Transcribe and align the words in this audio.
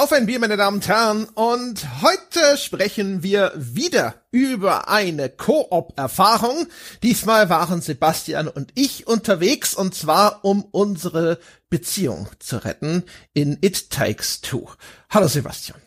Auf 0.00 0.12
ein 0.12 0.24
Bier, 0.24 0.38
meine 0.38 0.56
Damen 0.56 0.76
und 0.76 0.88
Herren. 0.88 1.24
Und 1.26 1.86
heute 2.00 2.56
sprechen 2.56 3.22
wir 3.22 3.52
wieder 3.54 4.14
über 4.30 4.88
eine 4.88 5.28
Koop-Erfahrung. 5.28 6.68
Diesmal 7.02 7.50
waren 7.50 7.82
Sebastian 7.82 8.48
und 8.48 8.72
ich 8.76 9.06
unterwegs 9.06 9.74
und 9.74 9.94
zwar 9.94 10.42
um 10.42 10.64
unsere 10.64 11.38
Beziehung 11.68 12.28
zu 12.38 12.64
retten 12.64 13.04
in 13.34 13.58
It 13.60 13.90
Takes 13.90 14.40
Two. 14.40 14.70
Hallo 15.10 15.28
Sebastian. 15.28 15.78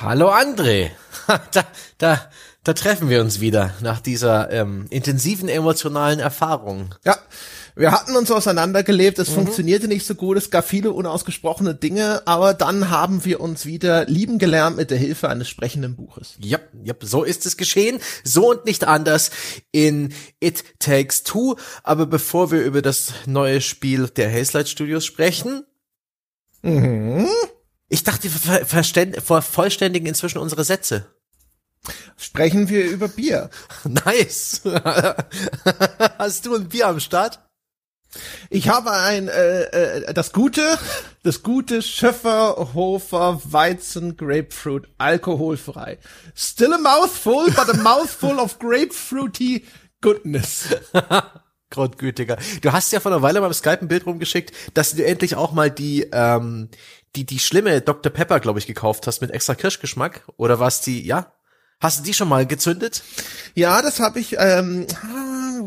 Hallo 0.00 0.30
André. 0.32 0.88
Da, 1.52 1.66
da, 1.98 2.30
da 2.64 2.72
treffen 2.72 3.10
wir 3.10 3.20
uns 3.20 3.38
wieder 3.38 3.74
nach 3.82 4.00
dieser 4.00 4.50
ähm, 4.50 4.86
intensiven 4.88 5.50
emotionalen 5.50 6.20
Erfahrung. 6.20 6.94
Ja, 7.04 7.18
wir 7.78 7.92
hatten 7.92 8.16
uns 8.16 8.30
auseinandergelebt, 8.32 9.20
es 9.20 9.30
mhm. 9.30 9.34
funktionierte 9.34 9.86
nicht 9.86 10.04
so 10.04 10.16
gut, 10.16 10.36
es 10.36 10.50
gab 10.50 10.66
viele 10.66 10.92
unausgesprochene 10.92 11.76
Dinge, 11.76 12.22
aber 12.26 12.52
dann 12.52 12.90
haben 12.90 13.24
wir 13.24 13.40
uns 13.40 13.66
wieder 13.66 14.04
lieben 14.06 14.38
gelernt 14.38 14.76
mit 14.76 14.90
der 14.90 14.98
Hilfe 14.98 15.28
eines 15.28 15.48
sprechenden 15.48 15.94
Buches. 15.94 16.34
Ja, 16.40 16.58
ja, 16.82 16.94
so 17.00 17.22
ist 17.22 17.46
es 17.46 17.56
geschehen, 17.56 18.00
so 18.24 18.50
und 18.50 18.64
nicht 18.64 18.84
anders 18.84 19.30
in 19.70 20.12
It 20.40 20.64
Takes 20.80 21.22
Two. 21.22 21.54
Aber 21.84 22.06
bevor 22.06 22.50
wir 22.50 22.64
über 22.64 22.82
das 22.82 23.12
neue 23.26 23.60
Spiel 23.60 24.08
der 24.08 24.32
Hazelight 24.32 24.68
Studios 24.68 25.06
sprechen, 25.06 25.64
mhm. 26.62 27.28
ich 27.88 28.02
dachte, 28.02 28.28
wir 28.28 29.22
vervollständigen 29.22 30.08
inzwischen 30.08 30.38
unsere 30.38 30.64
Sätze. 30.64 31.06
Sprechen 32.16 32.68
wir 32.68 32.84
über 32.90 33.06
Bier. 33.06 33.50
Nice. 33.84 34.62
Hast 36.18 36.44
du 36.44 36.56
ein 36.56 36.68
Bier 36.68 36.88
am 36.88 36.98
Start? 36.98 37.38
Ich 38.50 38.68
habe 38.68 38.92
ein 38.92 39.28
äh, 39.28 39.62
äh, 39.62 40.14
das 40.14 40.32
gute, 40.32 40.78
das 41.22 41.42
gute 41.42 41.82
Schöfferhofer 41.82 43.40
Weizen 43.44 44.16
Grapefruit 44.16 44.88
alkoholfrei. 44.98 45.98
Still 46.34 46.72
a 46.72 46.78
mouthful, 46.78 47.46
but 47.50 47.68
a 47.68 47.76
mouthful 47.76 48.38
of 48.38 48.58
grapefruity 48.58 49.64
goodness. 50.00 50.68
Grundgütiger. 51.70 52.38
Du 52.62 52.72
hast 52.72 52.92
ja 52.92 53.00
vor 53.00 53.12
einer 53.12 53.20
Weile 53.20 53.42
beim 53.42 53.52
Skype 53.52 53.82
ein 53.82 53.88
Bild 53.88 54.06
rumgeschickt, 54.06 54.52
dass 54.72 54.94
du 54.94 55.04
endlich 55.04 55.36
auch 55.36 55.52
mal 55.52 55.70
die 55.70 56.08
ähm, 56.12 56.70
die 57.14 57.24
die 57.24 57.38
schlimme 57.38 57.82
Dr 57.82 58.10
Pepper, 58.10 58.40
glaube 58.40 58.58
ich, 58.58 58.66
gekauft 58.66 59.06
hast 59.06 59.20
mit 59.20 59.30
extra 59.30 59.54
Kirschgeschmack 59.54 60.22
oder 60.38 60.60
was 60.60 60.80
die? 60.80 61.04
Ja, 61.04 61.32
hast 61.80 62.00
du 62.00 62.04
die 62.04 62.14
schon 62.14 62.28
mal 62.28 62.46
gezündet? 62.46 63.02
Ja, 63.54 63.82
das 63.82 64.00
habe 64.00 64.18
ich. 64.18 64.36
Ähm, 64.38 64.86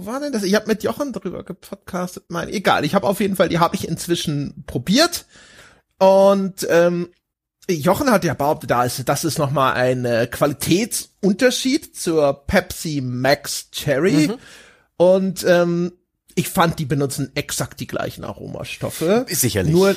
war 0.06 0.20
denn 0.20 0.32
das? 0.32 0.44
Ich 0.44 0.56
habe 0.56 0.68
mit 0.68 0.84
Jochen 0.84 1.14
darüber 1.14 1.44
gepodcastet. 1.44 2.26
Mein, 2.30 2.50
egal, 2.50 2.86
ich 2.86 2.96
habe 2.96 3.08
auf 3.08 3.20
jeden 3.20 3.36
Fall, 3.36 3.50
die 3.50 3.60
habe 3.60 3.76
ich 3.76 3.88
inzwischen 3.88 4.64
probiert. 4.66 5.26
Und 5.98 6.68
ähm, 6.70 7.10
Jochen 7.70 8.12
hat 8.12 8.24
ja 8.24 8.34
behauptet, 8.34 8.72
da 8.72 8.84
ist, 8.84 9.08
das 9.08 9.24
ist 9.24 9.38
nochmal 9.38 9.74
ein 9.74 10.06
äh, 10.06 10.28
Qualitätsunterschied 10.28 11.96
zur 11.96 12.46
Pepsi 12.48 13.02
Max 13.02 13.70
Cherry. 13.72 14.28
Mhm. 14.28 14.38
Und 14.98 15.46
ähm, 15.48 15.94
ich 16.36 16.50
fand, 16.50 16.80
die 16.80 16.86
benutzen 16.86 17.32
exakt 17.36 17.80
die 17.80 17.88
gleichen 17.88 18.24
Aromastoffe. 18.24 19.26
Sicherlich. 19.30 19.74
Nur 19.74 19.96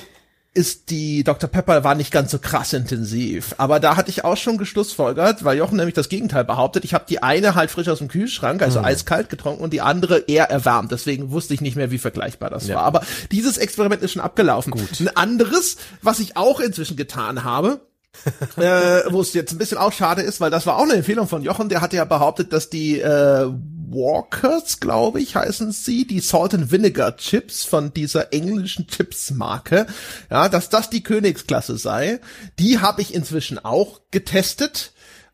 ist 0.54 0.90
die 0.90 1.24
Dr. 1.24 1.50
Pepper 1.50 1.82
war 1.82 1.96
nicht 1.96 2.12
ganz 2.12 2.30
so 2.30 2.38
krass 2.38 2.72
intensiv. 2.72 3.56
Aber 3.58 3.80
da 3.80 3.96
hatte 3.96 4.08
ich 4.08 4.24
auch 4.24 4.36
schon 4.36 4.56
geschlussfolgert, 4.56 5.44
weil 5.44 5.58
Jochen 5.58 5.76
nämlich 5.76 5.94
das 5.94 6.08
Gegenteil 6.08 6.44
behauptet. 6.44 6.84
Ich 6.84 6.94
habe 6.94 7.04
die 7.08 7.22
eine 7.22 7.56
halt 7.56 7.72
frisch 7.72 7.88
aus 7.88 7.98
dem 7.98 8.06
Kühlschrank, 8.06 8.62
also 8.62 8.78
mhm. 8.78 8.84
eiskalt 8.84 9.28
getrunken 9.28 9.64
und 9.64 9.72
die 9.72 9.80
andere 9.80 10.20
eher 10.28 10.50
erwärmt. 10.50 10.92
Deswegen 10.92 11.32
wusste 11.32 11.54
ich 11.54 11.60
nicht 11.60 11.74
mehr, 11.74 11.90
wie 11.90 11.98
vergleichbar 11.98 12.50
das 12.50 12.68
ja. 12.68 12.76
war. 12.76 12.84
Aber 12.84 13.02
dieses 13.32 13.58
Experiment 13.58 14.02
ist 14.02 14.12
schon 14.12 14.22
abgelaufen. 14.22 14.70
Gut. 14.70 15.00
Ein 15.00 15.16
anderes, 15.16 15.76
was 16.02 16.20
ich 16.20 16.36
auch 16.36 16.60
inzwischen 16.60 16.96
getan 16.96 17.42
habe, 17.42 17.80
äh, 18.56 19.02
wo 19.10 19.20
es 19.20 19.34
jetzt 19.34 19.52
ein 19.52 19.58
bisschen 19.58 19.78
auch 19.78 19.92
schade 19.92 20.22
ist, 20.22 20.40
weil 20.40 20.50
das 20.50 20.66
war 20.66 20.76
auch 20.76 20.84
eine 20.84 20.94
Empfehlung 20.94 21.26
von 21.26 21.42
Jochen, 21.42 21.68
der 21.68 21.80
hatte 21.80 21.96
ja 21.96 22.04
behauptet, 22.04 22.52
dass 22.52 22.70
die 22.70 23.00
äh, 23.00 23.50
Walkers, 23.94 24.80
glaube 24.80 25.20
ich, 25.20 25.36
heißen 25.36 25.72
sie, 25.72 26.06
die 26.06 26.20
Salt 26.20 26.54
and 26.54 26.70
Vinegar 26.70 27.16
Chips 27.16 27.64
von 27.64 27.92
dieser 27.92 28.32
englischen 28.32 28.86
Chips-Marke, 28.86 29.86
ja, 30.30 30.48
dass 30.48 30.68
das 30.68 30.90
die 30.90 31.02
Königsklasse 31.02 31.78
sei. 31.78 32.20
Die 32.58 32.80
habe 32.80 33.02
ich 33.02 33.14
inzwischen 33.14 33.58
auch 33.58 34.00
getestet. 34.10 34.92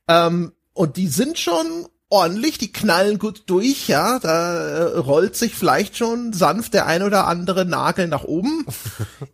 Ähm, 0.09 0.53
und 0.73 0.97
die 0.97 1.09
sind 1.09 1.39
schon 1.39 1.89
ordentlich, 2.11 2.59
die 2.59 2.73
knallen 2.73 3.19
gut 3.19 3.45
durch, 3.47 3.89
ja, 3.89 4.19
da 4.19 4.55
äh, 4.55 4.99
rollt 4.99 5.37
sich 5.37 5.55
vielleicht 5.55 5.97
schon 5.97 6.33
sanft 6.33 6.75
der 6.75 6.87
ein 6.87 7.03
oder 7.03 7.27
andere 7.27 7.65
Nagel 7.65 8.09
nach 8.09 8.25
oben. 8.25 8.67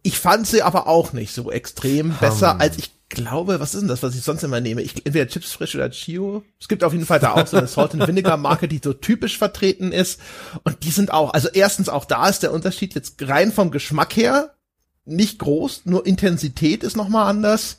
Ich 0.03 0.21
fand 0.21 0.47
sie 0.47 0.63
aber 0.63 0.87
auch 0.87 1.13
nicht 1.13 1.35
so 1.35 1.51
extrem 1.51 2.15
besser, 2.21 2.61
als 2.61 2.79
ich 2.79 2.96
glaube, 3.09 3.61
was 3.61 3.75
ist 3.75 3.81
denn 3.81 3.89
das, 3.89 4.03
was 4.03 4.15
ich 4.15 4.23
sonst 4.23 4.43
immer 4.43 4.61
nehme? 4.61 4.83
Ich, 4.83 5.07
entweder 5.07 5.29
Chips 5.29 5.53
Frisch 5.53 5.75
oder 5.75 5.91
Chio. 5.91 6.43
Es 6.61 6.69
gibt 6.69 6.83
auf 6.85 6.93
jeden 6.93 7.07
Fall 7.07 7.21
da 7.21 7.35
auch 7.35 7.47
so 7.47 7.57
eine 7.57 7.67
Salt 7.67 7.95
and 7.95 8.07
Vinegar 8.07 8.37
Marke, 8.37 8.69
die 8.69 8.81
so 8.83 8.93
typisch 8.93 9.39
vertreten 9.39 9.93
ist. 9.93 10.21
Und 10.65 10.83
die 10.83 10.91
sind 10.91 11.13
auch, 11.13 11.33
also 11.33 11.49
erstens 11.53 11.89
auch 11.89 12.05
da 12.05 12.29
ist 12.29 12.43
der 12.43 12.53
Unterschied 12.53 12.95
jetzt 12.95 13.17
rein 13.29 13.53
vom 13.53 13.71
Geschmack 13.71 14.17
her 14.17 14.57
nicht 15.07 15.39
groß, 15.39 15.83
nur 15.85 16.05
Intensität 16.05 16.83
ist 16.83 16.97
nochmal 16.97 17.29
anders. 17.29 17.79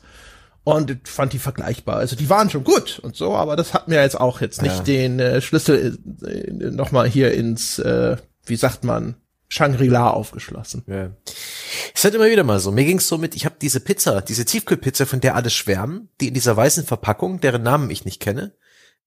Und 0.64 0.90
ich 0.90 0.98
fand 1.04 1.32
die 1.32 1.38
vergleichbar. 1.38 1.96
Also 1.96 2.16
die 2.16 2.28
waren 2.28 2.50
schon 2.50 2.64
gut 2.64 2.98
und 2.98 3.16
so, 3.16 3.34
aber 3.34 3.56
das 3.56 3.72
hat 3.72 3.88
mir 3.88 4.02
jetzt 4.02 4.20
auch 4.20 4.40
jetzt 4.40 4.60
nicht 4.60 4.76
ja. 4.76 4.82
den 4.82 5.18
äh, 5.18 5.40
Schlüssel 5.40 5.98
äh, 6.22 6.50
nochmal 6.52 7.08
hier 7.08 7.32
ins, 7.32 7.78
äh, 7.78 8.16
wie 8.44 8.56
sagt 8.56 8.84
man, 8.84 9.14
Shangri-La 9.48 10.10
aufgeschlossen. 10.10 10.84
Ja. 10.86 11.10
Ist 11.98 12.04
halt 12.04 12.14
immer 12.14 12.30
wieder 12.30 12.44
mal 12.44 12.60
so. 12.60 12.70
Mir 12.70 12.84
ging's 12.84 13.08
so 13.08 13.18
mit, 13.18 13.34
ich 13.34 13.44
habe 13.44 13.56
diese 13.60 13.80
Pizza, 13.80 14.22
diese 14.22 14.44
Tiefkühlpizza, 14.44 15.04
von 15.04 15.18
der 15.18 15.34
alle 15.34 15.50
schwärmen, 15.50 16.10
die 16.20 16.28
in 16.28 16.34
dieser 16.34 16.56
weißen 16.56 16.84
Verpackung, 16.84 17.40
deren 17.40 17.64
Namen 17.64 17.90
ich 17.90 18.04
nicht 18.04 18.20
kenne, 18.20 18.56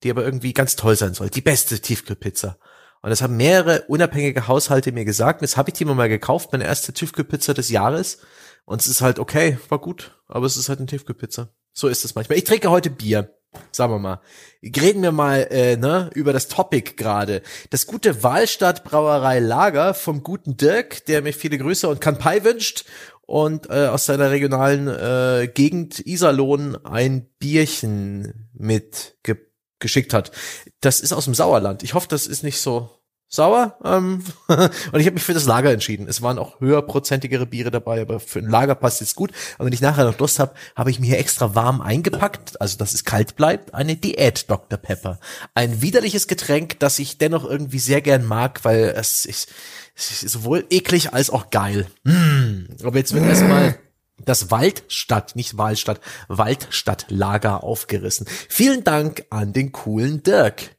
die 0.03 0.11
aber 0.11 0.25
irgendwie 0.25 0.51
ganz 0.51 0.75
toll 0.75 0.97
sein 0.97 1.13
soll. 1.13 1.29
Die 1.29 1.39
beste 1.39 1.79
Tiefkühlpizza. 1.79 2.57
Und 3.01 3.09
das 3.09 3.21
haben 3.21 3.37
mehrere 3.37 3.85
unabhängige 3.87 4.49
Haushalte 4.49 4.91
mir 4.91 5.05
gesagt. 5.05 5.41
Jetzt 5.41 5.55
habe 5.55 5.69
ich 5.69 5.75
die 5.75 5.85
mal 5.85 6.09
gekauft, 6.09 6.51
meine 6.51 6.65
erste 6.65 6.91
Tiefkühlpizza 6.91 7.53
des 7.53 7.69
Jahres. 7.69 8.17
Und 8.65 8.81
es 8.81 8.89
ist 8.89 8.99
halt 8.99 9.19
okay, 9.19 9.57
war 9.69 9.79
gut, 9.79 10.21
aber 10.27 10.45
es 10.45 10.57
ist 10.57 10.67
halt 10.67 10.79
eine 10.79 10.87
Tiefkühlpizza. 10.87 11.47
So 11.71 11.87
ist 11.87 12.03
es 12.03 12.15
manchmal. 12.15 12.39
Ich 12.39 12.43
trinke 12.43 12.71
heute 12.71 12.89
Bier 12.89 13.33
sagen 13.71 13.93
wir 13.93 13.99
mal, 13.99 14.21
reden 14.63 15.01
wir 15.01 15.11
mal 15.11 15.47
äh, 15.49 15.77
ne, 15.77 16.09
über 16.13 16.33
das 16.33 16.47
Topic 16.47 16.93
gerade. 16.95 17.41
Das 17.69 17.87
gute 17.87 18.23
Wahlstadt 18.23 18.83
Brauerei 18.83 19.39
Lager 19.39 19.93
vom 19.93 20.23
guten 20.23 20.57
Dirk, 20.57 21.05
der 21.05 21.21
mir 21.21 21.33
viele 21.33 21.57
Grüße 21.57 21.87
und 21.87 22.01
Kanpai 22.01 22.43
wünscht 22.43 22.85
und 23.21 23.69
äh, 23.69 23.87
aus 23.87 24.05
seiner 24.05 24.31
regionalen 24.31 24.87
äh, 24.87 25.47
Gegend 25.47 26.05
Iserlohn 26.05 26.77
ein 26.85 27.27
Bierchen 27.39 28.49
mit 28.53 29.15
ge 29.23 29.37
geschickt 29.79 30.13
hat. 30.13 30.31
Das 30.79 30.99
ist 30.99 31.11
aus 31.11 31.25
dem 31.25 31.33
Sauerland. 31.33 31.81
Ich 31.81 31.95
hoffe, 31.95 32.07
das 32.07 32.27
ist 32.27 32.43
nicht 32.43 32.61
so 32.61 33.00
sauer. 33.31 33.77
Ähm, 33.83 34.23
und 34.47 34.99
ich 34.99 35.05
habe 35.05 35.13
mich 35.13 35.23
für 35.23 35.33
das 35.33 35.45
Lager 35.45 35.71
entschieden. 35.71 36.07
Es 36.07 36.21
waren 36.21 36.37
auch 36.37 36.59
höherprozentigere 36.59 37.45
Biere 37.45 37.71
dabei, 37.71 38.01
aber 38.01 38.19
für 38.19 38.39
ein 38.39 38.49
Lager 38.49 38.75
passt 38.75 39.01
es 39.01 39.15
gut. 39.15 39.31
Aber 39.55 39.65
wenn 39.65 39.73
ich 39.73 39.81
nachher 39.81 40.05
noch 40.05 40.19
Lust 40.19 40.37
habe, 40.37 40.53
habe 40.75 40.91
ich 40.91 40.99
mir 40.99 41.07
hier 41.07 41.19
extra 41.19 41.55
warm 41.55 41.81
eingepackt, 41.81 42.59
also 42.61 42.77
dass 42.77 42.93
es 42.93 43.05
kalt 43.05 43.35
bleibt, 43.35 43.73
eine 43.73 43.95
Diät 43.95 44.49
Dr. 44.49 44.77
Pepper. 44.77 45.19
Ein 45.55 45.81
widerliches 45.81 46.27
Getränk, 46.27 46.77
das 46.79 46.99
ich 46.99 47.17
dennoch 47.17 47.45
irgendwie 47.45 47.79
sehr 47.79 48.01
gern 48.01 48.25
mag, 48.25 48.63
weil 48.65 48.93
es 48.95 49.25
ist, 49.25 49.49
es 49.95 50.23
ist 50.23 50.31
sowohl 50.33 50.65
eklig 50.69 51.13
als 51.13 51.29
auch 51.29 51.49
geil. 51.49 51.87
Mm. 52.03 52.65
Aber 52.83 52.97
jetzt 52.97 53.13
wird 53.13 53.25
erstmal 53.25 53.79
das 54.17 54.51
Waldstadt, 54.51 55.35
nicht 55.37 55.57
Wahlstadt, 55.57 56.01
Waldstadtlager 56.27 57.63
aufgerissen. 57.63 58.27
Vielen 58.49 58.83
Dank 58.83 59.25
an 59.29 59.53
den 59.53 59.71
coolen 59.71 60.21
Dirk. 60.21 60.75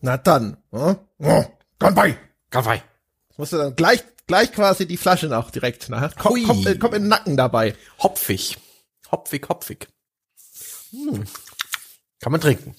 Na 0.00 0.16
dann. 0.16 0.56
Hm? 0.72 0.96
Kanpai! 1.80 2.16
Kanpai! 2.50 2.82
Musst 3.38 3.54
du 3.54 3.56
dann 3.56 3.74
gleich, 3.74 4.04
gleich 4.26 4.52
quasi 4.52 4.86
die 4.86 4.98
Flasche 4.98 5.28
noch 5.28 5.50
direkt, 5.50 5.88
ne? 5.88 6.10
Komm, 6.18 6.44
komm, 6.46 6.66
äh, 6.66 6.76
komm 6.76 6.94
in 6.94 7.02
den 7.04 7.08
Nacken 7.08 7.36
dabei. 7.38 7.74
Hopfig. 7.98 8.58
Hopfig, 9.10 9.48
hopfig. 9.48 9.88
Hm. 10.90 11.24
Kann 12.20 12.32
man 12.32 12.40
trinken. 12.40 12.74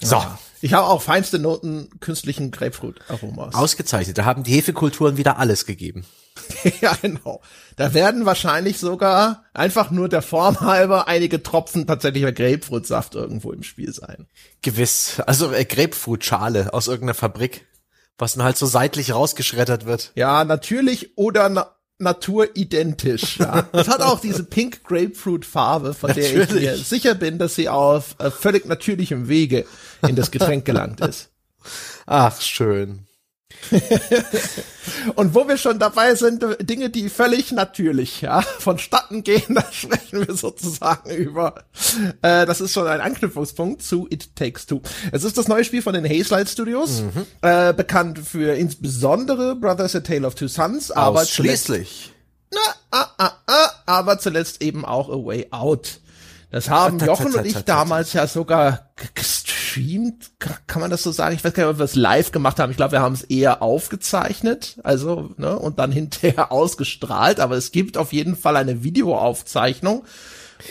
So. 0.00 0.16
Ja. 0.16 0.38
Ich 0.62 0.72
habe 0.72 0.86
auch 0.86 1.02
feinste 1.02 1.38
Noten 1.38 1.90
künstlichen 2.00 2.50
Grapefruit-Aromas. 2.50 3.54
Ausgezeichnet. 3.54 4.16
Da 4.16 4.24
haben 4.24 4.42
die 4.42 4.54
Hefekulturen 4.54 5.16
wieder 5.16 5.38
alles 5.38 5.66
gegeben. 5.66 6.06
ja, 6.80 6.96
genau. 7.02 7.42
Da 7.76 7.94
werden 7.94 8.26
wahrscheinlich 8.26 8.78
sogar 8.78 9.44
einfach 9.52 9.90
nur 9.90 10.08
der 10.08 10.22
Form 10.22 10.60
halber 10.60 11.08
einige 11.08 11.42
Tropfen 11.42 11.86
tatsächlicher 11.86 12.32
Grapefruitsaft 12.32 13.16
irgendwo 13.16 13.52
im 13.52 13.64
Spiel 13.64 13.92
sein. 13.92 14.26
Gewiss. 14.62 15.20
Also 15.20 15.52
äh, 15.52 15.64
Grapefruit-Schale 15.64 16.72
aus 16.72 16.86
irgendeiner 16.86 17.14
Fabrik, 17.14 17.66
was 18.18 18.34
dann 18.34 18.44
halt 18.44 18.56
so 18.56 18.66
seitlich 18.66 19.12
rausgeschreddert 19.12 19.86
wird. 19.86 20.12
Ja, 20.14 20.44
natürlich 20.44 21.16
oder 21.16 21.48
na 21.48 21.72
naturidentisch. 21.98 23.38
Ja. 23.38 23.68
Es 23.72 23.88
hat 23.88 24.02
auch 24.02 24.20
diese 24.20 24.44
Pink 24.44 24.84
Grapefruit 24.84 25.46
Farbe, 25.46 25.94
von 25.94 26.12
der 26.12 26.42
ich 26.42 26.50
mir 26.50 26.76
sicher 26.76 27.14
bin, 27.14 27.38
dass 27.38 27.54
sie 27.54 27.70
auf 27.70 28.16
äh, 28.18 28.30
völlig 28.30 28.66
natürlichem 28.66 29.28
Wege 29.28 29.64
in 30.06 30.14
das 30.14 30.30
Getränk 30.30 30.66
gelangt 30.66 31.00
ist. 31.00 31.30
Ach, 32.04 32.38
schön. 32.40 33.05
Und 35.14 35.34
wo 35.34 35.48
wir 35.48 35.58
schon 35.58 35.78
dabei 35.78 36.14
sind, 36.14 36.44
Dinge, 36.60 36.90
die 36.90 37.08
völlig 37.08 37.52
natürlich 37.52 38.20
ja, 38.22 38.40
vonstatten 38.40 39.24
gehen, 39.24 39.42
da 39.54 39.64
sprechen 39.70 40.26
wir 40.26 40.34
sozusagen 40.34 41.10
über. 41.10 41.64
Äh, 42.22 42.46
das 42.46 42.60
ist 42.60 42.72
schon 42.72 42.86
ein 42.86 43.00
Anknüpfungspunkt 43.00 43.82
zu 43.82 44.06
It 44.10 44.34
Takes 44.36 44.66
Two. 44.66 44.80
Es 45.12 45.24
ist 45.24 45.38
das 45.38 45.48
neue 45.48 45.64
Spiel 45.64 45.82
von 45.82 45.94
den 45.94 46.04
Hazelight 46.04 46.48
Studios, 46.48 47.02
mhm. 47.02 47.26
äh, 47.42 47.72
bekannt 47.72 48.18
für 48.18 48.54
insbesondere 48.54 49.56
Brothers 49.56 49.96
A 49.96 50.00
Tale 50.00 50.26
of 50.26 50.34
Two 50.34 50.48
Sons, 50.48 50.90
aber 50.90 51.24
schließlich. 51.24 52.12
Na, 52.52 52.60
ah, 52.90 53.06
ah, 53.18 53.32
ah, 53.46 53.70
aber 53.86 54.18
zuletzt 54.18 54.62
eben 54.62 54.84
auch 54.84 55.08
A 55.08 55.26
Way 55.26 55.48
Out. 55.50 56.00
Das 56.50 56.70
haben 56.70 57.00
Jochen 57.00 57.34
und 57.34 57.44
ich 57.44 57.64
damals 57.64 58.12
ja 58.12 58.26
sogar 58.26 58.90
gestreamt, 59.76 60.30
kann 60.66 60.80
man 60.80 60.90
das 60.90 61.02
so 61.02 61.12
sagen? 61.12 61.34
Ich 61.34 61.44
weiß 61.44 61.52
gar 61.52 61.64
nicht, 61.64 61.72
ob 61.72 61.78
wir 61.78 61.84
es 61.84 61.94
live 61.94 62.32
gemacht 62.32 62.58
haben. 62.58 62.70
Ich 62.70 62.76
glaube, 62.76 62.92
wir 62.92 63.00
haben 63.00 63.14
es 63.14 63.22
eher 63.22 63.62
aufgezeichnet, 63.62 64.78
also, 64.82 65.30
ne, 65.36 65.58
und 65.58 65.78
dann 65.78 65.92
hinterher 65.96 66.52
ausgestrahlt, 66.52 67.40
aber 67.40 67.56
es 67.56 67.72
gibt 67.72 67.96
auf 67.96 68.12
jeden 68.12 68.36
Fall 68.36 68.56
eine 68.56 68.82
Videoaufzeichnung. 68.82 70.04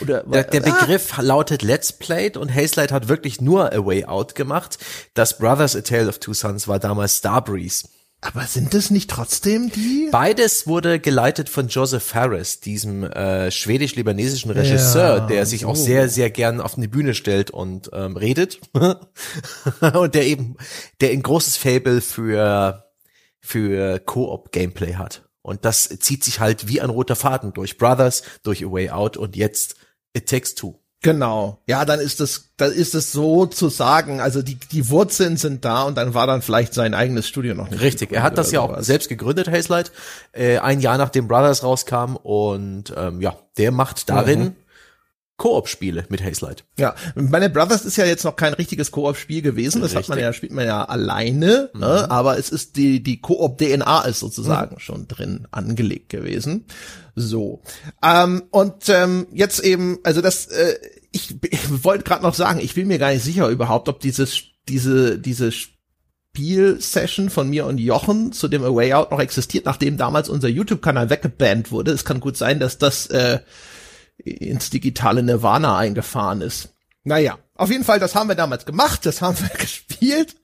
Oder, 0.02 0.24
der, 0.24 0.46
der 0.46 0.66
ah. 0.66 0.80
Begriff 0.80 1.16
lautet 1.20 1.62
Let's 1.62 1.94
Played 1.94 2.38
und 2.38 2.54
Hazelight 2.54 2.92
hat 2.92 3.08
wirklich 3.08 3.40
nur 3.40 3.72
A 3.72 3.86
Way 3.86 4.06
Out 4.06 4.34
gemacht. 4.34 4.80
Das 5.14 5.38
Brothers 5.38 5.76
A 5.76 5.82
Tale 5.82 6.10
of 6.10 6.18
Two 6.18 6.34
Sons 6.34 6.68
war 6.68 6.80
damals 6.80 7.20
Starbreeze. 7.20 7.88
Aber 8.26 8.48
sind 8.48 8.74
es 8.74 8.90
nicht 8.90 9.10
trotzdem 9.10 9.70
die? 9.70 10.10
Beides 10.12 10.66
wurde 10.66 11.00
geleitet 11.00 11.48
von 11.48 11.68
Joseph 11.68 12.04
Farris, 12.04 12.60
diesem 12.60 13.04
äh, 13.04 13.52
schwedisch-libanesischen 13.52 14.50
Regisseur, 14.50 15.18
ja, 15.18 15.28
der 15.28 15.46
sich 15.46 15.62
so. 15.62 15.68
auch 15.68 15.76
sehr, 15.76 16.10
sehr 16.10 16.32
gern 16.32 16.60
auf 16.60 16.76
eine 16.76 16.88
Bühne 16.88 17.14
stellt 17.14 17.52
und 17.52 17.92
ähm, 17.94 18.18
redet. 18.18 18.60
und 18.74 20.16
der 20.16 20.26
eben, 20.26 20.58
der 21.02 21.12
ein 21.12 21.22
großes 21.22 21.56
Fable 21.56 22.02
für, 22.02 22.86
für 23.40 24.00
Koop-Gameplay 24.00 24.96
hat. 24.96 25.30
Und 25.44 25.64
das 25.64 25.88
zieht 26.00 26.24
sich 26.24 26.40
halt 26.40 26.68
wie 26.68 26.82
ein 26.82 26.90
roter 26.90 27.16
Faden 27.16 27.54
durch 27.54 27.78
Brothers, 27.78 28.24
durch 28.42 28.66
A 28.66 28.72
Way 28.72 28.90
Out 28.90 29.18
und 29.18 29.36
jetzt 29.36 29.76
It 30.14 30.28
Takes 30.28 30.56
Two. 30.56 30.80
Genau. 31.06 31.60
Ja, 31.68 31.86
dann 31.86 32.00
ist 32.00 32.20
es, 32.20 32.50
dann 32.58 32.72
ist 32.72 32.96
es 32.96 33.12
so 33.12 33.46
zu 33.46 33.70
sagen, 33.70 34.22
also 34.22 34.42
die, 34.42 34.56
die 34.56 34.90
Wurzeln 34.90 35.38
sind 35.38 35.64
da 35.64 35.84
und 35.84 35.96
dann 36.00 36.16
war 36.16 36.26
dann 36.26 36.42
vielleicht 36.42 36.74
sein 36.74 36.96
eigenes 36.96 37.28
Studio 37.28 37.54
noch 37.54 37.70
nicht. 37.70 37.80
Richtig. 37.82 38.12
Er 38.12 38.24
hat 38.24 38.40
das 38.40 38.52
ja 38.52 38.62
auch 38.62 38.82
selbst 38.82 39.08
gegründet, 39.08 39.48
Hazelight, 39.48 39.92
äh, 40.32 40.58
ein 40.58 40.80
Jahr 40.80 40.98
nachdem 40.98 41.28
Brothers 41.28 41.64
rauskam 41.64 42.16
und, 42.16 42.92
ähm, 42.98 43.22
ja, 43.22 43.38
der 43.58 43.72
macht 43.72 44.10
darin 44.10 44.40
mhm. 44.40 44.56
Koop-Spiele 45.38 46.06
mit 46.10 46.24
Hazelight. 46.24 46.64
Ja, 46.80 46.96
meine 47.14 47.50
Brothers 47.50 47.84
ist 47.84 47.98
ja 47.98 48.06
jetzt 48.06 48.24
noch 48.24 48.38
kein 48.38 48.54
richtiges 48.54 48.92
Koop-Spiel 48.92 49.42
gewesen. 49.42 49.82
Das 49.82 49.92
Richtig. 49.92 50.04
hat 50.04 50.10
man 50.10 50.20
ja, 50.20 50.34
spielt 50.34 50.54
man 50.54 50.66
ja 50.66 50.86
alleine, 50.86 51.70
mhm. 51.74 51.82
ne? 51.82 52.10
aber 52.10 52.40
es 52.40 52.50
ist 52.50 52.78
die, 52.78 53.04
die 53.04 53.20
Koop-DNA 53.20 54.02
ist 54.06 54.22
sozusagen 54.22 54.76
mhm. 54.76 54.80
schon 54.80 55.08
drin 55.08 55.48
angelegt 55.52 56.10
gewesen. 56.10 56.66
So. 57.16 57.62
Ähm, 58.02 58.44
und 58.52 58.88
ähm, 58.88 59.28
jetzt 59.34 59.60
eben, 59.60 60.00
also 60.04 60.22
das, 60.22 60.48
äh, 60.48 60.76
ich, 61.16 61.36
ich 61.50 61.84
wollte 61.84 62.04
gerade 62.04 62.24
noch 62.24 62.34
sagen, 62.34 62.60
ich 62.60 62.76
bin 62.76 62.88
mir 62.88 63.00
gar 63.00 63.12
nicht 63.12 63.24
sicher 63.24 63.48
überhaupt, 63.48 63.90
ob 63.90 64.00
dieses, 64.02 64.44
diese, 64.68 65.18
diese 65.18 65.52
Spiel-Session 65.52 67.30
von 67.30 67.50
mir 67.50 67.66
und 67.66 67.78
Jochen 67.78 68.34
zu 68.34 68.48
dem 68.48 68.64
A 68.64 68.76
Way 68.76 68.94
Out 68.94 69.12
noch 69.12 69.22
existiert, 69.22 69.66
nachdem 69.66 69.98
damals 69.98 70.28
unser 70.28 70.50
YouTube-Kanal 70.50 71.10
weggebannt 71.10 71.72
wurde. 71.72 71.92
Es 71.92 72.04
kann 72.04 72.20
gut 72.20 72.36
sein, 72.36 72.60
dass 72.60 72.78
das 72.78 73.08
äh, 73.08 73.40
ins 74.18 74.70
digitale 74.70 75.24
Nirvana 75.24 75.78
eingefahren 75.78 76.42
ist. 76.42 76.74
Naja, 77.04 77.38
auf 77.56 77.72
jeden 77.72 77.86
Fall, 77.86 78.00
das 78.00 78.16
haben 78.16 78.28
wir 78.28 78.36
damals 78.36 78.66
gemacht, 78.66 79.06
das 79.06 79.22
haben 79.22 79.38
wir 79.40 79.50
gespielt. 79.58 80.36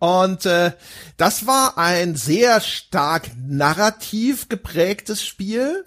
Und 0.00 0.46
äh, 0.46 0.72
das 1.16 1.46
war 1.46 1.78
ein 1.78 2.16
sehr 2.16 2.60
stark 2.60 3.30
narrativ 3.46 4.48
geprägtes 4.48 5.24
Spiel 5.24 5.84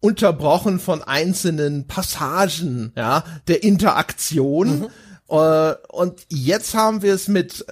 unterbrochen 0.00 0.80
von 0.80 1.02
einzelnen 1.02 1.86
Passagen, 1.86 2.92
ja, 2.96 3.24
der 3.48 3.62
Interaktion. 3.62 4.80
Mhm. 4.80 4.88
Äh, 5.28 5.74
und 5.88 6.26
jetzt 6.28 6.74
haben 6.74 7.02
wir 7.02 7.14
es 7.14 7.28
mit 7.28 7.64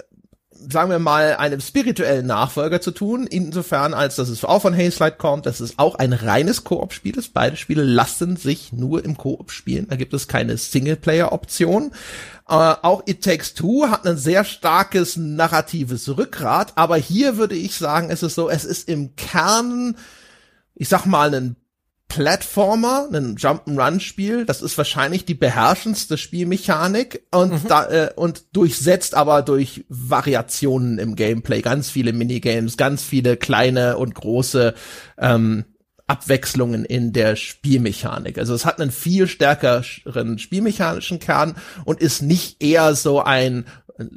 sagen 0.67 0.91
wir 0.91 0.99
mal, 0.99 1.37
einem 1.37 1.61
spirituellen 1.61 2.25
Nachfolger 2.25 2.81
zu 2.81 2.91
tun, 2.91 3.27
insofern 3.27 3.93
als 3.93 4.17
dass 4.17 4.29
es 4.29 4.43
auch 4.43 4.61
von 4.61 4.75
Hazelight 4.75 5.17
kommt, 5.17 5.45
dass 5.45 5.59
es 5.59 5.79
auch 5.79 5.95
ein 5.95 6.13
reines 6.13 6.63
Koop-Spiel 6.63 7.17
ist. 7.17 7.33
Beide 7.33 7.55
Spiele 7.55 7.83
lassen 7.83 8.35
sich 8.35 8.73
nur 8.73 9.03
im 9.05 9.15
Koop 9.15 9.51
spielen. 9.51 9.87
Da 9.87 9.95
gibt 9.95 10.13
es 10.13 10.27
keine 10.27 10.57
Singleplayer-Option. 10.57 11.91
Äh, 12.47 12.53
auch 12.53 13.03
It 13.05 13.23
Takes 13.23 13.53
Two 13.53 13.87
hat 13.89 14.05
ein 14.05 14.17
sehr 14.17 14.43
starkes 14.43 15.15
narratives 15.17 16.09
Rückgrat, 16.17 16.73
aber 16.75 16.97
hier 16.97 17.37
würde 17.37 17.55
ich 17.55 17.75
sagen, 17.75 18.09
es 18.09 18.23
ist 18.23 18.35
so, 18.35 18.49
es 18.49 18.65
ist 18.65 18.89
im 18.89 19.15
Kern, 19.15 19.95
ich 20.75 20.89
sag 20.89 21.05
mal, 21.05 21.33
ein 21.33 21.55
Platformer, 22.09 23.07
ein 23.13 23.37
Jump'n'Run-Spiel. 23.37 24.45
Das 24.45 24.61
ist 24.63 24.77
wahrscheinlich 24.77 25.25
die 25.25 25.35
beherrschendste 25.35 26.17
Spielmechanik 26.17 27.27
und 27.31 27.63
mhm. 27.63 27.67
da 27.67 27.89
äh, 27.89 28.09
und 28.15 28.55
durchsetzt 28.55 29.15
aber 29.15 29.43
durch 29.43 29.85
Variationen 29.87 30.97
im 30.97 31.15
Gameplay, 31.15 31.61
ganz 31.61 31.89
viele 31.89 32.11
Minigames, 32.11 32.77
ganz 32.77 33.03
viele 33.03 33.37
kleine 33.37 33.97
und 33.97 34.15
große 34.15 34.73
ähm, 35.19 35.65
Abwechslungen 36.07 36.83
in 36.83 37.13
der 37.13 37.35
Spielmechanik. 37.35 38.39
Also 38.39 38.55
es 38.55 38.65
hat 38.65 38.81
einen 38.81 38.91
viel 38.91 39.27
stärkeren 39.27 40.39
spielmechanischen 40.39 41.19
Kern 41.19 41.55
und 41.85 42.01
ist 42.01 42.23
nicht 42.23 42.61
eher 42.63 42.95
so 42.95 43.21
ein 43.21 43.65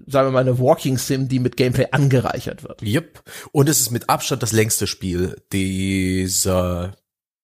sagen 0.06 0.28
wir 0.28 0.30
mal 0.30 0.40
eine 0.40 0.60
Walking 0.60 0.96
Sim, 0.96 1.28
die 1.28 1.40
mit 1.40 1.56
Gameplay 1.56 1.88
angereichert 1.90 2.62
wird. 2.62 2.82
Yep. 2.82 3.20
Und 3.50 3.68
es 3.68 3.80
ist 3.80 3.90
mit 3.90 4.08
Abstand 4.08 4.40
das 4.40 4.52
längste 4.52 4.86
Spiel 4.86 5.42
dieser 5.52 6.92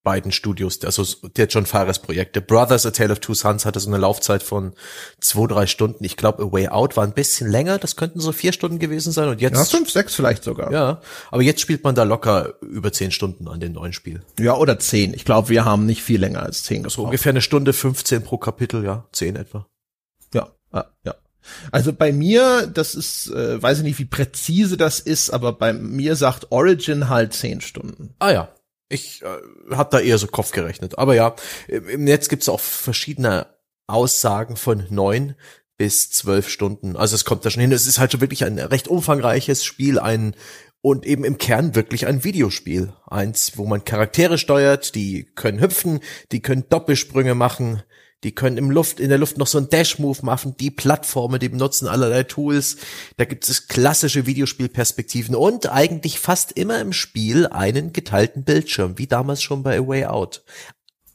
beiden 0.09 0.33
Studios, 0.33 0.83
also 0.85 1.05
der 1.37 1.49
John 1.49 1.67
Fares 1.67 1.99
Projekte. 1.99 2.41
Brothers, 2.41 2.87
A 2.87 2.93
Tale 2.93 3.13
of 3.13 3.19
Two 3.21 3.35
Sons 3.35 3.67
hatte 3.67 3.79
so 3.79 3.91
eine 3.91 3.99
Laufzeit 3.99 4.43
von 4.43 4.73
zwei, 5.21 5.47
drei 5.47 5.67
Stunden. 5.67 6.03
Ich 6.03 6.17
glaube, 6.17 6.43
A 6.43 6.51
Way 6.51 6.69
Out 6.69 6.97
war 6.97 7.05
ein 7.05 7.13
bisschen 7.13 7.51
länger. 7.51 7.77
Das 7.77 7.95
könnten 7.95 8.19
so 8.19 8.33
vier 8.33 8.55
Stunden 8.55 8.79
gewesen 8.79 9.13
sein. 9.13 9.29
Und 9.29 9.43
jetzt. 9.43 9.55
Ja, 9.55 9.65
fünf, 9.67 9.91
sechs 9.91 10.15
vielleicht 10.15 10.45
sogar. 10.45 10.73
Ja. 10.73 11.03
Aber 11.31 11.43
jetzt 11.43 11.61
spielt 11.61 11.85
man 11.85 11.95
da 11.95 12.05
locker 12.05 12.55
über 12.63 12.91
zehn 12.91 13.11
Stunden 13.11 13.49
an 13.49 13.61
dem 13.61 13.75
neuen 13.75 13.93
Spiel. 13.93 14.23
Ja, 14.39 14.57
oder 14.57 14.79
zehn. 14.79 15.13
Ich 15.13 15.27
glaube, 15.27 15.51
wir 15.51 15.67
haben 15.67 15.85
nicht 15.85 16.03
viel 16.03 16.21
länger 16.21 16.43
als 16.43 16.63
zehn 16.63 16.85
gebraucht. 16.85 16.95
So 16.95 17.05
ungefähr 17.05 17.31
eine 17.31 17.43
Stunde 17.43 17.75
15 17.75 18.23
pro 18.23 18.39
Kapitel, 18.39 18.83
ja. 18.83 19.07
Zehn 19.13 19.37
etwa. 19.37 19.67
Ja, 20.33 20.49
ja, 20.73 20.87
ja. 21.05 21.17
Also 21.71 21.93
bei 21.93 22.13
mir, 22.13 22.67
das 22.67 22.95
ist, 22.95 23.31
äh, 23.31 23.63
weiß 23.63 23.79
ich 23.79 23.85
nicht, 23.85 23.99
wie 23.99 24.07
präzise 24.07 24.79
das 24.79 25.01
ist, 25.01 25.29
aber 25.31 25.53
bei 25.53 25.75
mir 25.75 26.17
sagt 26.17 26.47
Origin 26.51 27.11
halt 27.11 27.35
zehn 27.35 27.61
Stunden. 27.61 28.15
Ah 28.19 28.31
ja, 28.31 28.49
ich 28.89 29.23
äh, 29.23 29.75
habe 29.75 29.91
da 29.91 30.01
eher 30.01 30.19
so 30.19 30.27
Kopf 30.27 30.53
gerechnet. 30.53 30.99
Aber 30.99 31.15
ja, 31.15 31.35
im 31.69 32.05
Netz 32.05 32.29
gibt's 32.29 32.49
auch 32.49 32.61
verschiedene 32.61 33.47
Aussagen 33.87 34.57
von 34.57 34.87
neun 34.91 35.35
bis 35.77 36.11
zwölf 36.11 36.49
Stunden. 36.49 36.97
Also 36.97 37.15
es 37.15 37.25
kommt 37.25 37.45
da 37.45 37.51
schon 37.51 37.61
hin. 37.61 37.73
Es 37.73 37.87
ist 37.87 37.99
halt 37.99 38.13
schon 38.13 38.21
wirklich 38.21 38.45
ein 38.45 38.59
recht 38.59 38.89
umfangreiches 38.89 39.65
Spiel, 39.65 39.99
ein 39.99 40.35
und 40.81 41.07
eben 41.07 41.25
im 41.25 41.39
Kern 41.39 41.75
wirklich 41.75 42.07
ein 42.07 42.25
Videospiel. 42.25 42.93
Eins, 43.07 43.53
wo 43.57 43.67
man 43.67 43.85
Charaktere 43.85 44.39
steuert, 44.39 44.95
die 44.95 45.25
können 45.35 45.61
hüpfen, 45.61 46.01
die 46.33 46.41
können 46.41 46.69
Doppelsprünge 46.69 47.35
machen, 47.35 47.83
die 48.25 48.35
können 48.35 48.59
im 48.59 48.71
Luft, 48.71 48.99
in 48.99 49.11
der 49.11 49.19
Luft 49.19 49.39
noch 49.39 49.47
so 49.47 49.59
einen 49.59 49.69
Dash-Move 49.69 50.25
machen, 50.25 50.57
die 50.59 50.71
Plattformen, 50.71 51.39
die 51.39 51.49
benutzen 51.49 51.87
allerlei 51.87 52.25
Tools. 52.25 52.77
Da 53.17 53.25
gibt 53.25 53.49
es 53.49 53.69
klassische 53.69 54.27
Videospielperspektiven 54.27 55.35
und 55.35 55.71
eigentlich 55.71 56.19
fast 56.19 56.53
immer 56.53 56.81
im 56.81 56.93
Spiel 56.93 57.47
einen 57.47 57.93
geteilten 57.93 58.45
Bildschirm, 58.45 58.99
wie 58.99 59.07
damals 59.07 59.43
schon 59.43 59.63
bei 59.63 59.79
A 59.79 59.87
Way 59.87 60.07
Out. 60.07 60.43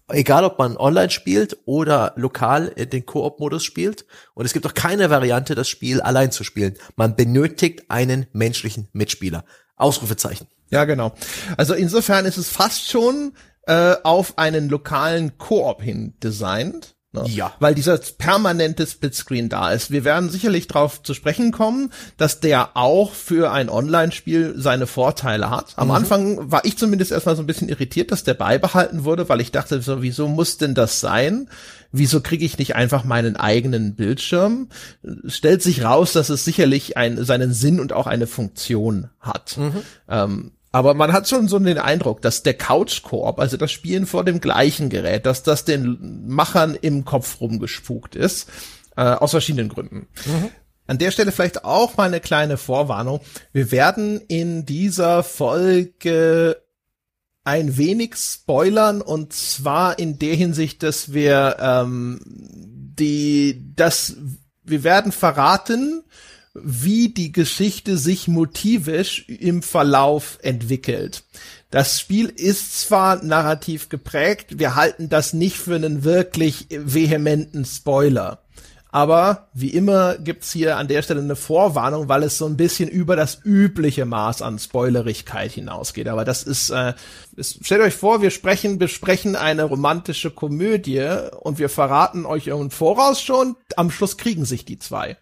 Egal, 0.09 0.43
ob 0.43 0.59
man 0.59 0.77
online 0.77 1.09
spielt 1.09 1.57
oder 1.65 2.13
lokal 2.17 2.67
in 2.67 2.89
den 2.89 3.05
Koop-Modus 3.05 3.63
spielt. 3.63 4.05
Und 4.33 4.45
es 4.45 4.53
gibt 4.53 4.65
auch 4.65 4.73
keine 4.73 5.09
Variante, 5.09 5.55
das 5.55 5.69
Spiel 5.69 6.01
allein 6.01 6.31
zu 6.31 6.43
spielen. 6.43 6.75
Man 6.97 7.15
benötigt 7.15 7.89
einen 7.89 8.27
menschlichen 8.33 8.89
Mitspieler. 8.91 9.45
Ausrufezeichen. 9.75 10.47
Ja, 10.69 10.85
genau. 10.85 11.13
Also 11.57 11.73
insofern 11.73 12.25
ist 12.25 12.37
es 12.37 12.49
fast 12.49 12.89
schon 12.89 13.33
äh, 13.65 13.95
auf 14.03 14.37
einen 14.37 14.69
lokalen 14.69 15.37
Koop 15.37 15.81
hin 15.81 16.15
designt. 16.21 16.92
Ne? 17.13 17.25
Ja. 17.27 17.53
Weil 17.59 17.75
dieser 17.75 17.97
permanente 17.97 18.87
Splitscreen 18.87 19.47
da 19.47 19.71
ist. 19.71 19.91
Wir 19.91 20.03
werden 20.03 20.29
sicherlich 20.29 20.67
darauf 20.67 21.03
zu 21.03 21.13
sprechen 21.13 21.51
kommen, 21.51 21.91
dass 22.17 22.39
der 22.39 22.75
auch 22.75 23.13
für 23.13 23.51
ein 23.51 23.69
Online-Spiel 23.69 24.55
seine 24.57 24.87
Vorteile 24.87 25.51
hat. 25.51 25.73
Am 25.75 25.89
mhm. 25.89 25.93
Anfang 25.93 26.51
war 26.51 26.65
ich 26.65 26.77
zumindest 26.77 27.11
erstmal 27.11 27.35
so 27.35 27.43
ein 27.43 27.47
bisschen 27.47 27.69
irritiert, 27.69 28.11
dass 28.11 28.23
der 28.23 28.33
beibehalten 28.33 29.03
wurde, 29.03 29.29
weil 29.29 29.41
ich 29.41 29.51
dachte, 29.51 29.81
so, 29.81 30.01
wieso 30.01 30.27
muss 30.27 30.57
denn 30.57 30.73
das 30.73 30.99
sein? 30.99 31.49
Wieso 31.91 32.21
kriege 32.21 32.43
ich 32.43 32.57
nicht 32.57 32.75
einfach 32.75 33.03
meinen 33.03 33.35
eigenen 33.35 33.93
Bildschirm? 33.93 34.69
Stellt 35.27 35.61
sich 35.61 35.83
raus, 35.83 36.13
dass 36.13 36.29
es 36.29 36.43
sicherlich 36.43 36.97
ein, 36.97 37.23
seinen 37.23 37.53
Sinn 37.53 37.79
und 37.79 37.93
auch 37.93 38.07
eine 38.07 38.25
Funktion 38.25 39.09
hat. 39.19 39.57
Mhm. 39.57 39.81
Ähm, 40.09 40.51
aber 40.73 40.95
man 40.95 41.13
hat 41.13 41.29
schon 41.29 41.47
so 41.47 41.59
den 41.59 41.77
Eindruck, 41.77 42.23
dass 42.23 42.41
der 42.41 42.55
Couch-Koop, 42.55 43.39
also 43.39 43.57
das 43.57 43.71
Spielen 43.71 44.07
vor 44.07 44.25
dem 44.25 44.41
gleichen 44.41 44.89
Gerät, 44.89 45.27
dass 45.27 45.43
das 45.43 45.65
den 45.65 46.25
Machern 46.27 46.73
im 46.73 47.05
Kopf 47.05 47.39
rumgespukt 47.39 48.15
ist, 48.15 48.49
äh, 48.97 49.03
aus 49.03 49.31
verschiedenen 49.31 49.69
Gründen. 49.69 50.07
Mhm. 50.25 50.49
An 50.87 50.97
der 50.97 51.11
Stelle 51.11 51.31
vielleicht 51.31 51.63
auch 51.63 51.95
mal 51.95 52.07
eine 52.07 52.19
kleine 52.19 52.57
Vorwarnung. 52.57 53.21
Wir 53.51 53.71
werden 53.71 54.19
in 54.27 54.65
dieser 54.65 55.21
Folge 55.21 56.57
ein 57.43 57.77
wenig 57.77 58.15
spoilern 58.15 59.01
und 59.01 59.31
zwar 59.31 59.99
in 59.99 60.17
der 60.17 60.35
Hinsicht, 60.35 60.81
dass 60.81 61.13
wir 61.13 61.57
ähm, 61.59 62.19
die, 62.25 63.73
das, 63.75 64.15
wir 64.63 64.83
werden 64.83 65.11
verraten, 65.11 66.03
wie 66.53 67.09
die 67.09 67.31
Geschichte 67.31 67.97
sich 67.97 68.27
motivisch 68.27 69.27
im 69.27 69.61
Verlauf 69.61 70.37
entwickelt. 70.41 71.23
Das 71.71 71.99
Spiel 71.99 72.27
ist 72.27 72.79
zwar 72.79 73.23
narrativ 73.23 73.89
geprägt, 73.89 74.59
wir 74.59 74.75
halten 74.75 75.09
das 75.09 75.33
nicht 75.33 75.57
für 75.57 75.75
einen 75.75 76.03
wirklich 76.03 76.67
vehementen 76.69 77.65
Spoiler. 77.65 78.43
Aber 78.93 79.47
wie 79.55 79.69
immer 79.69 80.19
gibt's 80.19 80.51
hier 80.51 80.77
an 80.77 80.87
der 80.87 81.01
Stelle 81.01 81.21
eine 81.21 81.35
Vorwarnung, 81.35 82.09
weil 82.09 82.21
es 82.21 82.37
so 82.37 82.45
ein 82.45 82.57
bisschen 82.57 82.89
über 82.89 83.15
das 83.15 83.39
übliche 83.43 84.05
Maß 84.05 84.43
an 84.43 84.59
Spoilerigkeit 84.59 85.51
hinausgeht. 85.51 86.07
Aber 86.07 86.23
das 86.25 86.43
ist, 86.43 86.69
äh, 86.69 86.93
ist 87.35 87.65
stellt 87.65 87.81
euch 87.81 87.95
vor, 87.95 88.21
wir 88.21 88.29
sprechen, 88.29 88.77
besprechen 88.77 89.35
eine 89.35 89.63
romantische 89.63 90.29
Komödie 90.29 91.09
und 91.39 91.57
wir 91.57 91.69
verraten 91.69 92.27
euch 92.27 92.45
im 92.45 92.69
Voraus 92.69 93.19
schon, 93.19 93.55
am 93.77 93.89
Schluss 93.89 94.17
kriegen 94.17 94.45
sich 94.45 94.63
die 94.63 94.77
zwei. 94.77 95.17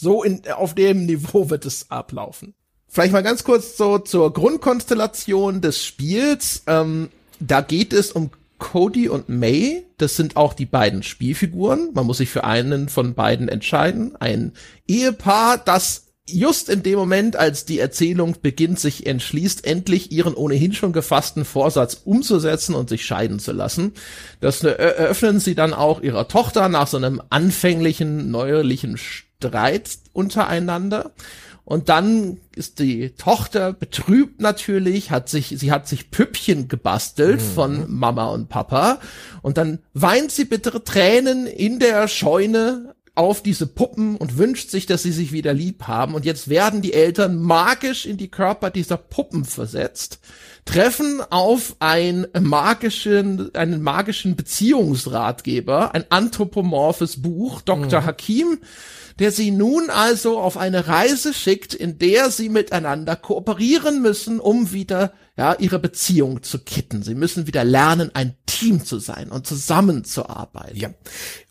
So 0.00 0.22
in, 0.22 0.42
auf 0.52 0.74
dem 0.76 1.06
Niveau 1.06 1.50
wird 1.50 1.66
es 1.66 1.90
ablaufen. 1.90 2.54
Vielleicht 2.86 3.12
mal 3.12 3.24
ganz 3.24 3.42
kurz 3.42 3.76
so 3.76 3.98
zur 3.98 4.32
Grundkonstellation 4.32 5.60
des 5.60 5.84
Spiels. 5.84 6.62
Ähm, 6.68 7.08
da 7.40 7.62
geht 7.62 7.92
es 7.92 8.12
um 8.12 8.30
Cody 8.58 9.08
und 9.08 9.28
May, 9.28 9.84
das 9.98 10.16
sind 10.16 10.36
auch 10.36 10.54
die 10.54 10.66
beiden 10.66 11.02
Spielfiguren. 11.02 11.90
Man 11.94 12.06
muss 12.06 12.18
sich 12.18 12.30
für 12.30 12.44
einen 12.44 12.88
von 12.88 13.14
beiden 13.14 13.48
entscheiden. 13.48 14.14
Ein 14.16 14.52
Ehepaar, 14.86 15.58
das 15.58 16.07
just 16.28 16.68
in 16.68 16.82
dem 16.82 16.98
Moment, 16.98 17.36
als 17.36 17.64
die 17.64 17.78
Erzählung 17.78 18.36
beginnt, 18.40 18.78
sich 18.78 19.06
entschließt, 19.06 19.66
endlich 19.66 20.12
ihren 20.12 20.34
ohnehin 20.34 20.72
schon 20.72 20.92
gefassten 20.92 21.44
Vorsatz 21.44 22.02
umzusetzen 22.04 22.74
und 22.74 22.88
sich 22.88 23.04
scheiden 23.04 23.38
zu 23.38 23.52
lassen. 23.52 23.92
Das 24.40 24.62
eröffnen 24.62 25.40
sie 25.40 25.54
dann 25.54 25.74
auch 25.74 26.00
ihrer 26.00 26.28
Tochter 26.28 26.68
nach 26.68 26.86
so 26.86 26.96
einem 26.96 27.22
anfänglichen, 27.30 28.30
neuerlichen 28.30 28.96
Streit 28.96 29.98
untereinander. 30.12 31.12
Und 31.64 31.90
dann 31.90 32.38
ist 32.56 32.78
die 32.78 33.10
Tochter 33.10 33.74
betrübt 33.74 34.40
natürlich, 34.40 35.10
hat 35.10 35.28
sich, 35.28 35.54
sie 35.54 35.70
hat 35.70 35.86
sich 35.86 36.10
Püppchen 36.10 36.66
gebastelt 36.66 37.42
mhm. 37.42 37.44
von 37.44 37.92
Mama 37.92 38.28
und 38.28 38.48
Papa. 38.48 39.00
Und 39.42 39.58
dann 39.58 39.80
weint 39.92 40.32
sie 40.32 40.46
bittere 40.46 40.82
Tränen 40.82 41.46
in 41.46 41.78
der 41.78 42.08
Scheune 42.08 42.94
auf 43.18 43.42
diese 43.42 43.66
Puppen 43.66 44.16
und 44.16 44.38
wünscht 44.38 44.70
sich, 44.70 44.86
dass 44.86 45.02
sie 45.02 45.10
sich 45.10 45.32
wieder 45.32 45.52
lieb 45.52 45.88
haben. 45.88 46.14
Und 46.14 46.24
jetzt 46.24 46.48
werden 46.48 46.82
die 46.82 46.92
Eltern 46.92 47.42
magisch 47.42 48.06
in 48.06 48.16
die 48.16 48.28
Körper 48.28 48.70
dieser 48.70 48.96
Puppen 48.96 49.44
versetzt, 49.44 50.20
treffen 50.64 51.20
auf 51.30 51.74
einen 51.80 52.28
magischen, 52.40 53.52
einen 53.56 53.82
magischen 53.82 54.36
Beziehungsratgeber, 54.36 55.94
ein 55.96 56.04
anthropomorphes 56.10 57.20
Buch, 57.20 57.60
Dr. 57.60 58.02
Mhm. 58.02 58.06
Hakim, 58.06 58.58
der 59.18 59.32
sie 59.32 59.50
nun 59.50 59.90
also 59.90 60.38
auf 60.38 60.56
eine 60.56 60.86
Reise 60.86 61.34
schickt, 61.34 61.74
in 61.74 61.98
der 61.98 62.30
sie 62.30 62.48
miteinander 62.48 63.16
kooperieren 63.16 64.00
müssen, 64.00 64.38
um 64.38 64.70
wieder 64.70 65.12
ja, 65.38 65.54
ihre 65.54 65.78
Beziehung 65.78 66.42
zu 66.42 66.58
kitten. 66.58 67.04
Sie 67.04 67.14
müssen 67.14 67.46
wieder 67.46 67.62
lernen, 67.62 68.10
ein 68.12 68.34
Team 68.46 68.84
zu 68.84 68.98
sein 68.98 69.30
und 69.30 69.46
zusammenzuarbeiten. 69.46 70.76
Ja. 70.76 70.90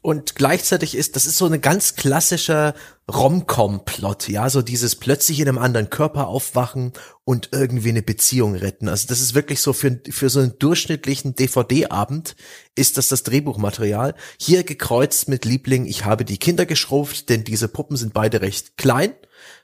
Und 0.01 0.35
gleichzeitig 0.35 0.93
ist, 0.93 1.15
das 1.15 1.25
ist 1.25 1.37
so 1.37 1.45
eine 1.45 1.59
ganz 1.59 1.95
klassischer 1.95 2.75
Rom-Com-Plot, 3.09 4.27
ja, 4.27 4.49
so 4.49 4.61
dieses 4.61 4.97
plötzlich 4.97 5.39
in 5.39 5.47
einem 5.47 5.57
anderen 5.57 5.89
Körper 5.89 6.27
aufwachen 6.27 6.91
und 7.23 7.49
irgendwie 7.53 7.89
eine 7.89 8.01
Beziehung 8.01 8.55
retten. 8.55 8.89
Also 8.89 9.07
das 9.07 9.21
ist 9.21 9.33
wirklich 9.33 9.61
so 9.61 9.71
für, 9.71 9.97
für 10.09 10.29
so 10.29 10.41
einen 10.41 10.59
durchschnittlichen 10.59 11.35
DVD-Abend 11.35 12.35
ist 12.75 12.97
das 12.97 13.07
das 13.07 13.23
Drehbuchmaterial. 13.23 14.15
Hier 14.37 14.65
gekreuzt 14.65 15.29
mit 15.29 15.45
Liebling, 15.45 15.85
ich 15.85 16.03
habe 16.03 16.25
die 16.25 16.37
Kinder 16.37 16.65
geschrumpft, 16.65 17.29
denn 17.29 17.45
diese 17.45 17.69
Puppen 17.69 17.95
sind 17.95 18.13
beide 18.13 18.41
recht 18.41 18.75
klein 18.75 19.13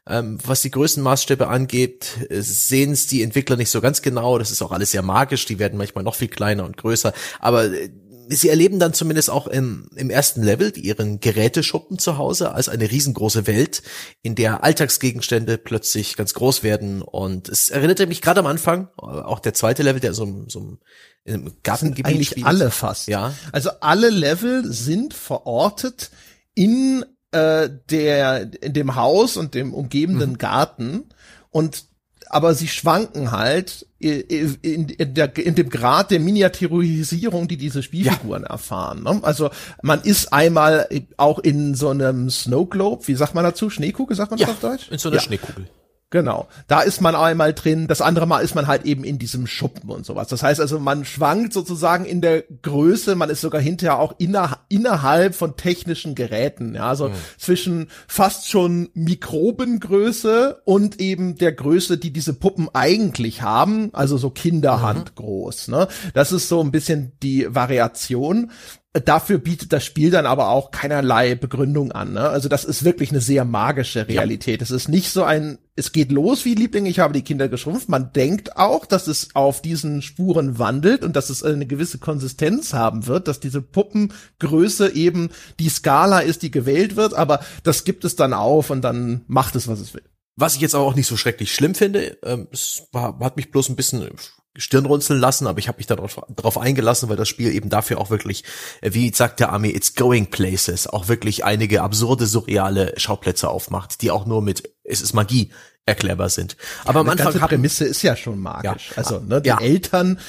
ähm, 0.07 0.37
was 0.43 0.61
die 0.61 0.71
Größenmaßstäbe 0.71 1.47
angeht, 1.47 2.27
äh, 2.29 2.41
sehen 2.41 2.91
es 2.91 3.07
die 3.07 3.23
Entwickler 3.23 3.55
nicht 3.55 3.69
so 3.69 3.79
ganz 3.79 4.01
genau. 4.01 4.37
Das 4.37 4.51
ist 4.51 4.61
auch 4.61 4.71
alles 4.71 4.91
sehr 4.91 5.01
magisch. 5.01 5.45
Die 5.45 5.59
werden 5.59 5.77
manchmal 5.77 6.03
noch 6.03 6.15
viel 6.15 6.27
kleiner 6.27 6.65
und 6.65 6.75
größer. 6.77 7.13
Aber 7.39 7.65
äh, 7.65 7.89
sie 8.27 8.49
erleben 8.49 8.79
dann 8.79 8.93
zumindest 8.93 9.29
auch 9.29 9.47
im, 9.47 9.87
im 9.95 10.09
ersten 10.09 10.43
Level 10.43 10.77
ihren 10.77 11.19
Geräteschuppen 11.19 11.99
zu 11.99 12.17
Hause 12.17 12.53
als 12.53 12.67
eine 12.69 12.89
riesengroße 12.91 13.47
Welt, 13.47 13.81
in 14.21 14.35
der 14.35 14.63
Alltagsgegenstände 14.63 15.57
plötzlich 15.57 16.17
ganz 16.17 16.33
groß 16.33 16.63
werden. 16.63 17.01
Und 17.01 17.47
es 17.47 17.69
erinnerte 17.69 18.05
mich 18.05 18.21
gerade 18.21 18.41
am 18.41 18.47
Anfang, 18.47 18.89
äh, 19.01 19.05
auch 19.05 19.39
der 19.39 19.53
zweite 19.53 19.83
Level, 19.83 20.01
der 20.01 20.13
so, 20.13 20.45
so 20.47 20.77
im 21.23 21.53
Gartengebiet 21.63 22.05
eigentlich 22.05 22.29
spielt. 22.29 22.45
alle 22.45 22.71
fast. 22.71 23.07
Ja. 23.07 23.33
Also 23.53 23.69
alle 23.79 24.09
Level 24.09 24.69
sind 24.69 25.13
verortet 25.13 26.11
in 26.55 27.05
äh, 27.33 27.69
der 27.89 28.51
in 28.61 28.73
dem 28.73 28.95
Haus 28.95 29.37
und 29.37 29.53
dem 29.53 29.73
umgebenden 29.73 30.31
mhm. 30.31 30.37
Garten 30.37 31.03
und 31.49 31.85
aber 32.29 32.55
sie 32.55 32.67
schwanken 32.67 33.31
halt 33.31 33.85
in, 33.99 34.57
in, 34.61 34.89
in, 34.89 35.13
der, 35.13 35.37
in 35.37 35.53
dem 35.53 35.69
Grad 35.69 36.09
der 36.09 36.19
Miniaturisierung, 36.19 37.47
die 37.47 37.57
diese 37.57 37.83
Spielfiguren 37.83 38.41
ja. 38.41 38.49
erfahren. 38.49 39.03
Ne? 39.03 39.19
Also 39.21 39.51
man 39.83 40.01
ist 40.01 40.33
einmal 40.33 40.87
auch 41.17 41.37
in 41.37 41.75
so 41.75 41.89
einem 41.89 42.31
Snow 42.31 42.67
Globe, 42.67 43.07
wie 43.07 43.13
sagt 43.13 43.35
man 43.35 43.43
dazu? 43.43 43.69
Schneekugel, 43.69 44.17
sagt 44.17 44.31
man 44.31 44.39
ja, 44.39 44.47
das 44.47 44.55
auf 44.55 44.61
Deutsch? 44.61 44.89
In 44.89 44.97
so 44.97 45.09
einer 45.09 45.17
ja. 45.17 45.21
Schneekugel. 45.21 45.67
Genau. 46.13 46.47
Da 46.67 46.81
ist 46.81 47.01
man 47.01 47.15
einmal 47.15 47.53
drin, 47.53 47.87
das 47.87 47.99
andere 47.99 48.27
Mal 48.27 48.41
ist 48.41 48.53
man 48.53 48.67
halt 48.67 48.85
eben 48.85 49.03
in 49.03 49.17
diesem 49.17 49.47
Schuppen 49.47 49.89
und 49.89 50.05
sowas. 50.05 50.27
Das 50.27 50.43
heißt 50.43 50.61
also, 50.61 50.77
man 50.77 51.05
schwankt 51.05 51.53
sozusagen 51.53 52.05
in 52.05 52.21
der 52.21 52.43
Größe, 52.61 53.15
man 53.15 53.31
ist 53.31 53.41
sogar 53.41 53.59
hinterher 53.59 53.97
auch 53.97 54.13
inner, 54.19 54.59
innerhalb 54.69 55.33
von 55.33 55.57
technischen 55.57 56.13
Geräten, 56.13 56.75
ja, 56.75 56.87
also 56.87 57.09
mhm. 57.09 57.13
zwischen 57.39 57.87
fast 58.07 58.47
schon 58.47 58.89
Mikrobengröße 58.93 60.61
und 60.65 61.01
eben 61.01 61.35
der 61.39 61.51
Größe, 61.51 61.97
die 61.97 62.13
diese 62.13 62.35
Puppen 62.35 62.69
eigentlich 62.73 63.41
haben, 63.41 63.89
also 63.93 64.15
so 64.19 64.29
Kinderhand 64.29 65.13
mhm. 65.13 65.15
groß, 65.15 65.69
ne? 65.69 65.87
Das 66.13 66.31
ist 66.31 66.47
so 66.47 66.61
ein 66.61 66.69
bisschen 66.69 67.13
die 67.23 67.47
Variation. 67.49 68.51
Dafür 68.93 69.39
bietet 69.39 69.73
das 69.73 69.83
Spiel 69.83 70.11
dann 70.11 70.27
aber 70.27 70.49
auch 70.49 70.69
keinerlei 70.69 71.33
Begründung 71.33 71.91
an. 71.91 72.13
Ne? 72.13 72.29
Also 72.29 72.47
das 72.47 72.63
ist 72.63 72.83
wirklich 72.83 73.09
eine 73.09 73.21
sehr 73.21 73.43
magische 73.43 74.07
Realität. 74.07 74.61
Es 74.61 74.69
ist 74.69 74.87
nicht 74.87 75.09
so 75.09 75.23
ein, 75.23 75.57
es 75.75 75.91
geht 75.91 76.11
los 76.11 76.45
wie 76.45 76.53
Liebling, 76.53 76.85
ich 76.85 76.99
habe 76.99 77.13
die 77.13 77.23
Kinder 77.23 77.49
geschrumpft. 77.49 77.89
Man 77.89 78.13
denkt 78.13 78.57
auch, 78.57 78.85
dass 78.85 79.07
es 79.07 79.35
auf 79.35 79.61
diesen 79.61 80.01
Spuren 80.03 80.59
wandelt 80.59 81.03
und 81.03 81.15
dass 81.15 81.29
es 81.29 81.43
eine 81.43 81.65
gewisse 81.65 81.97
Konsistenz 81.97 82.73
haben 82.73 83.07
wird, 83.07 83.27
dass 83.27 83.39
diese 83.39 83.61
Puppengröße 83.61 84.93
eben 84.93 85.29
die 85.59 85.69
Skala 85.69 86.19
ist, 86.19 86.43
die 86.43 86.51
gewählt 86.51 86.95
wird. 86.95 87.15
Aber 87.15 87.39
das 87.63 87.85
gibt 87.85 88.05
es 88.05 88.15
dann 88.15 88.33
auf 88.33 88.69
und 88.69 88.81
dann 88.81 89.23
macht 89.27 89.55
es, 89.55 89.67
was 89.67 89.79
es 89.79 89.93
will. 89.95 90.03
Was 90.35 90.55
ich 90.55 90.61
jetzt 90.61 90.75
auch 90.75 90.95
nicht 90.95 91.07
so 91.07 91.17
schrecklich 91.17 91.53
schlimm 91.53 91.75
finde, 91.75 92.17
ähm, 92.23 92.47
es 92.51 92.87
war, 92.91 93.19
hat 93.19 93.35
mich 93.35 93.51
bloß 93.51 93.69
ein 93.69 93.75
bisschen 93.75 94.07
Stirnrunzeln 94.55 95.19
lassen, 95.19 95.47
aber 95.47 95.59
ich 95.59 95.67
habe 95.67 95.77
mich 95.77 95.87
darauf, 95.87 96.21
darauf 96.29 96.57
eingelassen, 96.57 97.09
weil 97.09 97.17
das 97.17 97.27
Spiel 97.27 97.51
eben 97.53 97.69
dafür 97.69 97.99
auch 97.99 98.09
wirklich, 98.09 98.43
äh, 98.81 98.93
wie 98.93 99.13
sagt 99.13 99.39
der 99.39 99.51
Army, 99.51 99.69
it's 99.69 99.95
going 99.95 100.27
places, 100.27 100.87
auch 100.87 101.07
wirklich 101.07 101.43
einige 101.43 101.81
absurde, 101.81 102.27
surreale 102.27 102.93
Schauplätze 102.97 103.49
aufmacht, 103.49 104.01
die 104.01 104.11
auch 104.11 104.25
nur 104.25 104.41
mit, 104.41 104.69
es 104.83 105.01
ist 105.01 105.13
Magie, 105.13 105.51
erklärbar 105.85 106.29
sind. 106.29 106.55
Aber 106.85 106.99
ja, 106.99 107.01
am 107.01 107.09
Anfang. 107.09 107.33
Die 107.33 107.39
Prämisse 107.39 107.85
ist 107.85 108.01
ja 108.03 108.15
schon 108.15 108.39
magisch. 108.39 108.91
Ja, 108.91 108.97
also, 108.97 109.19
ne, 109.19 109.41
die 109.41 109.49
ja. 109.49 109.59
Eltern, 109.59 110.19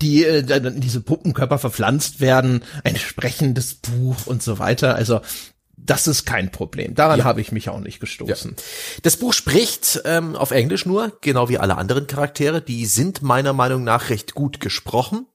die 0.00 0.24
äh, 0.24 0.42
diese 0.76 1.00
Puppenkörper 1.00 1.58
verpflanzt 1.58 2.20
werden, 2.20 2.62
ein 2.84 2.96
sprechendes 2.96 3.74
Buch 3.74 4.26
und 4.26 4.42
so 4.42 4.58
weiter. 4.58 4.94
Also 4.94 5.20
das 5.76 6.06
ist 6.06 6.24
kein 6.24 6.50
Problem. 6.50 6.94
Daran 6.94 7.20
ja. 7.20 7.24
habe 7.24 7.40
ich 7.40 7.52
mich 7.52 7.68
auch 7.68 7.80
nicht 7.80 8.00
gestoßen. 8.00 8.54
Ja. 8.56 8.64
Das 9.02 9.16
Buch 9.16 9.32
spricht 9.32 10.02
ähm, 10.04 10.36
auf 10.36 10.50
Englisch 10.50 10.86
nur, 10.86 11.16
genau 11.20 11.48
wie 11.48 11.58
alle 11.58 11.76
anderen 11.76 12.06
Charaktere. 12.06 12.62
Die 12.62 12.86
sind 12.86 13.22
meiner 13.22 13.52
Meinung 13.52 13.82
nach 13.84 14.08
recht 14.10 14.34
gut 14.34 14.60
gesprochen. 14.60 15.26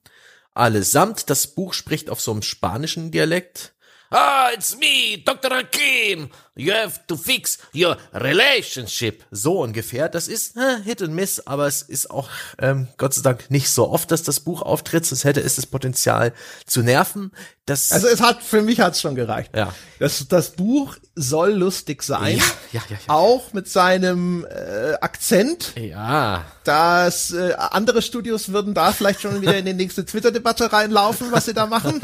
Allesamt. 0.53 1.29
Das 1.29 1.47
Buch 1.47 1.73
spricht 1.73 2.09
auf 2.09 2.21
so 2.21 2.31
einem 2.31 2.41
spanischen 2.41 3.11
Dialekt. 3.11 3.73
Ah, 4.09 4.49
it's 4.53 4.77
me, 4.77 5.17
Dr. 5.23 5.51
Hakim. 5.51 6.29
You 6.57 6.73
have 6.73 7.01
to 7.07 7.15
fix 7.15 7.59
your 7.73 7.97
relationship. 8.13 9.23
So 9.31 9.61
ungefähr. 9.61 10.09
Das 10.09 10.27
ist 10.27 10.57
äh, 10.57 10.81
Hit 10.83 11.01
and 11.03 11.13
Miss, 11.13 11.45
aber 11.45 11.67
es 11.67 11.83
ist 11.83 12.09
auch 12.09 12.29
ähm, 12.57 12.87
Gott 12.97 13.13
sei 13.13 13.21
Dank 13.21 13.51
nicht 13.51 13.69
so 13.69 13.89
oft, 13.89 14.11
dass 14.11 14.23
das 14.23 14.39
Buch 14.39 14.63
auftritt. 14.63 15.05
Sonst 15.05 15.23
hätte 15.23 15.41
es 15.41 15.55
das 15.55 15.67
Potenzial 15.67 16.33
zu 16.65 16.81
nerven. 16.81 17.31
Das 17.67 17.91
also 17.91 18.07
es 18.07 18.21
hat 18.21 18.41
für 18.41 18.61
mich 18.61 18.79
hat's 18.79 19.01
schon 19.01 19.13
gereicht. 19.15 19.51
Ja. 19.55 19.73
Das, 19.99 20.27
das 20.27 20.51
Buch 20.51 20.95
soll 21.15 21.51
lustig 21.51 22.01
sein. 22.01 22.37
Ja, 22.37 22.43
ja, 22.71 22.81
ja, 22.89 22.97
ja. 23.07 23.13
Auch 23.13 23.53
mit 23.53 23.69
seinem 23.69 24.45
äh, 24.45 24.93
Akzent. 25.01 25.73
Ja. 25.75 26.45
Das 26.63 27.31
äh, 27.33 27.53
andere 27.53 28.01
Studios 28.01 28.51
würden 28.51 28.73
da 28.73 28.93
vielleicht 28.93 29.21
schon 29.21 29.41
wieder 29.41 29.57
in 29.57 29.65
die 29.65 29.73
nächste 29.73 30.05
Twitter-Debatte 30.05 30.71
reinlaufen, 30.71 31.31
was 31.31 31.45
sie 31.45 31.53
da 31.53 31.65
machen. 31.65 32.01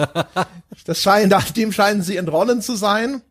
Das 0.85 1.01
scheint, 1.01 1.33
dem 1.55 1.71
scheinen 1.71 2.01
sie 2.01 2.17
entronnen 2.17 2.61
zu 2.61 2.75
sein. 2.75 3.21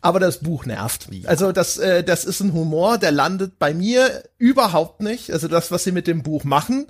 Aber 0.00 0.20
das 0.20 0.38
Buch 0.38 0.66
nervt. 0.66 1.08
Ja. 1.10 1.28
Also 1.28 1.52
das, 1.52 1.78
äh, 1.78 2.02
das 2.02 2.24
ist 2.24 2.40
ein 2.40 2.52
Humor, 2.52 2.98
der 2.98 3.12
landet 3.12 3.58
bei 3.58 3.74
mir 3.74 4.22
überhaupt 4.38 5.00
nicht. 5.02 5.32
Also 5.32 5.48
das, 5.48 5.70
was 5.70 5.84
sie 5.84 5.92
mit 5.92 6.06
dem 6.06 6.22
Buch 6.22 6.44
machen, 6.44 6.86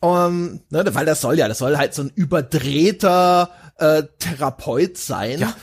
um, 0.00 0.60
ne, 0.68 0.84
weil 0.92 1.06
das 1.06 1.22
soll 1.22 1.38
ja, 1.38 1.48
das 1.48 1.58
soll 1.58 1.78
halt 1.78 1.94
so 1.94 2.02
ein 2.02 2.12
überdrehter 2.14 3.50
äh, 3.78 4.04
Therapeut 4.18 4.96
sein, 4.98 5.40
ja. 5.40 5.54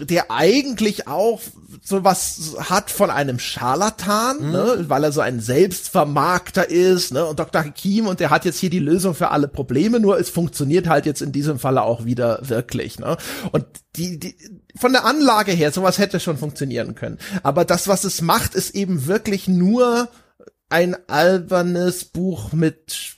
der 0.00 0.30
eigentlich 0.30 1.08
auch 1.08 1.40
sowas 1.82 2.54
hat 2.58 2.90
von 2.90 3.10
einem 3.10 3.38
Scharlatan, 3.38 4.46
mhm. 4.46 4.52
ne, 4.52 4.84
weil 4.88 5.04
er 5.04 5.12
so 5.12 5.20
ein 5.20 5.40
Selbstvermarkter 5.40 6.70
ist, 6.70 7.12
ne, 7.12 7.24
und 7.24 7.38
Dr. 7.40 7.64
Hakim 7.64 8.06
und 8.06 8.20
der 8.20 8.30
hat 8.30 8.44
jetzt 8.44 8.58
hier 8.58 8.70
die 8.70 8.78
Lösung 8.78 9.14
für 9.14 9.30
alle 9.30 9.48
Probleme, 9.48 9.98
nur 9.98 10.18
es 10.18 10.30
funktioniert 10.30 10.88
halt 10.88 11.06
jetzt 11.06 11.20
in 11.20 11.32
diesem 11.32 11.58
Falle 11.58 11.82
auch 11.82 12.04
wieder 12.04 12.38
wirklich, 12.42 12.98
ne? 12.98 13.16
Und 13.50 13.66
die, 13.96 14.18
die 14.18 14.36
von 14.76 14.92
der 14.92 15.04
Anlage 15.04 15.52
her, 15.52 15.72
sowas 15.72 15.98
hätte 15.98 16.20
schon 16.20 16.38
funktionieren 16.38 16.94
können. 16.94 17.18
Aber 17.42 17.64
das, 17.64 17.88
was 17.88 18.04
es 18.04 18.22
macht, 18.22 18.54
ist 18.54 18.74
eben 18.76 19.06
wirklich 19.06 19.48
nur 19.48 20.08
ein 20.68 20.96
albernes 21.08 22.04
Buch 22.04 22.52
mit 22.52 23.17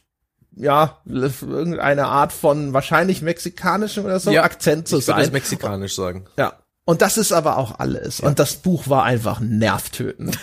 ja, 0.60 1.00
irgendeine 1.06 2.06
Art 2.06 2.32
von 2.32 2.72
wahrscheinlich 2.72 3.22
mexikanischem 3.22 4.04
oder 4.04 4.20
so 4.20 4.30
ja, 4.30 4.42
Akzent 4.42 4.88
zu 4.88 4.98
ich 4.98 5.06
sein. 5.06 5.24
Ich 5.24 5.32
mexikanisch 5.32 5.94
sagen. 5.94 6.26
Ja. 6.36 6.54
Und 6.84 7.02
das 7.02 7.18
ist 7.18 7.30
aber 7.30 7.56
auch 7.56 7.78
alles. 7.78 8.18
Ja. 8.18 8.28
Und 8.28 8.38
das 8.38 8.56
Buch 8.56 8.88
war 8.88 9.04
einfach 9.04 9.38
nervtötend. 9.38 10.36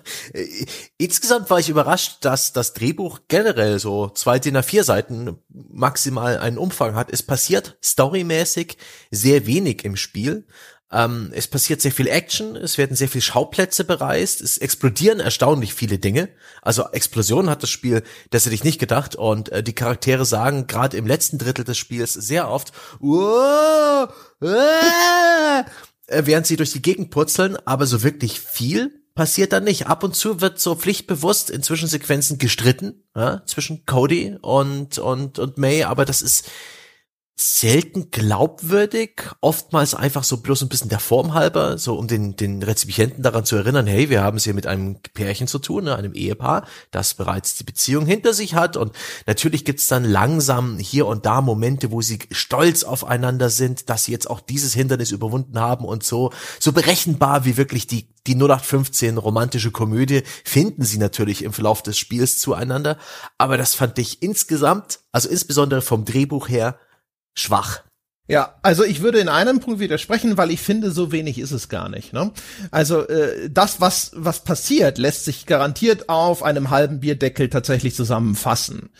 Insgesamt 0.98 1.50
war 1.50 1.58
ich 1.58 1.70
überrascht, 1.70 2.18
dass 2.20 2.52
das 2.52 2.72
Drehbuch 2.72 3.20
generell 3.26 3.78
so 3.78 4.08
zwei 4.10 4.38
DIN 4.38 4.56
A4 4.56 4.84
Seiten 4.84 5.38
maximal 5.48 6.38
einen 6.38 6.58
Umfang 6.58 6.94
hat. 6.94 7.08
Es 7.10 7.22
passiert 7.22 7.78
storymäßig 7.82 8.76
sehr 9.10 9.46
wenig 9.46 9.84
im 9.84 9.96
Spiel. 9.96 10.46
Ähm, 10.92 11.30
es 11.32 11.46
passiert 11.46 11.80
sehr 11.80 11.92
viel 11.92 12.06
Action, 12.06 12.54
es 12.56 12.78
werden 12.78 12.96
sehr 12.96 13.08
viele 13.08 13.22
Schauplätze 13.22 13.84
bereist, 13.84 14.40
es 14.42 14.58
explodieren 14.58 15.20
erstaunlich 15.20 15.74
viele 15.74 15.98
Dinge. 15.98 16.28
Also 16.60 16.84
Explosionen 16.92 17.50
hat 17.50 17.62
das 17.62 17.70
Spiel 17.70 18.02
das 18.30 18.44
hätte 18.44 18.54
ich 18.54 18.64
nicht 18.64 18.78
gedacht. 18.78 19.16
Und 19.16 19.50
äh, 19.50 19.62
die 19.62 19.74
Charaktere 19.74 20.24
sagen 20.24 20.66
gerade 20.66 20.96
im 20.96 21.06
letzten 21.06 21.38
Drittel 21.38 21.64
des 21.64 21.78
Spiels 21.78 22.12
sehr 22.12 22.50
oft, 22.50 22.72
uh, 23.00 24.06
uh, 24.42 25.64
während 26.08 26.46
sie 26.46 26.56
durch 26.56 26.72
die 26.72 26.82
Gegend 26.82 27.10
purzeln, 27.10 27.56
aber 27.64 27.86
so 27.86 28.02
wirklich 28.02 28.40
viel 28.40 29.02
passiert 29.14 29.52
da 29.52 29.60
nicht. 29.60 29.86
Ab 29.86 30.02
und 30.04 30.16
zu 30.16 30.40
wird 30.40 30.58
so 30.58 30.74
pflichtbewusst 30.74 31.50
in 31.50 31.62
Zwischensequenzen 31.62 32.38
gestritten, 32.38 33.04
ja, 33.14 33.42
zwischen 33.46 33.84
Cody 33.84 34.36
und, 34.40 34.98
und, 34.98 35.38
und 35.38 35.58
May, 35.58 35.84
aber 35.84 36.04
das 36.04 36.22
ist, 36.22 36.48
selten 37.34 38.10
glaubwürdig, 38.10 39.22
oftmals 39.40 39.94
einfach 39.94 40.22
so 40.22 40.38
bloß 40.38 40.62
ein 40.62 40.68
bisschen 40.68 40.90
der 40.90 41.00
Form 41.00 41.32
halber, 41.32 41.78
so 41.78 41.94
um 41.94 42.06
den, 42.06 42.36
den 42.36 42.62
Rezipienten 42.62 43.22
daran 43.22 43.44
zu 43.44 43.56
erinnern, 43.56 43.86
hey, 43.86 44.10
wir 44.10 44.22
haben 44.22 44.36
es 44.36 44.44
hier 44.44 44.54
mit 44.54 44.66
einem 44.66 45.00
Pärchen 45.14 45.46
zu 45.46 45.58
tun, 45.58 45.84
ne, 45.84 45.96
einem 45.96 46.12
Ehepaar, 46.12 46.66
das 46.90 47.14
bereits 47.14 47.56
die 47.56 47.64
Beziehung 47.64 48.06
hinter 48.06 48.34
sich 48.34 48.54
hat. 48.54 48.76
Und 48.76 48.92
natürlich 49.26 49.64
gibt's 49.64 49.88
dann 49.88 50.04
langsam 50.04 50.78
hier 50.78 51.06
und 51.06 51.24
da 51.24 51.40
Momente, 51.40 51.90
wo 51.90 52.02
sie 52.02 52.18
stolz 52.30 52.84
aufeinander 52.84 53.48
sind, 53.48 53.88
dass 53.88 54.04
sie 54.04 54.12
jetzt 54.12 54.28
auch 54.28 54.40
dieses 54.40 54.74
Hindernis 54.74 55.10
überwunden 55.10 55.58
haben 55.58 55.84
und 55.84 56.04
so, 56.04 56.32
so 56.60 56.72
berechenbar 56.72 57.44
wie 57.44 57.56
wirklich 57.56 57.86
die, 57.86 58.08
die 58.26 58.34
0815 58.34 59.18
romantische 59.18 59.70
Komödie 59.70 60.22
finden 60.44 60.84
sie 60.84 60.98
natürlich 60.98 61.42
im 61.42 61.52
Verlauf 61.52 61.82
des 61.82 61.98
Spiels 61.98 62.38
zueinander, 62.38 62.98
aber 63.38 63.56
das 63.56 63.74
fand 63.74 63.98
ich 63.98 64.22
insgesamt, 64.22 65.00
also 65.10 65.28
insbesondere 65.28 65.82
vom 65.82 66.04
Drehbuch 66.04 66.48
her, 66.48 66.78
schwach. 67.34 67.82
Ja, 68.28 68.54
also 68.62 68.84
ich 68.84 69.02
würde 69.02 69.18
in 69.18 69.28
einem 69.28 69.60
Punkt 69.60 69.80
widersprechen, 69.80 70.36
weil 70.36 70.50
ich 70.52 70.60
finde, 70.60 70.90
so 70.92 71.10
wenig 71.10 71.38
ist 71.38 71.50
es 71.50 71.68
gar 71.68 71.88
nicht. 71.88 72.12
Ne? 72.12 72.30
Also 72.70 73.06
äh, 73.08 73.50
das, 73.50 73.80
was 73.80 74.12
was 74.14 74.44
passiert, 74.44 74.96
lässt 74.96 75.24
sich 75.24 75.44
garantiert 75.44 76.08
auf 76.08 76.42
einem 76.42 76.70
halben 76.70 77.00
Bierdeckel 77.00 77.50
tatsächlich 77.50 77.94
zusammenfassen. 77.96 78.90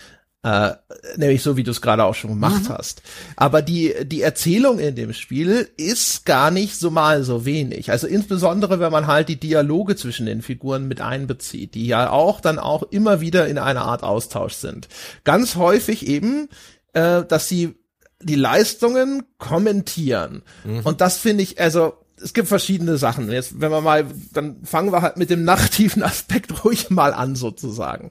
Äh, 0.44 0.72
nämlich 1.16 1.40
so, 1.40 1.56
wie 1.56 1.62
du 1.62 1.70
es 1.70 1.80
gerade 1.80 2.02
auch 2.02 2.16
schon 2.16 2.30
gemacht 2.30 2.64
mhm. 2.64 2.70
hast. 2.70 3.02
Aber 3.36 3.62
die, 3.62 3.94
die 4.04 4.22
Erzählung 4.22 4.80
in 4.80 4.96
dem 4.96 5.12
Spiel 5.12 5.70
ist 5.76 6.26
gar 6.26 6.50
nicht 6.50 6.76
so 6.76 6.90
mal 6.90 7.22
so 7.22 7.44
wenig. 7.44 7.92
Also 7.92 8.08
insbesondere, 8.08 8.80
wenn 8.80 8.90
man 8.90 9.06
halt 9.06 9.28
die 9.28 9.38
Dialoge 9.38 9.94
zwischen 9.94 10.26
den 10.26 10.42
Figuren 10.42 10.88
mit 10.88 11.00
einbezieht, 11.00 11.76
die 11.76 11.86
ja 11.86 12.10
auch 12.10 12.40
dann 12.40 12.58
auch 12.58 12.82
immer 12.82 13.20
wieder 13.20 13.46
in 13.46 13.56
einer 13.56 13.82
Art 13.82 14.02
Austausch 14.02 14.54
sind. 14.54 14.88
Ganz 15.22 15.54
häufig 15.54 16.08
eben, 16.08 16.48
äh, 16.92 17.24
dass 17.24 17.48
sie 17.48 17.76
die 18.22 18.34
Leistungen 18.34 19.24
kommentieren. 19.38 20.42
Mhm. 20.64 20.80
Und 20.80 21.00
das 21.00 21.18
finde 21.18 21.42
ich, 21.42 21.60
also 21.60 21.94
es 22.22 22.32
gibt 22.32 22.48
verschiedene 22.48 22.96
Sachen. 22.96 23.30
Jetzt, 23.30 23.60
wenn 23.60 23.70
wir 23.70 23.80
mal, 23.80 24.06
dann 24.32 24.64
fangen 24.64 24.92
wir 24.92 25.02
halt 25.02 25.16
mit 25.16 25.30
dem 25.30 25.44
narrativen 25.44 26.02
Aspekt 26.02 26.64
ruhig 26.64 26.90
mal 26.90 27.12
an, 27.12 27.36
sozusagen. 27.36 28.10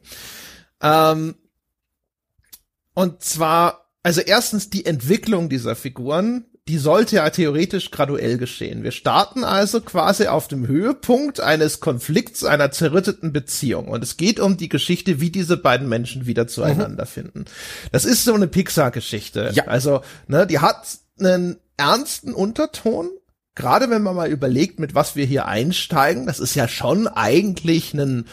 Ähm, 0.82 1.36
und 2.94 3.24
zwar, 3.24 3.90
also 4.04 4.22
erstens 4.22 4.70
die 4.70 4.86
Entwicklung 4.86 5.50
dieser 5.50 5.76
Figuren 5.76 6.46
die 6.68 6.78
sollte 6.78 7.18
ja 7.18 7.30
theoretisch 7.30 7.90
graduell 7.90 8.38
geschehen. 8.38 8.84
Wir 8.84 8.92
starten 8.92 9.44
also 9.44 9.82
quasi 9.82 10.28
auf 10.28 10.48
dem 10.48 10.68
Höhepunkt 10.68 11.40
eines 11.40 11.80
Konflikts, 11.80 12.44
einer 12.44 12.72
zerrütteten 12.72 13.34
Beziehung. 13.34 13.88
Und 13.88 14.04
es 14.04 14.16
geht 14.16 14.40
um 14.40 14.58
die 14.58 14.70
Geschichte, 14.70 15.20
wie 15.20 15.32
diese 15.32 15.58
beiden 15.58 15.90
Menschen 15.90 16.28
wieder 16.28 16.48
zueinander 16.48 17.06
mhm. 17.06 17.10
finden. 17.10 17.46
Das 17.92 18.06
ist 18.06 18.24
so 18.24 18.36
eine 18.36 18.48
Pixar-Geschichte. 18.48 19.52
Ja. 19.54 19.66
Also, 19.66 20.02
ne, 20.28 20.46
die 20.46 20.60
hat 20.60 21.00
einen 21.20 21.58
ernsten 21.78 22.34
Unterton. 22.34 23.10
Gerade 23.56 23.90
wenn 23.90 24.04
man 24.04 24.16
mal 24.16 24.30
überlegt, 24.30 24.80
mit 24.80 24.94
was 24.94 25.16
wir 25.16 25.26
hier 25.26 25.48
einsteigen, 25.48 26.26
das 26.28 26.40
ist 26.40 26.56
ja 26.56 26.68
schon 26.68 27.08
eigentlich 27.08 27.94
ein 27.94 28.26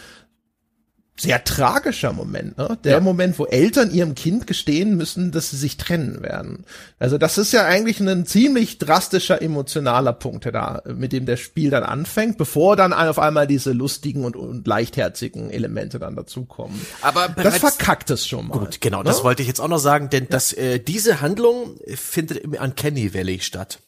sehr 1.20 1.42
tragischer 1.42 2.12
Moment, 2.12 2.56
ne? 2.58 2.78
Der 2.84 2.92
ja. 2.92 3.00
Moment, 3.00 3.38
wo 3.38 3.46
Eltern 3.46 3.90
ihrem 3.90 4.14
Kind 4.14 4.46
gestehen 4.46 4.96
müssen, 4.96 5.32
dass 5.32 5.50
sie 5.50 5.56
sich 5.56 5.76
trennen 5.76 6.22
werden. 6.22 6.64
Also 6.98 7.18
das 7.18 7.38
ist 7.38 7.52
ja 7.52 7.64
eigentlich 7.64 8.00
ein 8.00 8.24
ziemlich 8.24 8.78
drastischer 8.78 9.42
emotionaler 9.42 10.12
Punkt, 10.12 10.44
der 10.44 10.52
da, 10.52 10.82
mit 10.86 11.12
dem 11.12 11.26
das 11.26 11.40
Spiel 11.40 11.70
dann 11.70 11.82
anfängt, 11.82 12.38
bevor 12.38 12.76
dann 12.76 12.92
auf 12.92 13.18
einmal 13.18 13.46
diese 13.46 13.72
lustigen 13.72 14.24
und, 14.24 14.36
und 14.36 14.66
leichtherzigen 14.66 15.50
Elemente 15.50 15.98
dann 15.98 16.14
dazukommen. 16.14 16.80
Aber 17.02 17.28
das 17.28 17.58
verkackt 17.58 18.10
es 18.10 18.26
schon 18.26 18.48
mal. 18.48 18.58
Gut, 18.58 18.80
genau, 18.80 18.98
ne? 18.98 19.04
das 19.04 19.24
wollte 19.24 19.42
ich 19.42 19.48
jetzt 19.48 19.60
auch 19.60 19.68
noch 19.68 19.78
sagen, 19.78 20.10
denn 20.10 20.24
ja. 20.24 20.30
das, 20.30 20.52
äh, 20.52 20.78
diese 20.78 21.20
Handlung 21.20 21.78
findet 21.94 22.38
im 22.38 22.52
Uncanny 22.52 23.12
Valley 23.12 23.40
statt. 23.40 23.80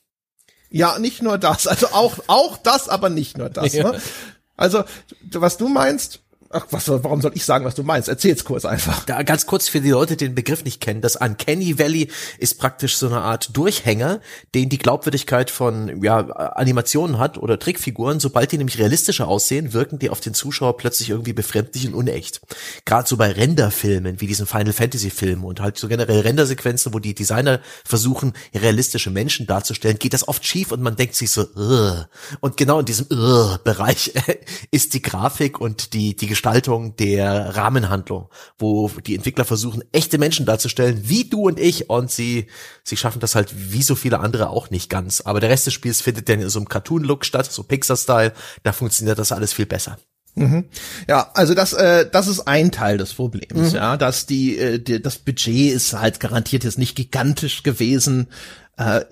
Ja, 0.70 0.98
nicht 0.98 1.22
nur 1.22 1.38
das, 1.38 1.66
also 1.66 1.88
auch, 1.88 2.18
auch 2.26 2.56
das, 2.56 2.88
aber 2.88 3.08
nicht 3.08 3.38
nur 3.38 3.50
das. 3.50 3.72
Ja. 3.80 3.92
Ne? 3.92 4.00
Also, 4.56 4.84
was 5.32 5.56
du 5.56 5.68
meinst, 5.68 6.20
Ach, 6.52 6.66
was, 6.70 6.88
warum 6.88 7.20
soll 7.20 7.30
ich 7.36 7.44
sagen, 7.44 7.64
was 7.64 7.76
du 7.76 7.84
meinst? 7.84 8.08
Erzähl's 8.08 8.44
kurz 8.44 8.64
einfach. 8.64 9.04
Da, 9.04 9.22
ganz 9.22 9.46
kurz 9.46 9.68
für 9.68 9.80
die 9.80 9.90
Leute, 9.90 10.16
die 10.16 10.24
den 10.24 10.34
Begriff 10.34 10.64
nicht 10.64 10.80
kennen. 10.80 11.00
Das 11.00 11.14
Uncanny 11.14 11.78
Valley 11.78 12.10
ist 12.38 12.58
praktisch 12.58 12.96
so 12.96 13.06
eine 13.06 13.20
Art 13.20 13.56
Durchhänger, 13.56 14.20
den 14.52 14.68
die 14.68 14.78
Glaubwürdigkeit 14.78 15.48
von 15.48 16.02
ja, 16.02 16.18
Animationen 16.18 17.18
hat 17.18 17.38
oder 17.38 17.56
Trickfiguren. 17.60 18.18
Sobald 18.18 18.50
die 18.50 18.58
nämlich 18.58 18.80
realistischer 18.80 19.28
aussehen, 19.28 19.74
wirken 19.74 20.00
die 20.00 20.10
auf 20.10 20.18
den 20.18 20.34
Zuschauer 20.34 20.76
plötzlich 20.76 21.10
irgendwie 21.10 21.32
befremdlich 21.32 21.86
und 21.86 21.94
unecht. 21.94 22.40
Gerade 22.84 23.08
so 23.08 23.16
bei 23.16 23.30
Renderfilmen, 23.30 24.20
wie 24.20 24.26
diesen 24.26 24.46
Final 24.46 24.72
Fantasy 24.72 25.10
Filmen 25.10 25.44
und 25.44 25.60
halt 25.60 25.78
so 25.78 25.86
generell 25.86 26.18
Rendersequenzen, 26.18 26.92
wo 26.92 26.98
die 26.98 27.14
Designer 27.14 27.60
versuchen, 27.84 28.32
realistische 28.52 29.10
Menschen 29.10 29.46
darzustellen, 29.46 30.00
geht 30.00 30.14
das 30.14 30.26
oft 30.26 30.44
schief 30.44 30.72
und 30.72 30.82
man 30.82 30.96
denkt 30.96 31.14
sich 31.14 31.30
so, 31.30 31.42
Ugh. 31.42 32.06
und 32.40 32.56
genau 32.56 32.80
in 32.80 32.86
diesem 32.86 33.06
Bereich 33.62 34.12
ist 34.72 34.94
die 34.94 35.02
Grafik 35.02 35.60
und 35.60 35.92
die, 35.92 36.16
die 36.16 36.26
Gestaltung 36.40 36.96
der 36.96 37.54
Rahmenhandlung, 37.54 38.30
wo 38.58 38.88
die 38.88 39.14
Entwickler 39.14 39.44
versuchen, 39.44 39.84
echte 39.92 40.16
Menschen 40.16 40.46
darzustellen, 40.46 41.02
wie 41.04 41.28
du 41.28 41.42
und 41.42 41.60
ich, 41.60 41.90
und 41.90 42.10
sie, 42.10 42.46
sie 42.82 42.96
schaffen 42.96 43.20
das 43.20 43.34
halt 43.34 43.52
wie 43.54 43.82
so 43.82 43.94
viele 43.94 44.20
andere 44.20 44.48
auch 44.48 44.70
nicht 44.70 44.88
ganz. 44.88 45.20
Aber 45.20 45.40
der 45.40 45.50
Rest 45.50 45.66
des 45.66 45.74
Spiels 45.74 46.00
findet 46.00 46.30
dann 46.30 46.40
in 46.40 46.48
so 46.48 46.58
einem 46.58 46.68
Cartoon-Look 46.70 47.26
statt, 47.26 47.52
so 47.52 47.62
Pixar-Style, 47.62 48.32
da 48.62 48.72
funktioniert 48.72 49.18
das 49.18 49.32
alles 49.32 49.52
viel 49.52 49.66
besser. 49.66 49.98
Mhm. 50.34 50.64
Ja, 51.06 51.30
also 51.34 51.52
das, 51.52 51.74
äh, 51.74 52.08
das 52.10 52.26
ist 52.26 52.40
ein 52.40 52.72
Teil 52.72 52.96
des 52.96 53.12
Problems, 53.12 53.72
mhm. 53.72 53.76
ja, 53.76 53.98
dass 53.98 54.24
die, 54.24 54.56
äh, 54.56 54.78
die, 54.78 55.02
das 55.02 55.18
Budget 55.18 55.74
ist 55.74 55.92
halt 55.92 56.20
garantiert 56.20 56.64
jetzt 56.64 56.78
nicht 56.78 56.96
gigantisch 56.96 57.62
gewesen, 57.64 58.28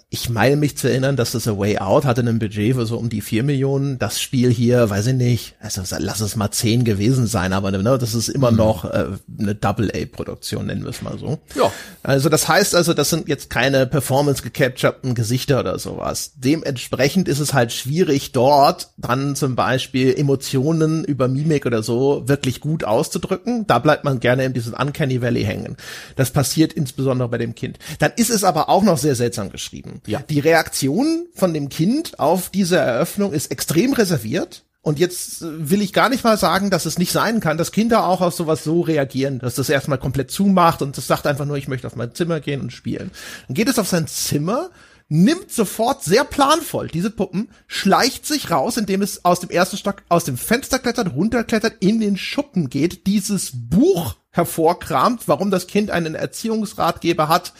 ich 0.09 0.31
meine 0.31 0.57
mich 0.57 0.79
zu 0.79 0.89
erinnern, 0.89 1.17
dass 1.17 1.33
das 1.33 1.47
A 1.47 1.59
Way 1.59 1.79
Out 1.79 2.07
hatte 2.07 2.23
ein 2.23 2.39
Budget 2.39 2.75
für 2.75 2.87
so 2.87 2.97
um 2.97 3.11
die 3.11 3.21
vier 3.21 3.43
Millionen. 3.43 3.99
Das 3.99 4.21
Spiel 4.21 4.51
hier, 4.51 4.89
weiß 4.89 5.09
ich 5.09 5.15
nicht, 5.15 5.57
also 5.61 5.83
lass 5.99 6.21
es 6.21 6.37
mal 6.37 6.51
zehn 6.51 6.85
gewesen 6.85 7.27
sein, 7.27 7.53
aber 7.53 7.71
ne, 7.71 7.99
das 7.99 8.15
ist 8.15 8.29
immer 8.29 8.51
mhm. 8.51 8.57
noch 8.57 8.85
äh, 8.87 9.07
eine 9.39 9.55
Double-A-Produktion, 9.55 10.67
nennen 10.67 10.85
wir 10.85 10.91
es 10.91 11.03
mal 11.03 11.19
so. 11.19 11.39
Ja. 11.55 11.71
Also 12.03 12.31
das 12.31 12.49
heißt 12.49 12.75
also, 12.75 12.95
das 12.95 13.11
sind 13.11 13.29
jetzt 13.29 13.51
keine 13.51 13.87
performance-gecapturten 13.87 15.15
Gesichter 15.15 15.61
oder 15.61 15.79
sowas. 15.79 16.33
Dementsprechend 16.37 17.29
ist 17.29 17.41
es 17.41 17.53
halt 17.53 17.73
schwierig, 17.73 18.33
dort 18.33 18.89
dann 18.97 19.37
zum 19.37 19.55
Beispiel 19.55 20.15
Emotionen 20.17 21.05
über 21.05 21.29
Mimik 21.29 21.67
oder 21.67 21.83
so 21.83 22.27
wirklich 22.27 22.61
gut 22.61 22.85
auszudrücken. 22.85 23.67
Da 23.67 23.79
bleibt 23.81 24.05
man 24.05 24.21
gerne 24.21 24.45
in 24.45 24.55
diesem 24.55 24.73
Uncanny 24.73 25.21
Valley 25.21 25.45
hängen. 25.45 25.77
Das 26.17 26.31
passiert 26.31 26.73
insbesondere 26.73 27.29
bei 27.29 27.39
dem 27.39 27.55
Kind. 27.55 27.79
Dann 27.99 28.13
ist 28.17 28.31
es 28.31 28.45
aber 28.45 28.71
auch 28.71 28.83
noch 28.83 28.97
sehr 28.97 29.15
seltsam 29.15 29.51
beschrieben. 29.59 30.01
Ja. 30.07 30.21
Die 30.21 30.39
Reaktion 30.39 31.27
von 31.35 31.53
dem 31.53 31.69
Kind 31.69 32.19
auf 32.21 32.51
diese 32.51 32.77
Eröffnung 32.77 33.33
ist 33.33 33.51
extrem 33.51 33.93
reserviert. 33.93 34.65
Und 34.81 34.99
jetzt 35.01 35.43
äh, 35.43 35.71
will 35.71 35.83
ich 35.83 35.93
gar 35.93 36.09
nicht 36.09 36.25
mal 36.25 36.39
sagen, 36.39 36.71
dass 36.71 36.87
es 36.87 36.99
nicht 36.99 37.13
sein 37.13 37.41
kann, 37.41 37.59
dass 37.59 37.73
Kinder 37.73 38.07
auch 38.07 38.21
auf 38.21 38.35
sowas 38.35 38.63
so 38.63 38.81
reagieren, 38.81 39.41
dass 39.41 39.57
das 39.57 39.69
erstmal 39.69 39.99
komplett 39.99 40.31
zumacht 40.31 40.81
und 40.81 40.97
das 40.97 41.09
sagt 41.09 41.27
einfach 41.27 41.45
nur, 41.45 41.57
ich 41.57 41.69
möchte 41.69 41.87
auf 41.87 41.97
mein 41.97 42.15
Zimmer 42.15 42.41
gehen 42.41 42.61
und 42.61 42.73
spielen. 42.73 43.11
Dann 43.49 43.55
geht 43.55 43.69
es 43.69 43.79
auf 43.79 43.89
sein 43.89 44.07
Zimmer, 44.07 44.71
nimmt 45.09 45.51
sofort 45.51 46.05
sehr 46.05 46.25
planvoll 46.25 46.89
diese 46.89 47.11
Puppen, 47.11 47.49
schleicht 47.67 48.25
sich 48.25 48.51
raus, 48.51 48.77
indem 48.77 49.03
es 49.03 49.25
aus 49.25 49.41
dem 49.41 49.51
ersten 49.51 49.77
Stock 49.77 50.03
aus 50.09 50.25
dem 50.25 50.39
Fenster 50.39 50.79
klettert, 50.79 51.15
runterklettert, 51.15 51.75
in 51.81 52.01
den 52.01 52.17
Schuppen 52.17 52.71
geht, 52.71 53.07
dieses 53.07 53.51
Buch 53.55 54.15
hervorkramt, 54.31 55.27
warum 55.27 55.51
das 55.51 55.67
Kind 55.67 55.91
einen 55.91 56.15
Erziehungsratgeber 56.15 57.29
hat, 57.29 57.53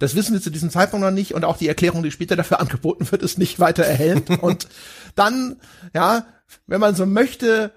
das 0.00 0.14
wissen 0.16 0.32
wir 0.32 0.40
zu 0.40 0.50
diesem 0.50 0.70
Zeitpunkt 0.70 1.04
noch 1.04 1.12
nicht 1.12 1.34
und 1.34 1.44
auch 1.44 1.58
die 1.58 1.68
Erklärung, 1.68 2.02
die 2.02 2.10
später 2.10 2.34
dafür 2.34 2.58
angeboten 2.58 3.10
wird, 3.12 3.22
ist 3.22 3.38
nicht 3.38 3.60
weiter 3.60 3.84
erhellend. 3.84 4.30
und 4.42 4.66
dann, 5.14 5.60
ja, 5.94 6.26
wenn 6.66 6.80
man 6.80 6.96
so 6.96 7.06
möchte, 7.06 7.70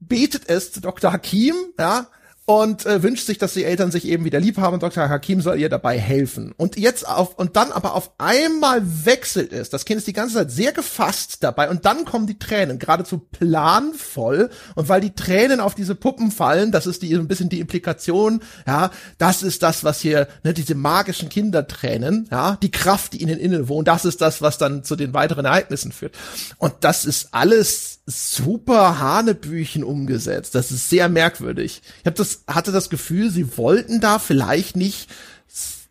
betet 0.00 0.48
es 0.48 0.72
zu 0.72 0.80
Dr. 0.80 1.12
Hakim, 1.12 1.54
ja, 1.78 2.08
und 2.46 2.86
äh, 2.86 3.02
wünscht 3.02 3.26
sich, 3.26 3.38
dass 3.38 3.54
die 3.54 3.64
Eltern 3.64 3.90
sich 3.90 4.06
eben 4.06 4.24
wieder 4.24 4.38
lieb 4.38 4.58
haben 4.58 4.78
Dr. 4.78 5.08
Hakim 5.08 5.40
soll 5.40 5.58
ihr 5.58 5.68
dabei 5.68 5.98
helfen. 5.98 6.54
Und 6.56 6.78
jetzt 6.78 7.06
auf 7.06 7.36
und 7.36 7.56
dann 7.56 7.72
aber 7.72 7.94
auf 7.94 8.12
einmal 8.18 8.82
wechselt 9.04 9.52
es. 9.52 9.68
Das 9.68 9.84
Kind 9.84 9.98
ist 9.98 10.06
die 10.06 10.12
ganze 10.12 10.36
Zeit 10.36 10.52
sehr 10.52 10.72
gefasst 10.72 11.38
dabei 11.42 11.68
und 11.68 11.84
dann 11.84 12.04
kommen 12.04 12.28
die 12.28 12.38
Tränen, 12.38 12.78
geradezu 12.78 13.18
planvoll 13.18 14.50
und 14.76 14.88
weil 14.88 15.00
die 15.00 15.14
Tränen 15.14 15.58
auf 15.58 15.74
diese 15.74 15.96
Puppen 15.96 16.30
fallen, 16.30 16.70
das 16.70 16.86
ist 16.86 17.02
die 17.02 17.12
ein 17.14 17.26
bisschen 17.26 17.48
die 17.48 17.60
Implikation, 17.60 18.40
ja, 18.66 18.90
das 19.18 19.42
ist 19.42 19.64
das, 19.64 19.82
was 19.82 20.00
hier 20.00 20.28
ne, 20.44 20.54
diese 20.54 20.76
magischen 20.76 21.28
Kindertränen, 21.28 22.28
ja, 22.30 22.58
die 22.62 22.70
Kraft, 22.70 23.14
die 23.14 23.22
ihnen 23.22 23.40
innen 23.40 23.68
wohnt, 23.68 23.88
das 23.88 24.04
ist 24.04 24.20
das, 24.20 24.40
was 24.40 24.56
dann 24.56 24.84
zu 24.84 24.94
den 24.94 25.14
weiteren 25.14 25.46
Ereignissen 25.46 25.90
führt. 25.90 26.14
Und 26.58 26.74
das 26.80 27.04
ist 27.04 27.28
alles 27.32 27.96
super 28.06 29.00
Hanebüchen 29.00 29.82
umgesetzt. 29.82 30.54
Das 30.54 30.70
ist 30.70 30.88
sehr 30.88 31.08
merkwürdig. 31.08 31.82
Ich 32.00 32.06
habe 32.06 32.16
das 32.16 32.35
hatte 32.46 32.72
das 32.72 32.90
Gefühl, 32.90 33.30
sie 33.30 33.56
wollten 33.56 34.00
da 34.00 34.18
vielleicht 34.18 34.76
nicht 34.76 35.08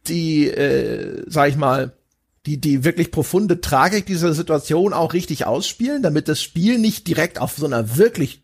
die, 0.07 0.47
äh, 0.47 1.23
sag 1.27 1.49
ich 1.49 1.55
mal, 1.55 1.93
die, 2.45 2.59
die 2.59 2.83
wirklich 2.83 3.11
profunde 3.11 3.59
Tragik 3.59 4.05
dieser 4.05 4.33
Situation 4.33 4.93
auch 4.93 5.13
richtig 5.13 5.47
ausspielen, 5.47 6.03
damit 6.03 6.27
das 6.27 6.41
Spiel 6.41 6.77
nicht 6.77 7.07
direkt 7.07 7.39
auf 7.39 7.55
so 7.57 7.65
einer 7.65 7.97
wirklich 7.97 8.43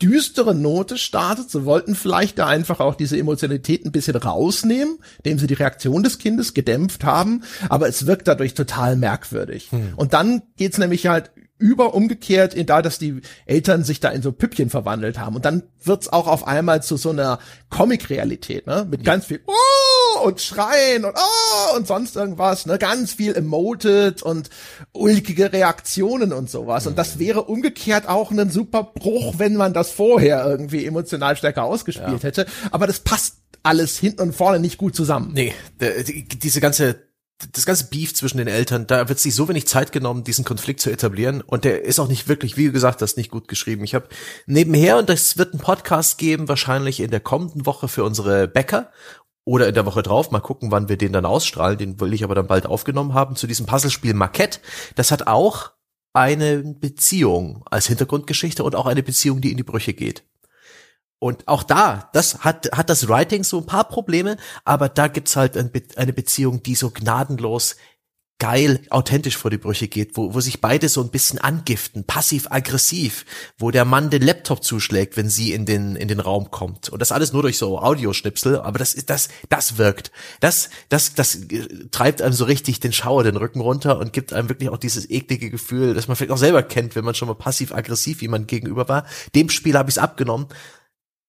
düstere 0.00 0.54
Note 0.54 0.96
startet. 0.96 1.50
Sie 1.50 1.64
wollten 1.64 1.94
vielleicht 1.94 2.38
da 2.38 2.46
einfach 2.46 2.80
auch 2.80 2.94
diese 2.94 3.18
Emotionalität 3.18 3.84
ein 3.84 3.92
bisschen 3.92 4.16
rausnehmen, 4.16 4.98
indem 5.18 5.38
sie 5.38 5.46
die 5.46 5.54
Reaktion 5.54 6.02
des 6.02 6.18
Kindes 6.18 6.54
gedämpft 6.54 7.04
haben, 7.04 7.42
aber 7.68 7.88
es 7.88 8.06
wirkt 8.06 8.28
dadurch 8.28 8.54
total 8.54 8.96
merkwürdig. 8.96 9.70
Hm. 9.70 9.94
Und 9.96 10.14
dann 10.14 10.42
geht's 10.56 10.78
nämlich 10.78 11.06
halt 11.06 11.30
über 11.60 11.94
umgekehrt 11.94 12.54
in 12.54 12.66
da, 12.66 12.82
dass 12.82 12.98
die 12.98 13.20
Eltern 13.46 13.84
sich 13.84 14.00
da 14.00 14.08
in 14.08 14.22
so 14.22 14.32
Püppchen 14.32 14.70
verwandelt 14.70 15.18
haben. 15.18 15.36
Und 15.36 15.44
dann 15.44 15.62
wird's 15.84 16.08
auch 16.08 16.26
auf 16.26 16.46
einmal 16.46 16.82
zu 16.82 16.96
so 16.96 17.10
einer 17.10 17.38
Comic-Realität, 17.68 18.66
ne? 18.66 18.86
Mit 18.90 19.00
ja. 19.00 19.04
ganz 19.04 19.26
viel 19.26 19.40
oh! 19.46 20.26
und 20.26 20.40
Schreien 20.40 21.04
und 21.04 21.14
oh! 21.14 21.76
und 21.76 21.86
sonst 21.86 22.16
irgendwas, 22.16 22.66
ne? 22.66 22.78
Ganz 22.78 23.12
viel 23.12 23.36
emoted 23.36 24.22
und 24.22 24.50
ulkige 24.92 25.52
Reaktionen 25.52 26.32
und 26.32 26.50
sowas. 26.50 26.86
Und 26.86 26.98
das 26.98 27.18
wäre 27.18 27.44
umgekehrt 27.44 28.08
auch 28.08 28.30
ein 28.30 28.50
super 28.50 28.82
Bruch, 28.82 29.34
wenn 29.38 29.54
man 29.54 29.74
das 29.74 29.90
vorher 29.90 30.44
irgendwie 30.46 30.86
emotional 30.86 31.36
stärker 31.36 31.64
ausgespielt 31.64 32.22
ja. 32.22 32.28
hätte. 32.28 32.46
Aber 32.70 32.86
das 32.86 33.00
passt 33.00 33.36
alles 33.62 33.98
hinten 33.98 34.22
und 34.22 34.34
vorne 34.34 34.58
nicht 34.58 34.78
gut 34.78 34.96
zusammen. 34.96 35.32
Nee, 35.34 35.52
diese 35.78 36.60
ganze 36.60 37.09
das 37.52 37.66
ganze 37.66 37.86
Beef 37.88 38.14
zwischen 38.14 38.38
den 38.38 38.48
Eltern, 38.48 38.86
da 38.86 39.08
wird 39.08 39.18
sich 39.18 39.34
so 39.34 39.48
wenig 39.48 39.66
Zeit 39.66 39.92
genommen, 39.92 40.24
diesen 40.24 40.44
Konflikt 40.44 40.80
zu 40.80 40.90
etablieren. 40.90 41.40
Und 41.40 41.64
der 41.64 41.84
ist 41.84 41.98
auch 41.98 42.08
nicht 42.08 42.28
wirklich, 42.28 42.56
wie 42.56 42.70
gesagt, 42.70 43.02
das 43.02 43.16
nicht 43.16 43.30
gut 43.30 43.48
geschrieben. 43.48 43.84
Ich 43.84 43.94
habe 43.94 44.08
nebenher, 44.46 44.98
und 44.98 45.10
es 45.10 45.38
wird 45.38 45.52
einen 45.52 45.62
Podcast 45.62 46.18
geben, 46.18 46.48
wahrscheinlich 46.48 47.00
in 47.00 47.10
der 47.10 47.20
kommenden 47.20 47.66
Woche 47.66 47.88
für 47.88 48.04
unsere 48.04 48.48
Bäcker 48.48 48.90
oder 49.44 49.68
in 49.68 49.74
der 49.74 49.86
Woche 49.86 50.02
drauf. 50.02 50.30
Mal 50.30 50.40
gucken, 50.40 50.70
wann 50.70 50.88
wir 50.88 50.96
den 50.96 51.12
dann 51.12 51.26
ausstrahlen. 51.26 51.78
Den 51.78 52.00
will 52.00 52.12
ich 52.12 52.24
aber 52.24 52.34
dann 52.34 52.46
bald 52.46 52.66
aufgenommen 52.66 53.14
haben 53.14 53.36
zu 53.36 53.46
diesem 53.46 53.66
Puzzlespiel 53.66 54.14
Marquette. 54.14 54.60
Das 54.94 55.10
hat 55.10 55.26
auch 55.26 55.72
eine 56.12 56.62
Beziehung 56.62 57.64
als 57.70 57.86
Hintergrundgeschichte 57.86 58.64
und 58.64 58.74
auch 58.74 58.86
eine 58.86 59.02
Beziehung, 59.02 59.40
die 59.40 59.50
in 59.50 59.56
die 59.56 59.62
Brüche 59.62 59.94
geht. 59.94 60.24
Und 61.20 61.46
auch 61.46 61.62
da, 61.62 62.08
das 62.14 62.40
hat, 62.40 62.70
hat 62.72 62.88
das 62.88 63.06
Writing 63.06 63.44
so 63.44 63.58
ein 63.58 63.66
paar 63.66 63.84
Probleme, 63.84 64.38
aber 64.64 64.88
da 64.88 65.06
gibt's 65.06 65.36
halt 65.36 65.54
eine 65.56 66.12
Beziehung, 66.12 66.62
die 66.62 66.74
so 66.74 66.90
gnadenlos 66.90 67.76
geil 68.40 68.80
authentisch 68.88 69.36
vor 69.36 69.50
die 69.50 69.58
Brüche 69.58 69.86
geht, 69.86 70.16
wo, 70.16 70.34
wo 70.34 70.40
sich 70.40 70.60
beide 70.62 70.88
so 70.88 71.02
ein 71.02 71.10
bisschen 71.10 71.38
angiften, 71.38 72.04
passiv-aggressiv, 72.04 73.26
wo 73.58 73.70
der 73.70 73.84
Mann 73.84 74.08
den 74.08 74.22
Laptop 74.22 74.64
zuschlägt, 74.64 75.18
wenn 75.18 75.28
sie 75.28 75.52
in 75.52 75.66
den, 75.66 75.94
in 75.94 76.08
den 76.08 76.20
Raum 76.20 76.50
kommt. 76.50 76.88
Und 76.88 77.00
das 77.00 77.12
alles 77.12 77.32
nur 77.32 77.42
durch 77.42 77.58
so 77.58 77.78
Audioschnipsel, 77.78 78.58
aber 78.58 78.78
das 78.78 78.94
ist, 78.94 79.10
das, 79.10 79.28
das 79.50 79.76
wirkt. 79.76 80.10
Das, 80.40 80.70
das, 80.88 81.14
das 81.14 81.40
treibt 81.90 82.22
einem 82.22 82.32
so 82.32 82.46
richtig 82.46 82.80
den 82.80 82.94
Schauer 82.94 83.24
den 83.24 83.36
Rücken 83.36 83.60
runter 83.60 83.98
und 83.98 84.14
gibt 84.14 84.32
einem 84.32 84.48
wirklich 84.48 84.70
auch 84.70 84.78
dieses 84.78 85.08
eklige 85.10 85.50
Gefühl, 85.50 85.92
das 85.92 86.08
man 86.08 86.16
vielleicht 86.16 86.32
auch 86.32 86.38
selber 86.38 86.62
kennt, 86.62 86.96
wenn 86.96 87.04
man 87.04 87.14
schon 87.14 87.28
mal 87.28 87.34
passiv-aggressiv 87.34 88.22
jemand 88.22 88.48
gegenüber 88.48 88.88
war. 88.88 89.04
Dem 89.34 89.50
Spiel 89.50 89.76
habe 89.76 89.90
ich 89.90 89.96
es 89.96 90.02
abgenommen 90.02 90.46
äh, 90.48 90.54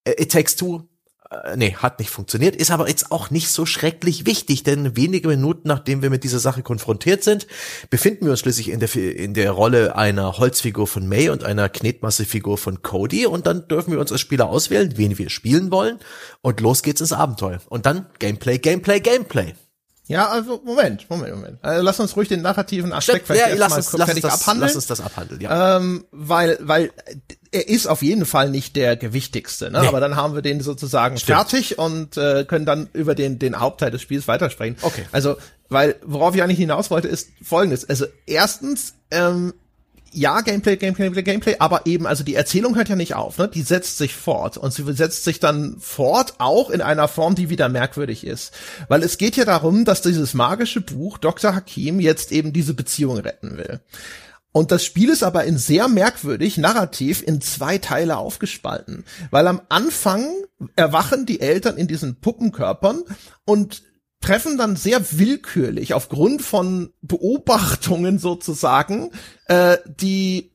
It 0.05 0.31
Takes 0.31 0.55
Two 0.55 0.87
äh, 1.31 1.55
nee, 1.55 1.75
hat 1.75 1.99
nicht 1.99 2.09
funktioniert, 2.09 2.55
ist 2.55 2.71
aber 2.71 2.89
jetzt 2.89 3.11
auch 3.11 3.29
nicht 3.29 3.49
so 3.49 3.65
schrecklich 3.65 4.25
wichtig, 4.25 4.63
denn 4.63 4.97
wenige 4.97 5.29
Minuten 5.29 5.67
nachdem 5.67 6.01
wir 6.01 6.09
mit 6.09 6.23
dieser 6.23 6.39
Sache 6.39 6.61
konfrontiert 6.61 7.23
sind, 7.23 7.47
befinden 7.89 8.25
wir 8.25 8.31
uns 8.31 8.41
schließlich 8.41 8.69
in 8.69 8.81
der, 8.81 8.93
in 8.95 9.33
der 9.33 9.51
Rolle 9.51 9.95
einer 9.95 10.37
Holzfigur 10.37 10.87
von 10.87 11.07
May 11.07 11.29
und 11.29 11.43
einer 11.43 11.69
Knetmassefigur 11.69 12.57
von 12.57 12.81
Cody 12.81 13.25
und 13.25 13.45
dann 13.45 13.67
dürfen 13.67 13.93
wir 13.93 13.99
uns 13.99 14.11
als 14.11 14.21
Spieler 14.21 14.49
auswählen, 14.49 14.97
wen 14.97 15.17
wir 15.17 15.29
spielen 15.29 15.71
wollen 15.71 15.99
und 16.41 16.59
los 16.59 16.83
geht's 16.83 17.01
ins 17.01 17.13
Abenteuer. 17.13 17.61
Und 17.69 17.85
dann 17.85 18.07
Gameplay, 18.19 18.57
Gameplay, 18.57 18.99
Gameplay. 18.99 19.53
Ja, 20.07 20.27
also 20.29 20.61
Moment, 20.65 21.09
Moment, 21.09 21.35
Moment. 21.35 21.59
Also 21.61 21.83
lass 21.83 21.99
uns 21.99 22.15
ruhig 22.15 22.27
den 22.27 22.41
narrativen 22.41 22.91
Aspekt 22.91 23.27
vielleicht 23.27 23.47
ja, 23.47 23.51
uns, 23.51 23.59
lass 23.93 24.09
uns 24.09 24.21
das, 24.21 24.33
abhandeln. 24.33 24.67
Lass 24.67 24.75
uns 24.75 24.87
das 24.87 24.99
abhandeln, 24.99 25.39
ja. 25.39 25.77
Ähm, 25.77 26.05
weil, 26.11 26.57
weil 26.61 26.91
er 27.51 27.69
ist 27.69 27.87
auf 27.87 28.01
jeden 28.01 28.25
Fall 28.25 28.49
nicht 28.49 28.75
der 28.75 28.97
gewichtigste, 28.97 29.71
ne? 29.71 29.81
Nee. 29.81 29.87
aber 29.87 29.99
dann 29.99 30.15
haben 30.15 30.33
wir 30.33 30.41
den 30.41 30.61
sozusagen 30.61 31.17
Stimmt. 31.17 31.37
fertig 31.37 31.77
und 31.77 32.17
äh, 32.17 32.45
können 32.45 32.65
dann 32.65 32.89
über 32.93 33.15
den 33.15 33.39
den 33.39 33.59
Hauptteil 33.59 33.91
des 33.91 34.01
Spiels 34.01 34.27
weitersprechen. 34.27 34.77
Okay. 34.81 35.05
Also, 35.11 35.37
weil 35.69 35.95
worauf 36.03 36.35
ich 36.35 36.43
eigentlich 36.43 36.57
hinaus 36.57 36.89
wollte, 36.89 37.07
ist 37.07 37.29
Folgendes: 37.43 37.87
Also 37.87 38.05
erstens 38.25 38.95
ähm, 39.11 39.53
ja, 40.13 40.41
Gameplay, 40.41 40.75
Gameplay, 40.77 41.23
Gameplay, 41.23 41.55
aber 41.59 41.85
eben, 41.85 42.05
also 42.05 42.23
die 42.23 42.35
Erzählung 42.35 42.75
hört 42.75 42.89
ja 42.89 42.95
nicht 42.95 43.15
auf, 43.15 43.37
ne? 43.37 43.47
Die 43.47 43.61
setzt 43.61 43.97
sich 43.97 44.15
fort 44.15 44.57
und 44.57 44.73
sie 44.73 44.83
setzt 44.93 45.23
sich 45.23 45.39
dann 45.39 45.77
fort, 45.79 46.35
auch 46.37 46.69
in 46.69 46.81
einer 46.81 47.07
Form, 47.07 47.35
die 47.35 47.49
wieder 47.49 47.69
merkwürdig 47.69 48.25
ist. 48.25 48.53
Weil 48.89 49.03
es 49.03 49.17
geht 49.17 49.37
ja 49.37 49.45
darum, 49.45 49.85
dass 49.85 50.01
dieses 50.01 50.33
magische 50.33 50.81
Buch 50.81 51.17
Dr. 51.17 51.55
Hakim 51.55 51.99
jetzt 51.99 52.31
eben 52.31 52.53
diese 52.53 52.73
Beziehung 52.73 53.17
retten 53.17 53.57
will. 53.57 53.79
Und 54.51 54.71
das 54.71 54.83
Spiel 54.83 55.09
ist 55.09 55.23
aber 55.23 55.45
in 55.45 55.57
sehr 55.57 55.87
merkwürdig 55.87 56.57
narrativ 56.57 57.23
in 57.25 57.39
zwei 57.39 57.77
Teile 57.77 58.17
aufgespalten, 58.17 59.05
weil 59.29 59.47
am 59.47 59.61
Anfang 59.69 60.27
erwachen 60.75 61.25
die 61.25 61.39
Eltern 61.39 61.77
in 61.77 61.87
diesen 61.87 62.19
Puppenkörpern 62.19 63.03
und 63.45 63.83
treffen 64.21 64.57
dann 64.57 64.75
sehr 64.75 65.17
willkürlich 65.17 65.93
aufgrund 65.93 66.41
von 66.41 66.93
Beobachtungen 67.01 68.19
sozusagen 68.19 69.11
äh, 69.47 69.77
die, 69.85 70.51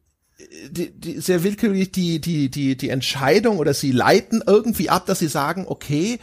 die, 0.70 0.92
die 0.92 1.20
sehr 1.20 1.42
willkürlich 1.42 1.92
die 1.92 2.20
die 2.20 2.48
die 2.48 2.76
die 2.76 2.88
Entscheidung 2.88 3.58
oder 3.58 3.74
sie 3.74 3.90
leiten 3.90 4.42
irgendwie 4.46 4.88
ab, 4.88 5.06
dass 5.06 5.18
sie 5.18 5.28
sagen, 5.28 5.64
okay, 5.66 6.18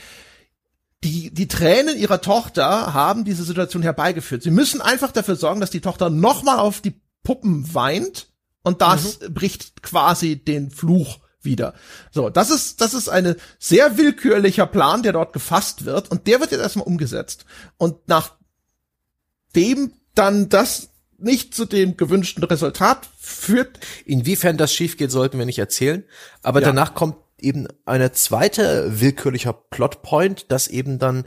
die, 1.04 1.34
die 1.34 1.50
Tränen 1.50 1.98
ihrer 1.98 2.22
Tochter 2.22 2.94
haben 2.94 3.26
diese 3.26 3.44
Situation 3.44 3.84
herbeigeführt. 3.84 4.42
Sie 4.42 4.52
müssen 4.52 4.82
einfach 4.82 5.12
dafür 5.12 5.36
sorgen, 5.36 5.60
dass 5.60 5.70
die 5.70 5.82
Tochter 5.82 6.10
nochmal 6.10 6.60
auf 6.60 6.80
die 6.80 6.96
Puppen 7.24 7.74
weint 7.74 8.28
und 8.64 8.82
das 8.82 9.20
mhm. 9.20 9.34
bricht 9.34 9.84
quasi 9.84 10.38
den 10.38 10.72
Fluch 10.72 11.20
wieder. 11.44 11.74
So, 12.12 12.30
das 12.30 12.50
ist, 12.50 12.82
das 12.82 12.94
ist 12.94 13.10
eine 13.10 13.38
sehr 13.60 13.98
willkürlicher 13.98 14.66
Plan, 14.66 15.04
der 15.04 15.14
dort 15.14 15.34
gefasst 15.34 15.86
wird 15.86 16.10
und 16.12 16.28
der 16.28 16.40
wird 16.40 16.52
jetzt 16.52 16.62
erstmal 16.62 16.88
umgesetzt. 16.88 17.46
Und 17.78 18.08
nachdem 18.08 19.94
dann 20.16 20.50
das 20.50 20.90
nicht 21.18 21.56
zu 21.56 21.66
dem 21.66 21.96
gewünschten 21.98 22.44
Resultat 22.44 23.08
führt. 23.18 23.80
Inwiefern 24.06 24.58
das 24.58 24.74
schief 24.74 24.98
geht, 24.98 25.12
sollten 25.12 25.40
wir 25.40 25.46
nicht 25.46 25.60
erzählen. 25.60 26.04
Aber 26.42 26.60
ja. 26.60 26.68
danach 26.68 26.94
kommt 26.94 27.16
eben 27.40 27.68
eine 27.86 28.12
zweite 28.12 29.00
willkürlicher 29.00 29.54
Plotpoint, 29.54 30.52
dass 30.52 30.68
eben 30.68 31.00
dann 31.00 31.26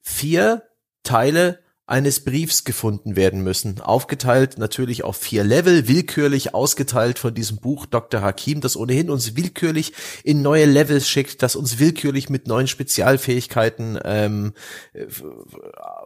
vier 0.00 0.62
Teile 1.02 1.63
eines 1.86 2.20
Briefs 2.20 2.64
gefunden 2.64 3.14
werden 3.14 3.42
müssen. 3.42 3.80
Aufgeteilt 3.80 4.56
natürlich 4.56 5.04
auf 5.04 5.16
vier 5.16 5.44
Level, 5.44 5.86
willkürlich 5.86 6.54
ausgeteilt 6.54 7.18
von 7.18 7.34
diesem 7.34 7.58
Buch 7.58 7.84
Dr. 7.84 8.22
Hakim, 8.22 8.62
das 8.62 8.76
ohnehin 8.76 9.10
uns 9.10 9.36
willkürlich 9.36 9.92
in 10.22 10.40
neue 10.40 10.64
Levels 10.64 11.08
schickt, 11.08 11.42
das 11.42 11.56
uns 11.56 11.78
willkürlich 11.78 12.30
mit 12.30 12.46
neuen 12.48 12.68
Spezialfähigkeiten 12.68 13.98
ähm, 14.02 14.54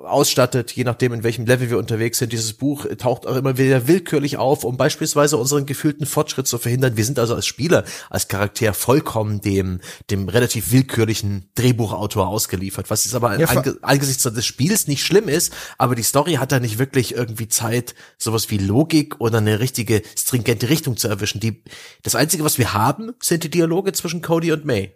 ausstattet, 0.05 0.73
je 0.73 0.85
nachdem 0.85 1.13
in 1.13 1.23
welchem 1.23 1.47
Level 1.47 1.71
wir 1.71 1.79
unterwegs 1.79 2.19
sind. 2.19 2.33
Dieses 2.33 2.53
Buch 2.53 2.87
taucht 2.99 3.27
auch 3.27 3.37
immer 3.37 3.59
wieder 3.59 3.87
willkürlich 3.89 4.37
auf, 4.37 4.65
um 4.65 4.77
beispielsweise 4.77 5.37
unseren 5.37 5.67
gefühlten 5.67 6.07
Fortschritt 6.07 6.47
zu 6.47 6.59
verhindern. 6.59 6.97
Wir 6.97 7.05
sind 7.05 7.19
also 7.19 7.35
als 7.35 7.47
Spieler, 7.47 7.85
als 8.11 8.29
Charakter 8.29 8.75
vollkommen 8.75 9.41
dem, 9.41 9.81
dem 10.11 10.29
relativ 10.29 10.73
willkürlichen 10.73 11.51
Drehbuchautor 11.55 12.29
ausgeliefert, 12.29 12.91
was 12.91 13.07
ist 13.07 13.15
aber 13.15 13.39
ja, 13.39 13.49
angesichts 13.83 14.23
des 14.23 14.47
Spiels 14.47 14.87
nicht 14.89 15.05
schlimm 15.05 15.29
ist, 15.29 15.53
aber 15.79 15.95
die 15.95 16.03
Story 16.03 16.35
hat 16.35 16.53
da 16.53 16.61
nicht 16.61 16.79
wirklich 16.79 17.15
irgendwie 17.15 17.49
Zeit, 17.49 17.95
sowas 18.19 18.51
wie 18.51 18.59
Logik 18.59 19.21
oder 19.21 19.39
eine 19.39 19.61
richtige 19.61 20.03
stringente 20.17 20.69
Richtung 20.69 20.97
zu 20.97 21.09
erwischen. 21.09 21.41
Die, 21.41 21.63
das 22.03 22.15
einzige, 22.15 22.45
was 22.45 22.59
wir 22.59 22.73
haben, 22.73 23.13
sind 23.21 23.45
die 23.45 23.51
Dialoge 23.51 23.93
zwischen 23.93 24.23
Cody 24.23 24.53
und 24.53 24.65
May. 24.65 24.95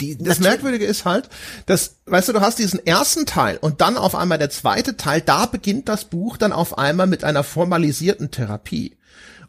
Die, 0.00 0.16
das 0.16 0.38
Merkwürdige 0.38 0.84
ist 0.84 1.04
halt, 1.04 1.28
dass, 1.66 1.96
weißt 2.06 2.28
du, 2.28 2.32
du 2.34 2.40
hast 2.40 2.60
diesen 2.60 2.84
ersten 2.86 3.26
Teil 3.26 3.56
und 3.56 3.80
dann 3.80 3.96
auf 3.96 4.14
einmal 4.14 4.38
der 4.38 4.50
zweite 4.50 4.96
Teil, 4.96 5.20
da 5.20 5.46
beginnt 5.46 5.88
das 5.88 6.04
Buch 6.04 6.36
dann 6.36 6.52
auf 6.52 6.78
einmal 6.78 7.08
mit 7.08 7.24
einer 7.24 7.42
formalisierten 7.42 8.30
Therapie. 8.30 8.96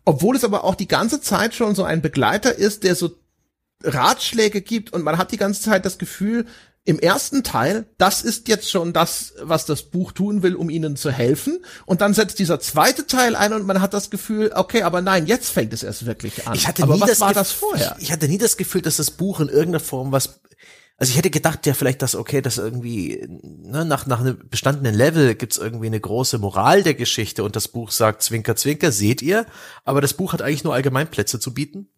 Obwohl 0.04 0.36
es 0.36 0.44
aber 0.44 0.64
auch 0.64 0.76
die 0.76 0.88
ganze 0.88 1.22
Zeit 1.22 1.54
schon 1.54 1.76
so 1.76 1.84
ein 1.84 2.02
Begleiter 2.02 2.56
ist, 2.56 2.84
der 2.84 2.96
so 2.96 3.12
Ratschläge 3.84 4.62
gibt 4.62 4.94
und 4.94 5.04
man 5.04 5.18
hat 5.18 5.32
die 5.32 5.38
ganze 5.38 5.62
Zeit 5.62 5.86
das 5.86 6.00
Gefühl, 6.00 6.48
im 6.88 7.00
ersten 7.00 7.44
Teil, 7.44 7.88
das 7.98 8.22
ist 8.22 8.48
jetzt 8.48 8.70
schon 8.70 8.94
das, 8.94 9.34
was 9.42 9.66
das 9.66 9.84
Buch 9.84 10.12
tun 10.12 10.44
will, 10.44 10.56
um 10.56 10.70
ihnen 10.70 10.96
zu 10.96 11.12
helfen. 11.12 11.66
Und 11.88 12.02
dann 12.02 12.14
setzt 12.14 12.38
dieser 12.38 12.60
zweite 12.60 13.08
Teil 13.08 13.36
ein 13.36 13.54
und 13.54 13.66
man 13.66 13.82
hat 13.82 13.96
das 13.96 14.12
Gefühl, 14.12 14.52
okay, 14.54 14.84
aber 14.84 15.02
nein, 15.02 15.26
jetzt 15.26 15.50
fängt 15.50 15.74
es 15.74 15.82
erst 15.82 16.06
wirklich 16.06 16.48
an. 16.48 16.54
Ich 16.54 16.68
hatte 16.68 16.84
aber 16.84 16.94
nie 16.94 17.02
was 17.02 17.10
das 17.10 17.20
war 17.22 17.30
Gefühl, 17.30 17.42
das 17.42 17.52
vorher? 17.52 17.96
Ich, 17.98 18.04
ich 18.04 18.12
hatte 18.12 18.28
nie 18.28 18.38
das 18.38 18.56
Gefühl, 18.56 18.84
dass 18.84 18.98
das 18.98 19.10
Buch 19.10 19.40
in 19.40 19.50
irgendeiner 19.50 19.80
Form 19.80 20.12
was 20.12 20.40
also 20.98 21.12
ich 21.12 21.18
hätte 21.18 21.30
gedacht 21.30 21.66
ja 21.66 21.74
vielleicht, 21.74 22.02
dass 22.02 22.16
okay, 22.16 22.42
dass 22.42 22.58
irgendwie 22.58 23.28
ne, 23.28 23.84
nach 23.84 24.06
nach 24.06 24.22
einem 24.22 24.40
bestandenen 24.50 24.96
Level 24.96 25.36
gibt's 25.36 25.58
irgendwie 25.58 25.88
eine 25.88 26.00
große 26.00 26.38
Moral 26.38 26.84
der 26.84 26.94
Geschichte 26.94 27.44
und 27.44 27.58
das 27.58 27.68
Buch 27.68 27.92
sagt 27.92 28.24
Zwinker 28.24 28.56
Zwinker, 28.56 28.94
seht 28.94 29.22
ihr, 29.22 29.46
aber 29.84 30.00
das 30.00 30.14
Buch 30.14 30.32
hat 30.32 30.42
eigentlich 30.42 30.64
nur 30.64 30.74
Allgemeinplätze 30.74 31.38
zu 31.38 31.54
bieten 31.54 31.90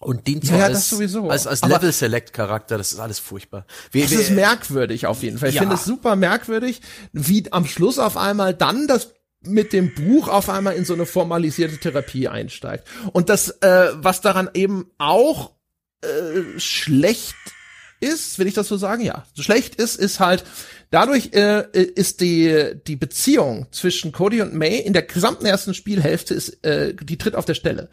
und 0.00 0.26
dient 0.26 0.44
so 0.46 0.54
Ja, 0.54 0.66
als, 0.66 0.92
als, 0.92 1.46
als 1.46 1.62
Aber- 1.62 1.74
Level 1.74 1.92
Select 1.92 2.32
Charakter, 2.32 2.78
das 2.78 2.92
ist 2.92 2.98
alles 3.00 3.18
furchtbar. 3.18 3.66
Wir, 3.90 4.02
Das 4.04 4.12
ist 4.12 4.30
merkwürdig 4.30 5.06
auf 5.06 5.22
jeden 5.22 5.38
Fall. 5.38 5.48
Ich 5.48 5.56
Ja. 5.56 5.62
finde 5.62 5.74
es 5.76 5.84
super 5.84 6.14
merkwürdig, 6.16 6.80
wie 7.12 7.50
am 7.52 7.66
Schluss 7.66 7.98
auf 7.98 8.16
einmal 8.16 8.54
dann 8.54 8.86
das 8.86 9.14
mit 9.40 9.72
dem 9.72 9.94
Buch 9.94 10.28
auf 10.28 10.48
einmal 10.48 10.74
in 10.74 10.84
so 10.84 10.94
eine 10.94 11.06
formalisierte 11.06 11.78
Therapie 11.78 12.26
einsteigt. 12.28 12.86
Und 13.12 13.28
das, 13.28 13.50
äh, 13.62 13.90
was 13.94 14.20
daran 14.20 14.50
eben 14.54 14.90
auch 14.98 15.52
äh, 16.02 16.58
schlecht 16.58 17.34
ist, 18.00 18.38
will 18.38 18.46
ich 18.46 18.54
das 18.54 18.68
so 18.68 18.76
sagen, 18.76 19.02
ja, 19.02 19.24
schlecht 19.36 19.74
ist, 19.74 19.96
ist 19.96 20.20
halt, 20.20 20.44
dadurch 20.90 21.30
äh, 21.32 21.66
ist 21.72 22.20
die, 22.20 22.74
die 22.86 22.94
Beziehung 22.96 23.66
zwischen 23.72 24.12
Cody 24.12 24.40
und 24.42 24.54
May 24.54 24.78
in 24.78 24.92
der 24.92 25.02
gesamten 25.02 25.46
ersten 25.46 25.74
Spielhälfte 25.74 26.34
ist, 26.34 26.64
äh, 26.64 26.94
die 26.94 27.18
tritt 27.18 27.34
auf 27.34 27.44
der 27.44 27.54
Stelle. 27.54 27.88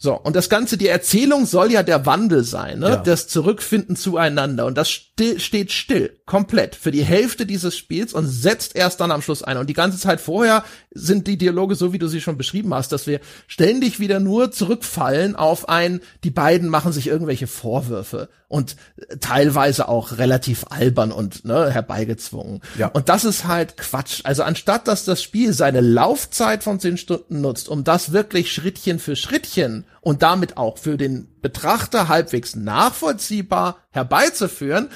So, 0.00 0.14
und 0.14 0.36
das 0.36 0.48
Ganze, 0.48 0.78
die 0.78 0.86
Erzählung 0.86 1.44
soll 1.44 1.72
ja 1.72 1.82
der 1.82 2.06
Wandel 2.06 2.44
sein, 2.44 2.78
ne? 2.78 2.90
Ja. 2.90 2.96
Das 2.96 3.26
Zurückfinden 3.26 3.96
zueinander. 3.96 4.66
Und 4.66 4.78
das 4.78 4.88
still, 4.88 5.40
steht 5.40 5.72
still, 5.72 6.20
komplett, 6.24 6.76
für 6.76 6.92
die 6.92 7.02
Hälfte 7.02 7.46
dieses 7.46 7.76
Spiels 7.76 8.12
und 8.12 8.28
setzt 8.28 8.76
erst 8.76 9.00
dann 9.00 9.10
am 9.10 9.22
Schluss 9.22 9.42
ein. 9.42 9.56
Und 9.56 9.68
die 9.68 9.74
ganze 9.74 9.98
Zeit 9.98 10.20
vorher 10.20 10.62
sind 10.92 11.26
die 11.26 11.36
Dialoge 11.36 11.74
so, 11.74 11.92
wie 11.92 11.98
du 11.98 12.06
sie 12.06 12.20
schon 12.20 12.38
beschrieben 12.38 12.72
hast, 12.74 12.92
dass 12.92 13.08
wir 13.08 13.18
ständig 13.48 13.98
wieder 13.98 14.20
nur 14.20 14.52
zurückfallen 14.52 15.34
auf 15.34 15.68
ein, 15.68 16.00
die 16.22 16.30
beiden 16.30 16.68
machen 16.68 16.92
sich 16.92 17.08
irgendwelche 17.08 17.48
Vorwürfe 17.48 18.28
und 18.48 18.76
teilweise 19.20 19.88
auch 19.88 20.18
relativ 20.18 20.64
albern 20.70 21.12
und 21.12 21.44
ne, 21.44 21.70
herbeigezwungen. 21.70 22.62
Ja. 22.78 22.88
Und 22.88 23.08
das 23.08 23.24
ist 23.24 23.46
halt 23.46 23.76
Quatsch. 23.76 24.22
Also 24.24 24.42
anstatt 24.42 24.88
dass 24.88 25.04
das 25.04 25.22
Spiel 25.22 25.52
seine 25.52 25.80
Laufzeit 25.80 26.64
von 26.64 26.80
zehn 26.80 26.96
Stunden 26.96 27.40
nutzt, 27.42 27.68
um 27.68 27.84
das 27.84 28.12
wirklich 28.12 28.52
Schrittchen 28.52 28.98
für 28.98 29.16
Schrittchen 29.16 29.84
und 30.00 30.22
damit 30.22 30.56
auch 30.56 30.78
für 30.78 30.96
den 30.96 31.28
Betrachter 31.42 32.08
halbwegs 32.08 32.56
nachvollziehbar 32.56 33.78
herbeizuführen, 33.90 34.88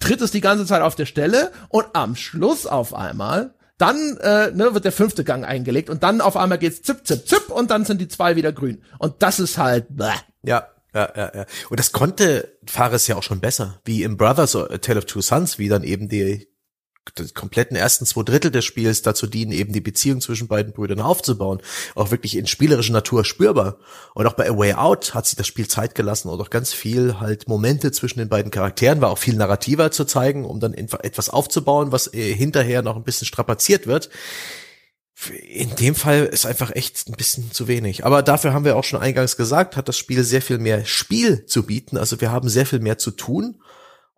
tritt 0.00 0.20
es 0.20 0.32
die 0.32 0.40
ganze 0.40 0.66
Zeit 0.66 0.82
auf 0.82 0.96
der 0.96 1.06
Stelle 1.06 1.52
und 1.68 1.86
am 1.94 2.16
Schluss 2.16 2.66
auf 2.66 2.92
einmal 2.92 3.54
dann 3.78 4.16
äh, 4.22 4.50
ne, 4.52 4.72
wird 4.74 4.84
der 4.84 4.92
fünfte 4.92 5.22
Gang 5.22 5.44
eingelegt 5.44 5.90
und 5.90 6.02
dann 6.02 6.20
auf 6.20 6.36
einmal 6.36 6.58
geht's 6.58 6.82
zip, 6.82 7.06
zip, 7.06 7.28
zip 7.28 7.50
und 7.50 7.70
dann 7.70 7.84
sind 7.84 8.00
die 8.00 8.08
zwei 8.08 8.36
wieder 8.36 8.52
grün. 8.52 8.82
Und 8.98 9.22
das 9.22 9.38
ist 9.38 9.58
halt 9.58 9.86
bäh. 9.90 10.12
Ja, 10.42 10.68
ja, 10.96 11.12
ja, 11.14 11.32
ja. 11.34 11.46
Und 11.68 11.78
das 11.78 11.92
konnte 11.92 12.56
Fares 12.66 13.06
ja 13.06 13.16
auch 13.16 13.22
schon 13.22 13.40
besser, 13.40 13.80
wie 13.84 14.02
im 14.02 14.16
Brothers 14.16 14.56
A 14.56 14.78
Tale 14.78 14.98
of 14.98 15.04
Two 15.04 15.20
Sons, 15.20 15.58
wie 15.58 15.68
dann 15.68 15.82
eben 15.82 16.08
die, 16.08 16.48
die 17.18 17.28
kompletten 17.34 17.76
ersten 17.76 18.06
zwei 18.06 18.22
Drittel 18.22 18.50
des 18.50 18.64
Spiels 18.64 19.02
dazu 19.02 19.26
dienen, 19.26 19.52
eben 19.52 19.74
die 19.74 19.82
Beziehung 19.82 20.22
zwischen 20.22 20.48
beiden 20.48 20.72
Brüdern 20.72 21.00
aufzubauen. 21.00 21.60
Auch 21.94 22.10
wirklich 22.10 22.34
in 22.34 22.46
spielerischer 22.46 22.94
Natur 22.94 23.26
spürbar. 23.26 23.76
Und 24.14 24.26
auch 24.26 24.32
bei 24.32 24.48
A 24.48 24.56
Way 24.56 24.72
Out 24.72 25.12
hat 25.12 25.26
sich 25.26 25.36
das 25.36 25.46
Spiel 25.46 25.68
Zeit 25.68 25.94
gelassen 25.94 26.30
und 26.30 26.40
auch 26.40 26.50
ganz 26.50 26.72
viel 26.72 27.20
halt 27.20 27.46
Momente 27.46 27.92
zwischen 27.92 28.18
den 28.18 28.30
beiden 28.30 28.50
Charakteren, 28.50 29.02
war 29.02 29.10
auch 29.10 29.18
viel 29.18 29.36
narrativer 29.36 29.90
zu 29.90 30.06
zeigen, 30.06 30.46
um 30.46 30.60
dann 30.60 30.72
etwas 30.72 31.28
aufzubauen, 31.28 31.92
was 31.92 32.12
äh, 32.14 32.32
hinterher 32.32 32.80
noch 32.80 32.96
ein 32.96 33.04
bisschen 33.04 33.26
strapaziert 33.26 33.86
wird. 33.86 34.08
In 35.48 35.74
dem 35.76 35.94
Fall 35.94 36.26
ist 36.26 36.44
einfach 36.44 36.74
echt 36.74 37.08
ein 37.08 37.16
bisschen 37.16 37.50
zu 37.50 37.68
wenig. 37.68 38.04
Aber 38.04 38.22
dafür 38.22 38.52
haben 38.52 38.64
wir 38.66 38.76
auch 38.76 38.84
schon 38.84 39.00
eingangs 39.00 39.36
gesagt, 39.38 39.76
hat 39.76 39.88
das 39.88 39.96
Spiel 39.96 40.22
sehr 40.22 40.42
viel 40.42 40.58
mehr 40.58 40.84
Spiel 40.84 41.46
zu 41.46 41.62
bieten. 41.62 41.96
Also 41.96 42.20
wir 42.20 42.30
haben 42.30 42.48
sehr 42.50 42.66
viel 42.66 42.80
mehr 42.80 42.98
zu 42.98 43.10
tun. 43.12 43.60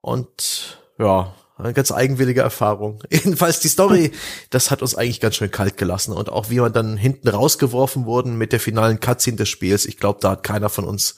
Und 0.01 0.79
ja, 0.99 1.35
eine 1.57 1.73
ganz 1.73 1.93
eigenwillige 1.93 2.41
Erfahrung. 2.41 3.03
Jedenfalls 3.11 3.61
die 3.61 3.69
Story, 3.69 4.11
das 4.51 4.71
hat 4.73 4.83
uns 4.83 4.97
eigentlich 4.97 5.21
ganz 5.21 5.37
schön 5.37 5.53
kalt 5.53 5.77
gelassen. 5.77 6.13
Und 6.13 6.31
auch 6.31 6.51
wie 6.51 6.57
wir 6.61 6.69
dann 6.71 6.97
hinten 6.97 7.29
rausgeworfen 7.29 8.05
wurden 8.05 8.37
mit 8.37 8.53
der 8.53 8.61
finalen 8.61 8.99
Cutscene 8.99 9.37
des 9.37 9.49
Spiels, 9.49 9.87
ich 9.87 9.99
glaube, 9.99 10.19
da 10.21 10.31
hat 10.33 10.43
keiner 10.43 10.69
von 10.69 10.85
uns 10.85 11.17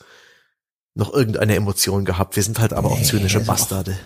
noch 0.94 1.12
irgendeine 1.14 1.54
Emotion 1.54 2.04
gehabt. 2.04 2.36
Wir 2.36 2.42
sind 2.42 2.58
halt 2.58 2.74
aber 2.74 2.90
auch 2.90 2.98
Nee, 2.98 3.04
zynische 3.04 3.38
also 3.38 3.50
auch- 3.50 3.56
Bastarde. 3.56 3.98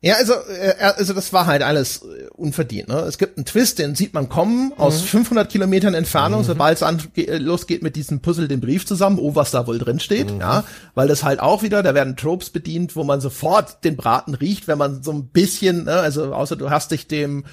Ja, 0.00 0.16
also, 0.16 0.34
äh, 0.34 0.74
also 0.80 1.14
das 1.14 1.32
war 1.32 1.46
halt 1.46 1.62
alles 1.62 2.02
äh, 2.02 2.28
unverdient. 2.34 2.88
Ne? 2.88 2.96
Es 3.00 3.16
gibt 3.16 3.38
einen 3.38 3.46
Twist, 3.46 3.78
den 3.78 3.94
sieht 3.94 4.12
man 4.12 4.28
kommen 4.28 4.74
aus 4.76 5.00
500 5.00 5.50
Kilometern 5.50 5.94
Entfernung, 5.94 6.44
sobald 6.44 6.80
es 6.80 7.06
äh, 7.16 7.38
losgeht 7.38 7.82
mit 7.82 7.96
diesem 7.96 8.20
Puzzle 8.20 8.46
den 8.46 8.60
Brief 8.60 8.84
zusammen, 8.84 9.18
oh, 9.18 9.34
was 9.34 9.50
da 9.50 9.66
wohl 9.66 9.78
drin 9.78 10.00
steht, 10.00 10.30
ja, 10.30 10.64
weil 10.94 11.08
das 11.08 11.24
halt 11.24 11.40
auch 11.40 11.62
wieder, 11.62 11.82
da 11.82 11.94
werden 11.94 12.16
Tropes 12.16 12.50
bedient, 12.50 12.96
wo 12.96 13.04
man 13.04 13.22
sofort 13.22 13.82
den 13.84 13.96
Braten 13.96 14.34
riecht, 14.34 14.68
wenn 14.68 14.76
man 14.76 15.02
so 15.02 15.10
ein 15.10 15.28
bisschen, 15.28 15.84
ne, 15.84 15.94
also 15.94 16.34
außer 16.34 16.56
du 16.56 16.68
hast 16.68 16.90
dich 16.90 17.08
dem 17.08 17.44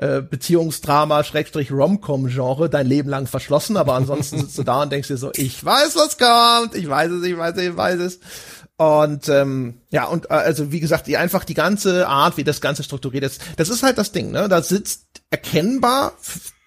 äh, 0.00 0.22
Beziehungsdrama 0.22 1.22
Schrägstrich 1.24 1.70
Romcom 1.70 2.28
Genre 2.28 2.70
dein 2.70 2.86
Leben 2.86 3.10
lang 3.10 3.26
verschlossen, 3.26 3.76
aber 3.76 3.94
ansonsten 3.94 4.40
sitzt 4.40 4.56
du 4.56 4.62
da 4.62 4.82
und 4.82 4.90
denkst 4.90 5.08
dir 5.08 5.18
so, 5.18 5.30
ich 5.36 5.62
weiß, 5.64 5.94
was 5.94 6.16
kommt, 6.16 6.74
ich 6.74 6.88
weiß 6.88 7.10
es, 7.12 7.22
ich 7.22 7.36
weiß 7.36 7.54
es, 7.56 7.62
ich 7.62 7.76
weiß 7.76 8.00
es. 8.00 8.18
Und 8.80 9.28
ähm, 9.28 9.74
ja, 9.90 10.06
und 10.06 10.30
äh, 10.30 10.32
also 10.32 10.72
wie 10.72 10.80
gesagt, 10.80 11.06
die 11.06 11.18
einfach 11.18 11.44
die 11.44 11.52
ganze 11.52 12.08
Art, 12.08 12.38
wie 12.38 12.44
das 12.44 12.62
Ganze 12.62 12.82
strukturiert 12.82 13.24
ist, 13.24 13.42
das 13.58 13.68
ist 13.68 13.82
halt 13.82 13.98
das 13.98 14.10
Ding, 14.10 14.30
ne? 14.30 14.48
Da 14.48 14.62
sitzt 14.62 15.20
erkennbar, 15.28 16.14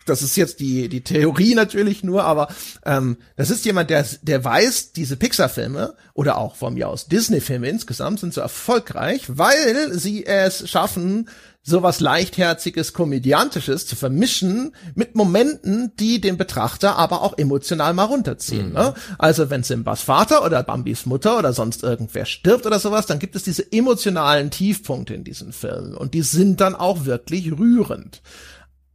das 0.06 0.22
ist 0.22 0.36
jetzt 0.36 0.60
die 0.60 0.90
die 0.90 1.02
Theorie 1.02 1.56
natürlich 1.56 2.04
nur, 2.04 2.24
aber 2.24 2.50
ähm, 2.86 3.18
das 3.36 3.50
ist 3.50 3.66
jemand, 3.66 3.90
der 3.90 4.06
der 4.22 4.46
weiß, 4.46 4.92
diese 4.92 5.18
Pixar-Filme 5.18 5.96
oder 6.14 6.38
auch 6.38 6.56
von 6.56 6.76
mir 6.76 6.88
aus 6.88 7.08
Disney-Filme 7.08 7.68
insgesamt 7.68 8.20
sind 8.20 8.32
so 8.32 8.42
erfolgreich, 8.42 9.24
weil 9.30 9.92
sie 9.98 10.24
es 10.24 10.70
schaffen, 10.70 11.30
sowas 11.66 12.02
leichtherziges, 12.02 12.92
komödiantisches 12.92 13.88
zu 13.88 13.96
vermischen 13.96 14.76
mit 14.96 15.16
Momenten, 15.16 15.94
die 15.98 16.20
den 16.20 16.38
Betrachter 16.38 16.98
aber 16.98 17.22
auch 17.22 17.38
emotional 17.38 17.94
mal 17.94 18.04
runterziehen. 18.04 18.74
Ne? 18.74 18.94
Also 19.18 19.50
wenn 19.50 19.64
Simbas 19.64 20.02
Vater 20.02 20.46
oder 20.46 20.62
Bambis 20.62 21.06
Mutter 21.06 21.40
oder 21.40 21.54
sonst 21.54 21.82
irgendwer 21.82 22.26
stirbt 22.26 22.66
oder 22.66 22.80
sowas, 22.80 23.06
dann 23.06 23.20
gibt 23.20 23.38
es 23.38 23.44
diese 23.44 23.72
emotionalen 23.72 24.52
Tiefpunkte 24.52 25.14
in 25.14 25.24
diesen 25.24 25.54
Filmen 25.54 25.96
und 25.96 26.14
die 26.14 26.22
sind 26.22 26.60
dann 26.60 26.76
auch 26.76 27.06
wirklich 27.06 27.58
rührend. 27.58 28.22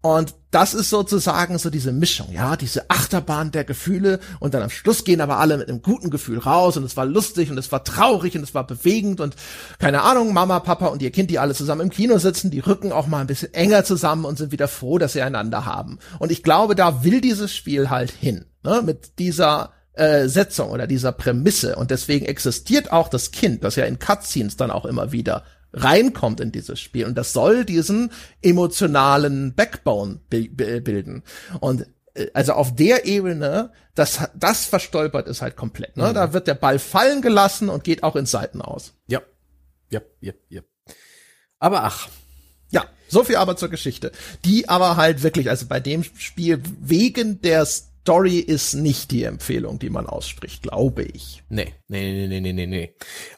Und 0.03 0.35
das 0.51 0.73
ist 0.73 0.89
sozusagen 0.89 1.59
so 1.59 1.69
diese 1.69 1.93
Mischung, 1.93 2.33
ja, 2.33 2.57
diese 2.57 2.89
Achterbahn 2.89 3.51
der 3.51 3.65
Gefühle 3.65 4.19
und 4.41 4.55
dann 4.55 4.63
am 4.63 4.71
Schluss 4.71 5.05
gehen 5.05 5.21
aber 5.21 5.39
alle 5.39 5.59
mit 5.59 5.69
einem 5.69 5.83
guten 5.83 6.09
Gefühl 6.09 6.39
raus 6.39 6.77
und 6.77 6.85
es 6.85 6.97
war 6.97 7.05
lustig 7.05 7.51
und 7.51 7.59
es 7.59 7.71
war 7.71 7.85
traurig 7.85 8.35
und 8.35 8.43
es 8.43 8.55
war 8.55 8.67
bewegend 8.67 9.21
und 9.21 9.37
keine 9.79 10.03
Ahnung, 10.03 10.33
Mama, 10.33 10.61
Papa 10.61 10.87
und 10.87 11.03
ihr 11.03 11.11
Kind, 11.11 11.31
die 11.31 11.39
alle 11.39 11.55
zusammen 11.55 11.83
im 11.83 11.91
Kino 11.91 12.17
sitzen, 12.19 12.51
die 12.51 12.61
rücken 12.61 12.93
auch 12.93 13.07
mal 13.07 13.21
ein 13.21 13.27
bisschen 13.27 13.53
enger 13.53 13.85
zusammen 13.85 14.25
und 14.25 14.39
sind 14.39 14.51
wieder 14.53 14.69
froh, 14.69 14.99
dass 14.99 15.13
sie 15.13 15.23
einander 15.23 15.67
haben. 15.67 15.99
Und 16.19 16.33
ich 16.33 16.43
glaube, 16.43 16.75
da 16.75 17.05
will 17.05 17.21
dieses 17.21 17.55
Spiel 17.55 17.91
halt 17.91 18.11
hin, 18.11 18.47
ne, 18.63 18.83
mit 18.83 19.19
dieser 19.19 19.73
äh, 19.93 20.29
Setzung 20.29 20.71
oder 20.71 20.87
dieser 20.87 21.13
Prämisse 21.13 21.77
und 21.77 21.91
deswegen 21.91 22.25
existiert 22.25 22.91
auch 22.91 23.09
das 23.09 23.33
Kind, 23.33 23.65
das 23.65 23.77
ja 23.77 23.85
in 23.85 23.99
Cutscenes 23.99 24.57
dann 24.57 24.71
auch 24.71 24.87
immer 24.87 25.13
wieder 25.13 25.45
reinkommt 25.83 26.41
in 26.41 26.53
dieses 26.53 26.81
Spiel. 26.81 27.07
Und 27.07 27.17
das 27.17 27.33
soll 27.33 27.65
diesen 27.65 28.11
emotionalen 28.43 29.55
Backbone 29.55 30.21
bilden. 30.29 31.23
Und 31.61 31.87
äh, 32.15 32.29
also 32.35 32.53
auf 32.53 32.75
der 32.75 33.07
Ebene, 33.07 33.73
das, 33.95 34.29
das 34.35 34.67
verstolpert 34.67 35.29
ist 35.29 35.43
halt 35.43 35.57
komplett. 35.57 35.97
Ne? 35.97 36.11
Mhm. 36.11 36.15
Da 36.15 36.33
wird 36.33 36.47
der 36.47 36.55
Ball 36.55 36.79
fallen 36.79 37.23
gelassen 37.23 37.69
und 37.69 37.85
geht 37.85 38.03
auch 38.03 38.17
ins 38.17 38.31
Seiten 38.31 38.63
aus. 38.63 38.95
Ja, 39.07 39.23
ja, 39.91 40.01
ja, 40.21 40.33
ja. 40.49 40.61
Aber 41.59 41.85
ach. 41.85 42.09
Ja, 42.71 42.85
so 43.09 43.25
viel 43.25 43.37
aber 43.37 43.57
zur 43.57 43.71
Geschichte. 43.71 44.13
Die 44.45 44.69
aber 44.69 44.97
halt 44.97 45.23
wirklich, 45.23 45.49
also 45.49 45.67
bei 45.67 45.81
dem 45.81 46.05
Spiel 46.05 46.63
wegen 46.81 47.41
der 47.41 47.67
Story 48.09 48.39
ist 48.39 48.73
nicht 48.73 49.11
die 49.11 49.25
Empfehlung, 49.25 49.79
die 49.79 49.91
man 49.91 50.07
ausspricht, 50.07 50.63
glaube 50.63 51.03
ich. 51.03 51.43
Nee, 51.51 51.75
nee, 51.89 52.27
nee, 52.27 52.41
nee, 52.41 52.55
nee, 52.55 52.67
nee. 52.67 52.95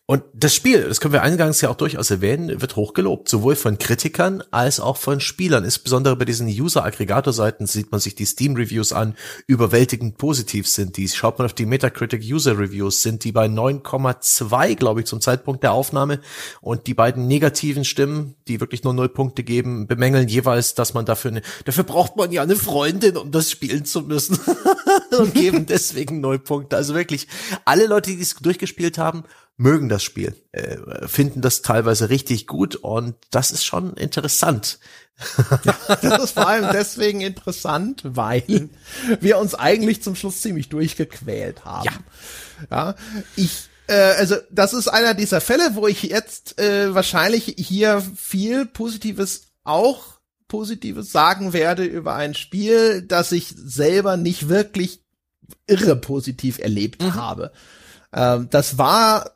Und 0.07 0.23
das 0.33 0.55
Spiel, 0.55 0.83
das 0.83 1.01
können 1.01 1.13
wir 1.13 1.23
eingangs 1.23 1.61
ja 1.61 1.71
auch 1.71 1.77
durchaus 1.77 2.11
erwähnen, 2.11 2.61
wird 2.61 2.77
hochgelobt, 2.77 3.29
sowohl 3.29 3.57
von 3.57 3.79
Kritikern 3.79 4.45
als 4.53 4.79
auch 4.79 4.97
von 4.97 5.19
Spielern. 5.21 5.65
Insbesondere 5.65 6.15
bei 6.15 6.25
diesen 6.25 6.49
User-Aggregator-Seiten 6.49 7.67
sieht 7.67 7.91
man 7.91 8.01
sich 8.01 8.15
die 8.15 8.25
Steam-Reviews 8.25 8.93
an, 8.93 9.17
überwältigend 9.49 10.19
positiv 10.19 10.69
sind 10.69 10.97
die. 10.97 11.09
Schaut 11.09 11.39
man 11.39 11.47
auf 11.47 11.53
die 11.53 11.67
Metacritic-User-Reviews, 11.67 13.03
sind 13.03 13.25
die 13.25 13.33
bei 13.33 13.47
9,2, 13.47 14.77
glaube 14.77 15.01
ich, 15.01 15.07
zum 15.07 15.21
Zeitpunkt 15.21 15.65
der 15.65 15.73
Aufnahme. 15.73 16.21
Und 16.61 16.87
die 16.87 16.95
beiden 16.95 17.27
negativen 17.27 17.85
Stimmen, 17.85 18.37
die 18.47 18.61
wirklich 18.61 18.85
nur 18.85 18.95
null 18.95 19.09
Punkte 19.09 19.43
geben, 19.43 19.89
bemängeln 19.89 20.29
jeweils, 20.29 20.75
dass 20.75 20.95
man 20.95 21.07
dafür, 21.07 21.33
eine, 21.33 21.43
dafür 21.65 21.85
braucht 21.85 22.17
man 22.17 22.31
ja 22.31 22.43
eine 22.43 22.57
Freundin, 22.57 23.17
um 23.17 23.31
das 23.33 23.51
spielen 23.51 23.85
zu 23.85 24.03
müssen. 24.03 24.39
und 25.19 25.35
geben 25.35 25.67
deswegen 25.67 26.21
null 26.21 26.39
Punkte. 26.39 26.77
Also 26.77 26.95
wirklich, 26.95 27.29
alle 27.65 27.87
Leute, 27.87 28.11
die 28.11 28.21
es 28.21 28.35
durchgespielt 28.37 28.99
haben, 28.99 29.25
mögen 29.57 29.89
das 29.89 30.03
Spiel, 30.03 30.35
äh, 30.53 31.07
finden 31.07 31.43
das 31.43 31.63
teilweise 31.63 32.09
richtig 32.09 32.47
gut 32.47 32.77
und 32.77 33.15
das 33.31 33.51
ist 33.51 33.65
schon 33.65 33.95
interessant. 33.95 34.79
Das 36.01 36.25
ist 36.25 36.31
vor 36.31 36.49
allem 36.49 36.71
deswegen 36.73 37.21
interessant, 37.21 38.01
weil 38.05 38.71
wir 39.21 39.37
uns 39.37 39.55
eigentlich 39.55 40.03
zum 40.03 40.15
Schluss 40.17 40.41
ziemlich 40.41 40.71
durchgequält 40.71 41.67
haben. 41.67 41.91
Ja, 42.71 42.89
ja 42.89 42.95
ich 43.37 43.69
äh, 43.91 44.15
also 44.17 44.37
das 44.51 44.73
ist 44.73 44.89
einer 44.89 45.15
dieser 45.15 45.41
Fälle, 45.41 45.75
wo 45.75 45.87
ich 45.89 46.05
jetzt 46.05 46.59
äh, 46.59 46.95
wahrscheinlich 46.95 47.55
hier 47.59 48.03
viel 48.17 48.65
Positives 48.65 49.49
auch 49.65 50.20
Positives 50.51 51.13
sagen 51.13 51.55
werde 51.55 51.85
über 51.85 52.15
ein 52.15 52.35
Spiel, 52.35 53.03
das 53.03 53.33
ich 53.33 53.55
selber 53.57 54.19
nicht 54.19 54.51
wirklich 54.51 55.03
irre 55.67 55.97
positiv 55.97 56.59
erlebt 56.59 57.03
mhm. 57.03 57.15
habe. 57.15 57.53
Ähm, 58.13 58.49
das 58.51 58.77
war 58.77 59.31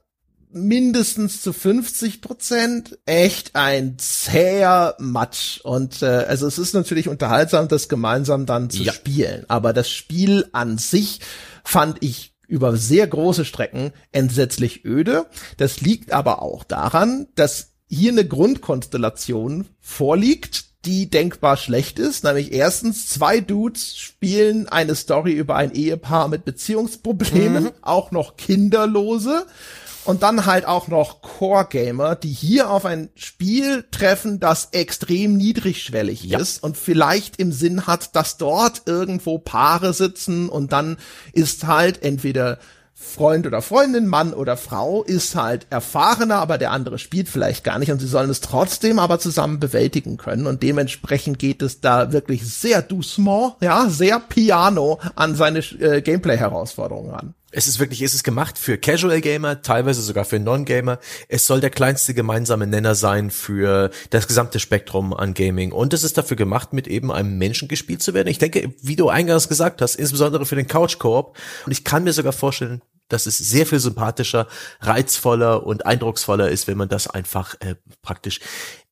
mindestens 0.50 1.40
zu 1.40 1.52
50 1.52 2.20
Prozent 2.20 2.98
echt 3.06 3.54
ein 3.54 3.96
zäher 3.98 4.96
Matsch. 4.98 5.60
Und 5.62 6.02
äh, 6.02 6.06
also 6.06 6.46
es 6.46 6.58
ist 6.58 6.74
natürlich 6.74 7.08
unterhaltsam, 7.08 7.68
das 7.68 7.88
gemeinsam 7.88 8.44
dann 8.44 8.68
zu 8.68 8.82
ja. 8.82 8.92
spielen. 8.92 9.44
Aber 9.48 9.72
das 9.72 9.90
Spiel 9.90 10.48
an 10.52 10.78
sich 10.78 11.20
fand 11.64 12.02
ich 12.02 12.34
über 12.46 12.76
sehr 12.76 13.06
große 13.06 13.44
Strecken 13.44 13.92
entsetzlich 14.12 14.84
öde. 14.84 15.26
Das 15.56 15.80
liegt 15.80 16.12
aber 16.12 16.42
auch 16.42 16.64
daran, 16.64 17.28
dass 17.36 17.72
hier 17.88 18.12
eine 18.12 18.26
Grundkonstellation 18.26 19.66
vorliegt, 19.80 20.73
die 20.86 21.10
denkbar 21.10 21.56
schlecht 21.56 21.98
ist. 21.98 22.24
Nämlich 22.24 22.52
erstens, 22.52 23.08
zwei 23.08 23.40
Dudes 23.40 23.96
spielen 23.96 24.68
eine 24.68 24.94
Story 24.94 25.32
über 25.32 25.56
ein 25.56 25.72
Ehepaar 25.72 26.28
mit 26.28 26.44
Beziehungsproblemen, 26.44 27.64
mhm. 27.64 27.72
auch 27.82 28.10
noch 28.10 28.36
kinderlose. 28.36 29.46
Und 30.04 30.22
dann 30.22 30.44
halt 30.44 30.66
auch 30.66 30.88
noch 30.88 31.22
Core-Gamer, 31.22 32.14
die 32.14 32.30
hier 32.30 32.68
auf 32.68 32.84
ein 32.84 33.08
Spiel 33.14 33.86
treffen, 33.90 34.38
das 34.38 34.68
extrem 34.72 35.34
niedrigschwellig 35.34 36.24
ja. 36.24 36.38
ist 36.38 36.62
und 36.62 36.76
vielleicht 36.76 37.40
im 37.40 37.52
Sinn 37.52 37.86
hat, 37.86 38.14
dass 38.14 38.36
dort 38.36 38.82
irgendwo 38.84 39.38
Paare 39.38 39.94
sitzen 39.94 40.50
und 40.50 40.72
dann 40.72 40.98
ist 41.32 41.66
halt 41.66 42.02
entweder 42.02 42.58
Freund 42.96 43.46
oder 43.46 43.60
Freundin, 43.60 44.06
Mann 44.06 44.32
oder 44.32 44.56
Frau 44.56 45.02
ist 45.02 45.34
halt 45.34 45.66
erfahrener, 45.70 46.36
aber 46.36 46.58
der 46.58 46.70
andere 46.70 46.98
spielt 46.98 47.28
vielleicht 47.28 47.64
gar 47.64 47.78
nicht 47.80 47.90
und 47.90 47.98
sie 47.98 48.06
sollen 48.06 48.30
es 48.30 48.40
trotzdem 48.40 49.00
aber 49.00 49.18
zusammen 49.18 49.58
bewältigen 49.58 50.16
können 50.16 50.46
und 50.46 50.62
dementsprechend 50.62 51.40
geht 51.40 51.60
es 51.60 51.80
da 51.80 52.12
wirklich 52.12 52.46
sehr 52.46 52.82
doucement, 52.82 53.54
ja, 53.60 53.88
sehr 53.88 54.20
piano 54.20 55.00
an 55.16 55.34
seine 55.34 55.58
äh, 55.58 56.02
Gameplay-Herausforderungen 56.02 57.10
ran. 57.10 57.34
Es 57.56 57.68
ist 57.68 57.78
wirklich, 57.78 58.02
es 58.02 58.14
ist 58.14 58.24
gemacht 58.24 58.58
für 58.58 58.78
Casual 58.78 59.20
Gamer, 59.20 59.62
teilweise 59.62 60.02
sogar 60.02 60.24
für 60.24 60.40
Non-Gamer. 60.40 60.98
Es 61.28 61.46
soll 61.46 61.60
der 61.60 61.70
kleinste 61.70 62.12
gemeinsame 62.12 62.66
Nenner 62.66 62.96
sein 62.96 63.30
für 63.30 63.90
das 64.10 64.26
gesamte 64.26 64.58
Spektrum 64.58 65.14
an 65.14 65.34
Gaming. 65.34 65.70
Und 65.70 65.94
es 65.94 66.02
ist 66.02 66.18
dafür 66.18 66.36
gemacht, 66.36 66.72
mit 66.72 66.88
eben 66.88 67.12
einem 67.12 67.38
Menschen 67.38 67.68
gespielt 67.68 68.02
zu 68.02 68.12
werden. 68.12 68.26
Ich 68.26 68.38
denke, 68.38 68.74
wie 68.82 68.96
du 68.96 69.08
eingangs 69.08 69.48
gesagt 69.48 69.82
hast, 69.82 69.94
insbesondere 69.94 70.46
für 70.46 70.56
den 70.56 70.66
Couch-Koop. 70.66 71.36
Und 71.64 71.72
ich 71.72 71.84
kann 71.84 72.02
mir 72.02 72.12
sogar 72.12 72.32
vorstellen, 72.32 72.82
dass 73.08 73.26
es 73.26 73.38
sehr 73.38 73.66
viel 73.66 73.80
sympathischer, 73.80 74.46
reizvoller 74.80 75.66
und 75.66 75.86
eindrucksvoller 75.86 76.48
ist, 76.48 76.66
wenn 76.66 76.78
man 76.78 76.88
das 76.88 77.06
einfach 77.06 77.54
äh, 77.60 77.74
praktisch 78.02 78.40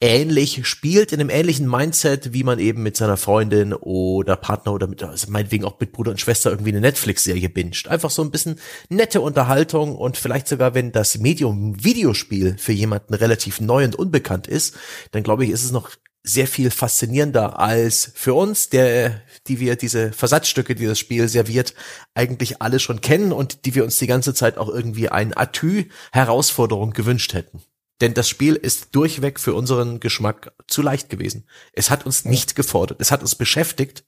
ähnlich 0.01 0.67
spielt, 0.67 1.13
in 1.13 1.21
einem 1.21 1.31
ähnlichen 1.31 1.69
Mindset, 1.69 2.33
wie 2.33 2.45
man 2.45 2.59
eben 2.59 2.83
mit 2.83 2.97
seiner 2.97 3.17
Freundin 3.17 3.73
oder 3.73 4.37
Partner 4.37 4.73
oder 4.73 4.87
mit, 4.87 5.03
also 5.03 5.31
meinetwegen 5.31 5.65
auch 5.65 5.79
mit 5.79 5.93
Bruder 5.93 6.11
und 6.11 6.21
Schwester 6.21 6.51
irgendwie 6.51 6.71
eine 6.71 6.81
Netflix-Serie 6.81 7.49
binscht. 7.49 7.89
Einfach 7.89 8.11
so 8.11 8.23
ein 8.23 8.31
bisschen 8.31 8.59
nette 8.89 9.21
Unterhaltung 9.21 9.97
und 9.97 10.17
vielleicht 10.17 10.49
sogar, 10.49 10.75
wenn 10.75 10.93
das 10.93 11.19
Medium 11.19 11.83
Videospiel 11.83 12.57
für 12.59 12.73
jemanden 12.73 13.15
relativ 13.15 13.61
neu 13.61 13.85
und 13.85 13.95
unbekannt 13.95 14.47
ist, 14.47 14.77
dann 15.13 15.23
glaube 15.23 15.45
ich, 15.45 15.51
ist 15.51 15.65
es 15.65 15.73
noch 15.73 15.91
sehr 16.25 16.47
viel 16.47 16.71
faszinierender 16.71 17.59
als 17.59 18.13
für 18.15 18.35
uns, 18.35 18.69
der, 18.69 19.23
die 19.49 19.59
wir 19.59 19.77
diese 19.77 20.13
Versatzstücke, 20.13 20.75
die 20.75 20.87
das 20.87 20.99
Spiel 20.99 21.29
serviert, 21.29 21.75
eigentlich 22.15 22.63
alle 22.63 22.79
schon 22.79 23.01
kennen 23.01 23.33
und 23.33 23.65
die 23.65 23.75
wir 23.75 23.83
uns 23.83 23.99
die 23.99 24.07
ganze 24.07 24.33
Zeit 24.33 24.57
auch 24.57 24.69
irgendwie 24.69 25.09
ein 25.09 25.37
Atü-Herausforderung 25.37 26.93
gewünscht 26.93 27.35
hätten. 27.35 27.63
Denn 28.01 28.15
das 28.15 28.29
Spiel 28.29 28.55
ist 28.55 28.95
durchweg 28.97 29.41
für 29.41 29.55
unseren 29.55 30.01
Geschmack 30.01 30.53
zu 30.67 30.83
leicht 30.83 31.09
gewesen. 31.09 31.47
Es 31.73 31.91
hat 31.91 32.07
uns 32.07 32.25
nicht 32.25 32.57
gefordert. 32.57 33.01
Es 33.01 33.11
hat 33.11 33.23
uns 33.23 33.35
beschäftigt. 33.35 34.05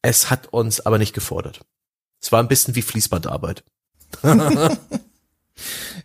Es 0.00 0.30
hat 0.30 0.52
uns 0.52 0.80
aber 0.80 0.98
nicht 0.98 1.12
gefordert. 1.12 1.60
Es 2.20 2.30
war 2.30 2.40
ein 2.40 2.48
bisschen 2.48 2.74
wie 2.76 2.82
Fließbandarbeit. 2.82 3.64
ja, 4.22 4.78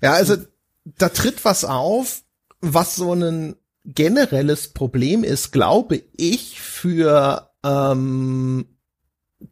also 0.01 0.37
da 0.85 1.09
tritt 1.09 1.45
was 1.45 1.63
auf, 1.63 2.23
was 2.59 2.95
so 2.95 3.11
einen 3.11 3.55
generelles 3.87 4.69
Problem 4.69 5.23
ist, 5.23 5.51
glaube 5.51 6.03
ich, 6.15 6.61
für 6.61 7.49
ähm, 7.63 8.65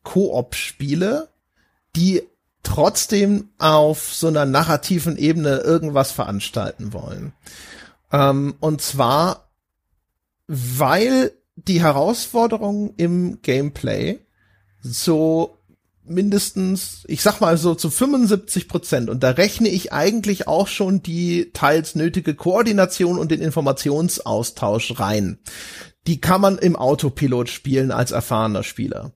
Koop-Spiele, 0.03 1.29
die 1.95 2.21
trotzdem 2.63 3.49
auf 3.57 4.13
so 4.13 4.27
einer 4.27 4.45
narrativen 4.45 5.17
Ebene 5.17 5.57
irgendwas 5.59 6.11
veranstalten 6.11 6.93
wollen. 6.93 7.33
Ähm, 8.11 8.55
und 8.59 8.81
zwar, 8.81 9.49
weil 10.47 11.31
die 11.55 11.81
Herausforderungen 11.81 12.93
im 12.97 13.41
Gameplay 13.41 14.19
so 14.81 15.57
mindestens, 16.07 17.03
ich 17.07 17.21
sag 17.21 17.41
mal 17.41 17.57
so 17.57 17.75
zu 17.75 17.89
75 17.89 18.67
Prozent, 18.67 19.09
und 19.09 19.23
da 19.23 19.31
rechne 19.31 19.69
ich 19.69 19.93
eigentlich 19.93 20.47
auch 20.47 20.67
schon 20.67 21.01
die 21.01 21.51
teils 21.53 21.95
nötige 21.95 22.35
Koordination 22.35 23.17
und 23.17 23.31
den 23.31 23.41
Informationsaustausch 23.41 24.99
rein. 24.99 25.39
Die 26.07 26.21
kann 26.21 26.41
man 26.41 26.57
im 26.57 26.75
Autopilot 26.75 27.49
spielen 27.49 27.91
als 27.91 28.11
erfahrener 28.11 28.63
Spieler. 28.63 29.13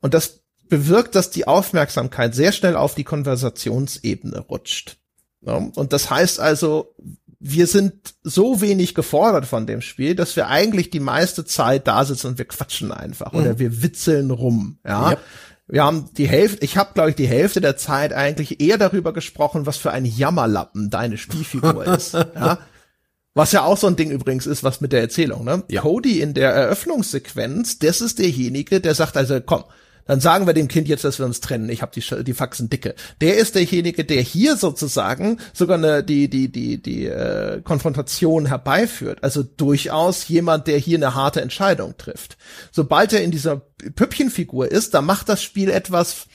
Und 0.00 0.14
das 0.14 0.44
bewirkt, 0.68 1.14
dass 1.14 1.30
die 1.30 1.46
Aufmerksamkeit 1.46 2.34
sehr 2.34 2.52
schnell 2.52 2.76
auf 2.76 2.94
die 2.94 3.04
Konversationsebene 3.04 4.38
rutscht. 4.40 4.98
Und 5.40 5.92
das 5.92 6.10
heißt 6.10 6.40
also, 6.40 6.94
wir 7.38 7.66
sind 7.66 8.14
so 8.22 8.62
wenig 8.62 8.94
gefordert 8.94 9.44
von 9.44 9.66
dem 9.66 9.82
Spiel, 9.82 10.14
dass 10.14 10.34
wir 10.34 10.48
eigentlich 10.48 10.88
die 10.88 11.00
meiste 11.00 11.44
Zeit 11.44 11.86
da 11.86 12.02
sitzen 12.04 12.28
und 12.28 12.38
wir 12.38 12.46
quatschen 12.46 12.90
einfach 12.90 13.32
mhm. 13.32 13.40
oder 13.40 13.58
wir 13.58 13.82
witzeln 13.82 14.30
rum. 14.30 14.78
Ja, 14.84 15.10
yep. 15.10 15.20
Wir 15.66 15.84
haben 15.84 16.10
die 16.16 16.28
Hälfte, 16.28 16.64
ich 16.64 16.76
habe 16.76 16.92
glaube 16.94 17.10
ich 17.10 17.16
die 17.16 17.26
Hälfte 17.26 17.60
der 17.60 17.76
Zeit 17.76 18.12
eigentlich 18.12 18.60
eher 18.60 18.76
darüber 18.76 19.12
gesprochen, 19.12 19.66
was 19.66 19.76
für 19.78 19.92
ein 19.92 20.04
Jammerlappen 20.04 20.90
deine 20.90 21.16
Spielfigur 21.16 21.86
ist. 21.96 22.12
Ja? 22.12 22.58
Was 23.34 23.52
ja 23.52 23.64
auch 23.64 23.76
so 23.76 23.88
ein 23.88 23.96
Ding 23.96 24.10
übrigens 24.10 24.46
ist, 24.46 24.62
was 24.62 24.80
mit 24.80 24.92
der 24.92 25.00
Erzählung, 25.00 25.44
ne? 25.44 25.64
Ja. 25.68 25.80
Cody 25.82 26.20
in 26.20 26.34
der 26.34 26.52
Eröffnungssequenz, 26.52 27.80
das 27.80 28.00
ist 28.00 28.20
derjenige, 28.20 28.80
der 28.80 28.94
sagt 28.94 29.16
also, 29.16 29.40
komm, 29.40 29.64
dann 30.06 30.20
sagen 30.20 30.46
wir 30.46 30.54
dem 30.54 30.68
Kind 30.68 30.88
jetzt, 30.88 31.04
dass 31.04 31.18
wir 31.18 31.26
uns 31.26 31.40
trennen. 31.40 31.68
Ich 31.68 31.82
habe 31.82 31.92
die, 31.92 32.24
die 32.24 32.34
Faxen 32.34 32.68
dicke. 32.68 32.94
Der 33.20 33.36
ist 33.36 33.54
derjenige, 33.54 34.04
der 34.04 34.22
hier 34.22 34.56
sozusagen 34.56 35.38
sogar 35.52 35.78
eine, 35.78 36.04
die, 36.04 36.28
die, 36.28 36.50
die, 36.50 36.80
die 36.80 37.06
äh, 37.06 37.62
Konfrontation 37.62 38.46
herbeiführt. 38.46 39.22
Also 39.22 39.42
durchaus 39.42 40.28
jemand, 40.28 40.66
der 40.66 40.78
hier 40.78 40.98
eine 40.98 41.14
harte 41.14 41.40
Entscheidung 41.40 41.96
trifft. 41.96 42.36
Sobald 42.70 43.12
er 43.12 43.22
in 43.22 43.30
dieser 43.30 43.62
Püppchenfigur 43.94 44.70
ist, 44.70 44.94
da 44.94 45.02
macht 45.02 45.28
das 45.28 45.42
Spiel 45.42 45.70
etwas, 45.70 46.26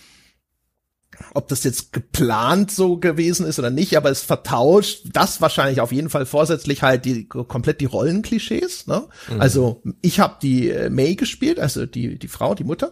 ob 1.34 1.48
das 1.48 1.64
jetzt 1.64 1.94
geplant 1.94 2.72
so 2.72 2.98
gewesen 2.98 3.46
ist 3.46 3.60
oder 3.60 3.70
nicht, 3.70 3.98
aber 3.98 4.10
es 4.10 4.22
vertauscht 4.22 5.08
das 5.14 5.42
wahrscheinlich 5.42 5.82
auf 5.82 5.92
jeden 5.92 6.10
Fall 6.10 6.26
vorsätzlich 6.26 6.82
halt 6.82 7.06
die 7.06 7.28
komplett 7.28 7.82
die 7.82 7.86
Rollenklischees. 7.86 8.88
Ne? 8.88 9.08
Mhm. 9.30 9.42
Also 9.42 9.84
ich 10.02 10.20
habe 10.20 10.38
die 10.42 10.70
äh, 10.70 10.90
May 10.90 11.16
gespielt, 11.16 11.60
also 11.60 11.86
die 11.86 12.18
die 12.18 12.28
Frau, 12.28 12.56
die 12.56 12.64
Mutter, 12.64 12.92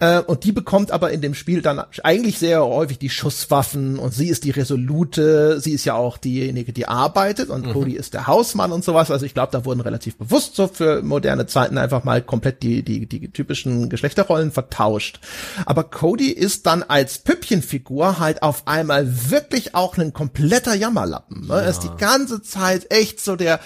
äh, 0.00 0.20
und 0.20 0.42
die 0.42 0.50
bekommt 0.50 0.90
aber 0.90 1.12
in 1.12 1.20
dem 1.20 1.34
Spiel 1.34 1.62
dann 1.62 1.80
eigentlich 2.02 2.40
sehr 2.40 2.64
häufig 2.64 2.98
die 2.98 3.10
Schusswaffen 3.10 3.98
und 3.98 4.12
sie 4.12 4.28
ist 4.28 4.42
die 4.42 4.50
Resolute, 4.50 5.60
sie 5.60 5.70
ist 5.70 5.84
ja 5.84 5.94
auch 5.94 6.18
diejenige, 6.18 6.72
die 6.72 6.88
arbeitet 6.88 7.48
und 7.48 7.66
mhm. 7.66 7.72
Cody 7.72 7.92
ist 7.92 8.12
der 8.12 8.26
Hausmann 8.26 8.72
und 8.72 8.82
sowas. 8.82 9.12
Also 9.12 9.24
ich 9.24 9.34
glaube, 9.34 9.52
da 9.52 9.64
wurden 9.64 9.80
relativ 9.80 10.16
bewusst 10.16 10.56
so 10.56 10.66
für 10.66 11.02
moderne 11.02 11.46
Zeiten 11.46 11.78
einfach 11.78 12.02
mal 12.02 12.22
komplett 12.22 12.64
die 12.64 12.82
die 12.82 13.06
die 13.06 13.30
typischen 13.30 13.88
Geschlechterrollen 13.88 14.50
vertauscht. 14.50 15.20
Aber 15.64 15.84
Cody 15.84 16.30
ist 16.30 16.66
dann 16.66 16.82
als 16.82 17.18
Püppchenfigur 17.18 18.18
halt 18.18 18.42
auf 18.42 18.66
einmal 18.66 19.30
wirklich 19.30 19.76
auch 19.76 19.96
ein 19.96 20.12
kompletter 20.12 20.74
Jammerlappen. 20.74 21.42
Ne? 21.46 21.54
Ja. 21.54 21.60
Er 21.60 21.70
ist 21.70 21.84
die 21.84 21.96
ganze 21.98 22.42
Zeit 22.42 22.90
echt 22.90 23.20
so 23.20 23.36
der 23.36 23.60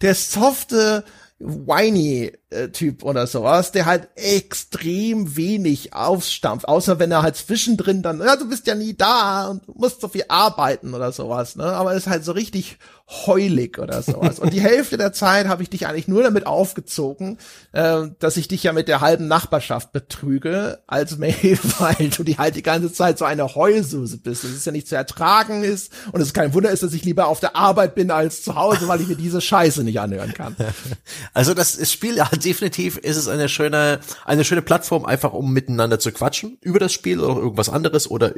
der 0.00 0.14
softe 0.14 1.04
whiny 1.42 2.32
äh, 2.50 2.68
Typ 2.68 3.02
oder 3.02 3.26
sowas, 3.26 3.72
der 3.72 3.86
halt 3.86 4.08
extrem 4.14 5.36
wenig 5.36 5.92
aufstampft, 5.94 6.68
außer 6.68 6.98
wenn 6.98 7.10
er 7.10 7.22
halt 7.22 7.36
zwischendrin 7.36 8.02
dann, 8.02 8.20
ja, 8.20 8.36
du 8.36 8.48
bist 8.48 8.66
ja 8.66 8.74
nie 8.74 8.94
da 8.94 9.48
und 9.48 9.66
du 9.66 9.72
musst 9.74 10.00
so 10.00 10.08
viel 10.08 10.24
arbeiten 10.28 10.94
oder 10.94 11.12
sowas, 11.12 11.56
ne? 11.56 11.64
Aber 11.64 11.94
ist 11.94 12.06
halt 12.06 12.24
so 12.24 12.32
richtig 12.32 12.78
heulig 13.26 13.78
oder 13.78 14.02
sowas. 14.02 14.38
Und 14.38 14.52
die 14.52 14.60
Hälfte 14.62 14.96
der 14.96 15.12
Zeit 15.12 15.48
habe 15.48 15.62
ich 15.62 15.70
dich 15.70 15.86
eigentlich 15.86 16.08
nur 16.08 16.22
damit 16.22 16.46
aufgezogen, 16.46 17.38
äh, 17.72 18.02
dass 18.18 18.36
ich 18.36 18.48
dich 18.48 18.62
ja 18.62 18.72
mit 18.72 18.88
der 18.88 19.00
halben 19.00 19.28
Nachbarschaft 19.28 19.92
betrüge, 19.92 20.80
als 20.86 21.18
Mail, 21.18 21.58
weil 21.78 22.08
du 22.08 22.22
die 22.22 22.38
halt 22.38 22.54
die 22.56 22.62
ganze 22.62 22.92
Zeit 22.92 23.18
so 23.18 23.24
eine 23.24 23.54
Heulsuse 23.54 24.18
bist. 24.18 24.44
Das 24.44 24.50
ist 24.50 24.66
ja 24.66 24.72
nicht 24.72 24.88
zu 24.88 24.96
ertragen 24.96 25.64
ist 25.64 25.92
und 26.12 26.20
es 26.20 26.32
kein 26.32 26.54
Wunder 26.54 26.70
ist, 26.70 26.82
dass 26.82 26.94
ich 26.94 27.04
lieber 27.04 27.26
auf 27.26 27.40
der 27.40 27.56
Arbeit 27.56 27.94
bin 27.94 28.10
als 28.10 28.42
zu 28.42 28.54
Hause, 28.54 28.88
weil 28.88 29.00
ich 29.00 29.08
mir 29.08 29.16
diese 29.16 29.40
Scheiße 29.40 29.84
nicht 29.84 30.00
anhören 30.00 30.32
kann. 30.32 30.56
Also 31.34 31.54
das 31.54 31.90
Spiel 31.90 32.20
hat 32.20 32.44
definitiv 32.44 32.98
ist 32.98 33.16
es 33.16 33.26
eine 33.26 33.48
schöne, 33.48 34.00
eine 34.24 34.44
schöne 34.44 34.62
Plattform, 34.62 35.06
einfach 35.06 35.32
um 35.32 35.52
miteinander 35.52 35.98
zu 35.98 36.12
quatschen 36.12 36.58
über 36.60 36.78
das 36.78 36.92
Spiel 36.92 37.20
oder 37.20 37.40
irgendwas 37.40 37.70
anderes 37.70 38.10
oder, 38.10 38.34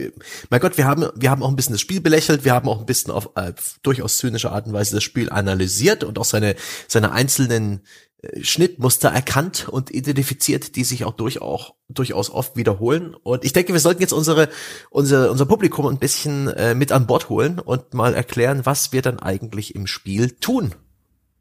mein 0.51 0.61
Gott, 0.61 0.79
wir 0.79 0.85
haben, 0.85 1.09
wir 1.17 1.31
haben 1.31 1.43
auch 1.43 1.49
ein 1.49 1.57
bisschen 1.57 1.75
das 1.75 1.81
Spiel 1.81 2.01
belächelt, 2.01 2.45
wir 2.45 2.53
haben 2.53 2.69
auch 2.69 2.79
ein 2.79 2.87
bisschen 2.87 3.13
auf 3.13 3.31
äh, 3.35 3.53
durchaus 3.83 4.19
zynische 4.19 4.53
Art 4.53 4.67
und 4.67 4.73
Weise 4.73 4.95
das 4.95 5.03
Spiel 5.03 5.31
analysiert 5.31 6.05
und 6.05 6.19
auch 6.19 6.25
seine, 6.25 6.55
seine 6.87 7.11
einzelnen 7.11 7.83
äh, 8.23 8.45
Schnittmuster 8.45 9.09
erkannt 9.09 9.69
und 9.69 9.91
identifiziert, 9.91 10.77
die 10.77 10.85
sich 10.85 11.05
auch 11.05 11.15
durchaus, 11.15 11.73
durchaus 11.89 12.31
oft 12.31 12.57
wiederholen. 12.57 13.17
Und 13.25 13.45
ich 13.45 13.53
denke, 13.53 13.73
wir 13.73 13.81
sollten 13.81 14.03
jetzt 14.03 14.13
unsere, 14.13 14.49
unser, 14.91 15.33
unser 15.33 15.47
Publikum 15.47 15.87
ein 15.87 15.99
bisschen 15.99 16.47
äh, 16.49 16.77
mit 16.77 16.93
an 16.93 17.09
Bord 17.09 17.29
holen 17.29 17.59
und 17.59 17.93
mal 17.93 18.15
erklären, 18.15 18.65
was 18.65 18.93
wir 18.93 19.03
dann 19.03 19.19
eigentlich 19.19 19.75
im 19.75 19.89
Spiel 19.89 20.31
tun. 20.31 20.77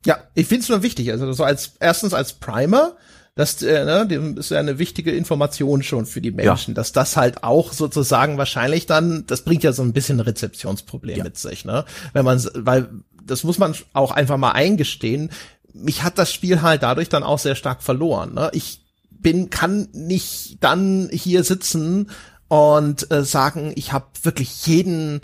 Ja, 0.05 0.17
ich 0.35 0.47
finde 0.47 0.63
es 0.63 0.69
nur 0.69 0.83
wichtig. 0.83 1.11
Also 1.11 1.31
so 1.31 1.43
als 1.43 1.73
erstens 1.79 2.13
als 2.13 2.33
Primer, 2.33 2.95
das 3.35 3.61
äh, 3.61 3.85
ne, 3.85 4.35
ist 4.37 4.51
ja 4.51 4.59
eine 4.59 4.79
wichtige 4.79 5.11
Information 5.11 5.81
schon 5.81 6.05
für 6.05 6.21
die 6.21 6.31
Menschen, 6.31 6.71
ja. 6.71 6.75
dass 6.75 6.91
das 6.91 7.17
halt 7.17 7.43
auch 7.43 7.73
sozusagen 7.73 8.37
wahrscheinlich 8.37 8.85
dann, 8.85 9.25
das 9.27 9.41
bringt 9.41 9.63
ja 9.63 9.73
so 9.73 9.81
ein 9.81 9.93
bisschen 9.93 10.17
ein 10.17 10.25
Rezeptionsproblem 10.25 11.17
ja. 11.17 11.23
mit 11.23 11.37
sich, 11.37 11.65
ne? 11.65 11.85
Wenn 12.13 12.25
man, 12.25 12.43
weil 12.53 12.89
das 13.25 13.43
muss 13.43 13.57
man 13.57 13.73
auch 13.93 14.11
einfach 14.11 14.37
mal 14.37 14.51
eingestehen. 14.51 15.29
Mich 15.73 16.03
hat 16.03 16.17
das 16.17 16.31
Spiel 16.31 16.61
halt 16.61 16.83
dadurch 16.83 17.09
dann 17.09 17.23
auch 17.23 17.39
sehr 17.39 17.55
stark 17.55 17.81
verloren. 17.81 18.33
Ne? 18.33 18.49
Ich 18.53 18.81
bin, 19.09 19.49
kann 19.49 19.87
nicht 19.93 20.57
dann 20.59 21.09
hier 21.11 21.43
sitzen 21.43 22.11
und 22.47 23.09
äh, 23.11 23.23
sagen, 23.23 23.71
ich 23.75 23.93
habe 23.93 24.05
wirklich 24.21 24.67
jeden 24.67 25.21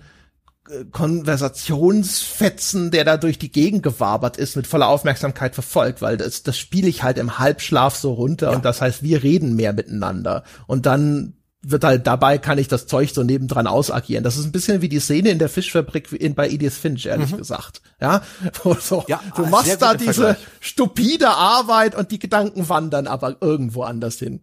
Konversationsfetzen, 0.91 2.91
der 2.91 3.03
da 3.03 3.17
durch 3.17 3.39
die 3.39 3.51
Gegend 3.51 3.81
gewabert 3.81 4.37
ist, 4.37 4.55
mit 4.55 4.67
voller 4.67 4.87
Aufmerksamkeit 4.87 5.55
verfolgt, 5.55 6.01
weil 6.01 6.17
das, 6.17 6.43
das 6.43 6.57
spiele 6.57 6.87
ich 6.87 7.03
halt 7.03 7.17
im 7.17 7.39
Halbschlaf 7.39 7.95
so 7.95 8.13
runter 8.13 8.51
ja. 8.51 8.55
und 8.55 8.65
das 8.65 8.81
heißt, 8.81 9.01
wir 9.01 9.23
reden 9.23 9.55
mehr 9.55 9.73
miteinander. 9.73 10.43
Und 10.67 10.85
dann 10.85 11.33
wird 11.61 11.83
halt 11.83 12.07
dabei 12.07 12.37
kann 12.37 12.57
ich 12.57 12.69
das 12.69 12.87
Zeug 12.87 13.11
so 13.13 13.23
nebendran 13.23 13.67
ausagieren. 13.67 14.23
Das 14.23 14.37
ist 14.37 14.45
ein 14.45 14.53
bisschen 14.53 14.81
wie 14.81 14.87
die 14.87 15.01
Szene 15.01 15.29
in 15.29 15.39
der 15.39 15.49
Fischfabrik 15.49 16.09
in, 16.13 16.33
bei 16.33 16.49
Edith 16.49 16.77
Finch, 16.77 17.05
ehrlich 17.05 17.31
mhm. 17.31 17.37
gesagt. 17.37 17.81
Ja, 17.99 18.21
so, 18.79 19.03
ja 19.07 19.19
du 19.35 19.45
machst 19.45 19.81
da 19.81 19.93
diese 19.93 20.13
Vergleich. 20.13 20.47
stupide 20.61 21.29
Arbeit 21.29 21.95
und 21.95 22.11
die 22.11 22.19
Gedanken 22.19 22.69
wandern 22.69 23.07
aber 23.07 23.37
irgendwo 23.41 23.83
anders 23.83 24.19
hin. 24.19 24.41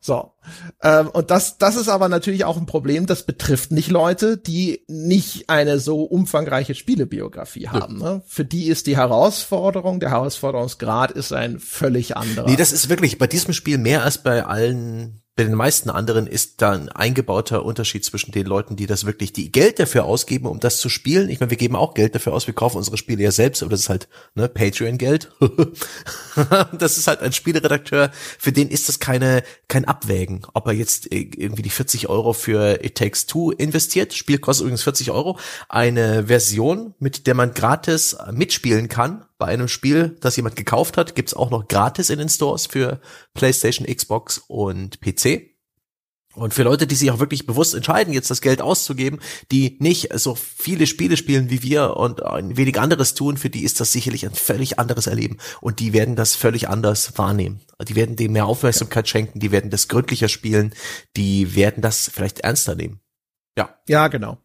So. 0.00 0.32
Ähm, 0.82 1.08
und 1.08 1.30
das, 1.30 1.56
das 1.56 1.76
ist 1.76 1.88
aber 1.88 2.08
natürlich 2.10 2.44
auch 2.44 2.58
ein 2.58 2.66
Problem, 2.66 3.06
das 3.06 3.22
betrifft 3.22 3.72
nicht 3.72 3.90
Leute, 3.90 4.36
die 4.36 4.84
nicht 4.88 5.48
eine 5.48 5.78
so 5.78 6.02
umfangreiche 6.02 6.74
Spielebiografie 6.74 7.68
haben. 7.68 8.00
Ja. 8.00 8.14
Ne? 8.14 8.22
Für 8.26 8.44
die 8.44 8.66
ist 8.66 8.86
die 8.86 8.96
Herausforderung, 8.96 10.00
der 10.00 10.10
Herausforderungsgrad 10.10 11.12
ist 11.12 11.32
ein 11.32 11.60
völlig 11.60 12.16
anderer. 12.16 12.46
Nee, 12.46 12.56
das 12.56 12.72
ist 12.72 12.90
wirklich 12.90 13.16
bei 13.16 13.26
diesem 13.26 13.54
Spiel 13.54 13.78
mehr 13.78 14.02
als 14.02 14.18
bei 14.18 14.44
allen 14.44 15.21
bei 15.34 15.44
den 15.44 15.54
meisten 15.54 15.88
anderen 15.88 16.26
ist 16.26 16.60
da 16.60 16.72
ein 16.72 16.90
eingebauter 16.90 17.64
Unterschied 17.64 18.04
zwischen 18.04 18.32
den 18.32 18.44
Leuten, 18.44 18.76
die 18.76 18.86
das 18.86 19.06
wirklich, 19.06 19.32
die 19.32 19.50
Geld 19.50 19.78
dafür 19.78 20.04
ausgeben, 20.04 20.46
um 20.46 20.60
das 20.60 20.78
zu 20.78 20.90
spielen. 20.90 21.30
Ich 21.30 21.40
meine, 21.40 21.48
wir 21.48 21.56
geben 21.56 21.74
auch 21.74 21.94
Geld 21.94 22.14
dafür 22.14 22.34
aus, 22.34 22.46
wir 22.46 22.54
kaufen 22.54 22.76
unsere 22.76 22.98
Spiele 22.98 23.22
ja 23.22 23.30
selbst, 23.30 23.62
aber 23.62 23.70
das 23.70 23.80
ist 23.80 23.88
halt 23.88 24.08
ne, 24.34 24.46
Patreon-Geld. 24.50 25.32
das 26.78 26.98
ist 26.98 27.06
halt 27.06 27.22
ein 27.22 27.32
Spieleredakteur, 27.32 28.10
für 28.38 28.52
den 28.52 28.68
ist 28.68 28.90
das 28.90 28.98
keine 28.98 29.42
kein 29.68 29.86
Abwägen, 29.86 30.46
ob 30.52 30.66
er 30.66 30.74
jetzt 30.74 31.10
irgendwie 31.10 31.62
die 31.62 31.70
40 31.70 32.10
Euro 32.10 32.34
für 32.34 32.84
It 32.84 32.96
Takes 32.96 33.24
Two 33.24 33.52
investiert. 33.52 34.12
Spiel 34.12 34.38
kostet 34.38 34.64
übrigens 34.64 34.82
40 34.82 35.12
Euro. 35.12 35.38
Eine 35.70 36.26
Version, 36.26 36.94
mit 36.98 37.26
der 37.26 37.34
man 37.34 37.54
gratis 37.54 38.16
mitspielen 38.32 38.88
kann, 38.88 39.24
bei 39.42 39.48
einem 39.48 39.66
Spiel, 39.66 40.16
das 40.20 40.36
jemand 40.36 40.54
gekauft 40.54 40.96
hat, 40.96 41.16
gibt's 41.16 41.34
auch 41.34 41.50
noch 41.50 41.66
gratis 41.66 42.10
in 42.10 42.20
den 42.20 42.28
Stores 42.28 42.66
für 42.66 43.00
PlayStation, 43.34 43.88
Xbox 43.92 44.38
und 44.38 45.00
PC. 45.00 45.50
Und 46.36 46.54
für 46.54 46.62
Leute, 46.62 46.86
die 46.86 46.94
sich 46.94 47.10
auch 47.10 47.18
wirklich 47.18 47.44
bewusst 47.44 47.74
entscheiden, 47.74 48.14
jetzt 48.14 48.30
das 48.30 48.40
Geld 48.40 48.62
auszugeben, 48.62 49.18
die 49.50 49.78
nicht 49.80 50.16
so 50.16 50.36
viele 50.36 50.86
Spiele 50.86 51.16
spielen 51.16 51.50
wie 51.50 51.64
wir 51.64 51.96
und 51.96 52.24
ein 52.24 52.56
wenig 52.56 52.78
anderes 52.78 53.14
tun, 53.14 53.36
für 53.36 53.50
die 53.50 53.64
ist 53.64 53.80
das 53.80 53.90
sicherlich 53.90 54.24
ein 54.24 54.34
völlig 54.34 54.78
anderes 54.78 55.08
Erleben. 55.08 55.38
Und 55.60 55.80
die 55.80 55.92
werden 55.92 56.14
das 56.14 56.36
völlig 56.36 56.68
anders 56.68 57.18
wahrnehmen. 57.18 57.62
Die 57.88 57.96
werden 57.96 58.14
dem 58.14 58.30
mehr 58.30 58.46
Aufmerksamkeit 58.46 59.08
schenken, 59.08 59.40
die 59.40 59.50
werden 59.50 59.70
das 59.72 59.88
gründlicher 59.88 60.28
spielen, 60.28 60.72
die 61.16 61.56
werden 61.56 61.82
das 61.82 62.08
vielleicht 62.14 62.38
ernster 62.38 62.76
nehmen. 62.76 63.00
Ja. 63.58 63.74
Ja, 63.88 64.06
genau. 64.06 64.38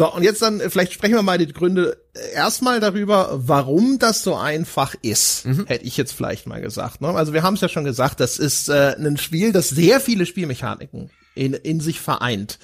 So, 0.00 0.10
und 0.10 0.22
jetzt 0.22 0.40
dann, 0.40 0.60
vielleicht 0.60 0.94
sprechen 0.94 1.12
wir 1.12 1.22
mal 1.22 1.36
die 1.36 1.52
Gründe 1.52 2.02
erstmal 2.32 2.80
darüber, 2.80 3.32
warum 3.34 3.98
das 3.98 4.22
so 4.22 4.34
einfach 4.34 4.94
ist, 5.02 5.44
mhm. 5.44 5.66
hätte 5.66 5.84
ich 5.84 5.98
jetzt 5.98 6.12
vielleicht 6.12 6.46
mal 6.46 6.62
gesagt. 6.62 7.02
Ne? 7.02 7.08
Also 7.08 7.34
wir 7.34 7.42
haben 7.42 7.52
es 7.52 7.60
ja 7.60 7.68
schon 7.68 7.84
gesagt, 7.84 8.18
das 8.18 8.38
ist 8.38 8.70
äh, 8.70 8.96
ein 8.96 9.18
Spiel, 9.18 9.52
das 9.52 9.68
sehr 9.68 10.00
viele 10.00 10.24
Spielmechaniken 10.24 11.10
in, 11.34 11.52
in 11.52 11.80
sich 11.80 12.00
vereint. 12.00 12.58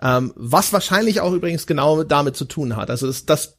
Ähm, 0.00 0.32
was 0.36 0.72
wahrscheinlich 0.72 1.20
auch 1.20 1.32
übrigens 1.32 1.66
genau 1.66 2.04
damit 2.04 2.36
zu 2.36 2.44
tun 2.44 2.76
hat. 2.76 2.88
Also 2.88 3.08
es, 3.08 3.26
das 3.26 3.58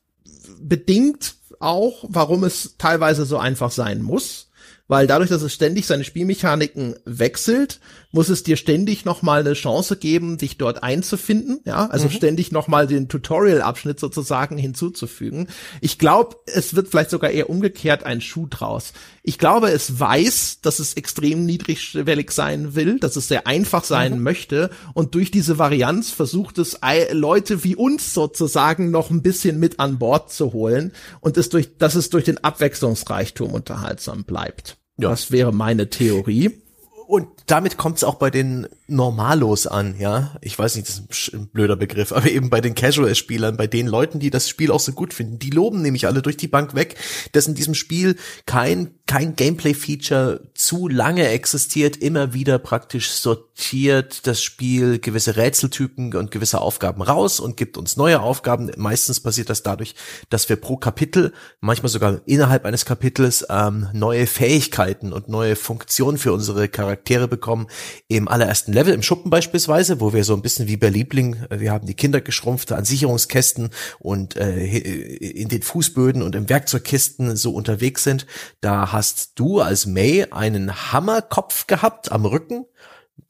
bedingt 0.62 1.36
auch, 1.60 2.06
warum 2.08 2.46
es 2.46 2.76
teilweise 2.78 3.26
so 3.26 3.38
einfach 3.38 3.72
sein 3.72 4.02
muss 4.02 4.47
weil 4.88 5.08
dadurch, 5.08 5.30
dass 5.30 5.42
es 5.42 5.54
ständig 5.54 5.86
seine 5.86 6.04
Spielmechaniken 6.04 6.96
wechselt, 7.06 7.80
muss 8.12 8.30
es 8.30 8.44
dir 8.44 8.56
ständig 8.56 9.06
nochmal 9.06 9.42
eine 9.42 9.54
Chance 9.54 9.98
geben, 9.98 10.38
dich 10.38 10.58
dort 10.58 10.82
einzufinden, 10.82 11.60
ja, 11.66 11.88
also 11.88 12.06
mhm. 12.06 12.12
ständig 12.12 12.52
nochmal 12.52 12.88
den 12.88 13.10
Tutorial-Abschnitt 13.10 14.00
sozusagen 14.00 14.58
hinzuzufügen. 14.58 15.48
Ich 15.82 16.00
glaube, 16.00 16.38
es 16.46 16.74
wird 16.76 16.88
vielleicht 16.88 17.10
sogar 17.10 17.32
eher 17.32 17.50
umgekehrt 17.50 18.04
ein 18.06 18.22
Schuh 18.22 18.48
draus. 18.50 18.94
Ich 19.24 19.38
glaube, 19.38 19.72
es 19.72 20.00
weiß, 20.00 20.62
dass 20.62 20.80
es 20.80 20.94
extrem 20.94 21.46
niedrigschwellig 21.46 22.32
sein 22.32 22.76
will, 22.76 23.00
dass 23.00 23.18
es 23.18 23.28
sehr 23.28 23.46
einfach 23.46 23.84
sein 23.84 24.18
mhm. 24.18 24.24
möchte 24.24 24.70
und 24.94 25.16
durch 25.16 25.32
diese 25.32 25.58
Varianz 25.58 26.12
versucht 26.12 26.58
es 26.58 26.80
Leute 27.12 27.64
wie 27.64 27.76
uns 27.76 28.14
sozusagen 28.14 28.90
noch 28.90 29.10
ein 29.10 29.22
bisschen 29.22 29.60
mit 29.60 29.80
an 29.80 30.00
Bord 30.00 30.32
zu 30.32 30.54
holen 30.54 30.94
und 31.20 31.38
es 31.38 31.50
durch, 31.50 31.78
dass 31.78 31.96
es 31.96 32.10
durch 32.10 32.24
den 32.24 32.42
Abwechslungsreichtum 32.44 33.52
unterhaltsam 33.52 34.24
bleibt. 34.24 34.77
Ja. 34.98 35.10
Das 35.10 35.32
wäre 35.32 35.54
meine 35.54 35.89
Theorie. 35.89 36.62
Und 37.08 37.28
damit 37.48 37.78
kommt 37.78 37.98
es 37.98 38.04
auch 38.04 38.16
bei 38.16 38.30
den 38.30 38.68
Normalos 38.88 39.68
an, 39.68 39.95
ja. 39.98 40.36
Ich 40.41 40.60
weiß 40.60 40.76
nicht, 40.76 40.89
das 40.89 41.02
ist 41.10 41.34
ein 41.34 41.48
blöder 41.48 41.78
Begriff, 41.78 42.12
aber 42.12 42.30
eben 42.30 42.50
bei 42.50 42.60
den 42.60 42.76
Casual-Spielern, 42.76 43.56
bei 43.56 43.68
den 43.68 43.88
Leuten, 43.88 44.20
die 44.20 44.30
das 44.30 44.50
Spiel 44.50 44.70
auch 44.70 44.82
so 44.82 44.91
gut 44.91 45.14
finden. 45.14 45.39
Die 45.39 45.50
loben 45.50 45.82
nämlich 45.82 46.08
alle 46.08 46.22
durch 46.22 46.36
die 46.36 46.50
Bank 46.50 46.76
weg, 46.76 46.98
dass 47.32 47.48
in 47.48 47.56
diesem 47.56 47.74
Spiel 47.74 48.18
kein, 48.45 48.91
kein 49.08 49.38
Gameplay-Feature 49.38 50.41
zu 50.56 50.89
lange 50.89 51.30
existiert, 51.30 51.95
immer 51.95 52.34
wieder 52.34 52.60
praktisch 52.60 53.12
sortiert 53.12 54.28
das 54.28 54.43
Spiel 54.43 55.00
gewisse 55.00 55.38
Rätseltypen 55.38 56.14
und 56.16 56.32
gewisse 56.32 56.60
Aufgaben 56.60 57.02
raus 57.02 57.39
und 57.39 57.56
gibt 57.56 57.78
uns 57.78 57.95
neue 57.95 58.20
Aufgaben. 58.20 58.72
Meistens 58.76 59.22
passiert 59.22 59.50
das 59.50 59.64
dadurch, 59.64 59.95
dass 60.30 60.50
wir 60.50 60.58
pro 60.58 60.76
Kapitel, 60.76 61.32
manchmal 61.62 61.89
sogar 61.89 62.20
innerhalb 62.26 62.66
eines 62.66 62.84
Kapitels, 62.84 63.45
ähm, 63.50 63.88
neue 63.93 64.28
Fähigkeiten 64.28 65.14
und 65.14 65.30
neue 65.30 65.56
Funktionen 65.56 66.18
für 66.18 66.34
unsere 66.34 66.68
Charaktere 66.68 67.37
bekommen. 67.38 67.68
Im 68.08 68.28
allerersten 68.28 68.74
Level 68.74 68.94
im 68.94 69.04
Schuppen 69.04 69.30
beispielsweise, 69.30 70.02
wo 70.02 70.14
wir 70.14 70.24
so 70.24 70.34
ein 70.34 70.42
bisschen 70.42 70.68
wie 70.68 70.78
bei 70.78 70.90
Liebling, 70.90 71.38
äh, 71.50 71.60
wir 71.60 71.72
haben 71.72 71.86
die 71.86 71.94
Kinder 71.94 72.20
geschrumpft 72.20 72.72
an 72.72 72.84
Sicherungskästen 72.84 73.70
und 74.00 74.36
äh, 74.36 74.66
in 74.66 75.50
den 75.50 75.62
Fußböden 75.62 76.22
und 76.22 76.36
im 76.36 76.50
Werkzeugkisten 76.50 77.36
so 77.36 77.52
unterwegs 77.52 78.04
sind. 78.04 78.26
Da 78.60 78.92
hast 78.92 79.34
du 79.36 79.62
als 79.62 79.86
May 79.86 80.26
einen 80.32 80.92
Hammerkopf 80.92 81.68
gehabt 81.68 82.12
am 82.12 82.26
Rücken 82.26 82.66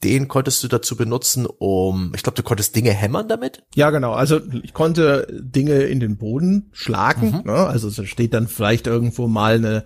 den 0.03 0.27
konntest 0.27 0.63
du 0.63 0.67
dazu 0.67 0.95
benutzen, 0.95 1.47
um, 1.47 2.11
ich 2.15 2.21
glaube, 2.21 2.35
du 2.35 2.43
konntest 2.43 2.75
Dinge 2.75 2.91
hämmern 2.91 3.27
damit? 3.27 3.63
Ja, 3.73 3.89
genau. 3.89 4.13
Also 4.13 4.39
ich 4.61 4.73
konnte 4.73 5.27
Dinge 5.31 5.83
in 5.83 5.99
den 5.99 6.17
Boden 6.17 6.69
schlagen. 6.71 7.41
Mhm. 7.43 7.51
Ne? 7.51 7.53
Also 7.53 7.87
es 7.87 8.07
steht 8.07 8.33
dann 8.33 8.47
vielleicht 8.47 8.85
irgendwo 8.85 9.27
mal 9.27 9.55
eine 9.55 9.85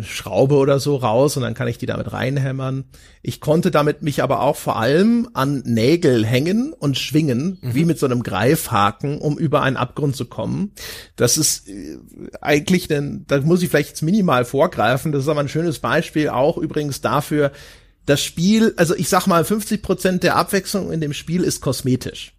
Schraube 0.00 0.54
oder 0.54 0.80
so 0.80 0.96
raus 0.96 1.36
und 1.36 1.42
dann 1.42 1.54
kann 1.54 1.68
ich 1.68 1.76
die 1.76 1.86
damit 1.86 2.12
reinhämmern. 2.12 2.84
Ich 3.20 3.40
konnte 3.40 3.70
damit 3.70 4.02
mich 4.02 4.22
aber 4.22 4.40
auch 4.40 4.56
vor 4.56 4.76
allem 4.76 5.28
an 5.34 5.62
Nägel 5.66 6.24
hängen 6.24 6.72
und 6.72 6.98
schwingen, 6.98 7.58
mhm. 7.60 7.74
wie 7.74 7.84
mit 7.84 7.98
so 7.98 8.06
einem 8.06 8.22
Greifhaken, 8.22 9.18
um 9.18 9.38
über 9.38 9.62
einen 9.62 9.76
Abgrund 9.76 10.16
zu 10.16 10.24
kommen. 10.24 10.72
Das 11.16 11.36
ist 11.36 11.68
äh, 11.68 11.98
eigentlich, 12.40 12.88
denn 12.88 13.24
da 13.28 13.40
muss 13.42 13.62
ich 13.62 13.68
vielleicht 13.68 13.90
jetzt 13.90 14.02
minimal 14.02 14.46
vorgreifen. 14.46 15.12
Das 15.12 15.22
ist 15.22 15.28
aber 15.28 15.40
ein 15.40 15.48
schönes 15.48 15.78
Beispiel 15.78 16.30
auch 16.30 16.56
übrigens 16.56 17.02
dafür, 17.02 17.52
das 18.06 18.22
Spiel, 18.22 18.74
also 18.76 18.96
ich 18.96 19.08
sag 19.08 19.26
mal, 19.26 19.44
50 19.44 19.82
Prozent 19.82 20.22
der 20.22 20.36
Abwechslung 20.36 20.90
in 20.90 21.00
dem 21.00 21.12
Spiel 21.12 21.44
ist 21.44 21.60
kosmetisch. 21.60 22.31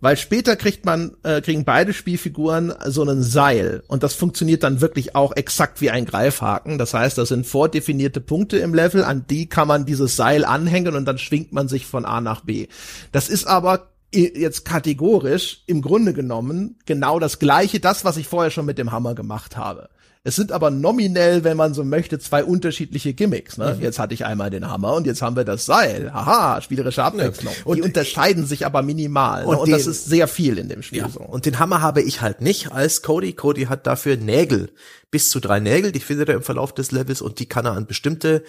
Weil 0.00 0.16
später 0.16 0.54
kriegt 0.54 0.84
man, 0.84 1.16
äh, 1.24 1.40
kriegen 1.40 1.64
beide 1.64 1.92
Spielfiguren 1.92 2.72
so 2.86 3.02
einen 3.02 3.22
Seil 3.22 3.82
und 3.88 4.02
das 4.04 4.14
funktioniert 4.14 4.62
dann 4.62 4.80
wirklich 4.80 5.16
auch 5.16 5.34
exakt 5.34 5.80
wie 5.80 5.90
ein 5.90 6.06
Greifhaken. 6.06 6.78
Das 6.78 6.94
heißt, 6.94 7.18
das 7.18 7.30
sind 7.30 7.46
vordefinierte 7.46 8.20
Punkte 8.20 8.58
im 8.58 8.74
Level, 8.74 9.02
an 9.02 9.24
die 9.28 9.48
kann 9.48 9.66
man 9.66 9.86
dieses 9.86 10.14
Seil 10.14 10.44
anhängen 10.44 10.94
und 10.94 11.04
dann 11.04 11.18
schwingt 11.18 11.52
man 11.52 11.68
sich 11.68 11.86
von 11.86 12.04
A 12.04 12.20
nach 12.20 12.42
B. 12.42 12.68
Das 13.10 13.28
ist 13.28 13.46
aber 13.46 13.88
jetzt 14.12 14.64
kategorisch 14.64 15.62
im 15.66 15.82
Grunde 15.82 16.14
genommen 16.14 16.76
genau 16.86 17.18
das 17.18 17.38
gleiche, 17.38 17.80
das, 17.80 18.04
was 18.04 18.16
ich 18.16 18.26
vorher 18.26 18.50
schon 18.50 18.64
mit 18.66 18.78
dem 18.78 18.92
Hammer 18.92 19.14
gemacht 19.14 19.56
habe. 19.56 19.90
Es 20.28 20.36
sind 20.36 20.52
aber 20.52 20.70
nominell, 20.70 21.42
wenn 21.42 21.56
man 21.56 21.72
so 21.72 21.84
möchte, 21.84 22.18
zwei 22.18 22.44
unterschiedliche 22.44 23.14
Gimmicks. 23.14 23.56
Ne? 23.56 23.74
Mhm. 23.74 23.82
Jetzt 23.82 23.98
hatte 23.98 24.12
ich 24.12 24.26
einmal 24.26 24.50
den 24.50 24.68
Hammer 24.68 24.92
und 24.92 25.06
jetzt 25.06 25.22
haben 25.22 25.36
wir 25.36 25.44
das 25.44 25.64
Seil. 25.64 26.12
Haha, 26.12 26.60
spielerische 26.60 27.02
Abwechslung. 27.02 27.54
Ja. 27.54 27.64
Und 27.64 27.76
die 27.78 27.82
unterscheiden 27.82 28.44
sich 28.44 28.66
aber 28.66 28.82
minimal. 28.82 29.46
Und, 29.46 29.54
ne? 29.54 29.60
und 29.60 29.68
den, 29.68 29.72
das 29.72 29.86
ist 29.86 30.04
sehr 30.04 30.28
viel 30.28 30.58
in 30.58 30.68
dem 30.68 30.82
Spiel. 30.82 30.98
Ja. 30.98 31.08
So. 31.08 31.20
Und 31.20 31.46
den 31.46 31.58
Hammer 31.58 31.80
habe 31.80 32.02
ich 32.02 32.20
halt 32.20 32.42
nicht 32.42 32.70
als 32.72 33.00
Cody. 33.00 33.32
Cody 33.32 33.64
hat 33.64 33.86
dafür 33.86 34.18
Nägel. 34.18 34.68
Bis 35.10 35.30
zu 35.30 35.40
drei 35.40 35.60
Nägel, 35.60 35.92
die 35.92 36.00
findet 36.00 36.28
er 36.28 36.34
im 36.34 36.42
Verlauf 36.42 36.74
des 36.74 36.90
Levels 36.92 37.22
und 37.22 37.38
die 37.38 37.46
kann 37.46 37.64
er 37.64 37.72
an 37.72 37.86
bestimmte 37.86 38.44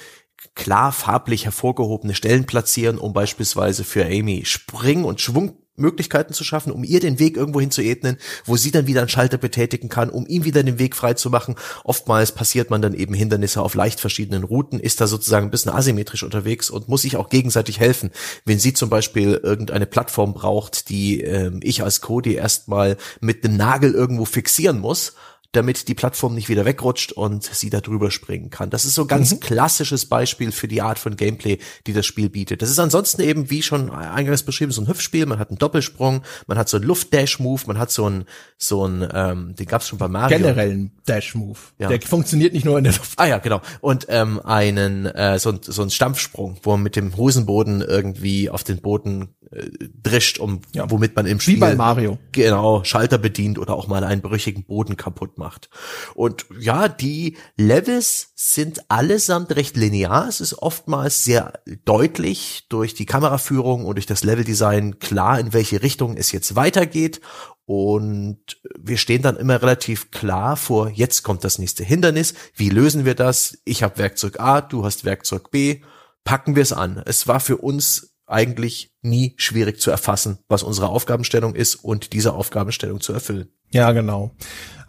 klar 0.56 0.92
farblich 0.92 1.46
hervorgehobene 1.46 2.16
Stellen 2.16 2.46
platzieren, 2.46 2.98
um 2.98 3.14
beispielsweise 3.14 3.84
für 3.84 4.06
Amy 4.06 4.44
Spring- 4.46 5.04
und 5.04 5.22
Schwung 5.22 5.58
Möglichkeiten 5.80 6.34
zu 6.34 6.44
schaffen, 6.44 6.72
um 6.72 6.84
ihr 6.84 7.00
den 7.00 7.20
Weg 7.20 7.38
irgendwo 7.38 7.60
hin 7.60 7.72
zu 7.72 7.82
ebnen, 7.82 8.18
wo 8.46 8.58
sie 8.58 8.72
dann 8.72 8.88
wieder 8.88 9.02
einen 9.02 9.10
Schalter 9.10 9.38
betätigen 9.38 9.90
kann, 9.90 10.10
um 10.10 10.28
ihm 10.28 10.44
wieder 10.44 10.62
den 10.62 10.78
Weg 10.78 10.96
frei 10.96 11.14
zu 11.14 11.30
machen. 11.30 11.56
Oftmals 11.84 12.34
passiert 12.34 12.70
man 12.70 12.82
dann 12.82 12.94
eben 12.94 13.14
Hindernisse 13.14 13.62
auf 13.62 13.76
leicht 13.76 14.00
verschiedenen 14.00 14.44
Routen, 14.44 14.80
ist 14.80 15.02
da 15.02 15.08
sozusagen 15.08 15.48
ein 15.48 15.52
bisschen 15.52 15.72
asymmetrisch 15.72 16.24
unterwegs 16.24 16.70
und 16.70 16.90
muss 16.90 17.02
sich 17.04 17.16
auch 17.16 17.30
gegenseitig 17.30 17.80
helfen. 17.80 18.12
Wenn 18.46 18.60
sie 18.60 18.74
zum 18.74 18.90
Beispiel 18.90 19.40
irgendeine 19.42 19.86
Plattform 19.86 20.34
braucht, 20.34 20.90
die 20.90 21.22
ähm, 21.22 21.62
ich 21.64 21.84
als 21.84 22.02
Cody 22.02 22.34
erstmal 22.34 22.98
mit 23.22 23.44
einem 23.44 23.58
Nagel 23.58 23.94
irgendwo 23.94 24.26
fixieren 24.26 24.80
muss, 24.80 25.14
damit 25.52 25.88
die 25.88 25.96
Plattform 25.96 26.36
nicht 26.36 26.48
wieder 26.48 26.64
wegrutscht 26.66 27.12
und 27.12 27.44
sie 27.44 27.72
da 27.72 27.82
drüber 27.82 28.12
springen 28.12 28.52
kann. 28.52 28.70
Das 28.70 28.86
ist 28.86 28.94
so 28.94 29.08
ganz 29.08 29.32
mhm. 29.32 29.40
klassisches 29.40 30.06
Beispiel 30.06 30.52
für 30.52 30.68
die 30.68 30.82
Art 30.82 31.00
von 31.00 31.16
Gameplay, 31.16 31.58
die 31.88 31.94
das 31.94 32.06
Spiel 32.06 32.30
bietet. 32.30 32.62
Das 32.62 32.70
ist 32.70 32.78
ansonsten 32.78 33.22
eben, 33.24 33.50
wie 33.50 33.64
schon 33.64 33.90
eingangs 33.90 34.44
beschrieben, 34.44 34.72
so 34.72 34.82
ein 34.82 34.88
Hüpfspiel. 34.88 35.26
Man 35.26 35.40
hat 35.40 35.50
einen 35.50 35.58
Doppelsprung, 35.58 36.22
man 36.46 36.58
hat 36.58 36.70
so 36.70 36.78
einen 36.78 36.86
Luft-Dash-Move, 36.86 37.64
man 37.66 37.80
hat 37.80 37.90
so 37.90 38.06
einen, 38.06 38.26
so 38.58 38.84
einen, 38.84 39.10
ähm, 39.12 39.56
den 39.56 39.66
gab's 39.66 39.88
schon 39.88 39.98
bei 39.98 40.08
Mario. 40.08 40.38
Generellen 40.38 40.92
Dash-Move. 41.08 41.58
Ja. 41.80 41.90
Der 41.90 42.00
funktioniert 42.02 42.54
nicht 42.54 42.66
nur 42.66 42.78
in 42.78 42.84
der 42.84 42.94
Luft. 42.94 43.14
Ah 43.18 43.26
ja, 43.26 43.40
genau. 43.40 43.62
Und 43.82 44.06
ähm, 44.10 44.40
einen, 44.44 45.08
äh, 45.08 45.40
so, 45.40 45.58
so 45.60 45.82
einen 45.82 45.92
Stampfsprung, 45.92 46.58
wo 46.62 46.72
man 46.72 46.84
mit 46.84 46.96
dem 46.96 47.18
Hosenboden 47.18 47.82
irgendwie 47.82 48.52
auf 48.52 48.64
den 48.64 48.82
Boden 48.82 49.30
äh, 49.52 49.68
drischt, 50.04 50.38
um 50.38 50.62
ja. 50.74 50.90
womit 50.92 51.16
man 51.16 51.26
im 51.26 51.40
Spiel 51.40 51.56
Wie 51.56 51.60
bei 51.60 51.76
Mario. 51.76 52.20
genau 52.32 52.84
Schalter 52.84 53.18
bedient 53.18 53.58
oder 53.58 53.74
auch 53.74 53.88
mal 53.88 54.04
einen 54.04 54.22
brüchigen 54.22 54.64
Boden 54.64 54.96
kaputt 54.96 55.39
macht. 55.40 55.72
Und 56.14 56.46
ja, 56.60 56.88
die 56.88 57.38
Levels 57.58 58.34
sind 58.36 58.92
allesamt 58.92 59.56
recht 59.56 59.76
linear. 59.76 60.28
Es 60.28 60.42
ist 60.42 60.54
oftmals 60.54 61.24
sehr 61.24 61.60
deutlich 61.86 62.68
durch 62.70 62.94
die 62.94 63.08
Kameraführung 63.08 63.86
und 63.86 63.96
durch 63.96 64.06
das 64.06 64.24
Leveldesign 64.24 65.00
klar, 65.00 65.40
in 65.40 65.54
welche 65.54 65.82
Richtung 65.82 66.16
es 66.16 66.32
jetzt 66.32 66.56
weitergeht. 66.56 67.22
Und 67.66 68.60
wir 68.80 68.98
stehen 68.98 69.22
dann 69.22 69.38
immer 69.38 69.62
relativ 69.62 70.12
klar 70.12 70.58
vor, 70.58 70.90
jetzt 70.90 71.24
kommt 71.24 71.44
das 71.44 71.60
nächste 71.60 71.84
Hindernis. 71.84 72.34
Wie 72.56 72.70
lösen 72.70 73.06
wir 73.06 73.16
das? 73.16 73.60
Ich 73.64 73.84
habe 73.84 73.98
Werkzeug 74.00 74.40
A, 74.40 74.62
du 74.62 74.86
hast 74.86 75.06
Werkzeug 75.06 75.52
B. 75.52 75.82
Packen 76.24 76.56
wir 76.56 76.64
es 76.64 76.74
an. 76.74 77.02
Es 77.06 77.28
war 77.28 77.40
für 77.40 77.58
uns 77.58 78.16
eigentlich 78.30 78.92
nie 79.02 79.34
schwierig 79.38 79.82
zu 79.82 79.92
erfassen, 79.92 80.40
was 80.48 80.64
unsere 80.64 80.90
Aufgabenstellung 80.90 81.56
ist 81.56 81.76
und 81.76 82.14
diese 82.14 82.34
Aufgabenstellung 82.34 83.02
zu 83.02 83.14
erfüllen. 83.14 83.50
Ja, 83.72 83.92
genau. 83.92 84.32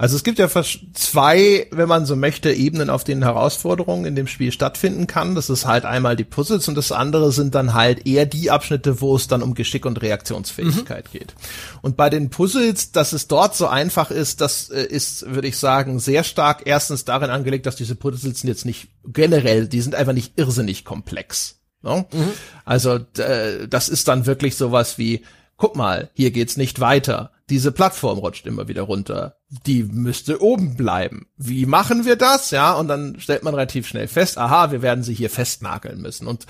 Also 0.00 0.16
es 0.16 0.24
gibt 0.24 0.38
ja 0.38 0.48
zwei, 0.48 1.66
wenn 1.70 1.86
man 1.86 2.06
so 2.06 2.16
möchte, 2.16 2.50
Ebenen, 2.50 2.88
auf 2.88 3.04
denen 3.04 3.22
Herausforderungen 3.22 4.06
in 4.06 4.16
dem 4.16 4.26
Spiel 4.26 4.50
stattfinden 4.50 5.06
kann. 5.06 5.34
Das 5.34 5.50
ist 5.50 5.66
halt 5.66 5.84
einmal 5.84 6.16
die 6.16 6.24
Puzzles 6.24 6.68
und 6.68 6.74
das 6.74 6.90
andere 6.90 7.32
sind 7.32 7.54
dann 7.54 7.74
halt 7.74 8.06
eher 8.06 8.24
die 8.24 8.50
Abschnitte, 8.50 9.02
wo 9.02 9.14
es 9.14 9.28
dann 9.28 9.42
um 9.42 9.52
Geschick 9.52 9.84
und 9.84 10.00
Reaktionsfähigkeit 10.00 11.04
mhm. 11.12 11.18
geht. 11.18 11.34
Und 11.82 11.98
bei 11.98 12.08
den 12.08 12.30
Puzzles, 12.30 12.92
dass 12.92 13.12
es 13.12 13.28
dort 13.28 13.54
so 13.54 13.66
einfach 13.66 14.10
ist, 14.10 14.40
das 14.40 14.70
äh, 14.70 14.84
ist, 14.84 15.34
würde 15.34 15.48
ich 15.48 15.58
sagen, 15.58 16.00
sehr 16.00 16.24
stark 16.24 16.62
erstens 16.64 17.04
darin 17.04 17.28
angelegt, 17.28 17.66
dass 17.66 17.76
diese 17.76 17.94
Puzzles 17.94 18.42
jetzt 18.42 18.64
nicht 18.64 18.88
generell, 19.04 19.68
die 19.68 19.82
sind 19.82 19.94
einfach 19.94 20.14
nicht 20.14 20.32
irrsinnig 20.38 20.86
komplex. 20.86 21.60
No? 21.82 22.06
Mhm. 22.10 22.32
Also 22.64 23.00
äh, 23.18 23.68
das 23.68 23.90
ist 23.90 24.08
dann 24.08 24.24
wirklich 24.24 24.56
sowas 24.56 24.96
wie, 24.96 25.24
guck 25.58 25.76
mal, 25.76 26.08
hier 26.14 26.30
geht's 26.30 26.56
nicht 26.56 26.80
weiter. 26.80 27.32
Diese 27.50 27.72
Plattform 27.72 28.18
rutscht 28.18 28.46
immer 28.46 28.68
wieder 28.68 28.82
runter. 28.82 29.39
Die 29.66 29.82
müsste 29.82 30.40
oben 30.40 30.76
bleiben. 30.76 31.26
Wie 31.36 31.66
machen 31.66 32.04
wir 32.04 32.14
das? 32.14 32.52
Ja, 32.52 32.74
und 32.74 32.86
dann 32.86 33.18
stellt 33.18 33.42
man 33.42 33.54
relativ 33.54 33.86
schnell 33.88 34.06
fest, 34.06 34.38
aha, 34.38 34.70
wir 34.70 34.80
werden 34.80 35.02
sie 35.02 35.14
hier 35.14 35.28
festnageln 35.28 36.00
müssen. 36.00 36.28
Und 36.28 36.46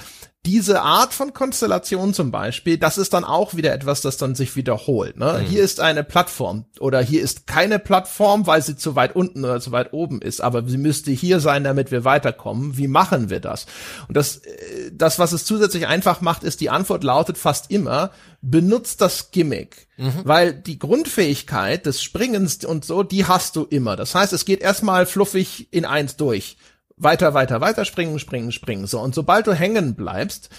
diese 0.47 0.81
Art 0.81 1.13
von 1.13 1.35
Konstellation 1.35 2.15
zum 2.15 2.31
Beispiel, 2.31 2.79
das 2.79 2.97
ist 2.97 3.13
dann 3.13 3.25
auch 3.25 3.55
wieder 3.55 3.75
etwas, 3.75 4.01
das 4.01 4.17
dann 4.17 4.35
sich 4.35 4.57
wiederholt. 4.57 5.19
Ne? 5.19 5.39
Mhm. 5.39 5.47
Hier 5.47 5.63
ist 5.63 5.81
eine 5.81 6.03
Plattform 6.03 6.65
oder 6.79 7.03
hier 7.03 7.21
ist 7.21 7.47
keine 7.47 7.79
Plattform, 7.79 8.47
weil 8.47 8.63
sie 8.63 8.75
zu 8.75 8.97
weit 8.97 9.15
unten 9.15 9.45
oder 9.45 9.61
zu 9.61 9.71
weit 9.71 9.93
oben 9.93 10.23
ist, 10.23 10.41
aber 10.41 10.67
sie 10.67 10.79
müsste 10.79 11.11
hier 11.11 11.41
sein, 11.41 11.63
damit 11.63 11.91
wir 11.91 12.05
weiterkommen. 12.05 12.79
Wie 12.79 12.89
machen 12.89 13.29
wir 13.29 13.41
das? 13.41 13.67
Und 14.09 14.17
das, 14.17 14.39
äh, 14.39 14.91
das, 14.95 15.19
was 15.19 15.33
es 15.33 15.45
zusätzlich 15.45 15.87
einfach 15.87 16.23
macht, 16.23 16.43
ist, 16.43 16.63
die 16.63 16.71
Antwort 16.71 17.05
lautet 17.05 17.37
fast 17.37 17.71
immer, 17.71 18.11
benutzt 18.41 19.03
das 19.03 19.33
Gimmick. 19.33 19.89
Mhm. 19.99 20.23
Weil 20.25 20.55
die 20.55 20.79
Grundfähigkeit 20.79 21.85
des 21.85 22.03
Springens 22.03 22.65
und 22.65 22.87
so, 22.91 23.05
die 23.05 23.25
hast 23.25 23.55
du 23.55 23.63
immer. 23.63 23.95
Das 23.95 24.17
heißt, 24.17 24.33
es 24.33 24.45
geht 24.45 24.61
erstmal 24.61 25.07
fluffig 25.07 25.69
in 25.71 25.85
eins 25.85 26.17
durch 26.17 26.57
weiter, 26.97 27.35
weiter, 27.35 27.61
weiter 27.61 27.85
springen, 27.85 28.19
springen, 28.19 28.51
springen. 28.51 28.89
So, 28.89 28.99
und 29.01 29.15
sobald 29.15 29.47
du 29.47 29.55
hängen 29.55 29.95
bleibst, 29.95 30.51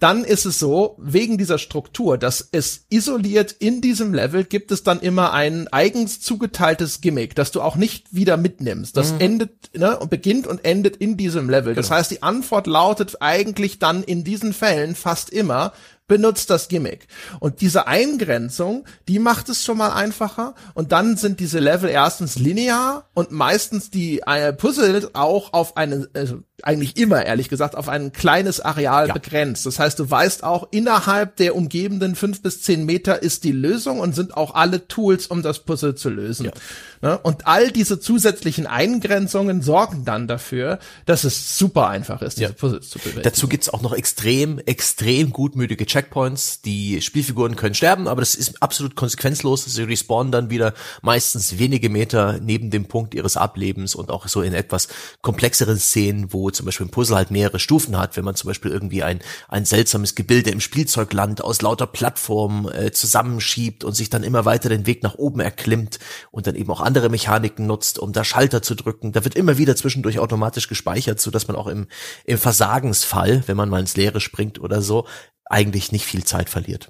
dann 0.00 0.22
ist 0.22 0.44
es 0.44 0.58
so, 0.58 0.96
wegen 0.98 1.38
dieser 1.38 1.56
Struktur, 1.56 2.18
dass 2.18 2.46
es 2.52 2.84
isoliert 2.90 3.52
in 3.58 3.80
diesem 3.80 4.12
Level 4.12 4.44
gibt 4.44 4.70
es 4.70 4.84
dann 4.84 5.00
immer 5.00 5.32
ein 5.32 5.66
eigens 5.68 6.20
zugeteiltes 6.20 7.00
Gimmick, 7.00 7.34
das 7.34 7.52
du 7.52 7.62
auch 7.62 7.74
nicht 7.74 8.14
wieder 8.14 8.36
mitnimmst. 8.36 8.96
Das 8.96 9.14
mhm. 9.14 9.20
endet, 9.20 9.74
ne, 9.74 9.98
und 9.98 10.10
beginnt 10.10 10.46
und 10.46 10.62
endet 10.62 10.98
in 10.98 11.16
diesem 11.16 11.48
Level. 11.48 11.72
Genau. 11.74 11.82
Das 11.82 11.90
heißt, 11.90 12.10
die 12.10 12.22
Antwort 12.22 12.66
lautet 12.66 13.22
eigentlich 13.22 13.78
dann 13.78 14.04
in 14.04 14.24
diesen 14.24 14.52
Fällen 14.52 14.94
fast 14.94 15.30
immer, 15.30 15.72
benutzt 16.08 16.50
das 16.50 16.68
Gimmick. 16.68 17.06
Und 17.38 17.60
diese 17.60 17.86
Eingrenzung, 17.86 18.84
die 19.06 19.18
macht 19.18 19.48
es 19.48 19.64
schon 19.64 19.78
mal 19.78 19.92
einfacher. 19.92 20.54
Und 20.74 20.90
dann 20.90 21.16
sind 21.16 21.38
diese 21.38 21.60
Level 21.60 21.88
erstens 21.88 22.36
linear 22.36 23.08
und 23.14 23.30
meistens 23.30 23.90
die 23.90 24.20
äh, 24.26 24.52
Puzzles 24.52 25.14
auch 25.14 25.52
auf 25.52 25.76
einen, 25.76 26.08
also 26.14 26.42
eigentlich 26.62 26.96
immer 26.96 27.24
ehrlich 27.24 27.48
gesagt, 27.48 27.76
auf 27.76 27.88
ein 27.88 28.12
kleines 28.12 28.60
Areal 28.60 29.08
ja. 29.08 29.14
begrenzt. 29.14 29.64
Das 29.64 29.78
heißt, 29.78 29.98
du 29.98 30.10
weißt 30.10 30.42
auch, 30.42 30.68
innerhalb 30.70 31.36
der 31.36 31.54
umgebenden 31.54 32.16
fünf 32.16 32.42
bis 32.42 32.62
zehn 32.62 32.84
Meter 32.84 33.22
ist 33.22 33.44
die 33.44 33.52
Lösung 33.52 34.00
und 34.00 34.14
sind 34.14 34.36
auch 34.36 34.54
alle 34.54 34.88
Tools, 34.88 35.28
um 35.28 35.42
das 35.42 35.60
Puzzle 35.60 35.94
zu 35.94 36.10
lösen. 36.10 36.46
Ja. 36.46 36.52
Ne? 37.00 37.18
Und 37.18 37.46
all 37.46 37.70
diese 37.70 38.00
zusätzlichen 38.00 38.66
Eingrenzungen 38.66 39.62
sorgen 39.62 40.04
dann 40.04 40.26
dafür, 40.26 40.80
dass 41.06 41.22
es 41.22 41.56
super 41.56 41.88
einfach 41.88 42.22
ist, 42.22 42.38
diese 42.38 42.50
Ja. 42.50 42.54
Puzzles 42.54 42.90
zu 42.90 42.98
bewältigen. 42.98 43.22
Dazu 43.22 43.46
gibt's 43.46 43.68
auch 43.68 43.82
noch 43.82 43.92
extrem, 43.92 44.58
extrem 44.58 45.30
gutmütige 45.30 45.86
Checkpoints. 45.86 46.62
Die 46.62 47.00
Spielfiguren 47.00 47.54
können 47.54 47.74
sterben, 47.74 48.08
aber 48.08 48.20
das 48.20 48.34
ist 48.34 48.60
absolut 48.62 48.96
konsequenzlos. 48.96 49.64
Sie 49.64 49.82
respawnen 49.84 50.32
dann 50.32 50.50
wieder 50.50 50.74
meistens 51.02 51.58
wenige 51.58 51.88
Meter 51.88 52.40
neben 52.42 52.70
dem 52.70 52.86
Punkt 52.86 53.14
ihres 53.14 53.36
Ablebens 53.36 53.94
und 53.94 54.10
auch 54.10 54.26
so 54.26 54.42
in 54.42 54.54
etwas 54.54 54.88
komplexeren 55.22 55.78
Szenen, 55.78 56.32
wo 56.32 56.47
zum 56.52 56.66
Beispiel 56.66 56.86
ein 56.86 56.90
Puzzle 56.90 57.16
halt 57.16 57.30
mehrere 57.30 57.58
Stufen 57.58 57.98
hat, 57.98 58.16
wenn 58.16 58.24
man 58.24 58.34
zum 58.34 58.48
Beispiel 58.48 58.70
irgendwie 58.70 59.02
ein, 59.02 59.20
ein 59.48 59.64
seltsames 59.64 60.14
Gebilde 60.14 60.50
im 60.50 60.60
Spielzeugland 60.60 61.42
aus 61.42 61.62
lauter 61.62 61.86
Plattformen 61.86 62.70
äh, 62.72 62.92
zusammenschiebt 62.92 63.84
und 63.84 63.94
sich 63.94 64.10
dann 64.10 64.22
immer 64.22 64.44
weiter 64.44 64.68
den 64.68 64.86
Weg 64.86 65.02
nach 65.02 65.14
oben 65.14 65.40
erklimmt 65.40 65.98
und 66.30 66.46
dann 66.46 66.54
eben 66.54 66.70
auch 66.70 66.80
andere 66.80 67.08
Mechaniken 67.08 67.66
nutzt, 67.66 67.98
um 67.98 68.12
da 68.12 68.24
Schalter 68.24 68.62
zu 68.62 68.74
drücken. 68.74 69.12
Da 69.12 69.24
wird 69.24 69.34
immer 69.34 69.58
wieder 69.58 69.76
zwischendurch 69.76 70.18
automatisch 70.18 70.68
gespeichert, 70.68 71.20
so 71.20 71.30
dass 71.30 71.48
man 71.48 71.56
auch 71.56 71.66
im, 71.66 71.86
im 72.24 72.38
Versagensfall, 72.38 73.42
wenn 73.46 73.56
man 73.56 73.68
mal 73.68 73.80
ins 73.80 73.96
Leere 73.96 74.20
springt 74.20 74.60
oder 74.60 74.82
so, 74.82 75.06
eigentlich 75.44 75.92
nicht 75.92 76.04
viel 76.04 76.24
Zeit 76.24 76.50
verliert. 76.50 76.88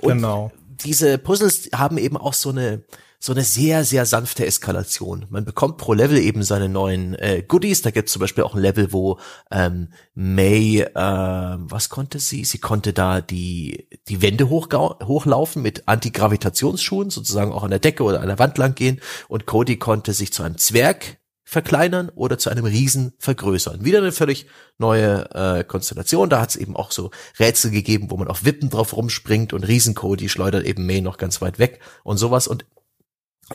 Und 0.00 0.16
genau. 0.16 0.52
diese 0.66 1.18
Puzzles 1.18 1.70
haben 1.74 1.98
eben 1.98 2.16
auch 2.16 2.34
so 2.34 2.50
eine 2.50 2.84
so 3.22 3.32
eine 3.32 3.44
sehr, 3.44 3.84
sehr 3.84 4.06
sanfte 4.06 4.46
Eskalation. 4.46 5.26
Man 5.28 5.44
bekommt 5.44 5.76
pro 5.76 5.92
Level 5.92 6.16
eben 6.16 6.42
seine 6.42 6.70
neuen 6.70 7.14
äh, 7.16 7.44
Goodies. 7.46 7.82
Da 7.82 7.90
gibt 7.90 8.08
es 8.08 8.14
zum 8.14 8.20
Beispiel 8.20 8.44
auch 8.44 8.54
ein 8.54 8.62
Level, 8.62 8.94
wo 8.94 9.20
ähm, 9.50 9.92
May, 10.14 10.80
äh, 10.80 10.94
was 10.94 11.90
konnte 11.90 12.18
sie? 12.18 12.44
Sie 12.46 12.58
konnte 12.58 12.94
da 12.94 13.20
die, 13.20 13.88
die 14.08 14.22
Wände 14.22 14.48
hochlaufen 14.48 15.60
mit 15.60 15.86
Antigravitationsschuhen, 15.86 17.10
sozusagen 17.10 17.52
auch 17.52 17.62
an 17.62 17.70
der 17.70 17.78
Decke 17.78 18.04
oder 18.04 18.22
an 18.22 18.28
der 18.28 18.38
Wand 18.38 18.56
lang 18.56 18.74
gehen. 18.74 19.02
Und 19.28 19.44
Cody 19.44 19.76
konnte 19.76 20.14
sich 20.14 20.32
zu 20.32 20.42
einem 20.42 20.56
Zwerg 20.56 21.18
verkleinern 21.44 22.10
oder 22.14 22.38
zu 22.38 22.48
einem 22.48 22.64
Riesen 22.64 23.12
vergrößern. 23.18 23.84
Wieder 23.84 23.98
eine 23.98 24.12
völlig 24.12 24.46
neue 24.78 25.28
äh, 25.34 25.64
Konstellation. 25.64 26.30
Da 26.30 26.40
hat 26.40 26.50
es 26.50 26.56
eben 26.56 26.74
auch 26.74 26.90
so 26.90 27.10
Rätsel 27.38 27.70
gegeben, 27.70 28.10
wo 28.10 28.16
man 28.16 28.28
auf 28.28 28.46
Wippen 28.46 28.70
drauf 28.70 28.96
rumspringt 28.96 29.52
und 29.52 29.64
Riesen-Cody 29.64 30.30
schleudert 30.30 30.64
eben 30.64 30.86
May 30.86 31.02
noch 31.02 31.18
ganz 31.18 31.42
weit 31.42 31.58
weg 31.58 31.80
und 32.02 32.16
sowas. 32.16 32.46
Und 32.46 32.64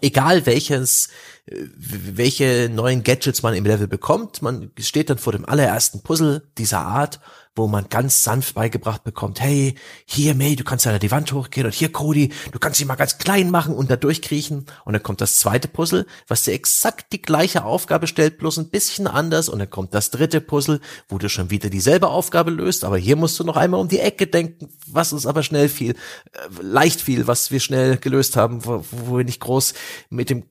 egal 0.01 0.45
welches, 0.45 1.09
äh, 1.45 1.55
welche 1.75 2.69
neuen 2.71 3.03
Gadgets 3.03 3.43
man 3.43 3.53
im 3.53 3.65
Level 3.65 3.87
bekommt, 3.87 4.41
man 4.41 4.71
steht 4.79 5.09
dann 5.09 5.17
vor 5.17 5.33
dem 5.33 5.45
allerersten 5.45 6.01
Puzzle 6.01 6.43
dieser 6.57 6.79
Art, 6.79 7.19
wo 7.55 7.67
man 7.67 7.87
ganz 7.89 8.23
sanft 8.23 8.55
beigebracht 8.55 9.03
bekommt, 9.03 9.39
hey, 9.39 9.75
hier 10.05 10.35
May, 10.35 10.55
du 10.55 10.63
kannst 10.63 10.85
ja 10.85 10.99
die 10.99 11.11
Wand 11.11 11.31
hochgehen 11.31 11.65
und 11.65 11.73
hier 11.73 11.91
Cody, 11.91 12.31
du 12.51 12.59
kannst 12.59 12.79
dich 12.79 12.87
mal 12.87 12.95
ganz 12.95 13.17
klein 13.17 13.49
machen 13.49 13.73
und 13.73 13.89
da 13.89 13.95
durchkriechen. 13.95 14.65
Und 14.83 14.93
dann 14.93 15.01
kommt 15.01 15.21
das 15.21 15.37
zweite 15.37 15.67
Puzzle, 15.67 16.05
was 16.27 16.43
dir 16.43 16.53
exakt 16.53 17.13
die 17.13 17.21
gleiche 17.21 17.63
Aufgabe 17.63 18.07
stellt, 18.07 18.37
bloß 18.37 18.57
ein 18.57 18.69
bisschen 18.69 19.07
anders. 19.07 19.47
Und 19.47 19.59
dann 19.59 19.69
kommt 19.69 19.93
das 19.93 20.11
dritte 20.11 20.41
Puzzle, 20.41 20.81
wo 21.07 21.17
du 21.17 21.29
schon 21.29 21.49
wieder 21.49 21.69
dieselbe 21.69 22.09
Aufgabe 22.09 22.51
löst, 22.51 22.83
aber 22.83 22.97
hier 22.97 23.15
musst 23.15 23.39
du 23.39 23.43
noch 23.43 23.57
einmal 23.57 23.79
um 23.79 23.87
die 23.87 23.99
Ecke 23.99 24.27
denken, 24.27 24.69
was 24.87 25.13
uns 25.13 25.25
aber 25.25 25.43
schnell 25.43 25.69
fiel, 25.69 25.91
äh, 26.33 26.61
leicht 26.61 27.01
fiel, 27.01 27.27
was 27.27 27.51
wir 27.51 27.59
schnell 27.59 27.97
gelöst 27.97 28.35
haben, 28.35 28.65
wo, 28.65 28.83
wo 28.91 29.17
wir 29.17 29.23
nicht 29.23 29.39
groß 29.39 29.73
mit 30.09 30.29
dem 30.29 30.43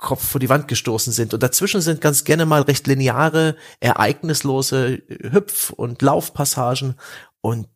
Kopf 0.00 0.26
vor 0.26 0.40
die 0.40 0.48
Wand 0.48 0.66
gestoßen 0.66 1.12
sind. 1.12 1.34
Und 1.34 1.42
dazwischen 1.42 1.80
sind 1.80 2.00
ganz 2.00 2.24
gerne 2.24 2.46
mal 2.46 2.62
recht 2.62 2.86
lineare, 2.86 3.56
ereignislose 3.78 5.02
Hüpf- 5.08 5.70
und 5.70 6.02
Laufpassagen. 6.02 6.94
Und 7.40 7.68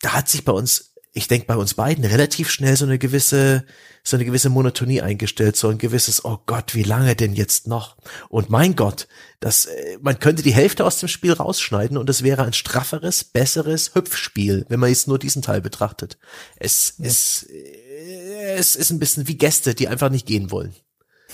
da 0.00 0.14
hat 0.14 0.28
sich 0.28 0.44
bei 0.44 0.52
uns, 0.52 0.94
ich 1.12 1.28
denke 1.28 1.46
bei 1.46 1.56
uns 1.56 1.74
beiden, 1.74 2.04
relativ 2.04 2.50
schnell 2.50 2.76
so 2.76 2.84
eine 2.84 2.98
gewisse, 2.98 3.64
so 4.04 4.16
eine 4.16 4.24
gewisse 4.24 4.50
Monotonie 4.50 5.02
eingestellt, 5.02 5.56
so 5.56 5.68
ein 5.68 5.78
gewisses, 5.78 6.24
oh 6.24 6.38
Gott, 6.46 6.74
wie 6.74 6.84
lange 6.84 7.16
denn 7.16 7.34
jetzt 7.34 7.66
noch? 7.66 7.96
Und 8.28 8.50
mein 8.50 8.76
Gott, 8.76 9.08
das, 9.40 9.66
äh, 9.66 9.98
man 10.00 10.20
könnte 10.20 10.42
die 10.42 10.54
Hälfte 10.54 10.84
aus 10.84 11.00
dem 11.00 11.08
Spiel 11.08 11.32
rausschneiden 11.32 11.98
und 11.98 12.08
es 12.08 12.22
wäre 12.22 12.44
ein 12.44 12.52
strafferes, 12.52 13.24
besseres 13.24 13.94
Hüpfspiel, 13.94 14.64
wenn 14.68 14.80
man 14.80 14.90
jetzt 14.90 15.08
nur 15.08 15.18
diesen 15.18 15.42
Teil 15.42 15.60
betrachtet. 15.60 16.18
Es, 16.56 16.94
es, 17.00 17.42
äh, 17.44 18.54
es 18.54 18.76
ist 18.76 18.90
ein 18.90 19.00
bisschen 19.00 19.26
wie 19.26 19.36
Gäste, 19.36 19.74
die 19.74 19.88
einfach 19.88 20.10
nicht 20.10 20.26
gehen 20.26 20.50
wollen. 20.50 20.74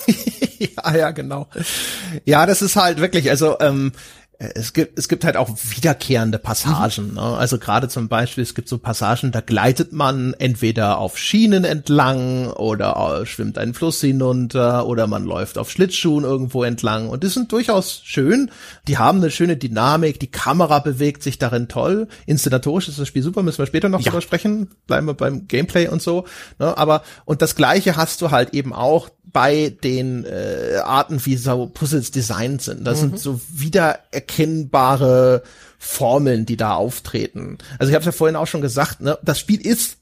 ja, 0.59 0.97
ja, 0.97 1.11
genau. 1.11 1.49
Ja, 2.25 2.47
das 2.47 2.63
ist 2.63 2.77
halt 2.77 3.01
wirklich, 3.01 3.31
also 3.31 3.57
ähm, 3.61 3.93
es 4.37 4.73
gibt, 4.73 4.99
es 4.99 5.09
gibt 5.09 5.25
halt 5.25 5.37
auch 5.37 5.49
wiederkehrende 5.69 6.39
Passagen. 6.39 7.15
Ne? 7.15 7.21
Also 7.23 7.59
gerade 7.59 7.89
zum 7.89 8.09
Beispiel, 8.09 8.43
es 8.43 8.55
gibt 8.55 8.69
so 8.69 8.79
Passagen, 8.79 9.31
da 9.31 9.41
gleitet 9.41 9.93
man 9.93 10.35
entweder 10.35 10.99
auf 10.99 11.17
Schienen 11.19 11.65
entlang 11.65 12.51
oder 12.51 13.21
äh, 13.23 13.27
schwimmt 13.27 13.59
einen 13.59 13.75
Fluss 13.75 14.01
hinunter 14.01 14.87
oder 14.87 15.07
man 15.07 15.25
läuft 15.25 15.57
auf 15.57 15.71
Schlittschuhen 15.71 16.25
irgendwo 16.25 16.65
entlang. 16.65 17.09
Und 17.09 17.23
die 17.23 17.29
sind 17.29 17.53
durchaus 17.53 18.01
schön. 18.05 18.51
Die 18.89 18.99
haben 18.99 19.19
eine 19.19 19.31
schöne 19.31 19.57
Dynamik. 19.57 20.19
Die 20.19 20.31
Kamera 20.31 20.81
bewegt 20.81 21.23
sich 21.23 21.39
darin 21.39 21.69
toll. 21.69 22.09
Inszenatorisch 22.27 22.89
ist 22.89 22.99
das 22.99 23.07
Spiel 23.07 23.23
super. 23.23 23.43
Müssen 23.45 23.59
wir 23.59 23.67
später 23.67 23.89
noch 23.89 24.01
Ja. 24.01 24.11
drüber 24.11 24.21
sprechen. 24.21 24.69
Bleiben 24.89 25.07
wir 25.07 25.15
beim 25.15 25.47
Gameplay 25.47 25.87
und 25.87 26.03
so. 26.03 26.25
Ne? 26.59 26.77
Aber 26.77 27.03
und 27.25 27.41
das 27.41 27.55
Gleiche 27.55 27.97
hast 27.97 28.21
du 28.21 28.33
halt 28.33 28.53
eben 28.53 28.73
auch 28.73 29.09
bei 29.33 29.71
den 29.83 30.25
äh, 30.25 30.77
Arten, 30.85 31.25
wie 31.27 31.37
so 31.37 31.67
Puzzles 31.67 32.11
designt 32.13 32.63
sind. 32.63 32.85
Das 32.87 33.01
sind 33.01 33.19
so 33.19 33.41
wiedererkennbare 33.53 35.43
Formeln, 35.79 36.47
die 36.47 36.57
da 36.57 36.75
auftreten. 36.75 37.59
Also 37.79 37.91
ich 37.91 37.95
habe 37.95 38.05
ja 38.05 38.13
vorhin 38.13 38.37
auch 38.37 38.47
schon 38.47 38.61
gesagt, 38.61 39.01
ne, 39.01 39.19
das 39.23 39.39
Spiel 39.39 39.61
ist, 39.61 39.99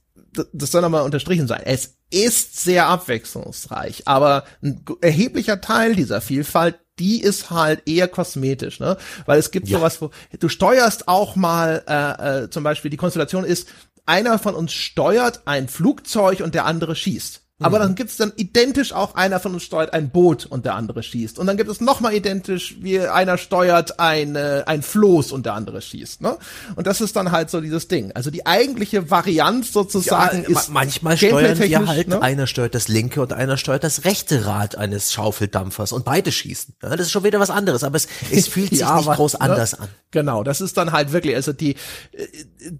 das- 0.52 0.70
soll 0.70 0.82
nochmal 0.82 1.02
unterstrichen 1.02 1.46
sein, 1.46 1.62
es 1.64 1.94
ist 2.10 2.60
sehr 2.62 2.86
abwechslungsreich, 2.88 4.02
aber 4.06 4.44
ein 4.62 4.84
erheblicher 5.00 5.60
Teil 5.60 5.94
dieser 5.96 6.20
Vielfalt, 6.20 6.78
die 6.98 7.22
ist 7.22 7.50
halt 7.50 7.88
eher 7.88 8.06
kosmetisch, 8.06 8.78
ne? 8.80 8.98
Weil 9.24 9.38
es 9.38 9.50
gibt 9.50 9.66
Ja. 9.68 9.78
sowas, 9.78 10.00
wo 10.02 10.10
du 10.38 10.48
steuerst 10.50 11.08
auch 11.08 11.36
mal, 11.36 11.82
äh, 11.88 12.44
äh, 12.44 12.50
zum 12.50 12.62
Beispiel 12.64 12.90
die 12.90 12.98
Konstellation 12.98 13.44
ist, 13.44 13.66
einer 14.04 14.38
von 14.38 14.54
uns 14.54 14.72
steuert 14.72 15.42
ein 15.46 15.68
Flugzeug 15.68 16.40
und 16.40 16.54
der 16.54 16.66
andere 16.66 16.94
schießt. 16.94 17.41
Aber 17.64 17.78
dann 17.78 17.94
gibt's 17.94 18.16
dann 18.16 18.32
identisch 18.36 18.92
auch 18.92 19.14
einer 19.14 19.40
von 19.40 19.54
uns 19.54 19.62
steuert 19.62 19.92
ein 19.92 20.10
Boot 20.10 20.46
und 20.46 20.64
der 20.64 20.74
andere 20.74 21.02
schießt. 21.02 21.38
Und 21.38 21.46
dann 21.46 21.56
gibt 21.56 21.70
es 21.70 21.80
nochmal 21.80 22.14
identisch, 22.14 22.76
wie 22.80 23.00
einer 23.00 23.38
steuert 23.38 23.98
ein, 24.00 24.36
äh, 24.36 24.62
ein 24.66 24.82
Floß 24.82 25.32
und 25.32 25.46
der 25.46 25.54
andere 25.54 25.80
schießt. 25.82 26.20
Ne? 26.20 26.36
Und 26.76 26.86
das 26.86 27.00
ist 27.00 27.16
dann 27.16 27.32
halt 27.32 27.50
so 27.50 27.60
dieses 27.60 27.88
Ding. 27.88 28.12
Also 28.12 28.30
die 28.30 28.46
eigentliche 28.46 29.10
Varianz 29.10 29.72
sozusagen 29.72 30.42
ma- 30.42 30.60
ist 30.60 30.70
manchmal 30.70 31.16
steuern 31.16 31.58
wir 31.58 31.86
halt, 31.86 32.08
ne? 32.08 32.20
einer 32.22 32.46
steuert 32.46 32.74
das 32.74 32.88
linke 32.88 33.20
und 33.22 33.32
einer 33.32 33.56
steuert 33.56 33.84
das 33.84 34.04
rechte 34.04 34.46
Rad 34.46 34.76
eines 34.76 35.12
Schaufeldampfers 35.12 35.92
und 35.92 36.04
beide 36.04 36.32
schießen. 36.32 36.74
Ja, 36.82 36.90
das 36.90 37.06
ist 37.06 37.10
schon 37.12 37.24
wieder 37.24 37.40
was 37.40 37.50
anderes, 37.50 37.84
aber 37.84 37.96
es, 37.96 38.08
es 38.30 38.48
fühlt 38.52 38.70
sich 38.70 38.80
Ja, 38.80 38.96
nicht 38.96 39.06
aber, 39.06 39.16
groß 39.16 39.34
ne? 39.34 39.40
anders 39.40 39.74
an. 39.74 39.88
Genau, 40.10 40.42
das 40.44 40.60
ist 40.60 40.76
dann 40.76 40.92
halt 40.92 41.12
wirklich, 41.12 41.34
also 41.34 41.52
die, 41.52 41.70
äh, 42.12 42.26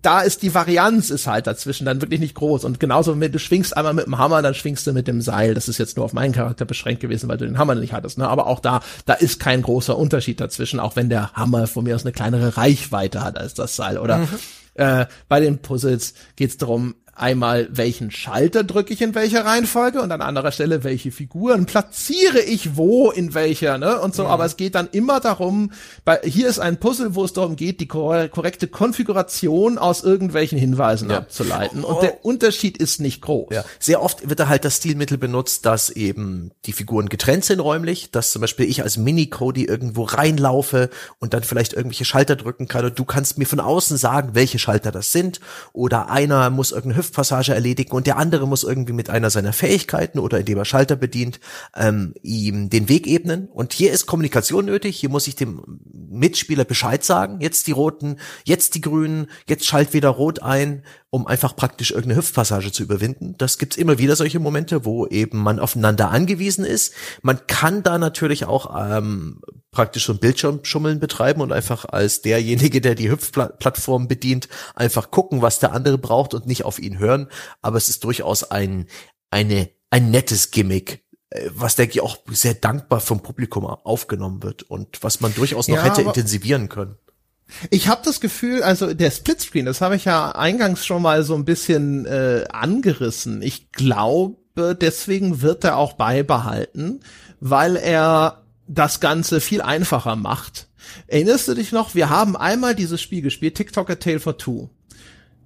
da 0.02 0.20
ist 0.20 0.42
die 0.42 0.54
Varianz 0.54 1.10
ist 1.10 1.26
halt 1.26 1.46
dazwischen 1.46 1.86
dann 1.86 2.00
wirklich 2.02 2.20
nicht 2.20 2.34
groß. 2.34 2.64
Und 2.64 2.78
genauso 2.80 3.14
mit, 3.14 3.34
du 3.34 3.38
schwingst 3.38 3.76
einmal 3.76 3.94
mit 3.94 4.06
dem 4.06 4.18
Hammer, 4.18 4.42
dann 4.42 4.54
schwingst 4.54 4.71
du 4.76 4.92
mit 4.92 5.08
dem 5.08 5.20
Seil. 5.20 5.54
Das 5.54 5.68
ist 5.68 5.78
jetzt 5.78 5.96
nur 5.96 6.04
auf 6.04 6.12
meinen 6.12 6.32
Charakter 6.32 6.64
beschränkt 6.64 7.00
gewesen, 7.00 7.28
weil 7.28 7.38
du 7.38 7.46
den 7.46 7.58
Hammer 7.58 7.74
nicht 7.74 7.92
hattest. 7.92 8.18
Ne? 8.18 8.28
Aber 8.28 8.46
auch 8.46 8.60
da, 8.60 8.80
da 9.06 9.14
ist 9.14 9.40
kein 9.40 9.62
großer 9.62 9.96
Unterschied 9.96 10.40
dazwischen, 10.40 10.80
auch 10.80 10.96
wenn 10.96 11.08
der 11.08 11.32
Hammer 11.32 11.66
von 11.66 11.84
mir 11.84 11.94
aus 11.94 12.04
eine 12.04 12.12
kleinere 12.12 12.56
Reichweite 12.56 13.22
hat 13.22 13.38
als 13.38 13.54
das 13.54 13.76
Seil. 13.76 13.98
Oder 13.98 14.26
äh, 14.74 15.06
bei 15.28 15.40
den 15.40 15.58
Puzzles 15.58 16.14
geht's 16.36 16.56
darum, 16.56 16.94
einmal 17.14 17.68
welchen 17.70 18.10
Schalter 18.10 18.64
drücke 18.64 18.94
ich 18.94 19.02
in 19.02 19.14
welcher 19.14 19.44
Reihenfolge 19.44 20.00
und 20.00 20.10
an 20.12 20.22
anderer 20.22 20.50
Stelle 20.50 20.82
welche 20.82 21.12
Figuren 21.12 21.66
platziere 21.66 22.40
ich 22.40 22.76
wo 22.76 23.10
in 23.10 23.34
welcher, 23.34 23.76
ne? 23.78 24.00
Und 24.00 24.14
so, 24.14 24.26
aber 24.26 24.44
es 24.46 24.56
geht 24.56 24.74
dann 24.74 24.88
immer 24.92 25.20
darum, 25.20 25.72
bei, 26.04 26.20
hier 26.24 26.48
ist 26.48 26.58
ein 26.58 26.80
Puzzle, 26.80 27.14
wo 27.14 27.24
es 27.24 27.32
darum 27.32 27.56
geht, 27.56 27.80
die 27.80 27.86
kor 27.86 28.28
korrekte 28.28 28.66
Konfiguration 28.66 29.78
aus 29.78 30.02
irgendwelchen 30.02 30.58
Hinweisen 30.58 31.10
Ja. 31.10 31.18
abzuleiten. 31.18 31.84
Und 31.84 32.02
der 32.02 32.24
Unterschied 32.24 32.78
ist 32.78 33.00
nicht 33.00 33.20
groß. 33.20 33.48
Ja. 33.52 33.64
Sehr 33.78 34.02
oft 34.02 34.28
wird 34.28 34.40
da 34.40 34.48
halt 34.48 34.64
das 34.64 34.78
Stilmittel 34.78 35.18
benutzt, 35.18 35.66
dass 35.66 35.90
eben 35.90 36.52
die 36.64 36.72
Figuren 36.72 37.08
getrennt 37.08 37.44
sind 37.44 37.60
räumlich, 37.60 38.10
dass 38.10 38.32
zum 38.32 38.40
Beispiel 38.40 38.66
ich 38.68 38.82
als 38.82 38.96
Mini-Cody 38.96 39.64
irgendwo 39.64 40.04
reinlaufe 40.04 40.88
und 41.18 41.34
dann 41.34 41.42
vielleicht 41.42 41.74
irgendwelche 41.74 42.04
Schalter 42.04 42.36
drücken 42.36 42.68
kann 42.68 42.84
und 42.86 42.98
du 42.98 43.04
kannst 43.04 43.38
mir 43.38 43.46
von 43.46 43.60
außen 43.60 43.96
sagen, 43.96 44.30
welche 44.32 44.58
Schalter 44.58 44.90
das 44.92 45.12
sind 45.12 45.40
oder 45.72 46.08
einer 46.10 46.48
muss 46.50 46.72
irgendeine 46.72 47.01
Hüftpassage 47.02 47.52
erledigen 47.54 47.92
und 47.92 48.06
der 48.06 48.16
andere 48.16 48.46
muss 48.46 48.64
irgendwie 48.64 48.92
mit 48.92 49.10
einer 49.10 49.30
seiner 49.30 49.52
Fähigkeiten 49.52 50.18
oder 50.18 50.40
indem 50.40 50.58
er 50.58 50.64
Schalter 50.64 50.96
bedient, 50.96 51.40
ähm, 51.76 52.14
ihm 52.22 52.70
den 52.70 52.88
Weg 52.88 53.06
ebnen 53.06 53.48
und 53.48 53.72
hier 53.72 53.92
ist 53.92 54.06
Kommunikation 54.06 54.66
nötig, 54.66 54.96
hier 54.96 55.10
muss 55.10 55.26
ich 55.26 55.36
dem 55.36 55.80
Mitspieler 55.92 56.64
Bescheid 56.64 57.04
sagen, 57.04 57.40
jetzt 57.40 57.66
die 57.66 57.72
roten, 57.72 58.16
jetzt 58.44 58.74
die 58.74 58.80
grünen, 58.80 59.26
jetzt 59.46 59.66
schalt 59.66 59.92
wieder 59.92 60.08
rot 60.08 60.42
ein, 60.42 60.82
um 61.14 61.26
einfach 61.26 61.54
praktisch 61.54 61.90
irgendeine 61.90 62.16
Hüftpassage 62.16 62.72
zu 62.72 62.82
überwinden. 62.82 63.34
Das 63.36 63.58
gibt's 63.58 63.76
immer 63.76 63.98
wieder 63.98 64.16
solche 64.16 64.40
Momente, 64.40 64.86
wo 64.86 65.06
eben 65.06 65.38
man 65.38 65.58
aufeinander 65.58 66.10
angewiesen 66.10 66.64
ist. 66.64 66.94
Man 67.20 67.46
kann 67.46 67.82
da 67.82 67.98
natürlich 67.98 68.46
auch 68.46 68.74
ähm, 68.78 69.42
praktisch 69.72 70.06
so 70.06 70.12
ein 70.12 70.18
Bildschirmschummeln 70.18 71.00
betreiben 71.00 71.42
und 71.42 71.52
einfach 71.52 71.84
als 71.86 72.22
derjenige, 72.22 72.80
der 72.80 72.94
die 72.94 73.10
Hüpfplattform 73.10 74.08
bedient, 74.08 74.48
einfach 74.74 75.10
gucken, 75.10 75.42
was 75.42 75.58
der 75.58 75.72
andere 75.72 75.98
braucht 75.98 76.34
und 76.34 76.46
nicht 76.46 76.64
auf 76.64 76.78
ihn 76.78 76.91
hören. 76.98 77.28
Aber 77.60 77.76
es 77.76 77.88
ist 77.88 78.04
durchaus 78.04 78.50
ein, 78.50 78.86
eine, 79.30 79.70
ein 79.90 80.10
nettes 80.10 80.50
Gimmick, 80.50 81.04
äh, 81.30 81.50
was 81.54 81.76
denke 81.76 81.94
ich 81.94 82.00
auch 82.00 82.18
sehr 82.30 82.54
dankbar 82.54 83.00
vom 83.00 83.22
Publikum 83.22 83.66
aufgenommen 83.66 84.42
wird 84.42 84.62
und 84.62 85.02
was 85.02 85.20
man 85.20 85.34
durchaus 85.34 85.68
noch 85.68 85.76
Ja, 85.76 85.84
hätte 85.84 86.02
intensivieren 86.02 86.68
können. 86.68 86.96
Ich 87.70 87.88
habe 87.88 88.02
das 88.04 88.20
Gefühl, 88.20 88.62
also 88.62 88.94
der 88.94 89.10
Splitscreen, 89.10 89.66
das 89.66 89.80
habe 89.80 89.96
ich 89.96 90.04
ja 90.04 90.32
eingangs 90.32 90.86
schon 90.86 91.02
mal 91.02 91.22
so 91.22 91.34
ein 91.34 91.44
bisschen 91.44 92.06
äh, 92.06 92.44
angerissen. 92.50 93.42
Ich 93.42 93.72
glaube, 93.72 94.74
deswegen 94.74 95.42
wird 95.42 95.64
er 95.64 95.76
auch 95.76 95.94
beibehalten, 95.94 97.00
weil 97.40 97.76
er 97.76 98.42
das 98.68 99.00
Ganze 99.00 99.40
viel 99.40 99.60
einfacher 99.60 100.16
macht. 100.16 100.68
Erinnerst 101.06 101.48
du 101.48 101.54
dich 101.54 101.72
noch? 101.72 101.94
Wir 101.94 102.10
haben 102.10 102.36
einmal 102.36 102.74
dieses 102.74 103.00
Spiel 103.00 103.22
gespielt, 103.22 103.54
TikTok 103.54 103.90
A 103.90 103.94
Tale 103.96 104.20
for 104.20 104.38
Two. 104.38 104.68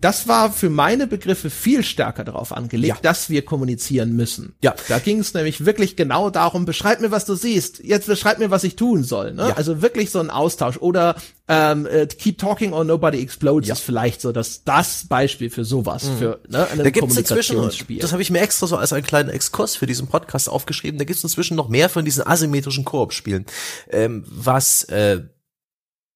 Das 0.00 0.28
war 0.28 0.52
für 0.52 0.68
meine 0.70 1.06
Begriffe 1.06 1.48
viel 1.50 1.82
stärker 1.82 2.22
darauf 2.24 2.52
angelegt, 2.52 2.96
Ja. 2.96 3.00
dass 3.02 3.30
wir 3.30 3.42
kommunizieren 3.44 4.14
müssen. 4.14 4.54
Ja. 4.62 4.74
Da 4.88 4.98
ging 4.98 5.20
es 5.20 5.32
nämlich 5.34 5.64
wirklich 5.64 5.96
genau 5.96 6.30
darum, 6.30 6.64
beschreib 6.66 7.00
mir, 7.00 7.10
was 7.10 7.24
du 7.24 7.34
siehst. 7.34 7.80
Jetzt 7.82 8.06
beschreib 8.06 8.38
mir, 8.38 8.50
was 8.50 8.64
ich 8.64 8.76
tun 8.76 9.04
soll. 9.04 9.32
Ne? 9.32 9.48
Ja. 9.48 9.54
Also 9.56 9.80
wirklich 9.82 10.10
so 10.10 10.20
ein 10.20 10.30
Austausch. 10.30 10.76
Oder 10.78 11.16
ähm, 11.48 11.86
äh, 11.86 12.06
Keep 12.06 12.38
Talking 12.38 12.72
or 12.72 12.84
Nobody 12.84 13.20
Explodes 13.22 13.68
Ja. 13.68 13.74
Mhm. 13.74 13.78
ist 13.78 13.84
vielleicht 13.84 14.20
so 14.20 14.32
das, 14.32 14.64
das 14.64 15.06
Beispiel 15.08 15.48
für 15.50 15.64
sowas, 15.64 16.08
für 16.18 16.40
ne, 16.48 16.66
ein 16.70 16.78
Da 16.78 16.90
gibt's 16.90 17.16
inzwischen, 17.16 17.54
Kommunikationsspiel. 17.56 18.00
das 18.00 18.12
habe 18.12 18.20
ich 18.22 18.30
mir 18.30 18.40
extra 18.40 18.66
so 18.66 18.76
als 18.76 18.92
einen 18.92 19.04
kleinen 19.06 19.30
Exkurs 19.30 19.76
für 19.76 19.86
diesen 19.86 20.08
Podcast 20.08 20.48
aufgeschrieben, 20.48 20.98
da 20.98 21.04
gibt's 21.04 21.22
inzwischen 21.22 21.56
noch 21.56 21.68
mehr 21.68 21.88
von 21.88 22.04
diesen 22.04 22.26
asymmetrischen 22.26 22.84
Koop-Spielen. 22.84 23.46
Ähm, 23.90 24.24
was 24.28 24.84
äh, 24.84 25.20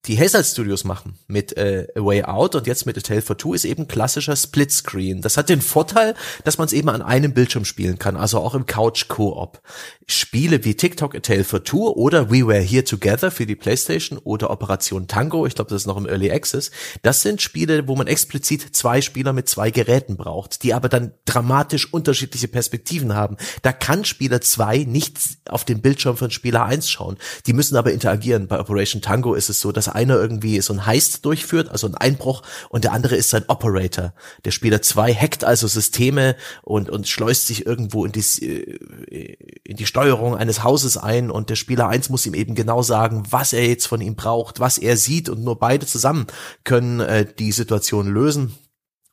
die 0.06 0.18
Hazard 0.18 0.46
Studios 0.46 0.84
machen 0.84 1.18
mit 1.26 1.56
äh, 1.58 1.86
A 1.94 2.00
Way 2.00 2.24
Out 2.24 2.54
und 2.54 2.66
jetzt 2.66 2.86
mit 2.86 2.96
A 2.96 3.00
Tale 3.02 3.20
for 3.20 3.36
Two 3.36 3.52
ist 3.52 3.66
eben 3.66 3.86
klassischer 3.86 4.34
Splitscreen. 4.34 5.20
Das 5.20 5.36
hat 5.36 5.50
den 5.50 5.60
Vorteil, 5.60 6.14
dass 6.44 6.56
man 6.56 6.66
es 6.66 6.72
eben 6.72 6.88
an 6.88 7.02
einem 7.02 7.34
Bildschirm 7.34 7.66
spielen 7.66 7.98
kann, 7.98 8.16
also 8.16 8.38
auch 8.38 8.54
im 8.54 8.64
Couch 8.64 9.08
Koop. 9.08 9.60
Spiele 10.06 10.64
wie 10.64 10.74
TikTok 10.74 11.14
A 11.14 11.20
Tale 11.20 11.44
for 11.44 11.64
Two 11.64 11.86
oder 11.90 12.30
We 12.30 12.46
Were 12.46 12.62
Here 12.62 12.84
Together 12.84 13.30
für 13.30 13.44
die 13.44 13.56
PlayStation 13.56 14.18
oder 14.18 14.50
Operation 14.50 15.06
Tango, 15.06 15.46
ich 15.46 15.54
glaube, 15.54 15.68
das 15.68 15.82
ist 15.82 15.86
noch 15.86 15.98
im 15.98 16.06
Early 16.06 16.30
Access, 16.30 16.70
das 17.02 17.20
sind 17.20 17.42
Spiele, 17.42 17.86
wo 17.86 17.94
man 17.94 18.06
explizit 18.06 18.74
zwei 18.74 19.02
Spieler 19.02 19.34
mit 19.34 19.50
zwei 19.50 19.70
Geräten 19.70 20.16
braucht, 20.16 20.62
die 20.62 20.72
aber 20.72 20.88
dann 20.88 21.12
dramatisch 21.26 21.92
unterschiedliche 21.92 22.48
Perspektiven 22.48 23.14
haben. 23.14 23.36
Da 23.60 23.72
kann 23.72 24.06
Spieler 24.06 24.40
zwei 24.40 24.78
nicht 24.78 25.18
auf 25.46 25.66
den 25.66 25.82
Bildschirm 25.82 26.16
von 26.16 26.30
Spieler 26.30 26.64
eins 26.64 26.88
schauen. 26.90 27.18
Die 27.46 27.52
müssen 27.52 27.76
aber 27.76 27.92
interagieren. 27.92 28.48
Bei 28.48 28.58
Operation 28.58 29.02
Tango 29.02 29.34
ist 29.34 29.50
es 29.50 29.60
so, 29.60 29.72
dass 29.72 29.89
einer 29.90 30.16
irgendwie 30.16 30.60
so 30.60 30.72
ein 30.72 30.86
Heist 30.86 31.24
durchführt, 31.24 31.70
also 31.70 31.86
ein 31.86 31.94
Einbruch, 31.94 32.42
und 32.68 32.84
der 32.84 32.92
andere 32.92 33.16
ist 33.16 33.30
sein 33.30 33.44
Operator. 33.48 34.14
Der 34.44 34.50
Spieler 34.50 34.82
zwei 34.82 35.12
hackt 35.12 35.44
also 35.44 35.66
Systeme 35.66 36.36
und, 36.62 36.90
und 36.90 37.08
schleust 37.08 37.46
sich 37.46 37.66
irgendwo 37.66 38.04
in 38.04 38.12
die, 38.12 38.20
äh, 38.20 39.36
in 39.64 39.76
die 39.76 39.86
Steuerung 39.86 40.36
eines 40.36 40.64
Hauses 40.64 40.96
ein 40.96 41.30
und 41.30 41.50
der 41.50 41.56
Spieler 41.56 41.88
eins 41.88 42.08
muss 42.08 42.26
ihm 42.26 42.34
eben 42.34 42.54
genau 42.54 42.82
sagen, 42.82 43.24
was 43.30 43.52
er 43.52 43.66
jetzt 43.66 43.86
von 43.86 44.00
ihm 44.00 44.16
braucht, 44.16 44.60
was 44.60 44.78
er 44.78 44.96
sieht 44.96 45.28
und 45.28 45.42
nur 45.44 45.58
beide 45.58 45.86
zusammen 45.86 46.26
können 46.64 47.00
äh, 47.00 47.26
die 47.38 47.52
Situation 47.52 48.08
lösen. 48.08 48.54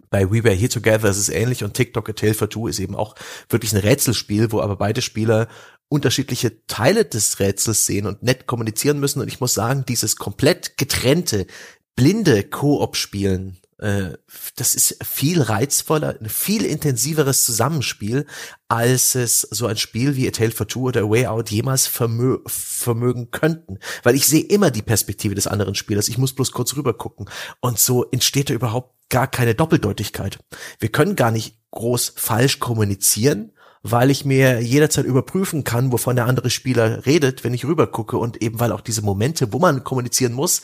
Bei 0.09 0.31
We 0.31 0.43
Were 0.43 0.53
Here 0.53 0.69
Together 0.69 1.09
ist 1.09 1.17
es 1.17 1.29
ähnlich 1.29 1.63
und 1.63 1.73
TikTok 1.73 2.09
A 2.09 2.13
Tale 2.13 2.33
for 2.33 2.49
Two 2.49 2.67
ist 2.67 2.79
eben 2.79 2.95
auch 2.95 3.15
wirklich 3.49 3.73
ein 3.73 3.79
Rätselspiel, 3.79 4.51
wo 4.51 4.61
aber 4.61 4.77
beide 4.77 5.01
Spieler 5.01 5.47
unterschiedliche 5.89 6.65
Teile 6.67 7.05
des 7.05 7.39
Rätsels 7.39 7.85
sehen 7.85 8.05
und 8.05 8.23
nett 8.23 8.47
kommunizieren 8.47 8.99
müssen. 8.99 9.21
Und 9.21 9.27
ich 9.27 9.39
muss 9.39 9.53
sagen, 9.53 9.85
dieses 9.87 10.15
komplett 10.17 10.77
getrennte, 10.77 11.47
blinde 11.95 12.43
Koop-Spielen, 12.43 13.57
äh, 13.79 14.13
das 14.55 14.75
ist 14.75 14.97
viel 15.05 15.41
reizvoller, 15.41 16.17
ein 16.19 16.29
viel 16.29 16.65
intensiveres 16.65 17.45
Zusammenspiel, 17.45 18.25
als 18.67 19.15
es 19.15 19.41
so 19.41 19.67
ein 19.67 19.77
Spiel 19.77 20.15
wie 20.15 20.27
A 20.27 20.31
Tale 20.31 20.51
for 20.51 20.67
Two 20.67 20.87
oder 20.87 21.01
A 21.01 21.09
Way 21.09 21.27
Out 21.27 21.51
jemals 21.51 21.87
vermö 21.87 22.39
vermögen 22.47 23.31
könnten. 23.31 23.79
Weil 24.03 24.15
ich 24.15 24.27
sehe 24.27 24.43
immer 24.43 24.71
die 24.71 24.81
Perspektive 24.81 25.35
des 25.35 25.47
anderen 25.47 25.75
Spielers. 25.75 26.09
Ich 26.09 26.17
muss 26.17 26.33
bloß 26.33 26.51
kurz 26.51 26.75
rüber 26.75 26.95
gucken. 26.95 27.29
Und 27.61 27.79
so 27.79 28.03
entsteht 28.09 28.49
da 28.49 28.53
überhaupt 28.53 28.95
gar 29.09 29.27
keine 29.27 29.55
Doppeldeutigkeit. 29.55 30.39
Wir 30.79 30.89
können 30.89 31.15
gar 31.15 31.31
nicht 31.31 31.59
groß 31.71 32.13
falsch 32.15 32.59
kommunizieren, 32.59 33.53
weil 33.83 34.09
ich 34.09 34.25
mir 34.25 34.61
jederzeit 34.61 35.05
überprüfen 35.05 35.63
kann, 35.63 35.91
wovon 35.91 36.15
der 36.15 36.25
andere 36.25 36.49
Spieler 36.49 37.05
redet, 37.05 37.43
wenn 37.43 37.53
ich 37.53 37.65
rüber 37.65 37.87
gucke 37.87 38.17
und 38.17 38.41
eben 38.41 38.59
weil 38.59 38.71
auch 38.71 38.81
diese 38.81 39.01
Momente, 39.01 39.53
wo 39.53 39.59
man 39.59 39.83
kommunizieren 39.83 40.33
muss, 40.33 40.61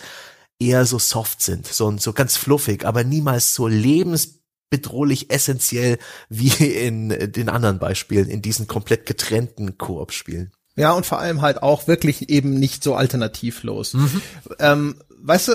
eher 0.59 0.85
so 0.85 0.99
soft 0.99 1.41
sind, 1.41 1.67
so, 1.67 1.95
so 1.97 2.13
ganz 2.13 2.37
fluffig, 2.37 2.85
aber 2.85 3.03
niemals 3.03 3.53
so 3.53 3.67
lebensbedrohlich 3.67 5.29
essentiell 5.29 5.97
wie 6.29 6.49
in 6.65 7.09
den 7.09 7.49
anderen 7.49 7.79
Beispielen, 7.79 8.29
in 8.29 8.41
diesen 8.41 8.67
komplett 8.67 9.05
getrennten 9.05 9.77
Koop-Spielen. 9.77 10.51
Ja, 10.75 10.93
und 10.93 11.05
vor 11.05 11.19
allem 11.19 11.41
halt 11.41 11.61
auch 11.61 11.87
wirklich 11.87 12.29
eben 12.29 12.59
nicht 12.59 12.83
so 12.83 12.95
alternativlos. 12.95 13.93
Mhm. 13.93 14.21
Ähm, 14.59 14.95
weißt 15.09 15.49
du, 15.49 15.53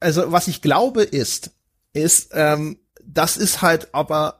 also 0.00 0.30
was 0.30 0.48
ich 0.48 0.60
glaube 0.60 1.02
ist, 1.02 1.50
ist, 1.92 2.30
ähm, 2.32 2.78
das 3.02 3.36
ist 3.36 3.62
halt 3.62 3.94
aber, 3.94 4.37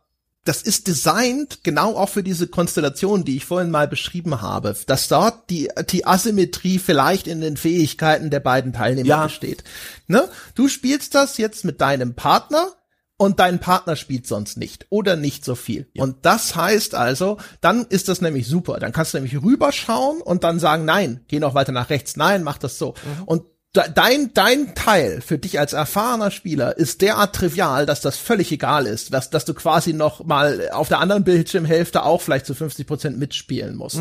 das 0.49 0.63
ist 0.63 0.89
designt 0.89 1.61
genau 1.63 1.95
auch 1.97 2.09
für 2.09 2.23
diese 2.23 2.47
Konstellation, 2.49 3.25
die 3.25 3.37
ich 3.37 3.45
vorhin 3.45 3.71
mal 3.71 3.87
beschrieben 3.87 4.41
habe, 4.41 4.75
dass 4.87 5.09
dort 5.09 5.51
die, 5.51 5.69
die 5.91 6.07
Asymmetrie 6.07 6.79
vielleicht 6.79 7.27
in 7.27 7.41
den 7.41 7.57
Fähigkeiten 7.57 8.31
der 8.31 8.41
beiden 8.41 8.73
Teilnehmer 8.73 9.07
Ja. 9.09 9.25
besteht. 9.25 9.63
Ne? 10.07 10.29
Du 10.55 10.69
spielst 10.69 11.15
das 11.15 11.37
jetzt 11.39 11.65
mit 11.65 11.81
deinem 11.81 12.15
Partner 12.15 12.73
und 13.19 13.41
dein 13.41 13.59
Partner 13.59 13.97
spielt 13.97 14.27
sonst 14.27 14.57
nicht 14.59 14.87
oder 14.91 15.17
nicht 15.17 15.45
so 15.45 15.55
viel. 15.57 15.89
Und 15.99 16.25
das 16.25 16.55
heißt 16.57 16.95
also, 16.95 17.37
dann 17.61 17.85
ist 17.87 18.09
das 18.09 18.21
nämlich 18.21 18.47
super. 18.47 18.79
Dann 18.79 18.93
kannst 18.93 19.13
du 19.13 19.19
nämlich 19.19 19.43
rüberschauen 19.43 20.21
und 20.23 20.45
dann 20.45 20.61
sagen, 20.61 20.85
nein, 20.85 21.25
geh 21.29 21.41
noch 21.41 21.55
weiter 21.55 21.73
nach 21.73 21.91
rechts, 21.91 22.17
nein, 22.17 22.43
mach 22.45 22.59
das 22.59 22.79
so. 22.79 22.95
Und 23.27 23.43
de- 23.43 23.49
dein, 23.95 24.33
dein 24.35 24.75
Teil 24.75 25.21
für 25.21 25.39
dich 25.39 25.59
als 25.59 25.73
erfahrener 25.73 26.31
Spieler 26.31 26.77
ist 26.77 27.01
derart 27.03 27.35
trivial, 27.35 27.87
dass 27.87 28.01
das 28.01 28.17
völlig 28.17 28.51
egal 28.53 28.87
ist, 28.87 29.13
dass, 29.13 29.31
dass 29.31 29.45
du 29.45 29.55
quasi 29.55 29.93
noch 29.93 30.25
mal 30.25 30.71
auf 30.73 30.89
der 30.89 31.01
anderen 31.01 31.25
Bildschirmhälfte 31.25 32.03
auch 32.03 32.21
vielleicht 32.21 32.47
zu 32.47 32.55
50 32.55 32.87
Prozent 32.87 33.19
mitspielen 33.19 33.77
musst. 33.77 34.01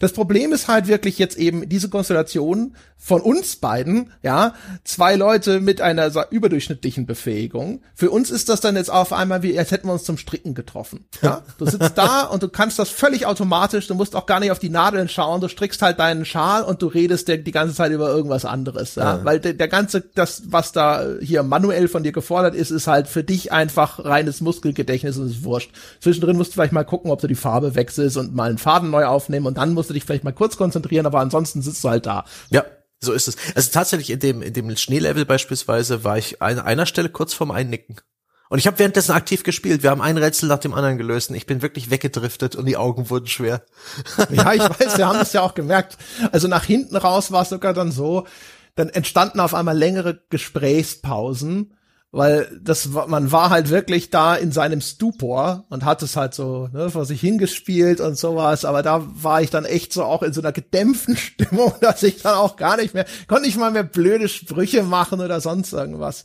Das 0.00 0.12
Problem 0.12 0.52
ist 0.52 0.68
halt 0.68 0.86
wirklich 0.86 1.18
jetzt 1.18 1.36
eben 1.36 1.68
diese 1.68 1.88
Konstellation 1.88 2.74
von 2.98 3.20
uns 3.20 3.56
beiden, 3.56 4.12
ja, 4.22 4.54
zwei 4.84 5.16
Leute 5.16 5.60
mit 5.60 5.80
einer 5.80 6.10
überdurchschnittlichen 6.30 7.06
Befähigung. 7.06 7.82
Für 7.94 8.10
uns 8.10 8.30
ist 8.30 8.48
das 8.48 8.60
dann 8.60 8.74
jetzt 8.74 8.90
auf 8.90 9.12
einmal 9.12 9.42
wie, 9.42 9.56
als 9.58 9.70
hätten 9.70 9.88
wir 9.88 9.92
uns 9.92 10.04
zum 10.04 10.18
Stricken 10.18 10.54
getroffen. 10.54 11.04
Ja, 11.22 11.42
du 11.58 11.66
sitzt 11.66 11.96
da 11.96 12.22
und 12.32 12.42
du 12.42 12.48
kannst 12.48 12.78
das 12.78 12.88
völlig 12.88 13.26
automatisch, 13.26 13.86
du 13.86 13.94
musst 13.94 14.16
auch 14.16 14.26
gar 14.26 14.40
nicht 14.40 14.50
auf 14.50 14.58
die 14.58 14.70
Nadeln 14.70 15.08
schauen, 15.08 15.40
du 15.40 15.48
strickst 15.48 15.82
halt 15.82 15.98
deinen 15.98 16.24
Schal 16.24 16.62
und 16.62 16.82
du 16.82 16.86
redest 16.86 17.28
der, 17.28 17.36
die 17.36 17.52
ganze 17.52 17.74
Zeit 17.74 17.92
über 17.92 18.08
irgendwas 18.08 18.44
anderes, 18.44 18.94
ja, 18.94 19.15
weil 19.24 19.40
der, 19.40 19.54
der 19.54 19.68
ganze, 19.68 20.00
das, 20.00 20.42
was 20.46 20.72
da 20.72 21.04
hier 21.20 21.42
manuell 21.42 21.88
von 21.88 22.02
dir 22.02 22.12
gefordert 22.12 22.54
ist, 22.54 22.70
ist 22.70 22.86
halt 22.86 23.08
für 23.08 23.24
dich 23.24 23.52
einfach 23.52 24.04
reines 24.04 24.40
Muskelgedächtnis 24.40 25.16
und 25.16 25.30
ist 25.30 25.44
wurscht. 25.44 25.70
Zwischendrin 26.00 26.36
musst 26.36 26.50
du 26.50 26.54
vielleicht 26.54 26.72
mal 26.72 26.84
gucken, 26.84 27.10
ob 27.10 27.20
du 27.20 27.26
die 27.26 27.34
Farbe 27.34 27.74
wechselst 27.74 28.16
und 28.16 28.34
mal 28.34 28.48
einen 28.48 28.58
Faden 28.58 28.90
neu 28.90 29.06
aufnehmen 29.06 29.46
und 29.46 29.58
dann 29.58 29.74
musst 29.74 29.90
du 29.90 29.94
dich 29.94 30.04
vielleicht 30.04 30.24
mal 30.24 30.32
kurz 30.32 30.56
konzentrieren, 30.56 31.06
aber 31.06 31.20
ansonsten 31.20 31.62
sitzt 31.62 31.82
du 31.84 31.88
halt 31.88 32.06
da. 32.06 32.24
Ja, 32.50 32.64
so 33.00 33.12
ist 33.12 33.28
es. 33.28 33.36
Also 33.54 33.70
tatsächlich 33.72 34.10
in 34.10 34.20
dem, 34.20 34.42
in 34.42 34.52
dem 34.52 34.74
Schneelevel 34.76 35.24
beispielsweise 35.24 36.04
war 36.04 36.18
ich 36.18 36.42
an 36.42 36.58
einer 36.58 36.86
Stelle 36.86 37.08
kurz 37.08 37.34
vorm 37.34 37.50
Einnicken. 37.50 37.96
Und 38.48 38.58
ich 38.58 38.66
habe 38.66 38.78
währenddessen 38.78 39.12
aktiv 39.12 39.42
gespielt. 39.42 39.82
Wir 39.82 39.90
haben 39.90 40.00
ein 40.00 40.18
Rätsel 40.18 40.48
nach 40.48 40.58
dem 40.58 40.72
anderen 40.72 40.98
gelöst 40.98 41.30
und 41.30 41.36
ich 41.36 41.46
bin 41.46 41.62
wirklich 41.62 41.90
weggedriftet 41.90 42.54
und 42.54 42.66
die 42.66 42.76
Augen 42.76 43.10
wurden 43.10 43.26
schwer. 43.26 43.62
Ja, 44.30 44.52
ich 44.52 44.60
weiß, 44.62 44.98
wir 44.98 45.08
haben 45.08 45.18
das 45.18 45.32
ja 45.32 45.42
auch 45.42 45.54
gemerkt. 45.54 45.96
Also 46.30 46.46
nach 46.46 46.64
hinten 46.64 46.96
raus 46.96 47.32
war 47.32 47.42
es 47.42 47.48
sogar 47.48 47.74
dann 47.74 47.90
so, 47.90 48.26
dann 48.76 48.88
entstanden 48.90 49.40
auf 49.40 49.54
einmal 49.54 49.76
längere 49.76 50.20
Gesprächspausen, 50.30 51.72
weil 52.12 52.48
das 52.62 52.94
war, 52.94 53.08
man 53.08 53.32
war 53.32 53.50
halt 53.50 53.68
wirklich 53.70 54.10
da 54.10 54.34
in 54.36 54.52
seinem 54.52 54.80
Stupor 54.80 55.64
und 55.68 55.84
hat 55.84 56.02
es 56.02 56.16
halt 56.16 56.34
so 56.34 56.68
ne, 56.72 56.88
vor 56.90 57.04
sich 57.04 57.20
hingespielt 57.20 58.00
und 58.00 58.16
sowas, 58.16 58.64
aber 58.64 58.82
da 58.82 59.02
war 59.06 59.42
ich 59.42 59.50
dann 59.50 59.64
echt 59.64 59.92
so 59.92 60.04
auch 60.04 60.22
in 60.22 60.32
so 60.32 60.40
einer 60.40 60.52
gedämpften 60.52 61.16
Stimmung, 61.16 61.74
dass 61.80 62.02
ich 62.02 62.22
dann 62.22 62.36
auch 62.36 62.56
gar 62.56 62.76
nicht 62.76 62.94
mehr, 62.94 63.06
konnte 63.26 63.46
nicht 63.46 63.58
mal 63.58 63.70
mehr 63.70 63.82
blöde 63.82 64.28
Sprüche 64.28 64.82
machen 64.82 65.20
oder 65.20 65.40
sonst 65.40 65.72
irgendwas. 65.72 66.24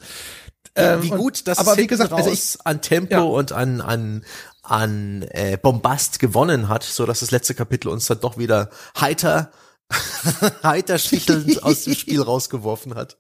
Ähm, 0.76 1.04
wie 1.04 1.10
gut, 1.10 1.48
dass 1.48 1.58
aber 1.58 1.74
es 1.74 1.78
wie 1.78 1.88
gesagt, 1.88 2.14
also 2.14 2.30
raus 2.30 2.58
an 2.64 2.82
Tempo 2.82 3.14
Ja. 3.16 3.22
und 3.22 3.52
an, 3.52 3.82
an, 3.82 4.24
an 4.64 5.24
äh, 5.32 5.58
Bombast 5.58 6.20
gewonnen 6.20 6.70
hat, 6.70 6.84
so 6.84 7.06
dass 7.06 7.20
das 7.20 7.32
letzte 7.32 7.56
Kapitel 7.56 7.90
uns 7.90 8.06
dann 8.06 8.22
doch 8.22 8.38
wieder 8.38 8.70
heiter, 9.00 9.52
heiter 10.64 10.96
aus 10.96 11.84
dem 11.84 11.94
Spiel 11.96 12.22
rausgeworfen 12.22 12.96
hat. 12.96 13.18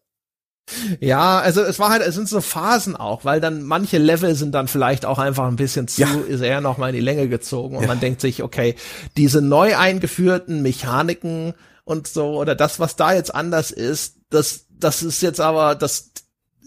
Ja, 0.99 1.39
also 1.39 1.61
es 1.61 1.79
war 1.79 1.89
halt, 1.89 2.01
es 2.01 2.15
sind 2.15 2.29
so 2.29 2.39
Phasen 2.39 2.95
auch, 2.95 3.25
weil 3.25 3.41
dann 3.41 3.63
manche 3.63 3.97
Level 3.97 4.35
sind 4.35 4.53
dann 4.53 4.67
vielleicht 4.67 5.05
auch 5.05 5.19
einfach 5.19 5.47
ein 5.47 5.55
bisschen 5.57 5.87
zu 5.87 6.01
Ja. 6.01 6.07
sehr 6.29 6.61
noch 6.61 6.77
mal 6.77 6.89
in 6.89 6.95
die 6.95 7.01
Länge 7.01 7.27
gezogen 7.27 7.75
und 7.75 7.81
Ja. 7.83 7.87
man 7.87 7.99
denkt 7.99 8.21
sich, 8.21 8.41
okay, 8.43 8.75
diese 9.17 9.41
neu 9.41 9.75
eingeführten 9.75 10.61
Mechaniken 10.61 11.55
und 11.83 12.07
so 12.07 12.39
oder 12.39 12.55
das, 12.55 12.79
was 12.79 12.95
da 12.95 13.13
jetzt 13.13 13.33
anders 13.35 13.71
ist, 13.71 14.17
das, 14.29 14.67
das 14.69 15.03
ist 15.03 15.21
jetzt 15.21 15.41
aber, 15.41 15.75
das, 15.75 16.11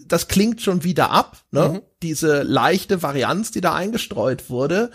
das 0.05 0.27
klingt 0.27 0.61
schon 0.61 0.83
wieder 0.83 1.09
ab, 1.09 1.37
ne? 1.51 1.69
Mhm. 1.69 1.81
Diese 2.03 2.43
leichte 2.43 3.01
Varianz, 3.01 3.49
die 3.49 3.61
da 3.61 3.73
eingestreut 3.73 4.51
wurde. 4.51 4.91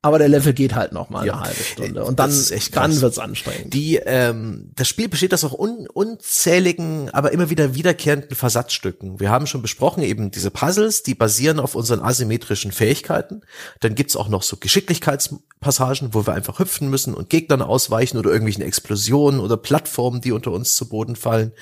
Aber 0.00 0.18
der 0.18 0.28
Level 0.28 0.52
geht 0.52 0.76
halt 0.76 0.92
noch 0.92 1.10
mal 1.10 1.22
eine 1.22 1.40
halbe 1.40 1.60
Stunde 1.60 2.04
und 2.04 2.20
dann 2.20 2.32
dann 2.72 3.00
wird's 3.00 3.18
anstrengend. 3.18 3.74
Die 3.74 3.96
ähm, 3.96 4.70
das 4.76 4.86
Spiel 4.86 5.08
besteht 5.08 5.34
aus 5.34 5.42
auch 5.42 5.58
un, 5.58 5.88
unzähligen, 5.92 7.10
aber 7.10 7.32
immer 7.32 7.50
wieder 7.50 7.74
wiederkehrenden 7.74 8.36
Versatzstücken. 8.36 9.18
Wir 9.18 9.30
haben 9.30 9.48
schon 9.48 9.60
besprochen 9.60 10.04
eben 10.04 10.30
diese 10.30 10.52
Puzzles, 10.52 11.02
die 11.02 11.16
basieren 11.16 11.58
auf 11.58 11.74
unseren 11.74 12.00
asymmetrischen 12.00 12.70
Fähigkeiten. 12.70 13.40
Dann 13.80 13.96
gibt's 13.96 14.14
auch 14.14 14.28
noch 14.28 14.44
so 14.44 14.56
Geschicklichkeitspassagen, 14.56 16.14
wo 16.14 16.24
wir 16.24 16.34
einfach 16.34 16.60
hüpfen 16.60 16.88
müssen 16.90 17.12
und 17.12 17.28
Gegnern 17.28 17.60
ausweichen 17.62 18.18
oder 18.18 18.30
irgendwelchen 18.30 18.62
Explosionen 18.62 19.40
oder 19.40 19.56
Plattformen, 19.56 20.20
die 20.20 20.30
unter 20.30 20.52
uns 20.52 20.76
zu 20.76 20.88
Boden 20.88 21.16
fallen. 21.16 21.52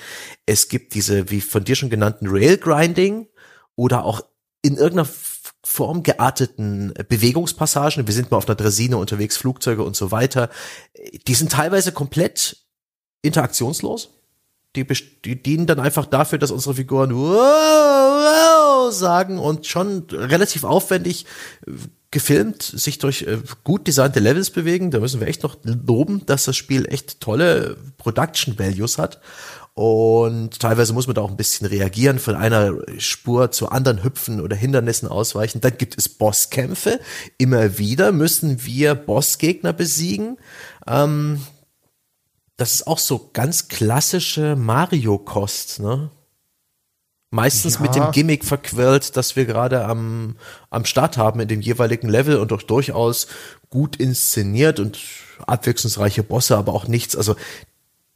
Es 0.45 0.67
gibt 0.67 0.93
diese 0.93 1.31
wie 1.31 1.41
von 1.41 1.63
dir 1.63 1.75
schon 1.75 1.89
genannten 1.89 2.27
Rail 2.27 2.57
Grinding 2.57 3.27
oder 3.75 4.03
auch 4.03 4.21
in 4.61 4.75
irgendeiner 4.75 5.09
formgearteten 5.63 6.93
Bewegungspassagen. 7.09 8.07
Wir 8.07 8.13
sind 8.13 8.31
mal 8.31 8.37
auf 8.37 8.47
einer 8.47 8.55
Dresine 8.55 8.97
unterwegs, 8.97 9.37
Flugzeuge 9.37 9.83
und 9.83 9.95
so 9.95 10.11
weiter. 10.11 10.49
Die 11.27 11.33
sind 11.33 11.51
teilweise 11.51 11.91
komplett 11.91 12.57
interaktionslos. 13.21 14.11
Die, 14.75 14.85
die 15.25 15.41
dienen 15.41 15.65
dann 15.65 15.79
einfach 15.79 16.05
dafür, 16.05 16.37
dass 16.37 16.51
unsere 16.51 16.75
Figuren 16.75 17.15
wow, 17.15 17.33
wow 17.33 18.93
sagen 18.93 19.39
und 19.39 19.65
schon 19.65 20.05
relativ 20.11 20.63
aufwendig 20.63 21.25
äh, 21.65 21.71
gefilmt 22.11 22.63
sich 22.63 22.99
durch 22.99 23.23
äh, 23.23 23.39
gut 23.63 23.87
designte 23.87 24.19
Levels 24.19 24.51
bewegen. 24.51 24.91
Da 24.91 24.99
müssen 24.99 25.19
wir 25.19 25.27
echt 25.27 25.43
noch 25.43 25.57
loben, 25.63 26.25
dass 26.25 26.45
das 26.45 26.55
Spiel 26.55 26.85
echt 26.85 27.19
tolle 27.19 27.77
Production 27.97 28.57
Values 28.57 28.97
hat. 28.97 29.19
Und 29.77 30.59
teilweise 30.59 30.91
muss 30.91 31.05
man 31.05 31.13
da 31.13 31.21
auch 31.21 31.29
ein 31.29 31.37
bisschen 31.37 31.67
reagieren, 31.67 32.17
von 32.17 32.33
einer 32.33 32.73
Spur 32.97 33.51
zur 33.51 33.71
anderen 33.71 34.03
hüpfen 34.03 34.41
oder 34.41 34.55
Hindernissen 34.55 35.07
ausweichen. 35.07 35.61
Dann 35.61 35.77
gibt 35.77 35.95
es 35.99 36.09
Bosskämpfe. 36.09 36.99
Immer 37.37 37.77
wieder 37.77 38.11
müssen 38.11 38.65
wir 38.65 38.95
Bossgegner 38.95 39.73
besiegen. 39.73 40.39
Ähm, 40.87 41.43
das 42.55 42.73
ist 42.73 42.87
auch 42.87 42.97
so 42.97 43.29
ganz 43.33 43.67
klassische 43.67 44.55
Mario-Kost, 44.55 45.79
ne? 45.79 46.09
Meistens 47.29 47.75
ja. 47.75 47.81
mit 47.81 47.93
dem 47.93 48.11
Gimmick 48.11 48.45
verquirlt, 48.45 49.15
dass 49.15 49.35
wir 49.35 49.45
gerade 49.45 49.85
am, 49.85 50.37
am 50.71 50.85
Start 50.85 51.17
haben 51.17 51.39
in 51.39 51.49
dem 51.49 51.61
jeweiligen 51.61 52.09
Level 52.09 52.37
und 52.39 52.51
auch 52.51 52.63
durchaus 52.63 53.27
gut 53.69 53.95
inszeniert 53.97 54.79
und 54.79 54.97
abwechslungsreiche 55.45 56.23
Bosse, 56.23 56.57
aber 56.57 56.73
auch 56.73 56.87
nichts. 56.87 57.15
Also 57.15 57.35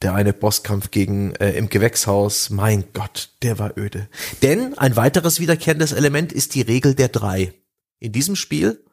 der 0.02 0.14
eine 0.14 0.32
Bosskampf 0.32 0.90
gegen 0.90 1.34
äh, 1.36 1.52
im 1.52 1.68
Gewächshaus, 1.68 2.50
mein 2.50 2.84
Gott, 2.92 3.30
der 3.42 3.58
war 3.58 3.76
öde. 3.76 4.08
Denn 4.42 4.76
ein 4.78 4.96
weiteres 4.96 5.40
wiederkehrendes 5.40 5.92
Element 5.92 6.32
ist 6.32 6.54
die 6.54 6.62
Regel 6.62 6.94
der 6.94 7.08
drei. 7.08 7.54
In 7.98 8.12
diesem 8.12 8.36
Spiel 8.36 8.84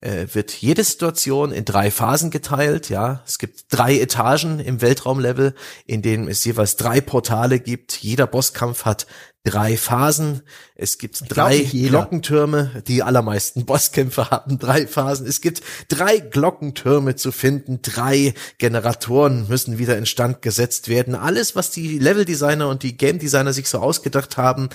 äh, 0.00 0.26
wird 0.32 0.52
jede 0.52 0.84
Situation 0.84 1.52
in 1.52 1.64
drei 1.64 1.90
Phasen 1.90 2.30
geteilt. 2.30 2.88
Ja, 2.88 3.22
es 3.26 3.38
gibt 3.38 3.64
drei 3.70 3.98
Etagen 3.98 4.60
im 4.60 4.80
Weltraumlevel, 4.80 5.54
in 5.86 6.02
denen 6.02 6.28
es 6.28 6.44
jeweils 6.44 6.76
drei 6.76 7.00
Portale 7.00 7.60
gibt. 7.60 7.96
Jeder 7.96 8.26
Bosskampf 8.26 8.84
hat 8.84 9.06
drei 9.44 9.76
Phasen. 9.76 10.42
Es 10.74 10.98
gibt 10.98 11.20
ich 11.20 11.28
drei 11.28 11.58
Glockentürme. 11.58 12.82
Die 12.86 13.02
allermeisten 13.02 13.64
Bosskämpfe 13.66 14.30
haben 14.30 14.58
drei 14.58 14.86
Phasen. 14.86 15.26
Es 15.26 15.40
gibt 15.40 15.62
drei 15.88 16.18
Glockentürme 16.18 17.16
zu 17.16 17.32
finden. 17.32 17.80
Drei 17.82 18.34
Generatoren 18.58 19.48
müssen 19.48 19.78
wieder 19.78 19.96
instand 19.96 20.42
gesetzt 20.42 20.88
werden. 20.88 21.14
Alles, 21.14 21.56
was 21.56 21.70
die 21.70 21.98
Leveldesigner 21.98 22.68
und 22.68 22.82
die 22.82 22.96
Game 22.96 23.18
Designer 23.18 23.52
sich 23.52 23.68
so 23.68 23.78
ausgedacht 23.78 24.36
haben, 24.36 24.68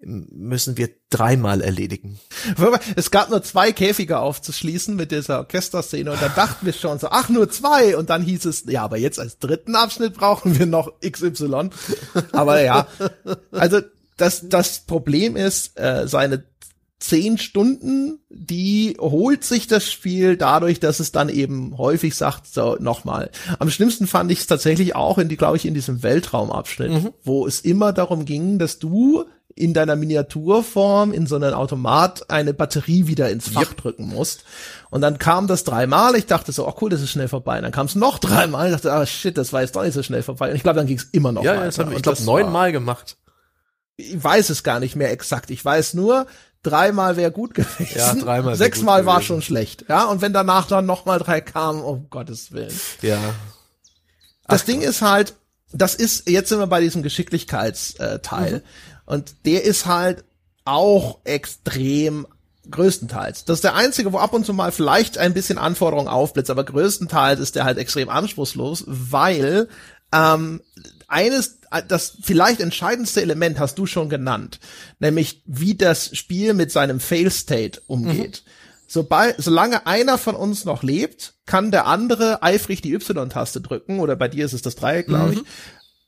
müssen 0.00 0.76
wir 0.76 0.90
dreimal 1.10 1.60
erledigen. 1.60 2.20
Es 2.94 3.10
gab 3.10 3.30
nur 3.30 3.42
zwei 3.42 3.72
Käfige 3.72 4.20
aufzuschließen 4.20 4.94
mit 4.94 5.10
dieser 5.10 5.38
Orchesterszene 5.38 6.12
und 6.12 6.22
da 6.22 6.28
dachten 6.28 6.66
wir 6.66 6.72
schon 6.72 7.00
so, 7.00 7.08
ach 7.10 7.28
nur 7.28 7.50
zwei 7.50 7.96
und 7.96 8.08
dann 8.08 8.22
hieß 8.22 8.44
es, 8.44 8.64
ja, 8.68 8.84
aber 8.84 8.96
jetzt 8.96 9.18
als 9.18 9.38
dritten 9.38 9.74
Abschnitt 9.74 10.14
brauchen 10.14 10.56
wir 10.56 10.66
noch 10.66 10.92
XY. 11.00 11.70
Aber 12.30 12.62
ja, 12.62 12.86
also 13.50 13.80
das, 14.18 14.48
das 14.48 14.80
Problem 14.80 15.36
ist, 15.36 15.78
äh, 15.78 16.06
seine 16.06 16.44
zehn 17.00 17.38
Stunden, 17.38 18.18
die 18.28 18.96
holt 18.98 19.44
sich 19.44 19.66
das 19.68 19.90
Spiel 19.90 20.36
dadurch, 20.36 20.80
dass 20.80 21.00
es 21.00 21.12
dann 21.12 21.28
eben 21.28 21.78
häufig 21.78 22.16
sagt, 22.16 22.46
so 22.52 22.76
nochmal. 22.80 23.30
Am 23.58 23.70
schlimmsten 23.70 24.06
fand 24.06 24.32
ich 24.32 24.40
es 24.40 24.46
tatsächlich 24.46 24.96
auch 24.96 25.18
in 25.18 25.28
die, 25.28 25.36
glaube 25.36 25.56
ich, 25.56 25.64
in 25.64 25.74
diesem 25.74 26.02
Weltraumabschnitt, 26.02 26.90
mhm. 26.90 27.10
wo 27.22 27.46
es 27.46 27.60
immer 27.60 27.92
darum 27.92 28.24
ging, 28.24 28.58
dass 28.58 28.78
du 28.78 29.24
in 29.54 29.74
deiner 29.74 29.96
Miniaturform 29.96 31.12
in 31.12 31.26
so 31.26 31.36
einem 31.36 31.54
Automat 31.54 32.30
eine 32.30 32.54
Batterie 32.54 33.06
wieder 33.06 33.28
ins 33.30 33.48
Fach 33.48 33.70
yep. 33.70 33.76
drücken 33.76 34.08
musst. 34.08 34.44
Und 34.90 35.00
dann 35.00 35.18
kam 35.18 35.46
das 35.48 35.64
dreimal. 35.64 36.14
Ich 36.14 36.26
dachte 36.26 36.52
so, 36.52 36.66
oh 36.66 36.74
cool, 36.80 36.90
das 36.90 37.02
ist 37.02 37.10
schnell 37.10 37.28
vorbei. 37.28 37.56
Und 37.56 37.64
dann 37.64 37.72
kam 37.72 37.86
es 37.86 37.96
noch 37.96 38.18
dreimal. 38.18 38.66
Ich 38.66 38.72
dachte, 38.72 38.92
ah 38.92 39.04
shit, 39.04 39.36
das 39.36 39.52
war 39.52 39.62
jetzt 39.62 39.74
doch 39.74 39.82
nicht 39.82 39.94
so 39.94 40.02
schnell 40.02 40.22
vorbei. 40.22 40.50
Und 40.50 40.56
ich 40.56 40.62
glaube, 40.62 40.78
dann 40.78 40.86
ging 40.86 40.98
es 40.98 41.04
immer 41.04 41.32
noch 41.32 41.42
ja, 41.42 41.52
weiter. 41.52 41.60
Ja, 41.60 41.66
das 41.66 41.78
haben 41.78 41.90
wir, 41.90 41.96
ich 41.96 42.02
glaube, 42.02 42.22
neunmal 42.22 42.70
gemacht. 42.70 43.16
Ich 44.00 44.22
weiß 44.22 44.50
es 44.50 44.62
gar 44.62 44.78
nicht 44.78 44.96
mehr 44.96 45.10
exakt. 45.10 45.50
Ich 45.50 45.64
weiß 45.64 45.94
nur, 45.94 46.26
dreimal 46.62 47.16
wäre 47.16 47.32
gut 47.32 47.52
gewesen. 47.54 47.98
Ja, 47.98 48.14
dreimal. 48.14 48.54
Sechsmal 48.54 49.06
war 49.06 49.22
schon 49.22 49.42
schlecht. 49.42 49.86
Ja, 49.88 50.04
und 50.04 50.22
wenn 50.22 50.32
danach 50.32 50.66
dann 50.68 50.86
noch 50.86 51.04
mal 51.04 51.18
drei 51.18 51.40
kamen, 51.40 51.82
um 51.82 52.08
Gottes 52.08 52.52
Willen. 52.52 52.78
Ja. 53.02 53.18
Das 54.46 54.62
Ach, 54.62 54.66
Ding 54.66 54.80
Gott. 54.80 54.88
ist 54.88 55.02
halt, 55.02 55.34
das 55.72 55.94
ist, 55.96 56.28
jetzt 56.28 56.48
sind 56.48 56.60
wir 56.60 56.68
bei 56.68 56.80
diesem 56.80 57.02
Geschicklichkeitsteil. 57.02 58.52
Mhm. 58.52 58.62
Und 59.04 59.34
der 59.44 59.64
ist 59.64 59.86
halt 59.86 60.24
auch 60.64 61.18
extrem 61.24 62.26
größtenteils. 62.70 63.46
Das 63.46 63.58
ist 63.58 63.64
der 63.64 63.74
einzige, 63.74 64.12
wo 64.12 64.18
ab 64.18 64.32
und 64.32 64.44
zu 64.46 64.52
mal 64.52 64.70
vielleicht 64.72 65.18
ein 65.18 65.34
bisschen 65.34 65.58
Anforderungen 65.58 66.08
aufblitzt, 66.08 66.50
aber 66.50 66.64
größtenteils 66.64 67.40
ist 67.40 67.56
der 67.56 67.64
halt 67.64 67.78
extrem 67.78 68.10
anspruchslos, 68.10 68.84
weil 68.86 69.68
ähm, 70.12 70.60
eines, 71.08 71.58
das 71.88 72.18
vielleicht 72.22 72.60
entscheidendste 72.60 73.22
Element 73.22 73.58
hast 73.58 73.78
du 73.78 73.86
schon 73.86 74.08
genannt, 74.08 74.60
nämlich 75.00 75.42
wie 75.46 75.74
das 75.74 76.16
Spiel 76.16 76.54
mit 76.54 76.70
seinem 76.70 77.00
Fail 77.00 77.30
State 77.30 77.80
umgeht. 77.86 78.42
Mhm. 78.44 78.50
Sobald, 78.90 79.34
solange 79.38 79.86
einer 79.86 80.16
von 80.16 80.34
uns 80.34 80.64
noch 80.64 80.82
lebt, 80.82 81.34
kann 81.44 81.70
der 81.70 81.86
andere 81.86 82.42
eifrig 82.42 82.80
die 82.80 82.94
Y-Taste 82.94 83.60
drücken, 83.60 84.00
oder 84.00 84.16
bei 84.16 84.28
dir 84.28 84.46
ist 84.46 84.54
es 84.54 84.62
das 84.62 84.76
Dreieck, 84.76 85.08
glaube 85.08 85.32
ich, 85.32 85.38
mhm 85.40 85.46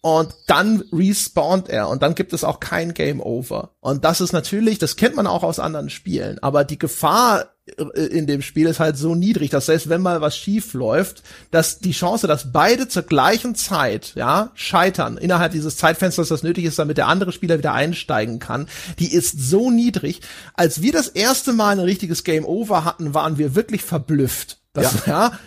und 0.03 0.35
dann 0.47 0.83
respawnt 0.93 1.69
er 1.69 1.89
und 1.89 2.03
dann 2.03 2.15
gibt 2.15 2.33
es 2.33 2.45
auch 2.45 2.61
kein 2.61 2.95
Game 2.95 3.21
Over. 3.21 3.73
Und 3.81 4.05
das 4.05 4.21
ist 4.21 4.33
natürlich, 4.33 4.79
das 4.79 4.97
kennt 4.97 5.17
man 5.17 5.27
auch 5.27 5.43
aus 5.43 5.59
anderen 5.59 5.91
Spielen, 5.91 6.39
aber 6.43 6.65
die 6.65 6.79
Gefahr 6.79 7.43
äh, 7.43 7.47
in 7.95 8.27
dem 8.27 8.43
Spiel 8.43 8.67
ist 8.67 8.81
halt 8.81 8.97
so 8.97 9.15
niedrig, 9.15 9.51
dass 9.51 9.67
selbst 9.67 9.89
wenn 9.89 10.01
mal 10.01 10.21
was 10.21 10.37
schief 10.37 10.75
läuft, 10.75 11.23
dass 11.51 11.79
die 11.79 11.93
Chance, 11.93 12.27
dass 12.27 12.53
beide 12.53 12.89
zur 12.89 13.03
gleichen 13.03 13.55
Zeit, 13.55 14.13
ja, 14.15 14.51
scheitern 14.55 15.17
innerhalb 15.17 15.53
dieses 15.53 15.77
Zeitfensters, 15.77 16.29
das 16.29 16.43
nötig 16.43 16.65
ist, 16.65 16.79
damit 16.79 16.99
der 16.99 17.09
andere 17.09 17.33
Spieler 17.33 17.59
wieder 17.59 17.73
einsteigen 17.73 18.39
kann, 18.39 18.67
die 18.99 19.13
ist 19.13 19.41
so 19.41 19.71
niedrig. 19.71 20.21
Als 20.55 20.83
wir 20.83 20.93
das 20.93 21.09
erste 21.09 21.53
Mal 21.53 21.73
ein 21.73 21.81
richtiges 21.81 22.25
Game 22.25 22.45
Over 22.45 22.85
hatten, 22.85 23.15
waren 23.15 23.39
wir 23.39 23.55
wirklich 23.55 23.83
verblüfft. 23.83 24.59
Das, 24.73 25.07
ja. 25.07 25.31
ja. 25.31 25.39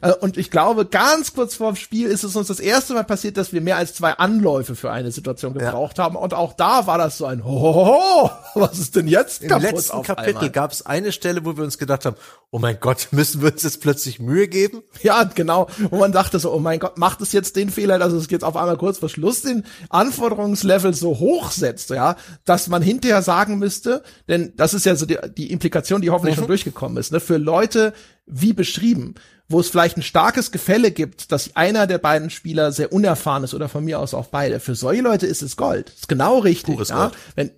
Äh, 0.00 0.12
und 0.12 0.36
ich 0.36 0.50
glaube, 0.50 0.86
ganz 0.86 1.34
kurz 1.34 1.56
vor 1.56 1.72
dem 1.72 1.76
Spiel 1.76 2.08
ist 2.08 2.24
es 2.24 2.36
uns 2.36 2.48
das 2.48 2.60
erste 2.60 2.94
Mal 2.94 3.04
passiert, 3.04 3.36
dass 3.36 3.52
wir 3.52 3.60
mehr 3.60 3.76
als 3.76 3.94
zwei 3.94 4.12
Anläufe 4.12 4.74
für 4.74 4.90
eine 4.90 5.10
Situation 5.10 5.54
gebraucht 5.54 5.98
ja. 5.98 6.04
haben. 6.04 6.16
Und 6.16 6.34
auch 6.34 6.52
da 6.52 6.86
war 6.86 6.98
das 6.98 7.18
so 7.18 7.26
ein 7.26 7.44
Hohoho, 7.44 8.30
was 8.54 8.78
ist 8.78 8.96
denn 8.96 9.08
jetzt 9.08 9.42
Im 9.42 9.60
letzten 9.60 10.02
Kapitel 10.02 10.50
gab 10.50 10.72
es 10.72 10.84
eine 10.84 11.12
Stelle, 11.12 11.44
wo 11.44 11.56
wir 11.56 11.64
uns 11.64 11.78
gedacht 11.78 12.04
haben, 12.04 12.16
oh 12.50 12.58
mein 12.58 12.78
Gott, 12.80 13.08
müssen 13.12 13.42
wir 13.42 13.52
uns 13.52 13.62
jetzt 13.62 13.80
plötzlich 13.80 14.20
Mühe 14.20 14.48
geben? 14.48 14.82
Ja, 15.02 15.24
genau. 15.24 15.68
Wo 15.90 15.98
man 15.98 16.12
dachte 16.12 16.38
so, 16.38 16.52
oh 16.52 16.58
mein 16.58 16.78
Gott, 16.78 16.98
macht 16.98 17.20
es 17.20 17.32
jetzt 17.32 17.56
den 17.56 17.70
Fehler, 17.70 17.98
dass 17.98 18.12
es 18.12 18.30
jetzt 18.30 18.44
auf 18.44 18.56
einmal 18.56 18.76
kurz 18.76 18.98
vor 18.98 19.08
Schluss 19.08 19.42
den 19.42 19.64
Anforderungslevel 19.88 20.94
so 20.94 21.18
hoch 21.18 21.50
setzt, 21.50 21.90
ja, 21.90 22.16
dass 22.44 22.68
man 22.68 22.82
hinterher 22.82 23.22
sagen 23.22 23.58
müsste, 23.58 24.02
denn 24.28 24.52
das 24.56 24.74
ist 24.74 24.86
ja 24.86 24.94
so 24.96 25.06
die, 25.06 25.18
die 25.36 25.50
Implikation, 25.50 26.00
die 26.00 26.10
hoffentlich 26.10 26.36
mhm. 26.36 26.40
schon 26.40 26.48
durchgekommen 26.48 26.98
ist, 26.98 27.12
ne, 27.12 27.20
für 27.20 27.36
Leute, 27.36 27.92
wie 28.26 28.52
beschrieben, 28.52 29.14
wo 29.48 29.60
es 29.60 29.68
vielleicht 29.68 29.96
ein 29.96 30.02
starkes 30.02 30.50
Gefälle 30.50 30.90
gibt, 30.90 31.32
dass 31.32 31.56
einer 31.56 31.86
der 31.86 31.98
beiden 31.98 32.30
Spieler 32.30 32.72
sehr 32.72 32.92
unerfahren 32.92 33.44
ist 33.44 33.54
oder 33.54 33.68
von 33.68 33.84
mir 33.84 33.98
aus 34.00 34.14
auch 34.14 34.28
beide. 34.28 34.60
Für 34.60 34.74
solche 34.74 35.02
Leute 35.02 35.26
ist 35.26 35.42
es 35.42 35.56
Gold. 35.56 35.90
ist 35.90 36.08
genau 36.08 36.38
richtig. 36.38 36.74
Pures 36.74 36.88
ja? 36.88 37.08
Gold. 37.08 37.14
Wenn 37.34 37.50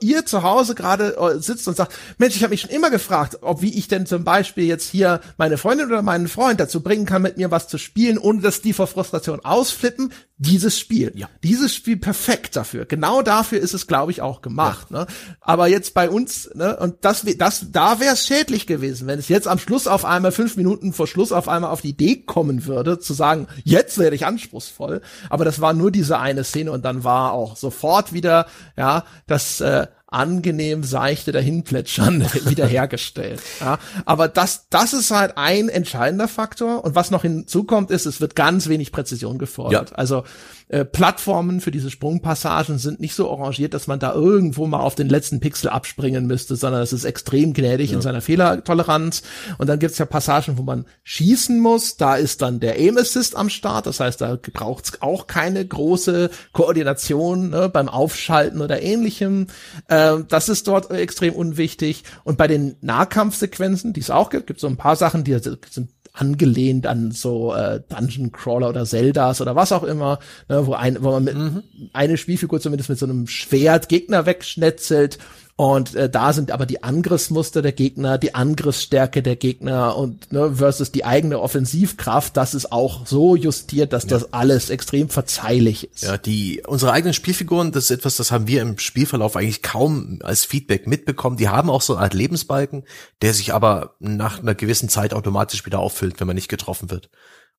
ihr 0.00 0.26
zu 0.26 0.42
Hause 0.42 0.74
gerade 0.74 1.16
äh, 1.16 1.40
sitzt 1.40 1.66
und 1.68 1.76
sagt, 1.76 1.92
Mensch, 2.18 2.36
ich 2.36 2.42
habe 2.42 2.52
mich 2.52 2.60
schon 2.60 2.70
immer 2.70 2.90
gefragt, 2.90 3.38
ob 3.42 3.62
wie 3.62 3.76
ich 3.76 3.88
denn 3.88 4.06
zum 4.06 4.24
Beispiel 4.24 4.64
jetzt 4.64 4.88
hier 4.88 5.20
meine 5.36 5.58
Freundin 5.58 5.88
oder 5.88 6.02
meinen 6.02 6.28
Freund 6.28 6.60
dazu 6.60 6.82
bringen 6.82 7.06
kann, 7.06 7.22
mit 7.22 7.36
mir 7.36 7.50
was 7.50 7.68
zu 7.68 7.78
spielen, 7.78 8.18
ohne 8.18 8.40
dass 8.40 8.62
die 8.62 8.72
vor 8.72 8.86
Frustration 8.86 9.44
ausflippen. 9.44 10.12
Dieses 10.44 10.76
Spiel, 10.76 11.12
ja. 11.14 11.28
dieses 11.44 11.72
Spiel 11.72 11.96
perfekt 11.96 12.56
dafür. 12.56 12.84
Genau 12.84 13.22
dafür 13.22 13.60
ist 13.60 13.74
es, 13.74 13.86
glaube 13.86 14.10
ich, 14.10 14.22
auch 14.22 14.42
gemacht. 14.42 14.88
Ja. 14.90 15.00
Ne? 15.00 15.06
Aber 15.40 15.68
jetzt 15.68 15.94
bei 15.94 16.10
uns, 16.10 16.50
ne, 16.54 16.76
und 16.78 16.96
das, 17.02 17.24
das, 17.38 17.66
da 17.70 18.00
wäre 18.00 18.14
es 18.14 18.26
schädlich 18.26 18.66
gewesen, 18.66 19.06
wenn 19.06 19.20
es 19.20 19.28
jetzt 19.28 19.46
am 19.46 19.60
Schluss 19.60 19.86
auf 19.86 20.04
einmal 20.04 20.32
fünf 20.32 20.56
Minuten 20.56 20.92
vor 20.92 21.06
Schluss 21.06 21.30
auf 21.30 21.48
einmal 21.48 21.70
auf 21.70 21.82
die 21.82 21.90
Idee 21.90 22.16
kommen 22.16 22.66
würde, 22.66 22.98
zu 22.98 23.14
sagen, 23.14 23.46
jetzt 23.62 23.98
werde 23.98 24.16
ich 24.16 24.26
anspruchsvoll. 24.26 25.00
Aber 25.30 25.44
das 25.44 25.60
war 25.60 25.74
nur 25.74 25.92
diese 25.92 26.18
eine 26.18 26.42
Szene 26.42 26.72
und 26.72 26.84
dann 26.84 27.04
war 27.04 27.32
auch 27.34 27.56
sofort 27.56 28.12
wieder, 28.12 28.46
ja, 28.76 29.04
das 29.28 29.60
äh, 29.60 29.86
angenehm 30.12 30.84
seichte 30.84 31.32
Dahinplätschern 31.32 32.24
wiederhergestellt. 32.44 33.40
Ja, 33.60 33.78
aber 34.04 34.28
das, 34.28 34.66
das 34.70 34.92
ist 34.92 35.10
halt 35.10 35.36
ein 35.36 35.68
entscheidender 35.68 36.28
Faktor. 36.28 36.84
Und 36.84 36.94
was 36.94 37.10
noch 37.10 37.22
hinzukommt, 37.22 37.90
ist, 37.90 38.06
es 38.06 38.20
wird 38.20 38.36
ganz 38.36 38.68
wenig 38.68 38.92
Präzision 38.92 39.38
gefordert. 39.38 39.90
Ja. 39.90 39.96
Also 39.96 40.24
äh, 40.72 40.86
Plattformen 40.86 41.60
für 41.60 41.70
diese 41.70 41.90
Sprungpassagen 41.90 42.78
sind 42.78 42.98
nicht 42.98 43.14
so 43.14 43.30
arrangiert, 43.30 43.74
dass 43.74 43.86
man 43.86 43.98
da 43.98 44.14
irgendwo 44.14 44.66
mal 44.66 44.80
auf 44.80 44.94
den 44.94 45.08
letzten 45.08 45.38
Pixel 45.38 45.68
abspringen 45.68 46.26
müsste, 46.26 46.56
sondern 46.56 46.80
es 46.80 46.94
ist 46.94 47.04
extrem 47.04 47.52
gnädig 47.52 47.90
ja. 47.90 47.96
in 47.96 48.02
seiner 48.02 48.22
Fehlertoleranz. 48.22 49.22
Und 49.58 49.66
dann 49.68 49.78
gibt 49.78 49.92
es 49.92 49.98
ja 49.98 50.06
Passagen, 50.06 50.56
wo 50.56 50.62
man 50.62 50.86
schießen 51.04 51.60
muss. 51.60 51.98
Da 51.98 52.16
ist 52.16 52.40
dann 52.40 52.58
der 52.58 52.78
Aim 52.78 52.96
Assist 52.96 53.36
am 53.36 53.50
Start. 53.50 53.86
Das 53.86 54.00
heißt, 54.00 54.22
da 54.22 54.38
braucht 54.54 54.84
es 54.86 55.02
auch 55.02 55.26
keine 55.26 55.64
große 55.64 56.30
Koordination 56.52 57.50
ne, 57.50 57.68
beim 57.68 57.90
Aufschalten 57.90 58.62
oder 58.62 58.80
ähnlichem. 58.80 59.48
Äh, 59.88 60.01
das 60.28 60.48
ist 60.48 60.68
dort 60.68 60.90
extrem 60.90 61.34
unwichtig. 61.34 62.04
Und 62.24 62.38
bei 62.38 62.46
den 62.46 62.76
Nahkampfsequenzen, 62.80 63.92
die 63.92 64.00
es 64.00 64.10
auch 64.10 64.30
gibt, 64.30 64.46
gibt 64.46 64.58
es 64.58 64.62
so 64.62 64.68
ein 64.68 64.76
paar 64.76 64.96
Sachen, 64.96 65.24
die 65.24 65.36
sind 65.38 65.88
angelehnt 66.12 66.86
an 66.86 67.10
so 67.10 67.54
äh, 67.54 67.80
Dungeon 67.88 68.32
Crawler 68.32 68.68
oder 68.68 68.84
Zeldas 68.84 69.40
oder 69.40 69.56
was 69.56 69.72
auch 69.72 69.82
immer, 69.82 70.18
ne, 70.48 70.66
wo, 70.66 70.74
ein, 70.74 71.02
wo 71.02 71.12
man 71.12 71.24
mit 71.24 71.34
mhm. 71.34 71.62
eine 71.92 72.18
Spielfigur 72.18 72.60
zumindest 72.60 72.90
mit 72.90 72.98
so 72.98 73.06
einem 73.06 73.26
Schwert 73.26 73.88
Gegner 73.88 74.26
wegschnetzelt 74.26 75.18
und 75.54 75.94
äh, 75.94 76.08
da 76.08 76.32
sind 76.32 76.50
aber 76.50 76.64
die 76.64 76.82
Angriffsmuster 76.82 77.60
der 77.60 77.72
Gegner, 77.72 78.16
die 78.16 78.34
Angriffsstärke 78.34 79.22
der 79.22 79.36
Gegner 79.36 79.96
und 79.96 80.32
ne, 80.32 80.56
versus 80.56 80.92
die 80.92 81.04
eigene 81.04 81.40
Offensivkraft, 81.40 82.36
das 82.36 82.54
ist 82.54 82.72
auch 82.72 83.06
so 83.06 83.36
justiert, 83.36 83.92
dass 83.92 84.04
ja. 84.04 84.08
das 84.10 84.32
alles 84.32 84.70
extrem 84.70 85.10
verzeihlich 85.10 85.90
ist. 85.92 86.04
Ja, 86.04 86.16
die 86.16 86.62
unsere 86.66 86.92
eigenen 86.92 87.12
Spielfiguren, 87.12 87.70
das 87.70 87.84
ist 87.84 87.90
etwas, 87.90 88.16
das 88.16 88.32
haben 88.32 88.46
wir 88.46 88.62
im 88.62 88.78
Spielverlauf 88.78 89.36
eigentlich 89.36 89.62
kaum 89.62 90.20
als 90.22 90.46
Feedback 90.46 90.86
mitbekommen. 90.86 91.36
Die 91.36 91.50
haben 91.50 91.68
auch 91.68 91.82
so 91.82 91.94
eine 91.94 92.02
Art 92.02 92.14
Lebensbalken, 92.14 92.84
der 93.20 93.34
sich 93.34 93.52
aber 93.52 93.94
nach 94.00 94.40
einer 94.40 94.54
gewissen 94.54 94.88
Zeit 94.88 95.12
automatisch 95.12 95.66
wieder 95.66 95.80
auffüllt, 95.80 96.18
wenn 96.18 96.26
man 96.26 96.36
nicht 96.36 96.48
getroffen 96.48 96.90
wird. 96.90 97.10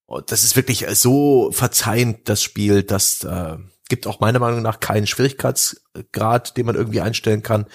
Und 0.05 0.31
das 0.31 0.43
ist 0.43 0.55
wirklich 0.55 0.85
so 0.95 1.51
verzeihend 1.51 2.27
das 2.27 2.41
Spiel, 2.41 2.81
dass 2.83 3.23
äh, 3.23 3.57
gibt 3.89 4.07
auch 4.07 4.19
meiner 4.19 4.39
Meinung 4.39 4.61
nach 4.61 4.79
keinen 4.79 5.07
Schwierigkeitsgrad, 5.07 6.57
den 6.57 6.65
man 6.65 6.75
irgendwie 6.75 7.01
einstellen 7.01 7.43
kann. 7.43 7.65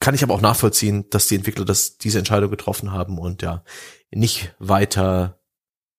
Kann 0.00 0.14
ich 0.14 0.22
aber 0.22 0.34
auch 0.34 0.40
nachvollziehen, 0.40 1.08
dass 1.10 1.26
die 1.26 1.34
Entwickler 1.34 1.64
das, 1.64 1.98
diese 1.98 2.18
Entscheidung 2.18 2.50
getroffen 2.50 2.92
haben 2.92 3.18
und 3.18 3.42
ja, 3.42 3.64
nicht 4.10 4.54
weiter 4.58 5.38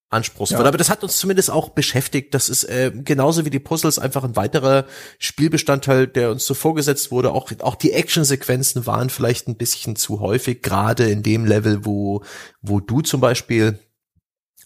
anspruchsvoll. 0.10 0.62
Ja. 0.62 0.68
Aber 0.68 0.78
das 0.78 0.90
hat 0.90 1.04
uns 1.04 1.18
zumindest 1.18 1.52
auch 1.52 1.70
beschäftigt. 1.70 2.34
Das 2.34 2.50
ist 2.50 2.64
äh, 2.64 2.92
genauso 2.94 3.46
wie 3.46 3.50
die 3.50 3.60
Puzzles 3.60 4.00
einfach 4.00 4.24
ein 4.24 4.36
weiterer 4.36 4.86
Spielbestandteil, 5.20 6.08
der 6.08 6.32
uns 6.32 6.46
so 6.46 6.54
vorgesetzt 6.54 7.12
wurde. 7.12 7.32
Auch, 7.32 7.52
auch 7.60 7.76
die 7.76 7.94
Actionsequenzen 7.94 8.86
waren 8.86 9.10
vielleicht 9.10 9.48
ein 9.48 9.58
bisschen 9.58 9.96
zu 9.96 10.20
häufig, 10.20 10.62
gerade 10.62 11.10
in 11.10 11.22
dem 11.22 11.46
Level, 11.46 11.86
wo, 11.86 12.24
wo 12.62 12.80
du 12.80 13.02
zum 13.02 13.22
Beispiel 13.22 13.80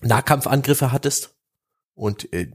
Nahkampfangriffe 0.01 0.91
hattest. 0.91 1.35
Und 1.93 2.31
äh, 2.33 2.51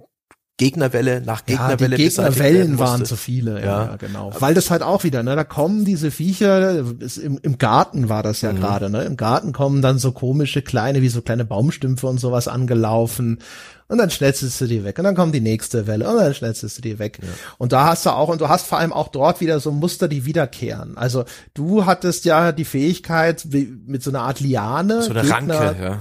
Gegnerwelle 0.59 1.23
nach 1.23 1.47
Gegnerwelle. 1.47 1.93
Ja, 1.93 1.97
die 1.97 2.03
Gegnerwellen 2.03 2.79
waren 2.79 3.05
zu 3.05 3.17
viele, 3.17 3.61
ja, 3.61 3.85
ja, 3.85 3.97
genau. 3.97 4.33
Weil 4.39 4.55
das 4.55 4.71
halt 4.71 4.83
auch 4.83 5.05
wieder, 5.05 5.23
ne, 5.23 5.37
da 5.37 5.45
kommen 5.45 5.85
diese 5.85 6.11
Viecher, 6.11 6.81
im, 6.81 7.39
im 7.41 7.59
Garten 7.59 8.09
war 8.09 8.25
das 8.25 8.43
ja 8.43 8.53
mhm. 8.53 8.57
gerade, 8.57 8.91
ne, 8.91 9.05
im 9.05 9.17
Garten 9.17 9.53
kommen 9.53 9.83
dann 9.83 9.99
so 9.99 10.11
komische 10.13 10.61
kleine, 10.61 11.01
wie 11.01 11.09
so 11.09 11.23
kleine 11.23 11.45
Baumstümpfe 11.45 12.09
und 12.09 12.19
sowas 12.19 12.49
angelaufen 12.49 13.39
und 13.87 13.99
dann 13.99 14.11
schnetzelst 14.11 14.61
du 14.61 14.67
die 14.67 14.85
weg 14.85 14.99
und 14.99 15.05
dann 15.05 15.15
kommt 15.15 15.33
die 15.33 15.41
nächste 15.41 15.87
Welle 15.87 16.11
und 16.11 16.17
dann 16.17 16.35
schnetzelst 16.35 16.79
du 16.79 16.83
die 16.83 16.99
weg. 16.99 17.21
Ja. 17.23 17.29
Und 17.57 17.73
da 17.73 17.87
hast 17.87 18.05
du 18.05 18.11
auch, 18.11 18.29
und 18.29 18.41
du 18.41 18.49
hast 18.49 18.67
vor 18.67 18.79
allem 18.79 18.93
auch 18.93 19.09
dort 19.09 19.41
wieder 19.41 19.61
so 19.61 19.71
Muster, 19.71 20.09
die 20.09 20.25
wiederkehren. 20.27 20.99
Also 20.99 21.25
du 21.55 21.87
hattest 21.87 22.25
ja 22.25 22.51
die 22.51 22.65
Fähigkeit, 22.67 23.47
mit 23.87 24.03
so 24.03 24.11
einer 24.11 24.23
Art 24.23 24.41
Liane. 24.41 25.03
So 25.03 25.11
eine 25.11 25.23
Gegner, 25.23 25.61
Ranke, 25.61 25.83
ja 25.83 25.99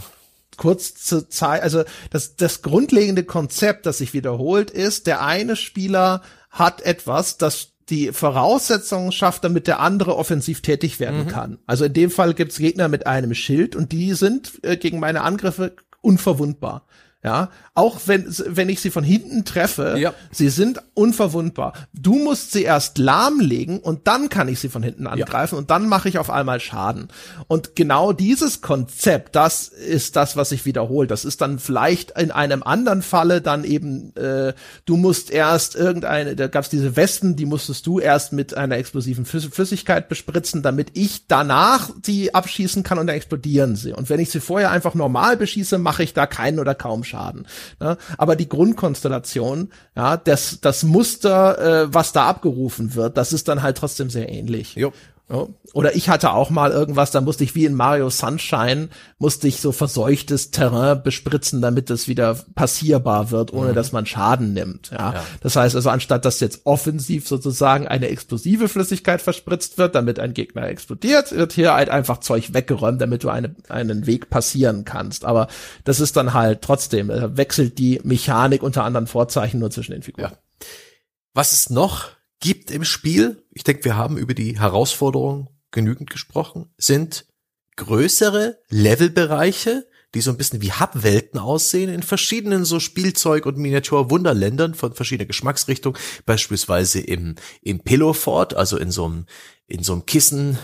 kurz 0.58 0.96
zu 0.96 1.30
zeigen, 1.30 1.64
also 1.64 1.84
das, 2.10 2.36
das 2.36 2.62
grundlegende 2.62 3.24
Konzept, 3.24 3.86
das 3.86 4.00
sich 4.00 4.14
wiederholt, 4.14 4.72
ist, 4.72 5.08
der 5.08 5.24
eine 5.24 5.56
Spieler 5.56 6.22
hat 6.50 6.82
etwas, 6.82 7.38
das 7.38 7.74
die 7.90 8.12
Voraussetzungen 8.12 9.12
schafft, 9.12 9.44
damit 9.44 9.68
der 9.68 9.80
andere 9.80 10.18
offensiv 10.18 10.62
tätig 10.62 11.00
werden 11.00 11.26
mhm. 11.26 11.28
kann. 11.28 11.58
Also 11.66 11.86
in 11.86 11.94
dem 11.94 12.12
Fall 12.12 12.34
gibt's 12.34 12.58
Gegner 12.58 12.90
mit 12.90 13.08
einem 13.08 13.34
Schild 13.34 13.76
und 13.76 13.92
die 13.92 14.14
sind 14.14 14.60
äh, 14.64 14.76
gegen 14.76 15.00
meine 15.00 15.22
Angriffe 15.22 15.76
unverwundbar. 16.02 16.86
Ja, 17.28 17.50
auch 17.78 18.00
wenn, 18.08 18.26
wenn 18.48 18.70
ich 18.70 18.82
sie 18.82 18.90
von 18.90 19.04
hinten 19.04 19.46
treffe, 19.46 19.98
ja. 20.00 20.12
sie 20.32 20.50
sind 20.50 20.82
unverwundbar. 20.96 21.74
Du 21.94 22.16
musst 22.16 22.52
sie 22.52 22.64
erst 22.64 22.98
lahmlegen 22.98 23.78
und 23.80 24.08
dann 24.08 24.30
kann 24.30 24.48
ich 24.48 24.60
sie 24.60 24.70
von 24.70 24.82
hinten 24.82 25.06
angreifen 25.06 25.54
ja. 25.54 25.60
und 25.60 25.70
dann 25.70 25.88
mache 25.88 26.10
ich 26.10 26.18
auf 26.18 26.32
einmal 26.32 26.60
Schaden. 26.60 27.10
Und 27.46 27.76
genau 27.76 28.14
dieses 28.14 28.62
Konzept, 28.62 29.36
das 29.36 29.68
ist 29.68 30.16
das, 30.16 30.36
was 30.36 30.50
sich 30.50 30.66
wiederholt. 30.66 31.12
Das 31.12 31.24
ist 31.24 31.42
dann 31.42 31.60
vielleicht 31.60 32.18
in 32.18 32.32
einem 32.32 32.64
anderen 32.64 33.04
Falle 33.04 33.42
dann 33.42 33.64
eben, 33.64 34.16
äh, 34.16 34.54
du 34.86 34.98
musst 34.98 35.30
erst 35.30 35.76
irgendeine, 35.76 36.36
da 36.36 36.48
gab's 36.48 36.70
diese 36.70 36.96
Westen, 36.96 37.36
die 37.36 37.46
musstest 37.46 37.86
du 37.86 38.00
erst 38.00 38.34
mit 38.34 38.56
einer 38.56 38.78
explosiven 38.78 39.26
Flüssigkeit 39.26 40.10
bespritzen, 40.10 40.64
damit 40.64 40.92
ich 40.94 41.28
danach 41.28 41.92
die 42.08 42.34
abschießen 42.34 42.82
kann 42.82 42.98
und 42.98 43.06
dann 43.06 43.16
explodieren 43.18 43.76
sie. 43.76 43.94
Und 43.94 44.10
wenn 44.10 44.20
ich 44.20 44.32
sie 44.32 44.40
vorher 44.40 44.72
einfach 44.72 44.96
normal 44.96 45.38
beschieße, 45.38 45.78
mache 45.78 46.02
ich 46.02 46.16
da 46.16 46.26
keinen 46.26 46.58
oder 46.58 46.74
kaum 46.74 47.04
Schaden. 47.04 47.17
Schaden. 47.18 47.48
Ne? 47.80 47.98
Aber 48.18 48.36
die 48.36 48.48
Grundkonstellation, 48.48 49.70
ja, 49.96 50.18
das, 50.18 50.60
das 50.62 50.84
Muster, 50.84 51.84
äh, 51.84 51.94
was 51.94 52.14
da 52.14 52.28
abgerufen 52.28 52.96
wird, 52.96 53.18
das 53.18 53.34
ist 53.34 53.48
dann 53.48 53.64
halt 53.64 53.78
trotzdem 53.78 54.10
sehr 54.10 54.30
ähnlich. 54.30 54.76
Jo. 54.76 54.94
Ja. 55.30 55.46
Oder 55.74 55.96
ich 55.96 56.08
hatte 56.08 56.32
auch 56.32 56.50
mal 56.50 56.72
irgendwas, 56.72 57.12
da 57.12 57.20
musste 57.20 57.44
ich 57.44 57.54
wie 57.54 57.66
in 57.66 57.76
Mario 57.76 58.10
Sunshine, 58.10 58.88
musste 59.20 59.50
ich 59.50 59.60
so 59.60 59.74
verseuchtes 59.74 60.52
Terrain 60.52 61.04
bespritzen, 61.04 61.62
damit 61.62 61.90
es 61.90 62.08
wieder 62.08 62.36
passierbar 62.56 63.30
wird, 63.30 63.52
ohne 63.52 63.72
mhm. 63.72 63.76
dass 63.76 63.92
man 63.92 64.06
Schaden 64.06 64.54
nimmt. 64.54 64.90
Ja? 64.92 65.14
ja? 65.14 65.24
Das 65.42 65.58
heißt 65.58 65.76
also, 65.76 65.90
anstatt 65.90 66.24
dass 66.24 66.40
jetzt 66.40 66.62
offensiv 66.64 67.28
sozusagen 67.28 67.88
eine 67.88 68.08
explosive 68.08 68.70
Flüssigkeit 68.70 69.22
verspritzt 69.22 69.78
wird, 69.78 69.96
damit 69.96 70.18
ein 70.20 70.34
Gegner 70.34 70.64
explodiert, 70.68 71.34
wird 71.34 71.52
hier 71.52 71.74
halt 71.74 71.90
einfach 71.90 72.20
Zeug 72.20 72.54
weggeräumt, 72.54 73.02
damit 73.02 73.24
du 73.26 73.30
eine, 73.30 73.54
einen 73.68 74.08
Weg 74.08 74.30
passieren 74.30 74.86
kannst. 74.86 75.26
Aber 75.26 75.48
das 75.84 76.00
ist 76.00 76.16
dann 76.16 76.34
halt 76.34 76.62
trotzdem, 76.62 77.10
äh, 77.10 77.36
wechselt 77.36 77.78
die 77.80 78.00
Mechanik 78.04 78.64
unter 78.64 78.86
anderen 78.86 79.08
Vorzeichen 79.08 79.60
nur 79.60 79.72
zwischen 79.72 79.92
den 79.92 80.04
Figuren. 80.04 80.32
Ja. 80.32 80.68
Was 81.34 81.52
ist 81.52 81.70
noch 81.70 82.17
gibt 82.40 82.72
im 82.72 82.84
Spiel, 82.84 83.44
ich 83.52 83.64
denke, 83.64 83.86
wir 83.86 83.96
haben 83.96 84.18
über 84.18 84.34
die 84.34 84.60
Herausforderungen 84.60 85.48
genügend 85.72 86.10
gesprochen, 86.10 86.72
sind 86.78 87.26
größere 87.76 88.60
Levelbereiche, 88.70 89.88
die 90.14 90.22
so 90.22 90.32
ein 90.32 90.38
bisschen 90.38 90.62
wie 90.62 90.72
Hubwelten 90.72 91.40
aussehen, 91.40 91.90
in 91.94 92.02
verschiedenen 92.02 92.66
so 92.66 92.80
Spielzeug- 92.80 93.46
und 93.46 93.58
Miniatur-Wunderländern 93.58 94.74
von 94.74 94.94
verschiedener 94.94 95.28
Geschmacksrichtung, 95.28 95.98
beispielsweise 96.26 97.00
im, 97.00 97.36
im 97.62 97.80
Pillowfort, 97.82 98.56
also 98.56 98.78
in 98.78 98.90
so 98.90 99.06
einem, 99.06 99.26
in 99.68 99.84
so 99.84 99.94
einem 99.94 100.06
Kissen, 100.06 100.58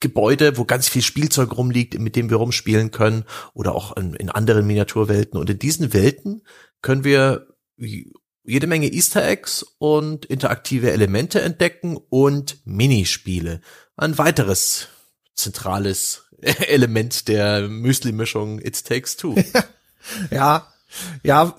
Gebäude, 0.00 0.56
wo 0.56 0.64
ganz 0.64 0.88
viel 0.88 1.02
Spielzeug 1.02 1.56
rumliegt, 1.56 1.98
mit 1.98 2.16
dem 2.16 2.30
wir 2.30 2.38
rumspielen 2.38 2.90
können, 2.90 3.24
oder 3.52 3.74
auch 3.74 3.94
in, 3.96 4.14
in 4.14 4.30
anderen 4.30 4.66
Miniaturwelten. 4.66 5.38
Und 5.38 5.50
in 5.50 5.58
diesen 5.58 5.92
Welten 5.92 6.42
können 6.80 7.04
wir 7.04 7.46
jede 8.44 8.66
Menge 8.66 8.92
Easter 8.92 9.26
Eggs 9.26 9.64
und 9.78 10.24
interaktive 10.26 10.90
Elemente 10.92 11.40
entdecken 11.40 11.98
und 12.08 12.58
Minispiele. 12.64 13.60
Ein 13.96 14.18
weiteres 14.18 14.88
zentrales 15.34 16.24
Element 16.40 17.28
der 17.28 17.68
Müsli-Mischung 17.68 18.60
It 18.60 18.84
Takes 18.84 19.16
Two. 19.16 19.36
ja, 20.30 20.72
ja, 21.22 21.54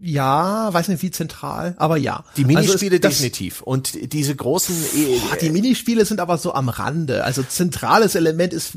ja, 0.00 0.72
weiß 0.72 0.88
nicht 0.88 1.02
wie 1.02 1.10
zentral, 1.10 1.74
aber 1.78 1.96
ja. 1.96 2.24
Die 2.36 2.44
Minispiele 2.44 2.96
also 2.96 3.08
definitiv. 3.08 3.62
Und 3.62 4.12
diese 4.12 4.34
großen. 4.34 4.74
Boah, 4.74 5.36
die 5.36 5.50
Minispiele 5.50 6.04
sind 6.04 6.20
aber 6.20 6.36
so 6.36 6.52
am 6.52 6.68
Rande. 6.68 7.24
Also 7.24 7.42
zentrales 7.42 8.14
Element 8.14 8.52
ist 8.52 8.76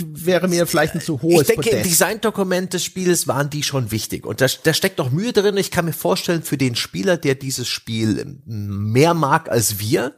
wäre 0.00 0.48
mir 0.48 0.66
vielleicht 0.66 0.94
ein 0.94 1.00
zu 1.00 1.22
hohes 1.22 1.42
Ich 1.42 1.46
denke, 1.48 1.62
Podest. 1.62 1.76
im 1.84 1.90
Designdokument 1.90 2.72
des 2.72 2.84
Spiels 2.84 3.26
waren 3.26 3.50
die 3.50 3.62
schon 3.62 3.90
wichtig. 3.90 4.26
Und 4.26 4.40
da, 4.40 4.46
da 4.62 4.72
steckt 4.72 4.98
noch 4.98 5.10
Mühe 5.10 5.32
drin. 5.32 5.56
Ich 5.56 5.70
kann 5.70 5.84
mir 5.84 5.92
vorstellen, 5.92 6.42
für 6.42 6.56
den 6.56 6.74
Spieler, 6.74 7.16
der 7.16 7.34
dieses 7.34 7.68
Spiel 7.68 8.38
mehr 8.46 9.14
mag 9.14 9.50
als 9.50 9.78
wir, 9.78 10.14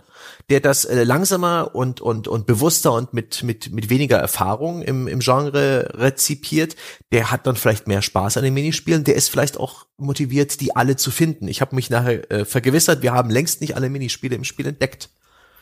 der 0.49 0.61
das 0.61 0.85
äh, 0.85 1.05
langsamer 1.05 1.75
und, 1.75 2.01
und, 2.01 2.29
und 2.29 2.47
bewusster 2.47 2.93
und 2.93 3.13
mit, 3.15 3.43
mit, 3.43 3.73
mit 3.73 3.91
weniger 3.91 4.19
Erfahrung 4.19 4.83
im, 4.83 5.09
im 5.09 5.21
Genre 5.21 5.91
rezipiert, 5.95 6.77
der 7.13 7.31
hat 7.31 7.47
dann 7.47 7.57
vielleicht 7.57 7.87
mehr 7.87 8.03
Spaß 8.03 8.37
an 8.37 8.45
den 8.45 8.55
Minispielen, 8.55 9.05
der 9.05 9.15
ist 9.15 9.29
vielleicht 9.29 9.59
auch 9.59 9.87
motiviert, 9.97 10.61
die 10.61 10.75
alle 10.77 10.97
zu 10.97 11.11
finden. 11.11 11.49
Ich 11.49 11.61
habe 11.61 11.75
mich 11.75 11.91
nachher 11.91 12.31
äh, 12.31 12.45
vergewissert, 12.45 13.03
wir 13.03 13.13
haben 13.13 13.31
längst 13.31 13.61
nicht 13.61 13.77
alle 13.77 13.91
Minispiele 13.91 14.37
im 14.37 14.45
Spiel 14.45 14.67
entdeckt. 14.67 15.11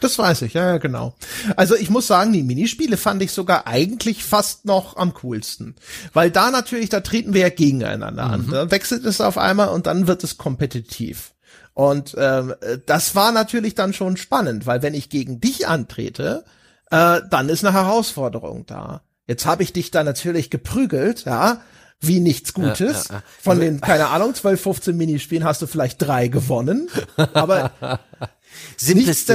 Das 0.00 0.16
weiß 0.18 0.42
ich, 0.42 0.54
ja, 0.54 0.64
ja, 0.64 0.78
genau. 0.78 1.14
Also 1.56 1.74
ich 1.74 1.90
muss 1.90 2.06
sagen, 2.06 2.32
die 2.32 2.44
Minispiele 2.44 2.96
fand 2.96 3.20
ich 3.20 3.32
sogar 3.32 3.66
eigentlich 3.66 4.22
fast 4.22 4.64
noch 4.64 4.96
am 4.96 5.12
coolsten. 5.14 5.74
Weil 6.12 6.30
da 6.30 6.50
natürlich, 6.50 6.88
da 6.88 7.00
treten 7.00 7.34
wir 7.34 7.40
ja 7.40 7.48
gegeneinander 7.48 8.26
mhm. 8.26 8.32
an. 8.32 8.48
Da 8.50 8.70
wechselt 8.70 9.04
es 9.04 9.20
auf 9.20 9.38
einmal 9.38 9.68
und 9.68 9.86
dann 9.86 10.06
wird 10.06 10.22
es 10.22 10.38
kompetitiv. 10.38 11.32
Und 11.78 12.16
ähm, 12.18 12.56
das 12.86 13.14
war 13.14 13.30
natürlich 13.30 13.76
dann 13.76 13.92
schon 13.92 14.16
spannend, 14.16 14.66
weil 14.66 14.82
wenn 14.82 14.94
ich 14.94 15.10
gegen 15.10 15.40
dich 15.40 15.68
antrete, 15.68 16.44
äh, 16.90 17.20
dann 17.30 17.48
ist 17.48 17.64
eine 17.64 17.72
Herausforderung 17.72 18.66
da. 18.66 19.02
Jetzt 19.28 19.46
habe 19.46 19.62
ich 19.62 19.72
dich 19.72 19.92
da 19.92 20.02
natürlich 20.02 20.50
geprügelt, 20.50 21.24
ja, 21.24 21.60
wie 22.00 22.18
nichts 22.18 22.52
Gutes. 22.52 23.04
Ja, 23.04 23.14
ja, 23.14 23.18
ja. 23.18 23.22
Von 23.40 23.60
den, 23.60 23.80
keine 23.80 24.08
Ahnung, 24.08 24.34
12, 24.34 24.60
15 24.60 24.96
Minispielen 24.96 25.44
hast 25.44 25.62
du 25.62 25.68
vielleicht 25.68 26.02
drei 26.02 26.26
gewonnen, 26.26 26.88
aber 27.32 27.70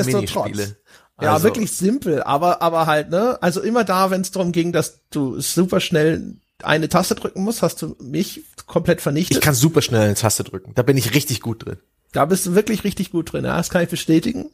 Minispiele. 0.05 0.75
Ja, 1.21 1.35
also. 1.35 1.45
wirklich 1.45 1.71
simpel, 1.71 2.23
aber 2.23 2.61
aber 2.61 2.87
halt, 2.87 3.09
ne? 3.09 3.37
Also 3.41 3.61
immer 3.61 3.85
da, 3.85 4.11
wenn 4.11 4.19
es 4.19 4.31
darum 4.31 4.51
ging, 4.51 4.73
dass 4.73 4.99
du 5.11 5.39
super 5.39 5.79
schnell 5.79 6.35
eine 6.61 6.89
Taste 6.89 7.15
drücken 7.15 7.41
musst, 7.41 7.61
hast 7.61 7.81
du 7.81 7.95
mich 8.01 8.43
komplett 8.65 8.99
vernichtet. 8.99 9.37
Ich 9.37 9.41
kann 9.41 9.55
super 9.55 9.81
schnell 9.81 10.01
eine 10.01 10.15
Taste 10.15 10.43
drücken. 10.43 10.73
Da 10.75 10.81
bin 10.83 10.97
ich 10.97 11.13
richtig 11.13 11.39
gut 11.39 11.65
drin. 11.65 11.77
Da 12.13 12.25
bist 12.25 12.45
du 12.45 12.55
wirklich 12.55 12.83
richtig 12.83 13.11
gut 13.11 13.33
drin, 13.33 13.43
ja, 13.43 13.57
das 13.57 13.69
kann 13.69 13.83
ich 13.83 13.89
bestätigen. 13.89 14.49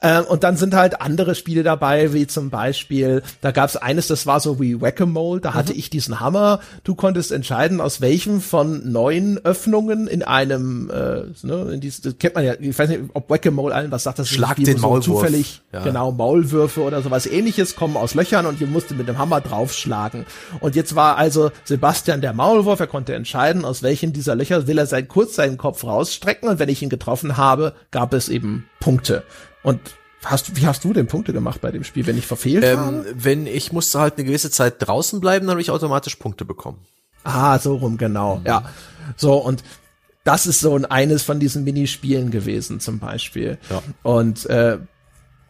Ähm, 0.00 0.24
und 0.28 0.44
dann 0.44 0.56
sind 0.56 0.74
halt 0.74 1.00
andere 1.00 1.34
Spiele 1.34 1.64
dabei, 1.64 2.12
wie 2.12 2.28
zum 2.28 2.50
Beispiel, 2.50 3.22
da 3.40 3.50
gab 3.50 3.68
es 3.68 3.76
eines, 3.76 4.06
das 4.06 4.26
war 4.26 4.38
so 4.38 4.60
wie 4.60 4.80
Whack-a-Mole, 4.80 5.40
da 5.40 5.50
mhm. 5.50 5.54
hatte 5.54 5.72
ich 5.72 5.90
diesen 5.90 6.20
Hammer. 6.20 6.60
Du 6.84 6.94
konntest 6.94 7.32
entscheiden, 7.32 7.80
aus 7.80 8.00
welchem 8.00 8.40
von 8.40 8.92
neun 8.92 9.38
Öffnungen 9.38 10.06
in 10.06 10.22
einem, 10.22 10.88
äh, 10.90 11.24
ne, 11.44 11.72
in 11.72 11.80
dieses, 11.80 12.16
kennt 12.18 12.36
man 12.36 12.44
ja, 12.44 12.54
ich 12.60 12.78
weiß 12.78 12.90
nicht, 12.90 13.00
ob 13.12 13.28
Whack-a-Mole 13.28 13.74
allen 13.74 13.90
was 13.90 14.04
sagt, 14.04 14.20
das 14.20 14.28
Schlag 14.28 14.52
Spiel, 14.52 14.66
den 14.66 14.76
so 14.76 14.82
Maulwurf. 14.82 15.04
zufällig, 15.04 15.62
ja. 15.72 15.82
genau, 15.82 16.12
Maulwürfe 16.12 16.82
oder 16.82 17.02
sowas 17.02 17.26
ähnliches 17.26 17.74
kommen 17.74 17.96
aus 17.96 18.14
Löchern 18.14 18.46
und 18.46 18.60
ihr 18.60 18.68
musstet 18.68 18.98
mit 18.98 19.08
dem 19.08 19.18
Hammer 19.18 19.40
draufschlagen. 19.40 20.26
Und 20.60 20.76
jetzt 20.76 20.94
war 20.94 21.16
also 21.16 21.50
Sebastian 21.64 22.20
der 22.20 22.34
Maulwurf, 22.34 22.78
er 22.78 22.86
konnte 22.86 23.14
entscheiden, 23.14 23.64
aus 23.64 23.82
welchen 23.82 24.12
dieser 24.12 24.36
Löcher 24.36 24.68
will 24.68 24.78
er 24.78 24.86
sein, 24.86 25.08
kurz 25.08 25.34
seinen 25.34 25.58
Kopf 25.58 25.82
rausstrecken 25.82 26.48
und 26.48 26.60
wenn 26.60 26.68
ich 26.68 26.82
ihn 26.82 26.88
getroffen 26.88 27.36
habe, 27.36 27.74
gab 27.90 28.14
es 28.14 28.28
eben 28.28 28.68
Punkte. 28.78 29.24
Und 29.68 29.80
Hast, 30.24 30.56
wie 30.56 30.66
hast 30.66 30.82
du 30.82 30.92
denn 30.92 31.06
Punkte 31.06 31.32
gemacht 31.32 31.60
bei 31.60 31.70
dem 31.70 31.84
Spiel, 31.84 32.04
wenn 32.06 32.18
ich 32.18 32.26
verfehlt 32.26 32.64
ähm, 32.64 32.78
habe? 32.78 33.14
Wenn 33.14 33.46
ich 33.46 33.72
musste 33.72 34.00
halt 34.00 34.14
eine 34.16 34.24
gewisse 34.24 34.50
Zeit 34.50 34.74
draußen 34.78 35.20
bleiben, 35.20 35.46
dann 35.46 35.52
habe 35.52 35.60
ich 35.60 35.70
automatisch 35.70 36.16
Punkte 36.16 36.44
bekommen. 36.44 36.78
Ah, 37.22 37.56
so 37.60 37.76
rum, 37.76 37.98
genau. 37.98 38.36
Mhm. 38.36 38.46
Ja. 38.46 38.70
So, 39.16 39.34
und 39.34 39.62
das 40.24 40.46
ist 40.46 40.58
so 40.58 40.74
ein 40.74 40.84
eines 40.86 41.22
von 41.22 41.38
diesen 41.38 41.62
Minispielen 41.62 42.32
gewesen, 42.32 42.80
zum 42.80 42.98
Beispiel. 42.98 43.58
Ja. 43.70 43.80
Und 44.02 44.44
äh, 44.46 44.78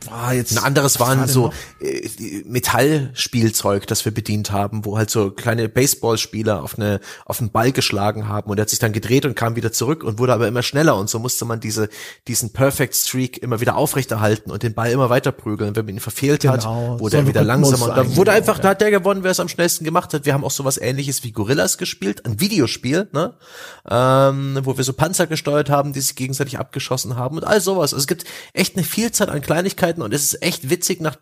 Boah, 0.06 0.32
jetzt 0.32 0.56
ein 0.56 0.62
anderes 0.62 1.00
waren 1.00 1.26
so 1.26 1.52
äh, 1.80 2.08
Metallspielzeug, 2.44 3.84
das 3.88 4.04
wir 4.04 4.14
bedient 4.14 4.52
haben, 4.52 4.84
wo 4.84 4.96
halt 4.96 5.10
so 5.10 5.32
kleine 5.32 5.68
Baseballspieler 5.68 6.62
auf 6.62 6.78
eine 6.78 7.00
auf 7.24 7.40
einen 7.40 7.50
Ball 7.50 7.72
geschlagen 7.72 8.28
haben 8.28 8.48
und 8.48 8.58
er 8.58 8.62
hat 8.62 8.70
sich 8.70 8.78
dann 8.78 8.92
gedreht 8.92 9.26
und 9.26 9.34
kam 9.34 9.56
wieder 9.56 9.72
zurück 9.72 10.04
und 10.04 10.20
wurde 10.20 10.34
aber 10.34 10.46
immer 10.46 10.62
schneller 10.62 10.96
und 10.96 11.10
so 11.10 11.18
musste 11.18 11.44
man 11.44 11.58
diese 11.58 11.88
diesen 12.28 12.52
Perfect 12.52 12.94
Streak 12.94 13.38
immer 13.38 13.60
wieder 13.60 13.76
aufrechterhalten 13.76 14.52
und 14.52 14.62
den 14.62 14.72
Ball 14.72 14.92
immer 14.92 15.10
weiter 15.10 15.32
prügeln. 15.32 15.74
Wenn 15.74 15.86
man 15.86 15.94
ihn 15.96 16.00
verfehlt 16.00 16.42
genau, 16.42 16.52
hat, 16.52 16.64
wurde 17.00 17.16
so 17.16 17.22
er 17.22 17.26
wieder 17.26 17.42
langsamer 17.42 17.86
und 17.86 17.96
dann 17.96 18.14
wurde 18.14 18.30
einfach, 18.30 18.58
ja. 18.58 18.62
da 18.62 18.68
hat 18.68 18.80
der 18.80 18.92
gewonnen, 18.92 19.24
wer 19.24 19.32
es 19.32 19.40
am 19.40 19.48
schnellsten 19.48 19.84
gemacht 19.84 20.14
hat. 20.14 20.26
Wir 20.26 20.32
haben 20.32 20.44
auch 20.44 20.52
sowas 20.52 20.78
ähnliches 20.78 21.24
wie 21.24 21.32
Gorillas 21.32 21.76
gespielt, 21.76 22.24
ein 22.24 22.38
Videospiel, 22.40 23.08
ne? 23.12 23.34
Ähm, 23.90 24.60
wo 24.62 24.76
wir 24.76 24.84
so 24.84 24.92
Panzer 24.92 25.26
gesteuert 25.26 25.70
haben, 25.70 25.92
die 25.92 26.00
sich 26.00 26.14
gegenseitig 26.14 26.56
abgeschossen 26.56 27.16
haben 27.16 27.36
und 27.36 27.44
all 27.44 27.60
sowas. 27.60 27.92
Also 27.92 28.02
es 28.02 28.06
gibt 28.06 28.24
echt 28.52 28.76
eine 28.76 28.84
Vielzahl 28.84 29.28
an 29.28 29.40
Kleinigkeiten 29.40 29.87
Möglichkeiten 29.88 30.02
und 30.02 30.14
es 30.14 30.24
ist 30.24 30.42
echt 30.42 30.70
witzig 30.70 31.00
nach 31.00 31.16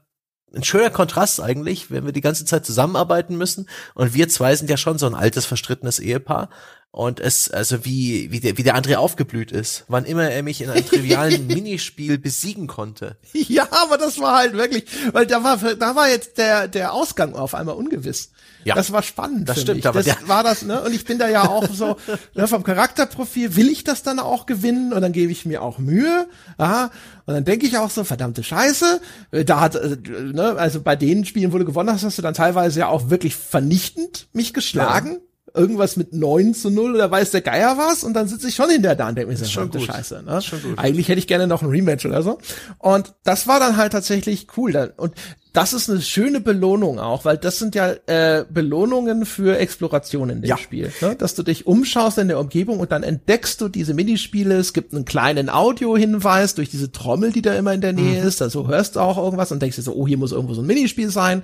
ein 0.55 0.65
schöner 0.65 0.91
Kontrast 0.91 1.41
eigentlich, 1.41 1.91
wenn 1.91 2.07
wir 2.07 2.13
die 2.13 2.21
ganze 2.21 2.45
Zeit 2.45 2.65
zusammenarbeiten 2.65 3.37
müssen. 3.37 3.69
Und 3.95 4.15
wir 4.15 4.29
zwei 4.29 4.55
sind 4.55 4.71
ja 4.71 4.77
schon 4.77 4.97
so 4.97 5.07
ein 5.07 5.15
altes, 5.15 5.45
verstrittenes 5.45 5.99
Ehepaar. 5.99 6.49
Und 6.97 7.21
es, 7.21 7.51
also 7.51 7.85
wie, 7.85 8.33
wie 8.33 8.41
der, 8.41 8.57
wie 8.57 8.63
der 8.63 8.75
André 8.75 8.97
aufgeblüht 8.97 9.53
ist, 9.53 9.85
wann 9.87 10.07
immer 10.07 10.31
er 10.31 10.43
mich 10.43 10.63
in 10.63 10.71
einem 10.71 10.87
trivialen 10.87 11.47
Minispiel 11.47 12.17
besiegen 12.17 12.69
konnte. 12.69 13.19
Ja, 13.35 13.69
aber 13.71 13.99
das 13.99 14.19
war 14.19 14.39
halt 14.39 14.55
wirklich, 14.55 14.87
weil 15.13 15.27
da 15.27 15.45
war, 15.45 15.59
da 15.59 15.95
war 15.95 16.09
jetzt 16.09 16.39
der, 16.39 16.69
der 16.69 16.95
Ausgang 16.95 17.35
auf 17.35 17.55
einmal 17.55 17.75
ungewiss. 17.75 18.31
Ja. 18.65 18.75
Das 18.75 18.93
war 18.93 19.03
spannend. 19.03 19.47
Das 19.47 19.61
stimmt, 19.61 19.77
mich. 19.77 19.87
aber 19.87 20.03
das 20.03 20.27
war 20.27 20.43
das, 20.43 20.63
ne? 20.63 20.81
Und 20.81 20.95
ich 20.95 21.05
bin 21.05 21.19
da 21.19 21.29
ja 21.29 21.47
auch 21.47 21.69
so, 21.71 21.99
ne, 22.35 22.49
vom 22.49 22.65
Charakterprofil 22.65 23.57
will 23.57 23.69
ich 23.69 23.85
das 23.85 24.03
dann 24.03 24.19
auch 24.19 24.47
gewinnen 24.47 24.95
und 24.95 25.03
dann 25.03 25.13
gebe 25.13 25.31
ich 25.31 25.45
mir 25.45 25.61
auch 25.61 25.77
Mühe. 25.77 26.27
Ja, 26.59 26.91
und 27.27 27.35
dann 27.35 27.45
denke 27.45 27.67
ich 27.67 27.77
auch 27.77 27.91
so, 27.91 28.05
verdammte 28.05 28.43
Scheiße, 28.43 29.03
äh, 29.33 29.45
da 29.45 29.61
hat, 29.61 29.75
äh, 29.75 29.99
ne, 30.33 30.55
also 30.57 30.81
bei 30.81 30.97
den 30.97 31.27
Spielen, 31.27 31.53
wo 31.53 31.59
du 31.59 31.67
gewonnen 31.67 31.91
hast, 31.91 32.05
hast 32.05 32.17
du 32.17 32.23
dann 32.23 32.33
teilweise 32.33 32.81
ja 32.81 32.89
auch 32.89 33.11
wirklich 33.11 33.37
vernichtend 33.37 34.29
mich 34.33 34.55
geschlagen. 34.55 35.13
Ja 35.13 35.27
irgendwas 35.57 35.97
mit 35.97 36.13
9 36.13 36.55
zu 36.55 36.71
0 36.71 36.95
oder 36.95 37.11
weiß 37.11 37.31
der 37.31 37.41
Geier 37.41 37.77
was 37.79 38.05
und 38.05 38.15
dann 38.15 38.29
sitze 38.29 38.49
ich 38.49 38.55
schon 38.55 38.71
hinter 38.71 38.95
da 38.95 39.09
und 39.09 39.17
denke 39.17 39.29
mir, 39.29 39.35
das 39.35 39.43
ist 39.43 39.53
schon 39.53 39.71
gut. 39.71 39.83
Scheiße. 39.83 40.23
Ne? 40.23 40.43
Schon 40.43 40.63
gut. 40.63 40.79
Eigentlich 40.79 41.09
hätte 41.09 41.19
ich 41.19 41.27
gerne 41.27 41.47
noch 41.47 41.63
ein 41.63 41.69
Rematch 41.69 42.07
oder 42.07 42.23
so. 42.23 42.39
Und 42.79 43.15
das 43.25 43.47
war 43.47 43.59
dann 43.59 43.77
halt 43.77 43.93
tatsächlich 43.93 44.47
cool. 44.57 44.93
Und 44.97 45.15
das 45.57 45.73
ist 45.73 45.89
eine 45.89 46.03
schöne 46.03 46.41
Belohnung 46.41 47.01
auch, 47.01 47.25
weil 47.25 47.39
das 47.39 47.59
sind 47.59 47.75
ja 47.75 47.95
äh, 48.05 48.45
Belohnungen 48.47 49.25
für 49.25 49.57
Exploration 49.57 50.29
in 50.29 50.43
dem 50.43 50.51
ja. 50.51 50.59
Spiel. 50.59 50.93
Ne? 51.01 51.17
Dass 51.17 51.35
du 51.35 51.43
dich 51.43 51.67
umschaust 51.67 52.19
in 52.19 52.29
der 52.29 52.39
Umgebung 52.39 52.79
und 52.79 52.93
dann 52.93 53.03
entdeckst 53.03 53.63
du 53.63 53.71
diese 53.71 53.95
Minispiele. 53.95 54.59
Es 54.59 54.75
gibt 54.75 54.93
einen 54.93 55.07
kleinen 55.07 55.49
Audiohinweis 55.49 56.57
durch 56.57 56.69
diese 56.69 56.93
Trommel, 56.93 57.33
die 57.33 57.41
da 57.41 57.55
immer 57.55 57.73
in 57.73 57.81
der 57.81 57.95
Nähe 57.95 58.21
mhm. 58.21 58.29
ist. 58.29 58.43
Also 58.43 58.69
hörst 58.69 58.97
du 58.97 59.01
auch 59.01 59.17
irgendwas 59.17 59.51
und 59.51 59.63
denkst 59.63 59.77
dir 59.77 59.83
so, 59.83 59.95
oh, 59.95 60.07
hier 60.07 60.19
muss 60.19 60.33
irgendwo 60.33 60.53
so 60.53 60.61
ein 60.61 60.67
Minispiel 60.67 61.09
sein. 61.09 61.43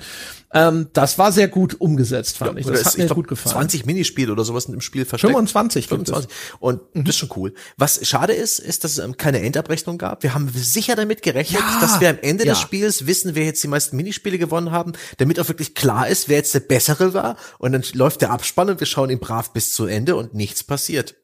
Ähm, 0.52 0.88
das 0.92 1.16
war 1.16 1.32
sehr 1.32 1.48
gut 1.48 1.80
umgesetzt, 1.80 2.36
fand 2.36 2.52
ja, 2.52 2.58
ich. 2.58 2.66
Das 2.66 2.84
hat 2.84 2.98
mir 2.98 3.06
glaub, 3.06 3.16
gut 3.16 3.28
gefallen. 3.28 3.54
20 3.54 3.86
Minispiele 3.86 4.30
oder 4.30 4.44
sowas 4.44 4.66
im 4.66 4.82
Spiel 4.82 5.06
versteckt. 5.06 5.32
25, 5.32 5.88
25. 5.88 6.30
Und 6.60 6.82
mhm. 6.94 7.04
das 7.04 7.14
ist 7.14 7.18
schon 7.18 7.30
cool. 7.36 7.54
Was 7.78 8.06
schade 8.06 8.34
ist, 8.34 8.58
ist, 8.58 8.84
dass 8.84 8.92
es 8.92 8.98
ähm, 8.98 9.16
keine 9.16 9.40
Endabrechnung 9.40 9.96
gab. 9.96 10.22
Wir 10.22 10.34
haben 10.34 10.50
sicher 10.54 10.96
damit 10.96 11.22
gerechnet, 11.22 11.62
ja. 11.62 11.80
dass 11.80 12.00
wir 12.00 12.10
am 12.10 12.18
Ende 12.20 12.44
des 12.44 12.60
Spiels 12.60 13.06
wissen, 13.06 13.34
wer 13.34 13.46
jetzt 13.46 13.62
die 13.62 13.68
meisten 13.68 13.96
Minispiele 14.02 14.38
gewonnen 14.38 14.72
haben, 14.72 14.92
damit 15.18 15.38
auch 15.38 15.48
wirklich 15.48 15.74
klar 15.74 16.08
ist, 16.08 16.28
wer 16.28 16.38
jetzt 16.38 16.54
der 16.54 16.60
Bessere 16.60 17.14
war. 17.14 17.36
Und 17.58 17.72
dann 17.72 17.84
läuft 17.94 18.20
der 18.20 18.30
Abspann 18.30 18.70
und 18.70 18.80
wir 18.80 18.86
schauen 18.86 19.10
ihn 19.10 19.20
brav 19.20 19.52
bis 19.52 19.72
zu 19.72 19.86
Ende 19.86 20.16
und 20.16 20.34
nichts 20.34 20.64
passiert. 20.64 21.14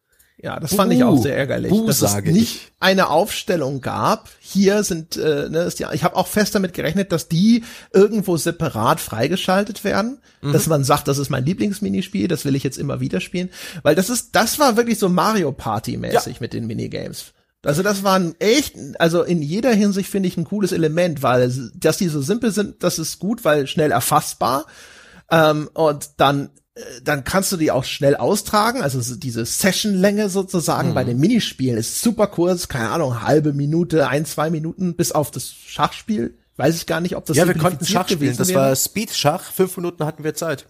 Ja, 0.41 0.61
das 0.61 0.73
fand 0.73 0.93
uh, 0.93 0.95
ich 0.95 1.03
auch 1.03 1.21
sehr 1.21 1.37
ärgerlich, 1.37 1.73
uh, 1.73 1.85
dass 1.85 2.01
es 2.01 2.15
nicht 2.23 2.55
ich. 2.55 2.73
eine 2.79 3.09
Aufstellung 3.09 3.81
gab. 3.81 4.29
Hier 4.39 4.85
sind, 4.85 5.17
äh, 5.17 5.49
ne, 5.49 5.63
ist 5.63 5.81
die, 5.81 5.87
ich 5.93 6.05
habe 6.05 6.15
auch 6.15 6.29
fest 6.29 6.55
damit 6.55 6.75
gerechnet, 6.75 7.11
dass 7.11 7.29
die 7.29 7.65
irgendwo 7.93 8.37
separat 8.37 9.01
freigeschaltet 9.01 9.83
werden, 9.83 10.21
mhm. 10.41 10.53
dass 10.53 10.69
man 10.69 10.85
sagt, 10.85 11.09
das 11.09 11.19
ist 11.19 11.29
mein 11.29 11.45
Lieblingsminispiel, 11.45 12.29
das 12.29 12.45
will 12.45 12.55
ich 12.55 12.63
jetzt 12.63 12.79
immer 12.79 13.01
wieder 13.01 13.21
spielen, 13.21 13.51
weil 13.83 13.97
das 13.97 14.11
ist, 14.11 14.37
das 14.37 14.61
war 14.61 14.77
wirklich 14.77 15.01
so 15.01 15.09
Mario 15.09 15.51
Party 15.51 15.97
mäßig 15.97 16.35
ja. 16.35 16.39
mit 16.39 16.53
den 16.53 16.69
Minigames. 16.69 17.33
Also 17.69 17.83
das 17.83 18.03
war 18.03 18.19
ein 18.19 18.35
echt, 18.39 18.77
also 18.99 19.23
in 19.23 19.43
jeder 19.43 19.75
Hinsicht 19.75 20.09
finde 20.09 20.27
ich 20.27 20.39
ein 20.39 20.45
cooles 20.45 20.73
Element, 20.73 21.23
weil 21.23 21.53
dass 21.75 21.99
die 21.99 22.09
so 22.09 22.23
simpel 22.23 22.51
sind, 22.51 22.83
das 22.83 22.99
ist 22.99 23.19
gut, 23.19 23.45
weil 23.45 23.67
schnell 23.67 23.91
erfassbar. 23.91 24.65
Ähm, 25.31 25.69
und 25.75 26.13
dann 26.17 26.49
äh, 26.77 26.81
dann 27.05 27.25
kannst 27.25 27.53
du 27.53 27.59
die 27.59 27.71
auch 27.71 27.85
schnell 27.85 28.17
austragen, 28.17 28.81
also 28.81 29.15
diese 29.17 29.45
Sessionlänge 29.45 30.31
sozusagen 30.31 30.89
mhm. 30.89 30.95
bei 30.95 31.05
den 31.05 31.19
Minispielen 31.19 31.77
ist 31.77 32.01
super 32.01 32.29
kurz, 32.29 32.69
keine 32.69 32.89
Ahnung, 32.89 33.23
halbe 33.23 33.53
Minute, 33.53 34.09
ein, 34.09 34.25
zwei 34.25 34.49
Minuten 34.49 34.97
bis 34.97 35.13
auf 35.13 35.31
das 35.31 35.51
Schachspiel. 35.51 36.39
Weiß 36.57 36.75
ich 36.75 36.87
gar 36.87 37.03
nicht, 37.03 37.17
ob 37.17 37.27
das 37.27 37.37
Ja, 37.37 37.47
wir 37.47 37.55
konnten 37.55 37.85
Schach 37.85 38.09
spielen, 38.09 38.35
das 38.35 38.49
wäre. 38.49 38.61
war 38.61 38.77
Speed 38.77 39.13
Schach, 39.13 39.43
fünf 39.43 39.77
Minuten 39.77 40.07
hatten 40.07 40.25
wir 40.25 40.33
Zeit. 40.33 40.65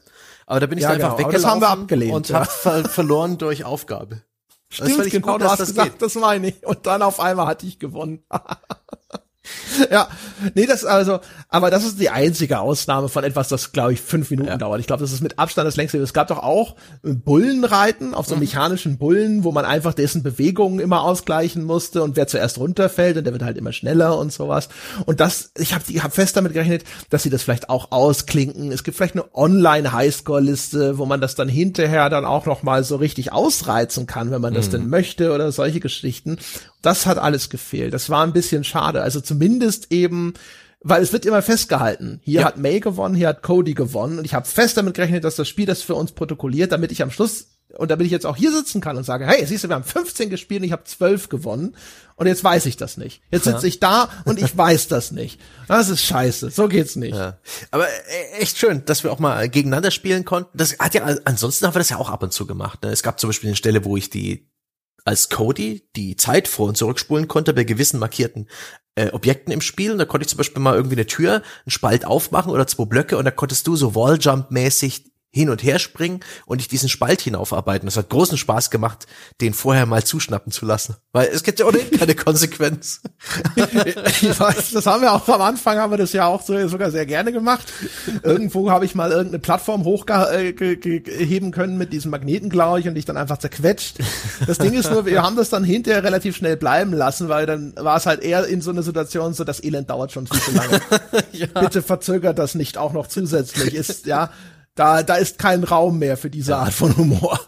Aber 0.46 0.58
da 0.58 0.66
bin 0.66 0.78
ich 0.78 0.82
ja, 0.82 0.90
einfach 0.90 1.16
genau. 1.16 1.28
weggelaufen 1.28 1.42
das 1.42 1.48
haben 1.48 1.60
wir 1.60 1.68
abgelehnt, 1.68 2.12
und 2.12 2.28
ja. 2.30 2.40
hab 2.40 2.90
verloren 2.90 3.38
durch 3.38 3.64
Aufgabe. 3.64 4.22
Stimmt, 4.70 5.10
genau, 5.10 5.32
gut, 5.32 5.42
du 5.42 5.50
hast 5.50 5.58
gesagt, 5.58 5.92
geht. 5.92 6.02
das 6.02 6.14
meine 6.16 6.48
ich. 6.48 6.66
Und 6.66 6.86
dann 6.86 7.02
auf 7.02 7.20
einmal 7.20 7.46
hatte 7.46 7.66
ich 7.66 7.78
gewonnen. 7.78 8.22
ja, 9.90 10.08
nee, 10.54 10.66
das 10.66 10.84
also, 10.84 11.20
aber 11.48 11.70
das 11.70 11.84
ist 11.84 12.00
die 12.00 12.10
einzige 12.10 12.60
Ausnahme 12.60 13.08
von 13.08 13.24
etwas, 13.24 13.48
das 13.48 13.72
glaube 13.72 13.92
ich 13.92 14.00
fünf 14.00 14.30
Minuten 14.30 14.48
ja. 14.48 14.56
dauert. 14.56 14.80
Ich 14.80 14.86
glaube, 14.86 15.02
das 15.02 15.12
ist 15.12 15.20
mit 15.20 15.38
Abstand 15.38 15.66
das 15.66 15.76
längste. 15.76 15.98
Es 15.98 16.12
gab 16.12 16.28
doch 16.28 16.38
auch 16.38 16.76
Bullenreiten 17.02 18.14
auf 18.14 18.26
so 18.26 18.34
mhm. 18.34 18.40
mechanischen 18.40 18.98
Bullen, 18.98 19.44
wo 19.44 19.52
man 19.52 19.64
einfach 19.64 19.94
dessen 19.94 20.22
Bewegungen 20.22 20.80
immer 20.80 21.02
ausgleichen 21.02 21.64
musste 21.64 22.02
und 22.02 22.16
wer 22.16 22.26
zuerst 22.26 22.58
runterfällt 22.58 23.16
und 23.16 23.24
der 23.24 23.32
wird 23.32 23.42
halt 23.42 23.56
immer 23.56 23.72
schneller 23.72 24.18
und 24.18 24.32
sowas. 24.32 24.68
Und 25.06 25.20
das, 25.20 25.52
ich 25.56 25.74
habe 25.74 25.84
ich 25.88 26.02
hab 26.02 26.14
fest 26.14 26.36
damit 26.36 26.52
gerechnet, 26.52 26.84
dass 27.10 27.22
sie 27.22 27.30
das 27.30 27.42
vielleicht 27.42 27.68
auch 27.68 27.92
ausklinken. 27.92 28.72
Es 28.72 28.84
gibt 28.84 28.96
vielleicht 28.96 29.14
eine 29.14 29.34
Online-Highscore-Liste, 29.34 30.98
wo 30.98 31.06
man 31.06 31.20
das 31.20 31.34
dann 31.34 31.48
hinterher 31.48 32.10
dann 32.10 32.24
auch 32.24 32.46
noch 32.46 32.62
mal 32.62 32.84
so 32.84 32.96
richtig 32.96 33.32
ausreizen 33.32 34.06
kann, 34.06 34.30
wenn 34.30 34.40
man 34.40 34.54
das 34.54 34.68
mhm. 34.68 34.72
denn 34.72 34.88
möchte 34.88 35.32
oder 35.32 35.52
solche 35.52 35.80
Geschichten. 35.80 36.38
Das 36.82 37.06
hat 37.06 37.18
alles 37.18 37.50
gefehlt. 37.50 37.92
Das 37.92 38.10
war 38.10 38.24
ein 38.24 38.32
bisschen 38.32 38.64
schade. 38.64 39.02
Also 39.02 39.20
zumindest 39.20 39.92
eben, 39.92 40.34
weil 40.80 41.02
es 41.02 41.12
wird 41.12 41.26
immer 41.26 41.42
festgehalten. 41.42 42.20
Hier 42.22 42.40
ja. 42.40 42.46
hat 42.46 42.58
May 42.58 42.80
gewonnen, 42.80 43.14
hier 43.14 43.28
hat 43.28 43.42
Cody 43.42 43.74
gewonnen 43.74 44.18
und 44.18 44.24
ich 44.24 44.34
habe 44.34 44.46
fest 44.46 44.76
damit 44.76 44.94
gerechnet, 44.94 45.24
dass 45.24 45.36
das 45.36 45.48
Spiel 45.48 45.66
das 45.66 45.82
für 45.82 45.94
uns 45.94 46.12
protokolliert, 46.12 46.72
damit 46.72 46.92
ich 46.92 47.02
am 47.02 47.10
Schluss 47.10 47.48
und 47.76 47.90
damit 47.90 48.06
ich 48.06 48.12
jetzt 48.12 48.24
auch 48.24 48.36
hier 48.36 48.50
sitzen 48.50 48.80
kann 48.80 48.96
und 48.96 49.04
sage, 49.04 49.26
hey, 49.26 49.44
siehst 49.44 49.64
du, 49.64 49.68
wir 49.68 49.74
haben 49.74 49.84
15 49.84 50.30
gespielt 50.30 50.60
und 50.60 50.66
ich 50.66 50.72
habe 50.72 50.84
12 50.84 51.28
gewonnen 51.28 51.76
und 52.16 52.26
jetzt 52.26 52.42
weiß 52.42 52.66
ich 52.66 52.76
das 52.76 52.96
nicht. 52.96 53.20
Jetzt 53.30 53.44
sitze 53.44 53.62
ja. 53.62 53.68
ich 53.68 53.80
da 53.80 54.08
und 54.24 54.40
ich 54.40 54.56
weiß 54.56 54.88
das 54.88 55.10
nicht. 55.10 55.40
Das 55.66 55.88
ist 55.88 56.02
scheiße, 56.02 56.50
so 56.50 56.68
geht's 56.68 56.96
nicht. 56.96 57.14
Ja. 57.14 57.38
Aber 57.70 57.86
äh, 57.86 58.40
echt 58.40 58.56
schön, 58.56 58.84
dass 58.86 59.04
wir 59.04 59.12
auch 59.12 59.18
mal 59.18 59.48
gegeneinander 59.48 59.90
spielen 59.90 60.24
konnten. 60.24 60.56
Das 60.56 60.78
hat 60.78 60.94
ja 60.94 61.04
ansonsten 61.24 61.66
haben 61.66 61.74
wir 61.74 61.80
das 61.80 61.90
ja 61.90 61.98
auch 61.98 62.08
ab 62.10 62.22
und 62.22 62.32
zu 62.32 62.46
gemacht. 62.46 62.82
Ne? 62.82 62.90
Es 62.90 63.02
gab 63.02 63.20
zum 63.20 63.28
Beispiel 63.28 63.50
eine 63.50 63.56
Stelle, 63.56 63.84
wo 63.84 63.96
ich 63.96 64.08
die 64.08 64.48
als 65.04 65.28
Cody 65.28 65.88
die 65.96 66.16
Zeit 66.16 66.48
vor- 66.48 66.68
und 66.68 66.76
zurückspulen 66.76 67.28
konnte 67.28 67.52
bei 67.54 67.64
gewissen 67.64 67.98
markierten 67.98 68.48
äh, 68.94 69.10
Objekten 69.10 69.52
im 69.52 69.60
Spiel. 69.60 69.92
Und 69.92 69.98
da 69.98 70.04
konnte 70.04 70.24
ich 70.24 70.28
zum 70.28 70.38
Beispiel 70.38 70.62
mal 70.62 70.74
irgendwie 70.74 70.96
eine 70.96 71.06
Tür, 71.06 71.34
einen 71.34 71.70
Spalt 71.70 72.04
aufmachen 72.04 72.52
oder 72.52 72.66
zwei 72.66 72.84
Blöcke 72.84 73.16
und 73.16 73.24
da 73.24 73.30
konntest 73.30 73.66
du 73.66 73.76
so 73.76 73.94
Walljump-mäßig 73.94 75.04
hin 75.30 75.50
und 75.50 75.62
her 75.62 75.78
springen 75.78 76.20
und 76.46 76.60
ich 76.60 76.68
diesen 76.68 76.88
Spalt 76.88 77.20
hinaufarbeiten. 77.20 77.86
Das 77.86 77.96
hat 77.96 78.08
großen 78.08 78.38
Spaß 78.38 78.70
gemacht, 78.70 79.06
den 79.40 79.52
vorher 79.52 79.84
mal 79.84 80.02
zuschnappen 80.02 80.50
zu 80.52 80.64
lassen. 80.64 80.96
Weil 81.12 81.28
es 81.28 81.42
gibt 81.42 81.60
ja 81.60 81.66
ohnehin 81.66 81.98
keine 81.98 82.14
Konsequenz. 82.16 83.02
ich 83.56 84.40
weiß, 84.40 84.70
das 84.72 84.86
haben 84.86 85.02
wir 85.02 85.12
auch 85.12 85.28
am 85.28 85.42
Anfang, 85.42 85.78
haben 85.78 85.90
wir 85.90 85.98
das 85.98 86.12
ja 86.12 86.26
auch 86.26 86.42
so, 86.42 86.68
sogar 86.68 86.90
sehr 86.90 87.04
gerne 87.04 87.32
gemacht. 87.32 87.70
Irgendwo 88.22 88.70
habe 88.70 88.86
ich 88.86 88.94
mal 88.94 89.10
irgendeine 89.10 89.38
Plattform 89.38 89.84
hochgeheben 89.84 91.50
können 91.52 91.76
mit 91.76 91.92
diesem 91.92 92.10
Magneten, 92.10 92.48
glaube 92.48 92.80
ich, 92.80 92.88
und 92.88 92.96
ich 92.96 93.04
dann 93.04 93.18
einfach 93.18 93.38
zerquetscht. 93.38 93.98
Das 94.46 94.58
Ding 94.58 94.72
ist 94.72 94.90
nur, 94.90 95.04
wir 95.04 95.22
haben 95.22 95.36
das 95.36 95.50
dann 95.50 95.62
hinterher 95.62 96.02
relativ 96.02 96.36
schnell 96.36 96.56
bleiben 96.56 96.92
lassen, 96.92 97.28
weil 97.28 97.44
dann 97.44 97.74
war 97.76 97.96
es 97.98 98.06
halt 98.06 98.22
eher 98.22 98.46
in 98.46 98.62
so 98.62 98.70
einer 98.70 98.82
Situation 98.82 99.34
so, 99.34 99.44
das 99.44 99.62
Elend 99.62 99.90
dauert 99.90 100.12
schon 100.12 100.26
viel 100.26 100.40
zu 100.40 100.52
lange. 100.52 100.80
ja. 101.32 101.46
Bitte 101.60 101.82
verzögert 101.82 102.38
das 102.38 102.54
nicht 102.54 102.78
auch 102.78 102.92
noch 102.94 103.08
zusätzlich. 103.08 103.74
Ist, 103.74 104.06
ja, 104.06 104.30
da, 104.78 105.02
da 105.02 105.16
ist 105.16 105.38
kein 105.38 105.64
Raum 105.64 105.98
mehr 105.98 106.16
für 106.16 106.30
diese 106.30 106.56
Art 106.56 106.72
von 106.72 106.96
Humor. 106.96 107.40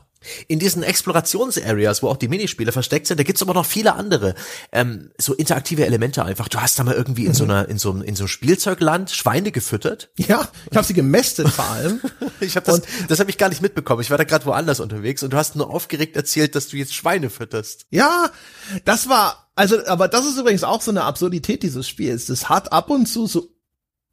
In 0.49 0.59
diesen 0.59 0.83
Explorations-Areas, 0.83 2.03
wo 2.03 2.09
auch 2.09 2.19
die 2.19 2.29
Minispiele 2.29 2.73
versteckt 2.73 3.07
sind, 3.07 3.19
da 3.19 3.25
gibt's 3.25 3.41
aber 3.41 3.55
noch 3.55 3.65
viele 3.65 3.95
andere, 3.95 4.35
ähm, 4.71 5.13
so 5.17 5.33
interaktive 5.33 5.87
Elemente 5.87 6.23
einfach. 6.23 6.49
Du 6.49 6.61
hast 6.61 6.79
da 6.79 6.85
mal 6.85 6.95
irgendwie 6.95 7.25
in 7.25 7.33
so 7.33 7.45
einer, 7.45 7.69
in 7.71 7.79
so, 7.79 7.91
einem 7.91 8.03
in 8.03 8.17
so 8.17 8.25
einem 8.25 8.29
Spielzeugland 8.29 9.11
Schweine 9.11 9.51
gefüttert. 9.51 10.11
Ja, 10.19 10.47
ich 10.71 10.77
habe 10.77 10.87
sie 10.87 10.93
gemästet 10.93 11.49
vor 11.49 11.65
allem. 11.65 12.01
ich 12.41 12.57
habe 12.57 12.67
das, 12.67 12.81
und, 12.81 12.87
das 13.09 13.19
habe 13.19 13.31
ich 13.31 13.39
gar 13.39 13.49
nicht 13.49 13.63
mitbekommen. 13.63 14.03
Ich 14.03 14.11
war 14.11 14.19
da 14.19 14.25
gerade 14.25 14.45
woanders 14.45 14.81
unterwegs 14.81 15.23
und 15.23 15.33
du 15.33 15.39
hast 15.39 15.57
nur 15.57 15.71
aufgeregt 15.71 16.17
erzählt, 16.17 16.55
dass 16.55 16.69
du 16.69 16.77
jetzt 16.77 16.95
Schweine 16.95 17.31
fütterst. 17.31 17.87
Ja, 17.89 18.31
das 18.85 19.09
war, 19.09 19.51
also, 19.55 19.87
aber 19.87 20.09
das 20.09 20.27
ist 20.27 20.37
übrigens 20.37 20.65
auch 20.65 20.83
so 20.83 20.91
eine 20.91 21.05
Absurdität 21.05 21.63
dieses 21.63 21.89
Spiels. 21.89 22.27
Das 22.27 22.51
hat 22.51 22.73
ab 22.73 22.91
und 22.91 23.07
zu 23.07 23.27
so 23.27 23.49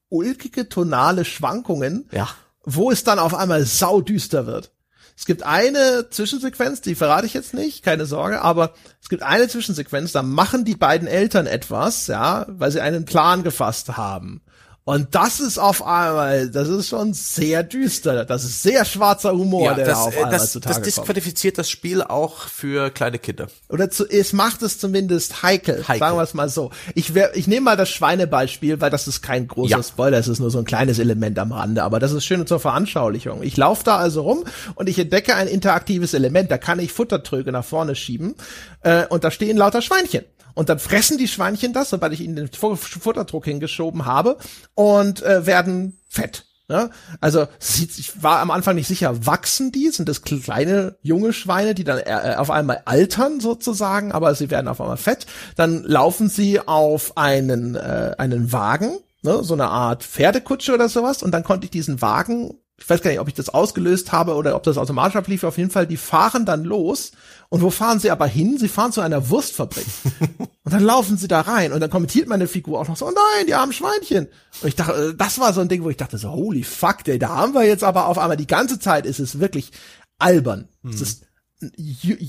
ulkige 0.07 0.69
tonale 0.69 1.26
Schwankungen. 1.26 2.07
Ja 2.14 2.30
wo 2.69 2.91
es 2.91 3.06
dann 3.06 3.18
auf 3.18 3.34
einmal 3.34 3.65
saudüster 3.65 4.45
wird. 4.45 4.72
Es 5.15 5.26
gibt 5.26 5.41
eine 5.41 6.10
Zwischensequenz, 6.11 6.81
die 6.81 6.95
verrate 6.95 7.26
ich 7.26 7.34
jetzt 7.34 7.53
nicht, 7.53 7.81
keine 7.81 8.06
Sorge, 8.06 8.41
aber 8.41 8.73
es 9.02 9.07
gibt 9.10 9.23
eine 9.23 9.48
Zwischensequenz, 9.48 10.11
da 10.11 10.22
machen 10.22 10.65
die 10.65 10.76
beiden 10.76 11.07
Eltern 11.07 11.48
etwas, 11.48 12.07
ja, 12.07 12.45
weil 12.49 12.72
sie 12.72 12.81
einen 12.81 13.06
Plan 13.06 13.44
gefasst 13.44 13.95
haben. 13.95 14.41
Und 14.88 15.16
das 15.16 15.42
ist 15.42 15.58
auf 15.58 15.86
einmal, 15.86 16.50
das 16.50 16.70
ist 16.70 16.88
schon 16.88 17.12
sehr 17.12 17.62
düster. 17.62 18.24
Das 18.24 18.46
ist 18.46 18.64
sehr 18.64 18.86
schwarzer 18.86 19.34
Humor, 19.34 19.66
ja, 19.66 19.74
der 19.74 19.86
das, 19.86 19.98
da 19.98 20.04
auf 20.06 20.16
einmal 20.16 20.32
das, 20.32 20.52
zutage 20.54 20.76
Das 20.76 20.82
disqualifiziert 20.82 21.56
kommt. 21.56 21.60
das 21.60 21.70
Spiel 21.70 22.02
auch 22.02 22.48
für 22.48 22.90
kleine 22.90 23.20
Kinder. 23.20 23.48
Oder 23.68 23.90
zu, 23.90 24.06
es 24.10 24.32
macht 24.32 24.62
es 24.62 24.80
zumindest 24.80 25.44
heikel, 25.44 25.86
heikel. 25.86 26.00
sagen 26.00 26.18
wir 26.18 26.24
es 26.24 26.34
mal 26.34 26.48
so. 26.48 26.72
Ich, 26.96 27.14
wär, 27.14 27.36
ich 27.36 27.48
nehme 27.48 27.66
mal 27.66 27.76
das 27.76 27.90
Schweinebeispiel, 27.90 28.80
weil 28.80 28.90
das 28.90 29.10
ist 29.10 29.22
kein 29.22 29.50
großer 29.50 29.76
ja. 29.76 29.84
Spoiler, 29.84 30.20
es 30.20 30.30
ist 30.30 30.40
nur 30.40 30.52
so 30.52 30.60
ein 30.60 30.64
kleines 30.64 31.00
Element 31.00 31.38
am 31.38 31.52
Rande, 31.52 31.84
aber 31.84 32.00
das 32.00 32.14
ist 32.14 32.24
schön 32.24 32.48
zur 32.48 32.62
Veranschaulichung. 32.62 33.44
Ich 33.44 33.58
laufe 33.58 33.84
da 33.84 33.98
also 33.98 34.22
rum 34.22 34.46
und 34.76 34.88
ich 34.88 34.98
entdecke 34.98 35.36
ein 35.36 35.50
interaktives 35.50 36.14
Element, 36.14 36.50
da 36.50 36.58
kann 36.58 36.80
ich 36.80 36.94
Futtertröge 36.94 37.52
nach 37.52 37.66
vorne 37.66 37.94
schieben 37.94 38.36
äh, 38.84 39.06
und 39.08 39.26
da 39.26 39.32
stehen 39.32 39.58
lauter 39.58 39.82
Schweinchen. 39.82 40.24
Und 40.58 40.70
dann 40.70 40.80
fressen 40.80 41.20
die 41.20 41.28
Schweinchen 41.28 41.72
das, 41.72 41.92
sobald 41.92 42.14
ich 42.14 42.22
ihnen 42.22 42.36
den 42.36 42.50
Futterdruck 42.52 43.46
hingeschoben 43.46 44.08
habe 44.08 44.38
und 44.74 45.22
äh, 45.22 45.46
werden 45.46 46.00
fett. 46.10 46.46
Ne? 46.68 46.90
Also 47.22 47.46
ich 47.62 48.24
war 48.24 48.40
am 48.40 48.50
Anfang 48.50 48.74
nicht 48.74 48.88
sicher, 48.88 49.28
wachsen 49.28 49.72
die? 49.72 49.92
Sind 49.92 50.10
das 50.10 50.24
kleine 50.24 50.98
junge 51.04 51.32
Schweine, 51.32 51.76
die 51.76 51.84
dann 51.84 52.00
äh, 52.00 52.34
auf 52.38 52.50
einmal 52.50 52.82
altern 52.86 53.40
sozusagen, 53.40 54.12
aber 54.12 54.34
sie 54.34 54.50
werden 54.50 54.68
auf 54.68 54.82
einmal 54.82 54.98
fett. 54.98 55.28
Dann 55.56 55.84
laufen 55.84 56.28
sie 56.28 56.60
auf 56.60 57.18
einen 57.18 57.76
äh, 57.76 58.16
einen 58.18 58.52
Wagen, 58.52 58.98
ne? 59.22 59.44
so 59.44 59.54
eine 59.54 59.68
Art 59.68 60.04
Pferdekutsche 60.04 60.74
oder 60.74 60.90
sowas, 60.90 61.22
und 61.22 61.30
dann 61.32 61.44
konnte 61.44 61.66
ich 61.66 61.72
diesen 61.72 62.02
Wagen 62.02 62.56
ich 62.80 62.88
weiß 62.88 63.02
gar 63.02 63.10
nicht, 63.10 63.20
ob 63.20 63.28
ich 63.28 63.34
das 63.34 63.49
ausgelöst 63.49 64.12
habe 64.12 64.36
oder 64.36 64.56
ob 64.56 64.62
das 64.62 64.78
automatisch 64.78 65.16
ablief. 65.16 65.44
Auf 65.44 65.58
jeden 65.58 65.72
Fall, 65.72 65.88
die 65.88 65.98
fahren 65.98 66.45
dann 66.45 66.64
los. 66.64 67.12
Und 67.49 67.62
wo 67.64 67.72
fahren 67.72 67.99
sie 67.99 68.12
aber 68.12 68.28
hin? 68.28 68.60
Sie 68.60 68.68
fahren 68.68 68.91
zu 68.91 69.02
einer 69.02 69.30
Wurstfabrik. 69.30 69.86
und 70.38 70.74
dann 70.74 70.84
laufen 70.84 71.18
sie 71.18 71.28
da 71.28 71.41
rein. 71.41 71.74
Und 71.74 71.80
dann 71.80 71.90
kommentiert 71.90 72.28
meine 72.28 72.48
Figur 72.48 72.80
auch 72.80 72.88
noch 72.88 72.95
so, 72.95 73.08
oh 73.08 73.12
nein, 73.12 73.48
die 73.48 73.56
haben 73.56 73.74
Schweinchen. 73.74 74.28
Und 74.62 74.68
ich 74.68 74.76
dachte, 74.76 75.10
äh, 75.10 75.16
das 75.16 75.40
war 75.40 75.54
so 75.54 75.62
ein 75.62 75.70
Ding, 75.70 75.84
wo 75.84 75.90
ich 75.90 75.98
dachte 75.98 76.20
so, 76.20 76.32
holy 76.32 76.64
fuck, 76.64 77.08
ey, 77.08 77.18
da 77.18 77.30
haben 77.30 77.56
wir 77.56 77.64
jetzt 77.64 77.84
aber 77.84 78.06
auf 78.06 78.20
einmal 78.20 78.38
die 78.38 78.48
ganze 78.48 78.80
Zeit 78.80 79.08
ist 79.08 79.20
es 79.20 79.40
wirklich 79.40 79.72
albern. 80.20 80.70
Mhm. 80.84 80.91
Es 80.91 81.02
ist 81.02 81.26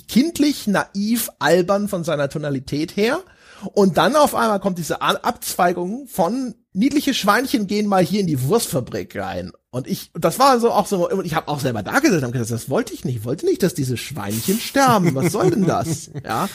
kindlich, 0.09 0.67
naiv, 0.67 1.29
albern 1.39 1.89
von 1.89 2.05
seiner 2.05 2.31
Tonalität 2.31 2.97
her. 2.97 3.21
Und 3.75 3.99
dann 3.99 4.17
auf 4.17 4.35
einmal 4.35 4.61
kommt 4.61 4.79
diese 4.79 5.03
Abzweigung 5.03 6.07
von 6.07 6.55
niedliche 6.79 7.13
Schweinchen 7.15 7.67
gehen 7.67 7.87
mal 7.87 8.05
hier 8.05 8.21
in 8.21 8.27
die 8.27 8.43
Wurstfabrik 8.43 9.17
rein. 9.17 9.53
Und 9.71 9.87
ich, 9.87 10.11
das 10.15 10.39
war 10.39 10.59
so 10.61 10.71
auch 10.71 10.87
so, 10.87 11.11
und 11.11 11.27
ich 11.27 11.35
habe 11.35 11.49
auch 11.49 11.61
selber 11.61 11.83
da 11.83 11.99
gesessen 11.99 12.25
und 12.25 12.33
gesagt, 12.33 12.51
das 12.51 12.71
wollte 12.71 12.95
ich 12.95 13.05
nicht. 13.05 13.17
Ich 13.17 13.25
wollte 13.25 13.47
nicht, 13.47 13.63
dass 13.63 13.75
diese 13.75 13.97
Schweinchen 13.97 14.59
sterben. 14.59 15.15
Was 15.15 15.33
soll 15.33 15.51
denn 15.51 15.67
das? 15.67 16.11
Ja. 16.25 16.49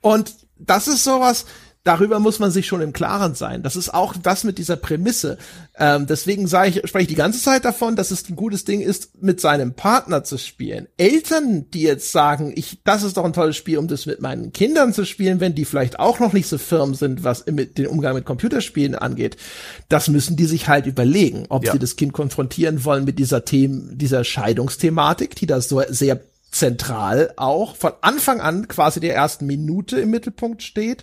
Und 0.00 0.34
das 0.58 0.88
ist 0.88 1.04
sowas, 1.04 1.44
darüber 1.84 2.20
muss 2.20 2.38
man 2.38 2.50
sich 2.50 2.66
schon 2.66 2.80
im 2.80 2.92
Klaren 2.92 3.34
sein. 3.34 3.62
Das 3.62 3.74
ist 3.76 3.92
auch 3.92 4.14
das 4.16 4.44
mit 4.44 4.58
dieser 4.58 4.76
Prämisse. 4.76 5.38
Ähm, 5.76 6.06
deswegen 6.06 6.46
sage 6.46 6.70
ich, 6.70 6.88
spreche 6.88 7.02
ich 7.02 7.08
die 7.08 7.14
ganze 7.14 7.40
Zeit 7.40 7.64
davon, 7.64 7.96
dass 7.96 8.10
es 8.10 8.28
ein 8.28 8.36
gutes 8.36 8.64
Ding 8.64 8.80
ist, 8.80 9.22
mit 9.22 9.40
seinem 9.40 9.74
Partner 9.74 10.22
zu 10.22 10.38
spielen. 10.38 10.86
Eltern, 10.96 11.70
die 11.70 11.82
jetzt 11.82 12.12
sagen, 12.12 12.52
ich, 12.54 12.78
das 12.84 13.02
ist 13.02 13.16
doch 13.16 13.24
ein 13.24 13.32
tolles 13.32 13.56
Spiel, 13.56 13.78
um 13.78 13.88
das 13.88 14.06
mit 14.06 14.20
meinen 14.20 14.52
Kindern 14.52 14.92
zu 14.92 15.04
spielen, 15.04 15.40
wenn 15.40 15.54
die 15.54 15.64
vielleicht 15.64 15.98
auch 15.98 16.20
noch 16.20 16.32
nicht 16.32 16.48
so 16.48 16.58
firm 16.58 16.94
sind, 16.94 17.24
was 17.24 17.46
mit 17.46 17.78
den 17.78 17.88
Umgang 17.88 18.14
mit 18.14 18.26
Computerspielen 18.26 18.94
angeht, 18.94 19.36
das 19.88 20.08
müssen 20.08 20.36
die 20.36 20.46
sich 20.46 20.68
halt 20.68 20.86
überlegen, 20.86 21.46
ob 21.48 21.64
ja. 21.64 21.72
sie 21.72 21.78
das 21.78 21.96
Kind 21.96 22.12
konfrontieren 22.12 22.84
wollen 22.84 23.04
mit 23.04 23.18
dieser 23.18 23.44
Themen, 23.44 23.98
dieser 23.98 24.22
Scheidungsthematik, 24.22 25.34
die 25.34 25.46
da 25.46 25.60
so 25.60 25.82
sehr 25.88 26.20
zentral 26.52 27.32
auch 27.36 27.76
von 27.76 27.92
Anfang 28.02 28.40
an 28.40 28.68
quasi 28.68 29.00
der 29.00 29.14
ersten 29.14 29.46
Minute 29.46 29.98
im 29.98 30.10
Mittelpunkt 30.10 30.62
steht 30.62 31.02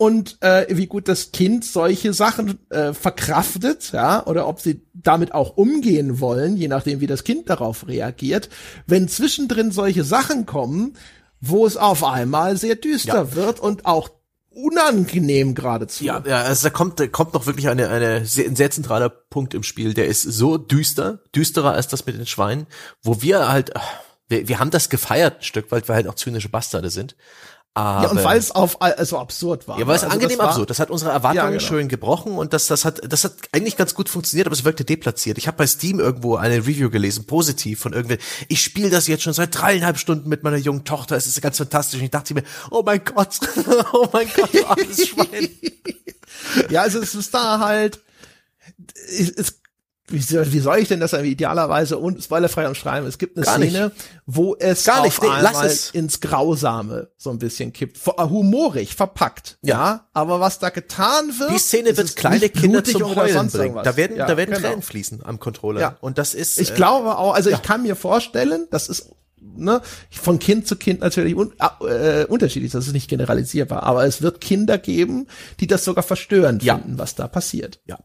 und 0.00 0.38
äh, 0.40 0.64
wie 0.70 0.86
gut 0.86 1.08
das 1.08 1.30
Kind 1.30 1.62
solche 1.62 2.14
Sachen 2.14 2.58
äh, 2.70 2.94
verkraftet, 2.94 3.92
ja, 3.92 4.26
oder 4.26 4.48
ob 4.48 4.58
sie 4.58 4.80
damit 4.94 5.34
auch 5.34 5.58
umgehen 5.58 6.20
wollen, 6.20 6.56
je 6.56 6.68
nachdem, 6.68 7.02
wie 7.02 7.06
das 7.06 7.22
Kind 7.22 7.50
darauf 7.50 7.86
reagiert. 7.86 8.48
Wenn 8.86 9.08
zwischendrin 9.08 9.72
solche 9.72 10.02
Sachen 10.02 10.46
kommen, 10.46 10.94
wo 11.42 11.66
es 11.66 11.76
auf 11.76 12.02
einmal 12.02 12.56
sehr 12.56 12.76
düster 12.76 13.14
ja. 13.14 13.34
wird 13.34 13.60
und 13.60 13.84
auch 13.84 14.08
unangenehm 14.48 15.54
geradezu. 15.54 16.02
Ja, 16.02 16.22
ja, 16.26 16.44
also 16.44 16.68
da 16.68 16.70
kommt, 16.70 16.98
da 16.98 17.06
kommt 17.06 17.34
noch 17.34 17.44
wirklich 17.44 17.68
eine, 17.68 17.90
eine 17.90 18.24
sehr, 18.24 18.46
ein 18.46 18.56
sehr 18.56 18.70
zentraler 18.70 19.10
Punkt 19.10 19.52
im 19.52 19.62
Spiel, 19.62 19.92
der 19.92 20.06
ist 20.06 20.22
so 20.22 20.56
düster, 20.56 21.20
düsterer 21.36 21.74
als 21.74 21.88
das 21.88 22.06
mit 22.06 22.16
den 22.16 22.24
Schweinen, 22.24 22.66
wo 23.02 23.20
wir 23.20 23.52
halt, 23.52 23.72
wir, 24.28 24.48
wir 24.48 24.60
haben 24.60 24.70
das 24.70 24.88
gefeiert 24.88 25.40
ein 25.40 25.42
Stück, 25.42 25.70
weil 25.70 25.86
wir 25.86 25.94
halt 25.94 26.08
auch 26.08 26.14
zynische 26.14 26.48
Bastarde 26.48 26.88
sind. 26.88 27.16
Aber, 27.74 28.02
ja, 28.02 28.10
und 28.10 28.24
weil 28.24 28.36
es 28.36 28.50
auf 28.50 28.82
also 28.82 29.18
absurd 29.18 29.68
war. 29.68 29.78
Ja, 29.78 29.86
weil 29.86 29.94
es 29.94 30.02
also 30.02 30.14
angenehm 30.14 30.38
das 30.38 30.48
absurd. 30.48 30.70
Das 30.70 30.80
hat 30.80 30.90
unsere 30.90 31.12
Erwartungen 31.12 31.44
ja, 31.44 31.50
genau. 31.50 31.60
schön 31.60 31.88
gebrochen 31.88 32.32
und 32.32 32.52
das, 32.52 32.66
das 32.66 32.84
hat, 32.84 33.00
das 33.10 33.22
hat 33.22 33.34
eigentlich 33.52 33.76
ganz 33.76 33.94
gut 33.94 34.08
funktioniert, 34.08 34.48
aber 34.48 34.54
es 34.54 34.64
wirkte 34.64 34.84
deplatziert. 34.84 35.38
Ich 35.38 35.46
habe 35.46 35.56
bei 35.56 35.68
Steam 35.68 36.00
irgendwo 36.00 36.34
eine 36.34 36.56
Review 36.56 36.90
gelesen, 36.90 37.26
positiv 37.26 37.78
von 37.78 37.92
irgendwer. 37.92 38.18
Ich 38.48 38.62
spiele 38.62 38.90
das 38.90 39.06
jetzt 39.06 39.22
schon 39.22 39.34
seit 39.34 39.56
dreieinhalb 39.56 39.98
Stunden 39.98 40.28
mit 40.28 40.42
meiner 40.42 40.56
jungen 40.56 40.84
Tochter. 40.84 41.16
Es 41.16 41.28
ist 41.28 41.40
ganz 41.40 41.58
fantastisch. 41.58 42.00
Und 42.00 42.06
ich 42.06 42.10
dachte 42.10 42.34
mir, 42.34 42.42
oh 42.72 42.82
mein 42.84 43.04
Gott, 43.04 43.38
oh 43.92 44.08
mein 44.12 44.28
Gott, 44.34 44.52
du 44.52 44.66
armes 44.66 45.06
Schwein. 45.06 45.48
ja, 46.70 46.82
also 46.82 46.98
es 46.98 47.14
ist 47.14 47.32
da 47.32 47.60
halt, 47.60 48.00
es 49.06 49.59
wie 50.10 50.20
soll, 50.20 50.52
wie 50.52 50.58
soll 50.60 50.78
ich 50.78 50.88
denn 50.88 51.00
das 51.00 51.12
idealerweise 51.12 51.98
und 51.98 52.22
spoilerfrei 52.22 52.68
umschreiben? 52.68 53.08
Es 53.08 53.18
gibt 53.18 53.36
eine 53.36 53.46
Gar 53.46 53.56
Szene, 53.56 53.84
nicht. 53.86 53.96
wo 54.26 54.56
es 54.56 54.84
Gar 54.84 55.02
nicht. 55.02 55.18
auf 55.18 55.30
einmal 55.30 55.66
es. 55.66 55.90
ins 55.90 56.20
Grausame 56.20 57.10
so 57.16 57.30
ein 57.30 57.38
bisschen 57.38 57.72
kippt. 57.72 57.98
Äh, 58.06 58.22
humorig, 58.24 58.94
verpackt. 58.94 59.58
Ja. 59.62 59.74
ja. 59.74 60.08
Aber 60.12 60.40
was 60.40 60.58
da 60.58 60.70
getan 60.70 61.28
wird. 61.38 61.52
Die 61.52 61.58
Szene 61.58 61.96
wird 61.96 62.16
kleine 62.16 62.48
Kinder 62.48 62.84
zum 62.84 63.14
Heulen 63.14 63.48
bringen. 63.48 63.78
Da 63.82 63.96
werden, 63.96 64.16
ja, 64.16 64.26
da 64.26 64.36
werden 64.36 64.54
genau. 64.54 64.68
Tränen 64.68 64.82
fließen 64.82 65.24
am 65.24 65.38
Controller. 65.38 65.80
Ja. 65.80 65.96
Und 66.00 66.18
das 66.18 66.34
ist. 66.34 66.60
Ich 66.60 66.72
äh, 66.72 66.74
glaube 66.74 67.16
auch, 67.16 67.34
also 67.34 67.50
ja. 67.50 67.56
ich 67.56 67.62
kann 67.62 67.82
mir 67.82 67.96
vorstellen, 67.96 68.66
das 68.70 68.88
ist 68.88 69.10
ne, 69.40 69.80
von 70.10 70.38
Kind 70.38 70.66
zu 70.66 70.76
Kind 70.76 71.00
natürlich 71.00 71.34
un 71.34 71.52
äh, 71.80 72.24
unterschiedlich, 72.24 72.72
das 72.72 72.86
ist 72.86 72.92
nicht 72.92 73.08
generalisierbar, 73.08 73.82
aber 73.82 74.04
es 74.04 74.22
wird 74.22 74.40
Kinder 74.40 74.78
geben, 74.78 75.26
die 75.60 75.66
das 75.66 75.84
sogar 75.84 76.02
verstörend 76.02 76.62
finden, 76.62 76.98
was 76.98 77.14
da 77.14 77.28
passiert. 77.28 77.80
Ja. 77.86 77.98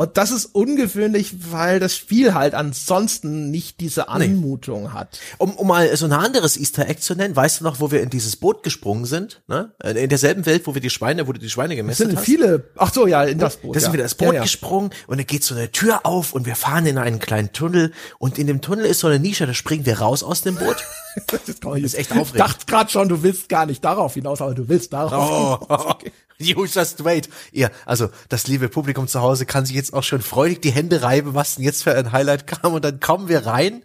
Und 0.00 0.16
das 0.16 0.30
ist 0.30 0.46
ungewöhnlich, 0.46 1.52
weil 1.52 1.78
das 1.78 1.94
Spiel 1.94 2.32
halt 2.32 2.54
ansonsten 2.54 3.50
nicht 3.50 3.80
diese 3.80 4.08
Anmutung 4.08 4.84
nee. 4.84 4.88
hat. 4.88 5.20
Um, 5.36 5.54
um 5.56 5.66
mal 5.68 5.94
so 5.94 6.06
ein 6.06 6.12
anderes 6.12 6.56
Easter 6.56 6.88
Egg 6.88 7.02
zu 7.02 7.14
nennen, 7.14 7.36
weißt 7.36 7.60
du 7.60 7.64
noch, 7.64 7.80
wo 7.80 7.90
wir 7.90 8.00
in 8.00 8.08
dieses 8.08 8.36
Boot 8.36 8.62
gesprungen 8.62 9.04
sind? 9.04 9.42
Ne? 9.46 9.72
In 9.84 10.08
derselben 10.08 10.46
Welt, 10.46 10.66
wo 10.66 10.72
wir 10.72 10.80
die 10.80 10.88
Schweine, 10.88 11.28
wo 11.28 11.34
du 11.34 11.38
die 11.38 11.50
Schweine 11.50 11.76
gemessen 11.76 12.06
hast. 12.06 12.14
Das 12.16 12.24
sind 12.24 12.34
viele, 12.34 12.64
ach 12.76 12.94
so, 12.94 13.06
ja, 13.06 13.24
in 13.24 13.38
das 13.38 13.58
Boot. 13.58 13.76
Da 13.76 13.80
sind 13.80 13.90
ja. 13.90 13.98
wir 13.98 14.02
das 14.02 14.14
Boot 14.14 14.28
ja, 14.28 14.34
ja. 14.36 14.42
gesprungen 14.42 14.88
und 15.06 15.18
dann 15.18 15.26
geht 15.26 15.44
so 15.44 15.54
eine 15.54 15.70
Tür 15.70 16.06
auf 16.06 16.32
und 16.32 16.46
wir 16.46 16.56
fahren 16.56 16.86
in 16.86 16.96
einen 16.96 17.18
kleinen 17.18 17.52
Tunnel 17.52 17.92
und 18.18 18.38
in 18.38 18.46
dem 18.46 18.62
Tunnel 18.62 18.86
ist 18.86 19.00
so 19.00 19.06
eine 19.06 19.18
Nische, 19.18 19.46
da 19.46 19.52
springen 19.52 19.84
wir 19.84 19.98
raus 19.98 20.22
aus 20.22 20.40
dem 20.40 20.56
Boot. 20.56 20.82
das 21.26 21.46
ist, 21.46 21.62
das 21.62 21.78
ist 21.78 21.94
echt 21.94 22.12
aufregend. 22.12 22.36
Ich 22.36 22.38
dachte 22.38 22.64
gerade 22.64 22.90
schon, 22.90 23.10
du 23.10 23.22
willst 23.22 23.50
gar 23.50 23.66
nicht 23.66 23.84
darauf 23.84 24.14
hinaus, 24.14 24.40
aber 24.40 24.54
du 24.54 24.66
willst 24.66 24.94
darauf. 24.94 25.60
Oh, 25.68 25.74
okay. 25.74 26.10
You 26.40 26.64
just 26.64 27.04
wait. 27.04 27.28
Ihr, 27.52 27.70
also 27.84 28.08
das 28.30 28.46
liebe 28.46 28.70
Publikum 28.70 29.06
zu 29.06 29.20
Hause 29.20 29.44
kann 29.44 29.66
sich 29.66 29.76
jetzt 29.76 29.92
auch 29.92 30.02
schon 30.02 30.22
freudig 30.22 30.62
die 30.62 30.72
Hände 30.72 31.02
reiben, 31.02 31.34
was 31.34 31.56
denn 31.56 31.64
jetzt 31.64 31.82
für 31.82 31.94
ein 31.94 32.12
Highlight 32.12 32.46
kam. 32.46 32.72
Und 32.72 32.84
dann 32.84 32.98
kommen 32.98 33.28
wir 33.28 33.46
rein 33.46 33.82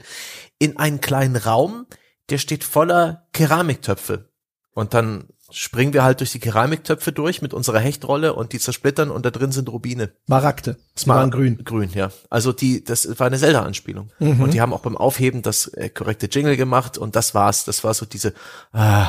in 0.58 0.78
einen 0.78 1.02
kleinen 1.02 1.36
Raum, 1.36 1.86
der 2.30 2.38
steht 2.38 2.64
voller 2.64 3.28
Keramiktöpfe. 3.34 4.30
Und 4.72 4.94
dann 4.94 5.28
springen 5.56 5.94
wir 5.94 6.04
halt 6.04 6.20
durch 6.20 6.34
die 6.34 6.40
Keramiktöpfe 6.40 7.14
durch 7.14 7.42
mit 7.42 7.54
unserer 7.54 7.80
Hechtrolle 7.80 8.34
und 8.34 8.52
die 8.52 8.60
zersplittern 8.60 9.10
und 9.10 9.26
da 9.26 9.32
drin 9.32 9.54
sind 9.54 9.70
Rubine. 9.70 10.12
Maragde. 10.28 10.76
Das 10.96 11.08
waren 11.08 11.32
grün. 11.32 11.64
Grün, 11.64 11.90
ja. 11.94 12.10
Also 12.30 12.52
die, 12.52 12.84
das 12.84 13.20
war 13.20 13.28
eine 13.28 13.38
Zelda-Anspielung. 13.38 14.10
Mhm. 14.20 14.42
Und 14.42 14.54
die 14.54 14.60
haben 14.60 14.74
auch 14.74 14.82
beim 14.82 14.98
Aufheben 14.98 15.44
das 15.44 15.68
äh, 15.68 15.90
korrekte 15.90 16.28
Jingle 16.28 16.58
gemacht 16.58 16.98
und 16.98 17.16
das 17.16 17.34
war's. 17.34 17.64
Das 17.64 17.86
war 17.86 17.94
so 17.94 18.06
diese, 18.06 18.34
ah, 18.74 19.08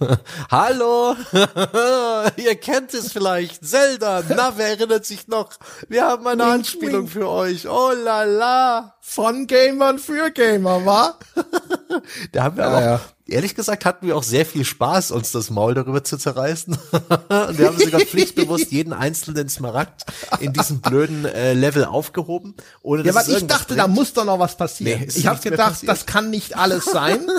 hallo, 0.50 1.16
ihr 2.36 2.54
kennt 2.56 2.92
es 2.92 3.10
vielleicht, 3.12 3.66
Zelda, 3.66 4.22
na, 4.28 4.52
wer 4.56 4.68
erinnert 4.68 5.06
sich 5.06 5.26
noch? 5.26 5.52
Wir 5.88 6.04
haben 6.04 6.26
eine 6.26 6.42
wink, 6.42 6.52
Anspielung 6.52 7.02
wink. 7.04 7.12
für 7.12 7.28
euch. 7.30 7.66
Oh 7.66 7.92
la 7.92 8.24
la. 8.24 8.94
Von 9.00 9.46
Gamern 9.46 9.98
für 9.98 10.30
Gamer, 10.30 10.84
wa? 10.84 11.18
da 12.32 12.42
haben 12.42 12.58
wir 12.58 12.64
ja, 12.64 12.68
aber 12.68 12.76
auch, 12.76 12.82
ja 12.82 13.00
ehrlich 13.28 13.54
gesagt 13.54 13.84
hatten 13.84 14.06
wir 14.06 14.16
auch 14.16 14.22
sehr 14.22 14.46
viel 14.46 14.64
Spaß, 14.64 15.10
uns 15.10 15.32
das 15.32 15.50
Maul 15.50 15.74
darüber 15.74 16.02
zu 16.02 16.16
zerreißen. 16.16 16.76
wir 17.28 17.66
haben 17.66 17.78
sogar 17.78 18.00
pflichtbewusst 18.00 18.72
jeden 18.72 18.92
einzelnen 18.92 19.48
Smaragd 19.48 20.04
in 20.40 20.52
diesem 20.52 20.80
blöden 20.80 21.24
äh, 21.24 21.52
Level 21.52 21.84
aufgehoben. 21.84 22.54
Ohne 22.82 23.04
ja, 23.04 23.14
weil 23.14 23.28
ich 23.28 23.46
dachte, 23.46 23.68
bringt. 23.68 23.80
da 23.80 23.88
muss 23.88 24.12
doch 24.14 24.24
noch 24.24 24.38
was 24.38 24.56
passieren. 24.56 25.00
Nee, 25.00 25.08
ich 25.14 25.26
habe 25.26 25.40
gedacht, 25.40 25.86
das 25.86 26.06
kann 26.06 26.30
nicht 26.30 26.56
alles 26.56 26.84
sein. 26.84 27.20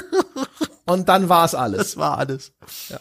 Und 0.86 1.08
dann 1.08 1.30
war 1.30 1.46
es 1.46 1.54
alles. 1.54 1.78
Das 1.78 1.98
war 1.98 2.18
alles. 2.18 2.52
Ja. 2.90 3.00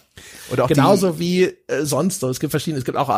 Und 0.50 0.60
auch 0.60 0.68
Genauso 0.68 1.18
wie 1.18 1.44
äh, 1.44 1.84
sonst 1.84 2.20
so. 2.20 2.28
Es 2.28 2.38
gibt 2.38 2.50
verschiedene, 2.50 2.78
es 2.78 2.84
gibt 2.84 2.98
auch 2.98 3.08
äh, 3.08 3.12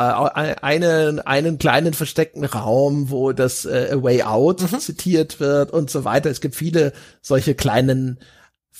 einen, 0.62 1.18
einen 1.18 1.58
kleinen 1.58 1.92
versteckten 1.92 2.44
Raum, 2.44 3.10
wo 3.10 3.32
das 3.32 3.64
äh, 3.64 4.00
Way 4.00 4.22
Out 4.22 4.70
mhm. 4.70 4.78
zitiert 4.78 5.40
wird 5.40 5.72
und 5.72 5.90
so 5.90 6.04
weiter. 6.04 6.30
Es 6.30 6.40
gibt 6.40 6.54
viele 6.54 6.92
solche 7.20 7.56
kleinen 7.56 8.20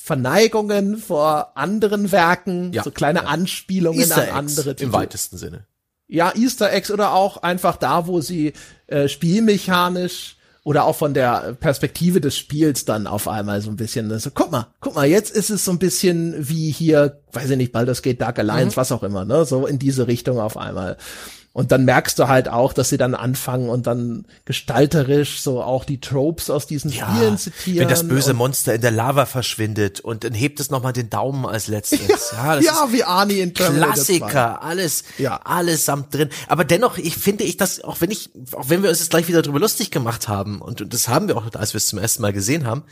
Verneigungen 0.03 0.97
vor 0.97 1.57
anderen 1.57 2.11
Werken, 2.11 2.73
ja, 2.73 2.83
so 2.83 2.91
kleine 2.91 3.21
ja. 3.21 3.25
Anspielungen 3.27 4.01
Easter 4.01 4.23
an 4.23 4.47
andere 4.47 4.75
Titel. 4.75 4.85
Im 4.85 4.93
weitesten 4.93 5.37
Sinne. 5.37 5.67
Ja, 6.09 6.33
Easter 6.35 6.73
Eggs 6.73 6.91
oder 6.91 7.13
auch 7.13 7.37
einfach 7.37 7.77
da, 7.77 8.07
wo 8.07 8.21
sie 8.21 8.55
äh, 8.89 9.09
spielmechanisch 9.09 10.37
oder 10.65 10.85
auch 10.85 10.97
von 10.97 11.15
der 11.15 11.57
Perspektive 11.61 12.21
des 12.21 12.37
Spiels 12.37 12.85
dann 12.85 13.07
auf 13.07 13.29
einmal 13.29 13.61
so 13.61 13.71
ein 13.71 13.77
bisschen 13.77 14.19
so, 14.19 14.31
guck 14.33 14.51
mal, 14.51 14.69
guck 14.81 14.95
mal, 14.95 15.07
jetzt 15.07 15.35
ist 15.35 15.51
es 15.51 15.65
so 15.65 15.71
ein 15.71 15.79
bisschen 15.79 16.35
wie 16.49 16.71
hier, 16.71 17.21
weiß 17.33 17.51
ich 17.51 17.57
nicht, 17.57 17.73
Baldur's 17.73 18.03
Gate 18.03 18.21
Dark 18.21 18.39
Alliance, 18.39 18.75
mhm. 18.75 18.77
was 18.77 18.93
auch 18.93 19.03
immer, 19.03 19.25
ne, 19.25 19.45
so 19.45 19.67
in 19.67 19.79
diese 19.79 20.07
Richtung 20.07 20.41
auf 20.41 20.57
einmal. 20.57 20.97
Und 21.53 21.73
dann 21.73 21.85
merkst 21.85 22.17
du 22.17 22.29
halt 22.29 22.49
auch, 22.49 22.73
dass 22.73 22.91
sie 22.91 22.97
dann 22.97 23.17
anfangen 23.17 23.69
und 23.69 23.89
dann 23.89 24.25
gestalterisch 24.45 25.43
so 25.43 25.61
auch 25.61 25.85
die 25.85 26.01
Tropes 26.01 26.49
aus 26.49 26.69
diesen 26.69 26.93
ja, 26.93 27.09
Spielen 27.09 27.39
zitieren. 27.39 27.81
Wenn 27.81 27.89
das 27.89 28.07
böse 28.07 28.35
Monster 28.35 28.75
in 28.75 28.81
der 28.81 28.93
Lava 28.93 29.27
verschwindet 29.27 29.99
und 29.99 30.23
dann 30.23 30.33
hebt 30.33 30.61
es 30.61 30.71
nochmal 30.71 30.93
den 30.93 31.11
Daumen 31.11 31.47
als 31.47 31.67
letztes. 31.67 32.31
Ja, 32.33 32.55
ja, 32.55 32.61
ja 32.61 32.93
wie 32.93 33.03
Arnie 33.03 33.41
in 33.41 33.53
Terminator 33.53 33.95
Klassiker, 33.95 34.63
alles, 34.63 35.03
ja. 35.19 35.41
allesamt 35.43 36.15
drin. 36.15 36.29
Aber 36.47 36.65
dennoch, 36.65 36.99
ich 36.99 37.17
finde 37.17 37.43
ich 37.43 37.57
das, 37.57 37.83
auch 37.83 38.01
wenn 38.01 38.13
ich, 38.13 38.31
auch 38.53 38.69
wenn 38.69 38.85
wir 38.85 38.91
uns 38.91 39.01
jetzt 39.01 39.11
gleich 39.11 39.27
wieder 39.27 39.43
drüber 39.43 39.59
lustig 39.59 39.91
gemacht 39.91 40.29
haben 40.29 40.63
und, 40.63 40.81
und 40.81 40.95
das 40.95 41.09
haben 41.09 41.27
wir 41.27 41.37
auch, 41.37 41.53
als 41.55 41.75
wir 41.75 41.79
es 41.79 41.89
zum 41.89 41.99
ersten 41.99 42.23
Mal 42.23 42.33
gesehen 42.33 42.65
haben, 42.65 42.85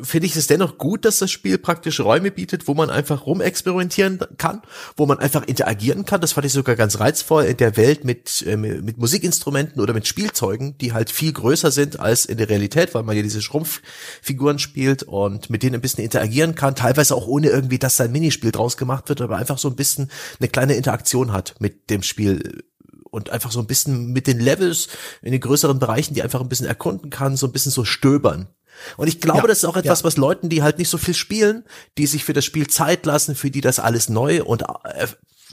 finde 0.00 0.26
ich 0.26 0.36
es 0.36 0.46
dennoch 0.46 0.78
gut, 0.78 1.04
dass 1.04 1.18
das 1.18 1.30
Spiel 1.30 1.58
praktisch 1.58 2.00
Räume 2.00 2.30
bietet, 2.30 2.68
wo 2.68 2.74
man 2.74 2.90
einfach 2.90 3.26
rumexperimentieren 3.26 4.20
kann, 4.38 4.62
wo 4.96 5.06
man 5.06 5.18
einfach 5.18 5.42
interagieren 5.44 6.04
kann. 6.04 6.20
Das 6.20 6.32
fand 6.32 6.46
ich 6.46 6.52
sogar 6.52 6.76
ganz 6.76 7.00
reizvoll 7.00 7.44
in 7.44 7.56
der 7.56 7.76
Welt 7.76 8.04
mit, 8.04 8.44
äh, 8.46 8.56
mit 8.56 8.98
Musikinstrumenten 8.98 9.80
oder 9.80 9.92
mit 9.92 10.06
Spielzeugen, 10.06 10.78
die 10.78 10.92
halt 10.92 11.10
viel 11.10 11.32
größer 11.32 11.70
sind 11.70 11.98
als 11.98 12.26
in 12.26 12.38
der 12.38 12.48
Realität, 12.48 12.94
weil 12.94 13.02
man 13.02 13.16
ja 13.16 13.22
diese 13.22 13.42
Schrumpffiguren 13.42 14.58
spielt 14.58 15.02
und 15.02 15.50
mit 15.50 15.62
denen 15.62 15.74
ein 15.74 15.80
bisschen 15.80 16.04
interagieren 16.04 16.54
kann, 16.54 16.76
teilweise 16.76 17.14
auch 17.14 17.26
ohne 17.26 17.48
irgendwie, 17.48 17.78
dass 17.78 17.96
sein 17.96 18.12
Minispiel 18.12 18.52
draus 18.52 18.76
gemacht 18.76 19.08
wird, 19.08 19.20
aber 19.20 19.36
einfach 19.36 19.58
so 19.58 19.68
ein 19.68 19.76
bisschen 19.76 20.10
eine 20.38 20.48
kleine 20.48 20.74
Interaktion 20.74 21.32
hat 21.32 21.56
mit 21.58 21.90
dem 21.90 22.02
Spiel 22.02 22.62
und 23.10 23.30
einfach 23.30 23.50
so 23.50 23.60
ein 23.60 23.66
bisschen 23.66 24.12
mit 24.12 24.26
den 24.26 24.38
Levels 24.38 24.88
in 25.22 25.32
den 25.32 25.40
größeren 25.40 25.78
Bereichen, 25.78 26.14
die 26.14 26.22
einfach 26.22 26.40
ein 26.40 26.48
bisschen 26.48 26.66
erkunden 26.66 27.10
kann, 27.10 27.36
so 27.36 27.46
ein 27.46 27.52
bisschen 27.52 27.72
so 27.72 27.84
stöbern. 27.84 28.48
Und 28.96 29.08
ich 29.08 29.20
glaube, 29.20 29.42
ja, 29.42 29.46
das 29.48 29.58
ist 29.58 29.64
auch 29.64 29.76
etwas, 29.76 30.00
ja. 30.00 30.04
was 30.04 30.16
Leuten, 30.16 30.48
die 30.48 30.62
halt 30.62 30.78
nicht 30.78 30.88
so 30.88 30.98
viel 30.98 31.14
spielen, 31.14 31.64
die 31.98 32.06
sich 32.06 32.24
für 32.24 32.32
das 32.32 32.44
Spiel 32.44 32.66
Zeit 32.66 33.06
lassen, 33.06 33.34
für 33.34 33.50
die 33.50 33.60
das 33.60 33.78
alles 33.78 34.08
neu 34.08 34.42
und 34.42 34.62
äh, 34.62 35.06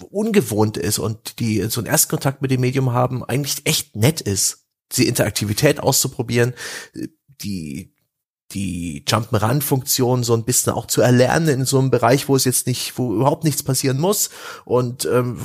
ungewohnt 0.10 0.78
ist 0.78 1.00
und 1.00 1.40
die 1.40 1.62
so 1.70 1.82
einen 1.82 1.88
Erstkontakt 1.88 2.42
mit 2.42 2.52
dem 2.52 2.62
Medium 2.62 2.94
haben, 2.94 3.24
eigentlich 3.24 3.62
echt 3.66 3.96
nett 3.96 4.22
ist, 4.22 4.66
die 4.94 5.08
Interaktivität 5.08 5.80
auszuprobieren, 5.80 6.54
die 7.42 7.94
die 8.52 9.04
Jump'n'Run-Funktion 9.08 10.24
so 10.24 10.36
ein 10.36 10.46
bisschen 10.46 10.74
auch 10.74 10.86
zu 10.86 11.02
erlernen 11.02 11.48
in 11.62 11.66
so 11.66 11.80
einem 11.80 11.90
Bereich, 11.90 12.30
wo 12.30 12.36
es 12.36 12.46
jetzt 12.46 12.68
nicht, 12.68 12.98
wo 12.98 13.16
überhaupt 13.16 13.44
nichts 13.44 13.64
passieren 13.64 14.00
muss 14.00 14.30
und 14.66 15.06
ähm, 15.06 15.40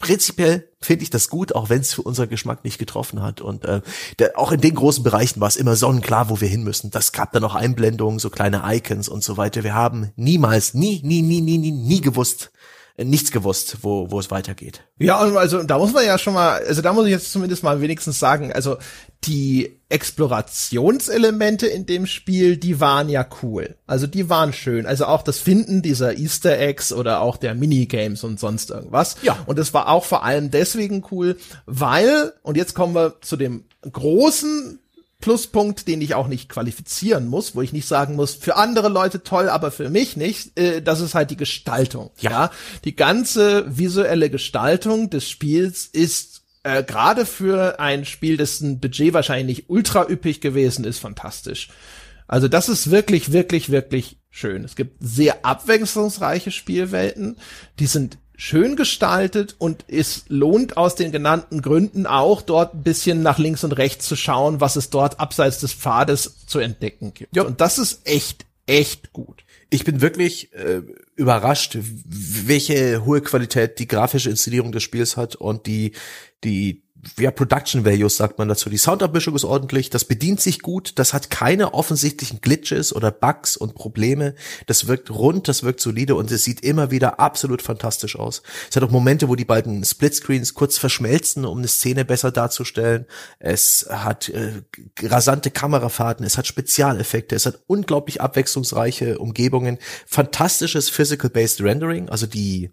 prinzipiell 0.00 0.66
finde 0.80 1.04
ich 1.04 1.10
das 1.10 1.28
gut, 1.28 1.54
auch 1.54 1.68
wenn 1.68 1.82
es 1.82 1.94
für 1.94 2.02
unseren 2.02 2.28
Geschmack 2.28 2.64
nicht 2.64 2.78
getroffen 2.78 3.22
hat. 3.22 3.40
Und 3.40 3.64
äh, 3.64 3.82
der, 4.18 4.36
auch 4.38 4.50
in 4.50 4.60
den 4.60 4.74
großen 4.74 5.04
Bereichen 5.04 5.40
war 5.40 5.46
es 5.46 5.56
immer 5.56 5.76
sonnenklar, 5.76 6.30
wo 6.30 6.40
wir 6.40 6.48
hin 6.48 6.64
müssen. 6.64 6.90
Das 6.90 7.12
gab 7.12 7.32
dann 7.32 7.44
auch 7.44 7.54
Einblendungen, 7.54 8.18
so 8.18 8.30
kleine 8.30 8.62
Icons 8.64 9.08
und 9.08 9.22
so 9.22 9.36
weiter. 9.36 9.62
Wir 9.62 9.74
haben 9.74 10.10
niemals, 10.16 10.74
nie, 10.74 11.00
nie, 11.04 11.22
nie, 11.22 11.42
nie, 11.42 11.58
nie, 11.58 11.70
nie 11.70 12.00
gewusst, 12.00 12.50
nichts 13.04 13.30
gewusst, 13.30 13.78
wo, 13.82 14.10
wo 14.10 14.18
es 14.18 14.30
weitergeht. 14.30 14.82
Ja, 14.98 15.18
also 15.18 15.62
da 15.62 15.78
muss 15.78 15.92
man 15.92 16.04
ja 16.04 16.18
schon 16.18 16.34
mal, 16.34 16.62
also 16.64 16.82
da 16.82 16.92
muss 16.92 17.06
ich 17.06 17.12
jetzt 17.12 17.32
zumindest 17.32 17.62
mal 17.62 17.80
wenigstens 17.80 18.18
sagen, 18.18 18.52
also 18.52 18.76
die 19.24 19.80
Explorationselemente 19.88 21.66
in 21.66 21.86
dem 21.86 22.06
Spiel, 22.06 22.56
die 22.56 22.80
waren 22.80 23.08
ja 23.08 23.26
cool. 23.42 23.76
Also 23.86 24.06
die 24.06 24.28
waren 24.28 24.52
schön. 24.52 24.86
Also 24.86 25.06
auch 25.06 25.22
das 25.22 25.38
Finden 25.38 25.82
dieser 25.82 26.16
Easter 26.16 26.58
Eggs 26.58 26.92
oder 26.92 27.20
auch 27.20 27.36
der 27.36 27.54
Minigames 27.54 28.24
und 28.24 28.40
sonst 28.40 28.70
irgendwas. 28.70 29.16
Ja. 29.22 29.38
Und 29.46 29.58
es 29.58 29.74
war 29.74 29.88
auch 29.88 30.04
vor 30.04 30.24
allem 30.24 30.50
deswegen 30.50 31.04
cool, 31.10 31.36
weil, 31.66 32.32
und 32.42 32.56
jetzt 32.56 32.74
kommen 32.74 32.94
wir 32.94 33.20
zu 33.20 33.36
dem 33.36 33.64
großen 33.90 34.79
Pluspunkt, 35.20 35.86
den 35.88 36.00
ich 36.00 36.14
auch 36.14 36.28
nicht 36.28 36.48
qualifizieren 36.48 37.28
muss, 37.28 37.54
wo 37.54 37.62
ich 37.62 37.72
nicht 37.72 37.86
sagen 37.86 38.16
muss, 38.16 38.34
für 38.34 38.56
andere 38.56 38.88
Leute 38.88 39.22
toll, 39.22 39.48
aber 39.48 39.70
für 39.70 39.90
mich 39.90 40.16
nicht, 40.16 40.58
äh, 40.58 40.82
das 40.82 41.00
ist 41.00 41.14
halt 41.14 41.30
die 41.30 41.36
Gestaltung. 41.36 42.10
Ja. 42.18 42.30
ja. 42.30 42.50
Die 42.84 42.96
ganze 42.96 43.64
visuelle 43.78 44.30
Gestaltung 44.30 45.10
des 45.10 45.28
Spiels 45.28 45.86
ist 45.86 46.42
äh, 46.62 46.82
gerade 46.82 47.26
für 47.26 47.80
ein 47.80 48.04
Spiel, 48.04 48.36
dessen 48.36 48.80
Budget 48.80 49.12
wahrscheinlich 49.12 49.68
ultra 49.68 50.08
üppig 50.08 50.40
gewesen 50.40 50.84
ist, 50.84 50.98
fantastisch. 50.98 51.68
Also 52.26 52.48
das 52.48 52.68
ist 52.68 52.90
wirklich, 52.90 53.32
wirklich, 53.32 53.70
wirklich 53.70 54.18
schön. 54.30 54.64
Es 54.64 54.76
gibt 54.76 54.96
sehr 55.00 55.44
abwechslungsreiche 55.44 56.50
Spielwelten, 56.50 57.36
die 57.78 57.86
sind 57.86 58.18
schön 58.40 58.74
gestaltet 58.74 59.54
und 59.58 59.84
es 59.86 60.24
lohnt 60.28 60.78
aus 60.78 60.94
den 60.94 61.12
genannten 61.12 61.60
Gründen 61.60 62.06
auch 62.06 62.40
dort 62.40 62.74
ein 62.74 62.82
bisschen 62.82 63.22
nach 63.22 63.38
links 63.38 63.64
und 63.64 63.72
rechts 63.72 64.08
zu 64.08 64.16
schauen, 64.16 64.62
was 64.62 64.76
es 64.76 64.88
dort 64.88 65.20
abseits 65.20 65.58
des 65.58 65.74
Pfades 65.74 66.46
zu 66.46 66.58
entdecken 66.58 67.12
gibt. 67.12 67.36
Ja. 67.36 67.42
Und 67.42 67.60
das 67.60 67.78
ist 67.78 68.00
echt, 68.04 68.46
echt 68.66 69.12
gut. 69.12 69.44
Ich 69.68 69.84
bin 69.84 70.00
wirklich 70.00 70.54
äh, 70.54 70.80
überrascht, 71.16 71.76
welche 71.82 73.04
hohe 73.04 73.20
Qualität 73.20 73.78
die 73.78 73.86
grafische 73.86 74.30
Inszenierung 74.30 74.72
des 74.72 74.84
Spiels 74.84 75.18
hat 75.18 75.36
und 75.36 75.66
die 75.66 75.92
die 76.42 76.82
ja, 77.18 77.30
Production 77.30 77.84
Values 77.84 78.16
sagt 78.16 78.38
man 78.38 78.48
dazu. 78.48 78.68
Die 78.68 78.76
Soundabmischung 78.76 79.34
ist 79.34 79.44
ordentlich, 79.44 79.90
das 79.90 80.04
bedient 80.04 80.40
sich 80.40 80.60
gut, 80.60 80.92
das 80.98 81.14
hat 81.14 81.30
keine 81.30 81.72
offensichtlichen 81.72 82.40
Glitches 82.40 82.94
oder 82.94 83.10
Bugs 83.10 83.56
und 83.56 83.74
Probleme. 83.74 84.34
Das 84.66 84.86
wirkt 84.86 85.10
rund, 85.10 85.48
das 85.48 85.62
wirkt 85.62 85.80
solide 85.80 86.14
und 86.14 86.30
es 86.30 86.44
sieht 86.44 86.62
immer 86.62 86.90
wieder 86.90 87.18
absolut 87.18 87.62
fantastisch 87.62 88.16
aus. 88.16 88.42
Es 88.68 88.76
hat 88.76 88.82
auch 88.82 88.90
Momente, 88.90 89.28
wo 89.28 89.34
die 89.34 89.44
beiden 89.44 89.84
Splitscreens 89.84 90.54
kurz 90.54 90.76
verschmelzen, 90.78 91.44
um 91.44 91.58
eine 91.58 91.68
Szene 91.68 92.04
besser 92.04 92.32
darzustellen. 92.32 93.06
Es 93.38 93.86
hat 93.88 94.28
äh, 94.28 94.62
rasante 95.02 95.50
Kamerafahrten, 95.50 96.26
es 96.26 96.36
hat 96.36 96.46
Spezialeffekte, 96.46 97.34
es 97.34 97.46
hat 97.46 97.60
unglaublich 97.66 98.20
abwechslungsreiche 98.20 99.18
Umgebungen, 99.18 99.78
fantastisches 100.06 100.90
Physical-Based 100.90 101.62
Rendering, 101.62 102.08
also 102.08 102.26
die 102.26 102.70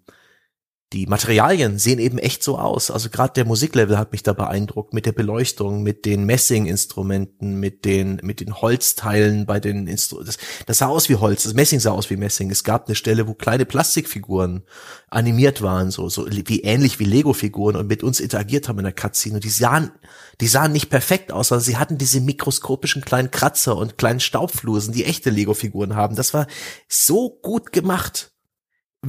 die 0.93 1.05
Materialien 1.05 1.79
sehen 1.79 1.99
eben 1.99 2.17
echt 2.17 2.41
so 2.41 2.57
aus. 2.57 2.89
Also 2.91 3.09
gerade 3.09 3.33
der 3.33 3.43
Musiklevel 3.43 3.97
hat 3.97 4.13
mich 4.13 4.23
da 4.23 4.31
beeindruckt 4.31 4.93
mit 4.93 5.05
der 5.05 5.11
Beleuchtung, 5.11 5.83
mit 5.83 6.05
den 6.05 6.23
Messinginstrumenten, 6.23 7.59
mit 7.59 7.83
den 7.83 8.21
mit 8.23 8.39
den 8.39 8.61
Holzteilen 8.61 9.45
bei 9.45 9.59
den 9.59 9.85
Instru 9.85 10.23
das, 10.23 10.37
das 10.65 10.77
sah 10.77 10.87
aus 10.87 11.09
wie 11.09 11.15
Holz, 11.15 11.43
das 11.43 11.53
Messing 11.53 11.81
sah 11.81 11.91
aus 11.91 12.09
wie 12.09 12.15
Messing. 12.15 12.49
Es 12.51 12.63
gab 12.63 12.87
eine 12.87 12.95
Stelle, 12.95 13.27
wo 13.27 13.33
kleine 13.33 13.65
Plastikfiguren 13.65 14.63
animiert 15.09 15.61
waren, 15.61 15.91
so 15.91 16.07
so 16.07 16.25
wie 16.25 16.61
ähnlich 16.61 16.99
wie 16.99 17.05
Lego-Figuren 17.05 17.75
und 17.75 17.87
mit 17.87 18.01
uns 18.01 18.21
interagiert 18.21 18.69
haben 18.69 18.79
in 18.79 18.85
der 18.85 18.93
Cutscene 18.93 19.35
und 19.35 19.43
die 19.43 19.49
sahen 19.49 19.91
die 20.39 20.47
sahen 20.47 20.71
nicht 20.71 20.89
perfekt 20.89 21.33
aus, 21.33 21.49
sondern 21.49 21.65
sie 21.65 21.77
hatten 21.77 21.97
diese 21.97 22.21
mikroskopischen 22.21 23.01
kleinen 23.01 23.31
Kratzer 23.31 23.75
und 23.75 23.97
kleinen 23.97 24.21
Staubflusen, 24.21 24.93
die 24.93 25.03
echte 25.03 25.31
Lego-Figuren 25.31 25.95
haben. 25.97 26.15
Das 26.15 26.33
war 26.33 26.47
so 26.87 27.29
gut 27.41 27.73
gemacht 27.73 28.31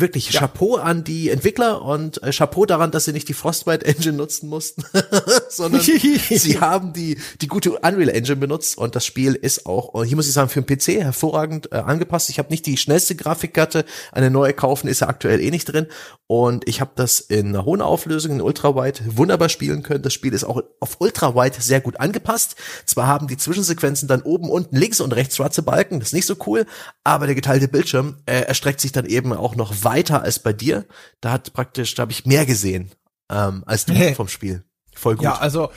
wirklich 0.01 0.33
ja. 0.33 0.41
Chapeau 0.41 0.77
an 0.77 1.05
die 1.05 1.31
Entwickler 1.31 1.83
und 1.83 2.23
äh, 2.23 2.31
Chapeau 2.31 2.66
daran, 2.66 2.91
dass 2.91 3.05
sie 3.05 3.12
nicht 3.12 3.29
die 3.29 3.35
Frostbite 3.35 3.85
Engine 3.87 4.16
nutzen 4.16 4.49
mussten, 4.49 4.85
sondern 5.49 5.81
sie 5.81 6.61
haben 6.61 6.93
die 6.93 7.19
die 7.41 7.49
gute 7.49 7.73
Unreal 7.73 8.09
Engine 8.09 8.37
benutzt 8.37 8.79
und 8.79 8.95
das 8.97 9.05
Spiel 9.05 9.35
ist 9.35 9.66
auch 9.66 10.05
hier 10.05 10.16
muss 10.16 10.27
ich 10.27 10.33
sagen 10.33 10.49
für 10.49 10.62
den 10.62 10.79
PC 10.79 11.03
hervorragend 11.03 11.73
äh, 11.73 11.77
angepasst. 11.77 12.31
Ich 12.31 12.39
habe 12.39 12.51
nicht 12.51 12.66
die 12.66 12.77
schnellste 12.77 13.15
Grafikkarte, 13.15 13.85
eine 14.12 14.31
neue 14.31 14.53
kaufen 14.53 14.89
ist 14.89 15.01
ja 15.01 15.09
aktuell 15.09 15.41
eh 15.41 15.51
nicht 15.51 15.66
drin 15.66 15.87
und 16.27 16.69
ich 16.69 16.81
habe 16.81 16.93
das 16.95 17.20
in 17.20 17.49
einer 17.49 17.65
hohen 17.65 17.81
Auflösung 17.81 18.33
in 18.33 18.41
Ultrawide 18.41 19.01
wunderbar 19.07 19.49
spielen 19.49 19.83
können. 19.83 20.03
Das 20.03 20.12
Spiel 20.12 20.35
ist 20.35 20.45
auch 20.45 20.62
auf 20.81 21.01
Ultrawide 21.01 21.61
sehr 21.61 21.81
gut 21.81 22.01
angepasst. 22.01 22.57
Zwar 22.85 23.07
haben 23.07 23.29
die 23.29 23.37
Zwischensequenzen 23.37 24.09
dann 24.09 24.23
oben, 24.23 24.51
unten, 24.51 24.77
links 24.77 25.01
und 25.01 25.12
rechts 25.15 25.37
schwarze 25.37 25.62
Balken, 25.62 26.01
das 26.01 26.09
ist 26.09 26.15
nicht 26.15 26.27
so 26.27 26.37
cool, 26.47 26.66
aber 27.05 27.27
der 27.27 27.35
geteilte 27.35 27.69
Bildschirm 27.69 28.16
äh, 28.27 28.41
erstreckt 28.43 28.81
sich 28.81 28.93
dann 28.93 29.07
eben 29.07 29.33
auch 29.33 29.57
noch 29.57 29.83
weiter 29.89 30.23
als 30.23 30.39
bei 30.39 30.52
dir. 30.52 30.85
Da 31.20 31.32
hat 31.32 31.52
praktisch, 31.55 31.94
da 31.94 32.02
habe 32.02 32.12
ich 32.12 32.27
mehr 32.27 32.44
gesehen 32.44 32.90
ähm, 33.31 33.62
als 33.66 33.86
du 33.86 33.94
vom 34.15 34.28
Spiel. 34.28 34.65
Voll 34.94 35.16
gut. 35.16 35.24
Ja, 35.24 35.39
also 35.39 35.70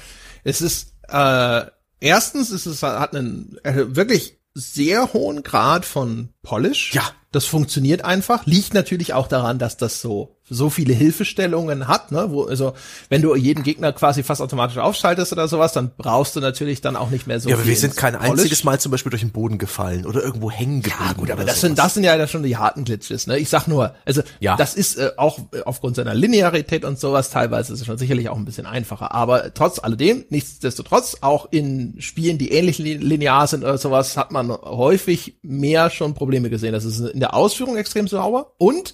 es 0.43 0.61
ist 0.61 0.95
äh, 1.07 1.65
erstens 1.99 2.51
ist 2.51 2.65
es 2.65 2.83
hat 2.83 3.15
einen 3.15 3.57
äh, 3.63 3.95
wirklich 3.95 4.39
sehr 4.53 5.13
hohen 5.13 5.43
Grad 5.43 5.85
von 5.85 6.29
Polish. 6.43 6.93
Ja. 6.93 7.03
Das 7.31 7.45
funktioniert 7.45 8.03
einfach. 8.03 8.45
Liegt 8.45 8.73
natürlich 8.73 9.13
auch 9.13 9.27
daran, 9.27 9.57
dass 9.57 9.77
das 9.77 10.01
so 10.01 10.38
so 10.51 10.69
viele 10.69 10.93
Hilfestellungen 10.93 11.87
hat, 11.87 12.11
ne, 12.11 12.27
wo, 12.29 12.43
also, 12.43 12.73
wenn 13.09 13.21
du 13.21 13.33
jeden 13.35 13.63
Gegner 13.63 13.93
quasi 13.93 14.21
fast 14.21 14.41
automatisch 14.41 14.77
aufschaltest 14.77 15.31
oder 15.31 15.47
sowas, 15.47 15.71
dann 15.71 15.91
brauchst 15.97 16.35
du 16.35 16.41
natürlich 16.41 16.81
dann 16.81 16.97
auch 16.97 17.09
nicht 17.09 17.25
mehr 17.25 17.39
so 17.39 17.49
Ja, 17.49 17.55
aber 17.55 17.65
wir 17.65 17.75
sind 17.75 17.95
kein 17.95 18.15
Polish. 18.15 18.31
einziges 18.31 18.63
Mal 18.65 18.79
zum 18.79 18.91
Beispiel 18.91 19.09
durch 19.09 19.21
den 19.21 19.31
Boden 19.31 19.57
gefallen 19.57 20.05
oder 20.05 20.21
irgendwo 20.21 20.51
hängen 20.51 20.81
geblieben. 20.81 21.05
Ja, 21.07 21.13
gut, 21.13 21.31
aber 21.31 21.45
das 21.45 21.55
sowas. 21.55 21.61
sind, 21.61 21.79
das 21.79 21.93
sind 21.93 22.03
ja 22.03 22.27
schon 22.27 22.43
die 22.43 22.57
harten 22.57 22.83
Glitches, 22.83 23.27
ne. 23.27 23.37
Ich 23.37 23.49
sag 23.49 23.67
nur, 23.67 23.95
also, 24.05 24.21
ja. 24.41 24.57
das 24.57 24.75
ist 24.75 24.97
äh, 24.97 25.11
auch 25.15 25.39
aufgrund 25.65 25.95
seiner 25.95 26.13
Linearität 26.13 26.83
und 26.83 26.99
sowas 26.99 27.29
teilweise 27.29 27.73
ist 27.73 27.79
es 27.79 27.85
schon 27.85 27.97
sicherlich 27.97 28.27
auch 28.27 28.37
ein 28.37 28.45
bisschen 28.45 28.65
einfacher. 28.65 29.13
Aber 29.13 29.53
trotz 29.53 29.79
alledem, 29.79 30.25
nichtsdestotrotz, 30.29 31.17
auch 31.21 31.47
in 31.51 31.95
Spielen, 31.99 32.37
die 32.37 32.51
ähnlich 32.51 32.77
linear 32.77 33.47
sind 33.47 33.63
oder 33.63 33.77
sowas, 33.77 34.17
hat 34.17 34.31
man 34.31 34.51
häufig 34.51 35.35
mehr 35.41 35.89
schon 35.89 36.13
Probleme 36.13 36.49
gesehen. 36.49 36.73
Das 36.73 36.83
ist 36.83 36.99
in 36.99 37.21
der 37.21 37.33
Ausführung 37.33 37.77
extrem 37.77 38.09
sauber 38.09 38.51
und 38.57 38.93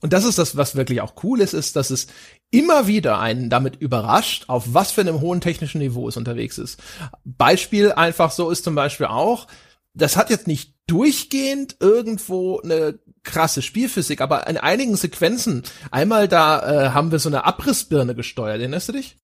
und 0.00 0.12
das 0.12 0.24
ist 0.24 0.38
das, 0.38 0.56
was 0.56 0.76
wirklich 0.76 1.00
auch 1.00 1.14
cool 1.24 1.40
ist, 1.40 1.54
ist, 1.54 1.74
dass 1.74 1.90
es 1.90 2.06
immer 2.50 2.86
wieder 2.86 3.18
einen 3.18 3.50
damit 3.50 3.76
überrascht, 3.76 4.44
auf 4.46 4.72
was 4.72 4.92
für 4.92 5.00
einem 5.00 5.20
hohen 5.20 5.40
technischen 5.40 5.80
Niveau 5.80 6.08
es 6.08 6.16
unterwegs 6.16 6.58
ist. 6.58 6.80
Beispiel 7.24 7.92
einfach 7.92 8.30
so 8.30 8.50
ist 8.50 8.64
zum 8.64 8.74
Beispiel 8.74 9.06
auch, 9.06 9.48
das 9.94 10.16
hat 10.16 10.30
jetzt 10.30 10.46
nicht 10.46 10.74
durchgehend 10.86 11.76
irgendwo 11.80 12.60
eine 12.60 12.98
krasse 13.24 13.60
Spielphysik, 13.60 14.20
aber 14.20 14.46
in 14.46 14.56
einigen 14.56 14.96
Sequenzen, 14.96 15.64
einmal 15.90 16.28
da 16.28 16.86
äh, 16.86 16.90
haben 16.90 17.10
wir 17.10 17.18
so 17.18 17.28
eine 17.28 17.44
Abrissbirne 17.44 18.14
gesteuert, 18.14 18.60
erinnerst 18.60 18.88
du 18.88 18.92
dich? 18.92 19.16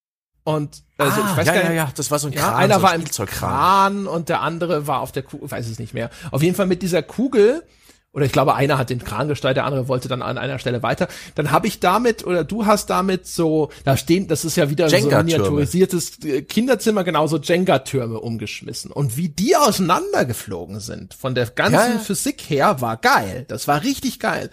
Und 0.42 0.82
also 0.98 1.22
ah, 1.22 1.28
ich 1.30 1.36
weiß 1.38 1.46
ja, 1.46 1.54
gar 1.54 1.60
nicht, 1.62 1.68
ja, 1.70 1.74
ja, 1.74 1.92
das 1.94 2.10
war 2.10 2.18
so 2.18 2.26
ein 2.26 2.34
Kran, 2.34 2.50
ja, 2.50 2.56
einer 2.56 2.76
so 2.76 2.82
war 2.82 2.94
im 2.94 3.04
Kran 3.04 4.06
und 4.06 4.28
der 4.28 4.42
andere 4.42 4.86
war 4.86 5.00
auf 5.00 5.10
der 5.10 5.22
Kugel, 5.22 5.50
weiß 5.50 5.66
es 5.68 5.78
nicht 5.78 5.94
mehr. 5.94 6.10
Auf 6.32 6.42
jeden 6.42 6.54
Fall 6.54 6.66
mit 6.66 6.82
dieser 6.82 7.02
Kugel 7.02 7.62
oder 8.14 8.24
ich 8.24 8.32
glaube, 8.32 8.54
einer 8.54 8.78
hat 8.78 8.90
den 8.90 9.02
Kran 9.02 9.26
gesteuert, 9.26 9.56
der 9.56 9.64
andere 9.64 9.88
wollte 9.88 10.08
dann 10.08 10.22
an 10.22 10.38
einer 10.38 10.60
Stelle 10.60 10.84
weiter. 10.84 11.08
Dann 11.34 11.50
habe 11.50 11.66
ich 11.66 11.80
damit 11.80 12.24
oder 12.24 12.44
du 12.44 12.64
hast 12.64 12.88
damit 12.88 13.26
so, 13.26 13.70
da 13.84 13.96
stehen, 13.96 14.28
das 14.28 14.44
ist 14.44 14.56
ja 14.56 14.70
wieder 14.70 14.88
so 14.88 14.96
ein 14.96 15.26
miniaturisiertes 15.26 16.24
äh, 16.24 16.42
Kinderzimmer, 16.42 17.02
genauso 17.02 17.38
Jenga-Türme 17.38 18.20
umgeschmissen. 18.20 18.92
Und 18.92 19.16
wie 19.16 19.28
die 19.28 19.56
auseinandergeflogen 19.56 20.78
sind, 20.78 21.14
von 21.14 21.34
der 21.34 21.46
ganzen 21.46 21.74
ja, 21.74 21.88
ja. 21.94 21.98
Physik 21.98 22.42
her, 22.48 22.80
war 22.80 22.96
geil. 22.98 23.46
Das 23.48 23.66
war 23.66 23.82
richtig 23.82 24.20
geil. 24.20 24.48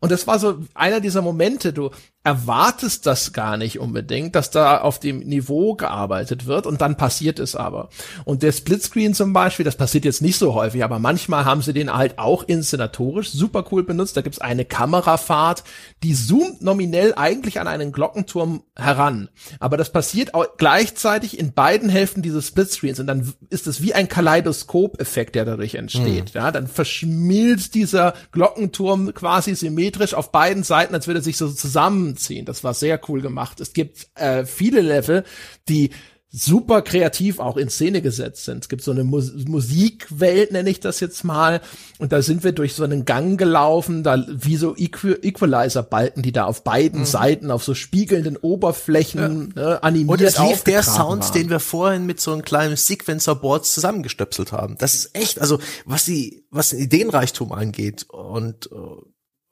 Und 0.00 0.10
das 0.10 0.26
war 0.26 0.40
so 0.40 0.58
einer 0.74 1.00
dieser 1.00 1.22
Momente, 1.22 1.72
du 1.72 1.90
erwartest 2.24 3.04
das 3.04 3.34
gar 3.34 3.58
nicht 3.58 3.78
unbedingt, 3.78 4.34
dass 4.34 4.50
da 4.50 4.78
auf 4.78 4.98
dem 4.98 5.18
Niveau 5.18 5.74
gearbeitet 5.74 6.46
wird 6.46 6.66
und 6.66 6.80
dann 6.80 6.96
passiert 6.96 7.38
es 7.38 7.54
aber. 7.54 7.90
Und 8.24 8.42
der 8.42 8.52
Splitscreen 8.52 9.12
zum 9.12 9.34
Beispiel, 9.34 9.64
das 9.64 9.76
passiert 9.76 10.06
jetzt 10.06 10.22
nicht 10.22 10.38
so 10.38 10.54
häufig, 10.54 10.82
aber 10.82 10.98
manchmal 10.98 11.44
haben 11.44 11.60
sie 11.60 11.74
den 11.74 11.92
halt 11.94 12.18
auch 12.18 12.42
inszenatorisch 12.42 13.30
super 13.30 13.66
cool 13.70 13.84
benutzt. 13.84 14.16
Da 14.16 14.22
gibt's 14.22 14.40
eine 14.40 14.64
Kamerafahrt, 14.64 15.64
die 16.02 16.14
zoomt 16.14 16.62
nominell 16.62 17.12
eigentlich 17.14 17.60
an 17.60 17.68
einen 17.68 17.92
Glockenturm 17.92 18.62
heran. 18.74 19.28
Aber 19.60 19.76
das 19.76 19.92
passiert 19.92 20.32
auch 20.32 20.46
gleichzeitig 20.56 21.38
in 21.38 21.52
beiden 21.52 21.90
Hälften 21.90 22.22
dieses 22.22 22.48
Splitscreens 22.48 23.00
und 23.00 23.06
dann 23.06 23.34
ist 23.50 23.66
es 23.66 23.82
wie 23.82 23.92
ein 23.92 24.08
Kaleidoskop-Effekt, 24.08 25.34
der 25.34 25.44
dadurch 25.44 25.74
entsteht. 25.74 26.34
Mhm. 26.34 26.40
Ja, 26.40 26.50
dann 26.50 26.68
verschmilzt 26.68 27.74
dieser 27.74 28.14
Glockenturm 28.32 29.12
quasi 29.12 29.54
symmetrisch 29.54 30.14
auf 30.14 30.32
beiden 30.32 30.62
Seiten, 30.62 30.94
als 30.94 31.06
würde 31.06 31.20
er 31.20 31.22
sich 31.22 31.36
so 31.36 31.50
zusammen 31.50 32.13
zusammenziehen. 32.14 32.44
Das 32.44 32.64
war 32.64 32.74
sehr 32.74 33.00
cool 33.08 33.20
gemacht. 33.20 33.60
Es 33.60 33.72
gibt 33.72 34.08
äh, 34.14 34.44
viele 34.44 34.80
Level, 34.80 35.24
die 35.68 35.90
super 36.36 36.82
kreativ 36.82 37.38
auch 37.38 37.56
in 37.56 37.68
Szene 37.68 38.02
gesetzt 38.02 38.44
sind. 38.44 38.64
Es 38.64 38.68
gibt 38.68 38.82
so 38.82 38.90
eine 38.90 39.04
Mus 39.04 39.32
Musikwelt, 39.46 40.50
nenne 40.50 40.68
ich 40.68 40.80
das 40.80 40.98
jetzt 40.98 41.22
mal. 41.22 41.60
Und 41.98 42.10
da 42.10 42.22
sind 42.22 42.42
wir 42.42 42.50
durch 42.50 42.74
so 42.74 42.82
einen 42.82 43.04
Gang 43.04 43.38
gelaufen, 43.38 44.02
da 44.02 44.26
wie 44.28 44.56
so 44.56 44.74
Equ 44.74 45.14
Equalizer-Balken, 45.22 46.22
die 46.22 46.32
da 46.32 46.46
auf 46.46 46.64
beiden 46.64 47.00
mhm. 47.00 47.04
Seiten 47.04 47.52
auf 47.52 47.62
so 47.62 47.74
spiegelnden 47.74 48.36
Oberflächen 48.36 49.52
ja. 49.54 49.62
ne, 49.62 49.82
animiert 49.84 50.10
Und 50.10 50.26
es 50.26 50.40
lief 50.40 50.64
der 50.64 50.82
Sound, 50.82 51.36
den 51.36 51.50
wir 51.50 51.60
vorhin 51.60 52.04
mit 52.04 52.20
so 52.20 52.32
einem 52.32 52.42
kleinen 52.42 52.74
Sequencer-Board 52.74 53.64
zusammengestöpselt 53.64 54.50
haben. 54.50 54.74
Das 54.78 54.96
ist 54.96 55.16
echt, 55.16 55.40
also 55.40 55.60
was 55.84 56.04
die, 56.04 56.48
was 56.50 56.70
den 56.70 56.80
Ideenreichtum 56.80 57.52
angeht 57.52 58.06
und 58.10 58.72
uh 58.72 59.02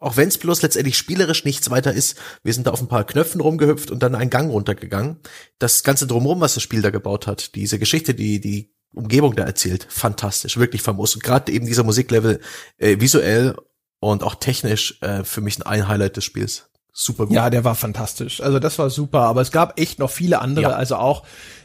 auch 0.03 0.17
wenn 0.17 0.29
es 0.29 0.37
bloß 0.37 0.63
letztendlich 0.63 0.99
spielerisch 0.99 1.45
nichts 1.45 1.71
weiter 1.71 1.93
ist, 1.93 2.17
wir 2.43 2.53
sind 2.53 2.67
da 2.67 2.73
auf 2.73 2.81
ein 2.81 2.89
paar 2.89 3.05
Knöpfen 3.05 3.41
rumgehüpft 3.41 3.91
und 3.91 4.03
dann 4.03 4.17
einen 4.17 4.31
Gang 4.31 4.51
runtergegangen. 4.51 5.21
Das 5.61 5.85
ganze 5.85 6.09
drumherum, 6.09 6.41
was 6.41 6.55
das 6.55 6.63
Spiel 6.63 6.83
da 6.83 6.91
gebaut 6.91 7.29
hat, 7.29 7.55
diese 7.55 7.79
Geschichte, 7.79 8.13
die 8.13 8.41
die 8.41 8.75
Umgebung 8.93 9.37
da 9.37 9.45
erzählt, 9.45 9.87
fantastisch, 9.89 10.57
wirklich 10.57 10.83
famos. 10.83 11.15
Und 11.15 11.23
gerade 11.23 11.53
eben 11.53 11.67
dieser 11.67 11.85
Musiklevel 11.85 12.41
äh, 12.79 12.99
visuell 12.99 13.55
und 14.01 14.25
auch 14.25 14.35
technisch 14.35 14.99
äh, 15.03 15.23
für 15.23 15.41
mich 15.41 15.65
ein 15.65 15.87
Highlight 15.87 16.17
des 16.17 16.25
Spiels. 16.25 16.69
Super 16.93 17.27
gut. 17.27 17.37
Ja, 17.37 17.49
der 17.49 17.63
war 17.63 17.77
fantastisch. 17.77 18.41
Also 18.41 18.59
das 18.59 18.79
war 18.81 18.91
super, 18.91 19.21
aber 19.21 19.41
es 19.41 19.53
gab 19.53 19.79
echt 19.79 20.01
noch 20.01 20.11
viele 20.11 20.41
andere, 20.41 20.73
ja. 20.73 20.77
also 20.77 20.97
auch 20.97 21.25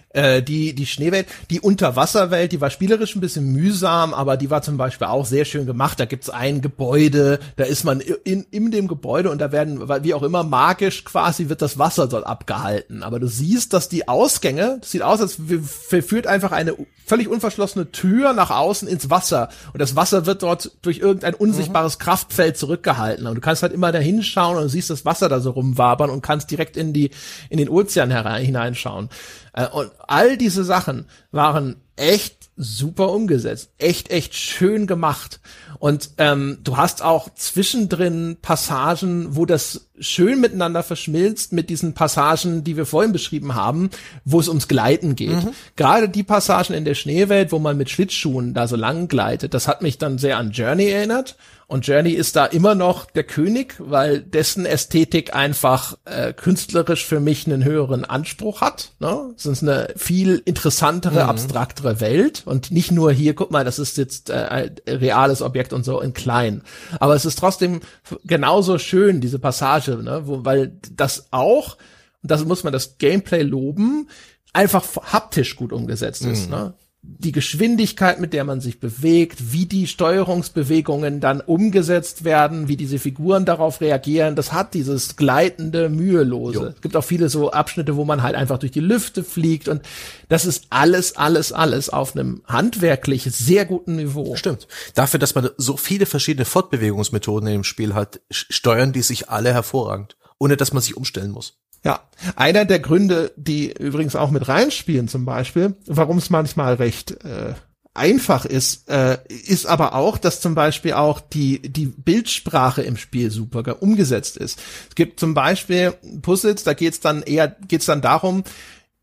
äh, 0.09 0.41
die, 0.41 0.73
die 0.73 0.85
Schneewelt, 0.85 1.27
die 1.49 1.59
Unterwasserwelt, 1.59 2.51
die 2.51 2.61
war 2.61 2.69
spielerisch 2.69 3.15
ein 3.15 3.21
bisschen 3.21 3.51
mühsam, 3.51 4.13
aber 4.13 4.38
die 4.38 4.49
war 4.49 4.61
zum 4.61 4.77
Beispiel 4.77 5.07
auch 5.07 5.25
sehr 5.25 5.45
schön 5.45 5.65
gemacht. 5.65 5.99
Da 5.99 6.05
gibt's 6.05 6.29
ein 6.29 6.61
Gebäude, 6.61 7.39
da 7.55 7.65
ist 7.65 7.84
man 7.84 7.99
in, 7.99 8.45
in 8.49 8.71
dem 8.71 8.88
Gebäude 8.88 9.29
und 9.29 9.39
da 9.39 9.51
werden, 9.51 9.88
wie 10.03 10.13
auch 10.13 10.23
immer, 10.23 10.43
magisch 10.43 11.03
quasi 11.03 11.49
wird 11.49 11.61
das 11.61 11.77
Wasser 11.77 12.07
dort 12.07 12.25
abgehalten. 12.25 13.03
Aber 13.03 13.19
du 13.19 13.27
siehst, 13.27 13.73
dass 13.73 13.89
die 13.89 14.07
Ausgänge, 14.07 14.77
das 14.81 14.91
sieht 14.91 15.01
aus, 15.01 15.21
als 15.21 15.38
führt 15.38 16.27
einfach 16.27 16.51
eine 16.51 16.75
völlig 17.05 17.29
unverschlossene 17.29 17.91
Tür 17.91 18.34
nach 18.34 18.49
außen 18.49 18.88
ins 18.88 19.09
Wasser. 19.09 19.49
Und 19.71 19.81
das 19.81 19.95
Wasser 19.95 20.25
wird 20.25 20.43
dort 20.43 20.71
durch 20.81 20.99
irgendein 20.99 21.34
unsichtbares 21.34 21.97
mhm. 21.97 22.03
Kraftfeld 22.03 22.57
zurückgehalten. 22.57 23.27
Und 23.27 23.35
du 23.35 23.41
kannst 23.41 23.63
halt 23.63 23.73
immer 23.73 23.91
da 23.91 23.99
hinschauen 23.99 24.57
und 24.57 24.69
siehst 24.69 24.89
das 24.89 25.05
Wasser 25.05 25.29
da 25.29 25.39
so 25.39 25.51
rumwabern 25.51 26.09
und 26.09 26.21
kannst 26.21 26.51
direkt 26.51 26.75
in 26.75 26.91
die, 26.91 27.11
in 27.49 27.57
den 27.57 27.69
Ozean 27.69 28.11
herein, 28.11 28.43
hineinschauen. 28.43 29.09
Äh, 29.57 29.67
und 29.67 29.91
all 30.07 30.38
diese 30.38 30.63
Sachen 30.63 31.05
waren 31.31 31.77
echt 31.95 32.49
super 32.55 33.11
umgesetzt, 33.11 33.71
echt, 33.77 34.09
echt 34.09 34.34
schön 34.35 34.88
gemacht. 34.88 35.39
Und 35.79 36.11
ähm, 36.17 36.59
du 36.63 36.77
hast 36.77 37.03
auch 37.03 37.29
zwischendrin 37.35 38.38
Passagen, 38.41 39.35
wo 39.35 39.45
das 39.45 39.89
schön 39.99 40.39
miteinander 40.39 40.81
verschmilzt 40.81 41.53
mit 41.53 41.69
diesen 41.69 41.93
Passagen, 41.93 42.63
die 42.63 42.77
wir 42.77 42.85
vorhin 42.85 43.11
beschrieben 43.11 43.53
haben, 43.53 43.89
wo 44.25 44.39
es 44.39 44.47
ums 44.47 44.67
Gleiten 44.67 45.15
geht. 45.15 45.43
Mhm. 45.43 45.53
Gerade 45.75 46.09
die 46.09 46.23
Passagen 46.23 46.73
in 46.73 46.85
der 46.85 46.95
Schneewelt, 46.95 47.51
wo 47.51 47.59
man 47.59 47.77
mit 47.77 47.89
Schlittschuhen 47.89 48.53
da 48.53 48.67
so 48.67 48.75
lang 48.75 49.07
gleitet, 49.07 49.53
das 49.53 49.67
hat 49.67 49.81
mich 49.81 49.97
dann 49.97 50.17
sehr 50.17 50.38
an 50.38 50.51
Journey 50.51 50.89
erinnert. 50.89 51.35
Und 51.69 51.85
Journey 51.85 52.11
ist 52.11 52.38
da 52.38 52.45
immer 52.45 52.76
noch 52.76 53.11
der 53.11 53.26
König, 53.26 53.76
weil 53.77 54.22
dessen 54.22 54.65
Ästhetik 54.65 55.35
einfach 55.35 55.98
äh, 56.06 56.31
künstlerisch 56.31 57.06
für 57.06 57.19
mich 57.19 57.45
einen 57.45 57.65
höheren 57.65 58.06
Anspruch 58.06 58.61
hat. 58.61 58.94
Ne? 58.99 59.34
Es 59.35 59.45
ist 59.45 59.64
eine 59.64 59.94
viel 59.98 60.41
interessantere, 60.45 61.23
mhm. 61.23 61.30
abstraktere 61.30 61.99
Welt 61.99 62.44
und 62.45 62.72
nicht 62.72 62.91
nur 62.91 63.11
hier, 63.11 63.34
guck 63.34 63.52
mal, 63.52 63.65
das 63.65 63.80
ist 63.80 63.98
jetzt 63.98 64.30
äh, 64.30 64.34
ein 64.34 64.76
reales 64.88 65.41
Objekt 65.41 65.73
und 65.73 65.84
so 65.84 65.99
in 65.99 66.14
klein. 66.14 66.61
Aber 67.02 67.15
es 67.15 67.26
ist 67.26 67.38
trotzdem 67.38 67.81
genauso 68.23 68.77
schön, 68.77 69.19
diese 69.19 69.39
Passage, 69.39 69.98
ne? 69.98 70.22
Wo, 70.23 70.45
weil 70.45 70.72
das 70.95 71.27
auch, 71.31 71.76
und 72.23 72.31
das 72.31 72.45
muss 72.45 72.64
man 72.64 72.72
das 72.72 72.98
Gameplay 72.98 73.41
loben, 73.41 74.07
einfach 74.53 74.85
haptisch 75.11 75.57
gut 75.57 75.73
umgesetzt 75.73 76.23
ist. 76.23 76.45
Mhm. 76.45 76.56
Ne? 76.56 76.73
Die 77.19 77.31
Geschwindigkeit, 77.31 78.19
mit 78.19 78.34
der 78.34 78.43
man 78.43 78.61
sich 78.61 78.79
bewegt, 78.79 79.51
wie 79.51 79.65
die 79.65 79.88
Steuerungsbewegungen 79.88 81.19
dann 81.19 81.41
umgesetzt 81.41 82.23
werden, 82.23 82.67
wie 82.67 82.77
diese 82.77 82.99
Figuren 82.99 83.45
darauf 83.45 83.81
reagieren, 83.81 84.35
das 84.35 84.51
hat 84.51 84.73
dieses 84.73 85.15
gleitende, 85.15 85.89
mühelose. 85.89 86.59
Jo. 86.59 86.65
Es 86.65 86.81
gibt 86.81 86.95
auch 86.95 87.03
viele 87.03 87.29
so 87.29 87.51
Abschnitte, 87.51 87.95
wo 87.95 88.05
man 88.05 88.23
halt 88.23 88.35
einfach 88.35 88.59
durch 88.59 88.71
die 88.71 88.81
Lüfte 88.81 89.23
fliegt 89.23 89.67
und 89.67 89.81
das 90.29 90.45
ist 90.45 90.65
alles, 90.69 91.15
alles, 91.15 91.51
alles 91.53 91.89
auf 91.89 92.15
einem 92.15 92.41
handwerklich 92.45 93.23
sehr 93.23 93.65
guten 93.65 93.95
Niveau. 93.95 94.35
Stimmt. 94.35 94.67
Dafür, 94.93 95.19
dass 95.19 95.34
man 95.34 95.49
so 95.57 95.77
viele 95.77 96.05
verschiedene 96.05 96.45
Fortbewegungsmethoden 96.45 97.47
in 97.47 97.53
dem 97.53 97.63
Spiel 97.63 97.93
hat, 97.93 98.19
steuern 98.29 98.91
die 98.91 99.01
sich 99.01 99.29
alle 99.29 99.53
hervorragend, 99.53 100.17
ohne 100.39 100.57
dass 100.57 100.73
man 100.73 100.84
sich 100.84 100.97
umstellen 100.97 101.31
muss. 101.31 101.57
Ja, 101.83 102.01
einer 102.35 102.65
der 102.65 102.79
Gründe, 102.79 103.31
die 103.35 103.71
übrigens 103.71 104.15
auch 104.15 104.31
mit 104.31 104.47
reinspielen 104.47 105.07
zum 105.07 105.25
Beispiel, 105.25 105.75
warum 105.85 106.17
es 106.17 106.29
manchmal 106.29 106.75
recht 106.75 107.11
äh, 107.23 107.53
einfach 107.97 108.45
ist, 108.45 108.89
äh, 108.89 109.17
ist 109.27 109.65
aber 109.65 109.95
auch, 109.95 110.17
dass 110.17 110.39
zum 110.39 110.55
Beispiel 110.55 110.93
auch 110.93 111.19
die, 111.19 111.61
die 111.61 111.87
Bildsprache 111.87 112.83
im 112.83 112.95
Spiel 112.95 113.31
super 113.31 113.81
umgesetzt 113.81 114.37
ist. 114.37 114.59
Es 114.89 114.95
gibt 114.95 115.19
zum 115.19 115.33
Beispiel 115.33 115.93
Puzzles, 116.21 116.63
da 116.63 116.73
geht's 116.73 116.99
dann 116.99 117.23
eher, 117.23 117.47
geht's 117.67 117.87
dann 117.87 118.01
darum, 118.01 118.43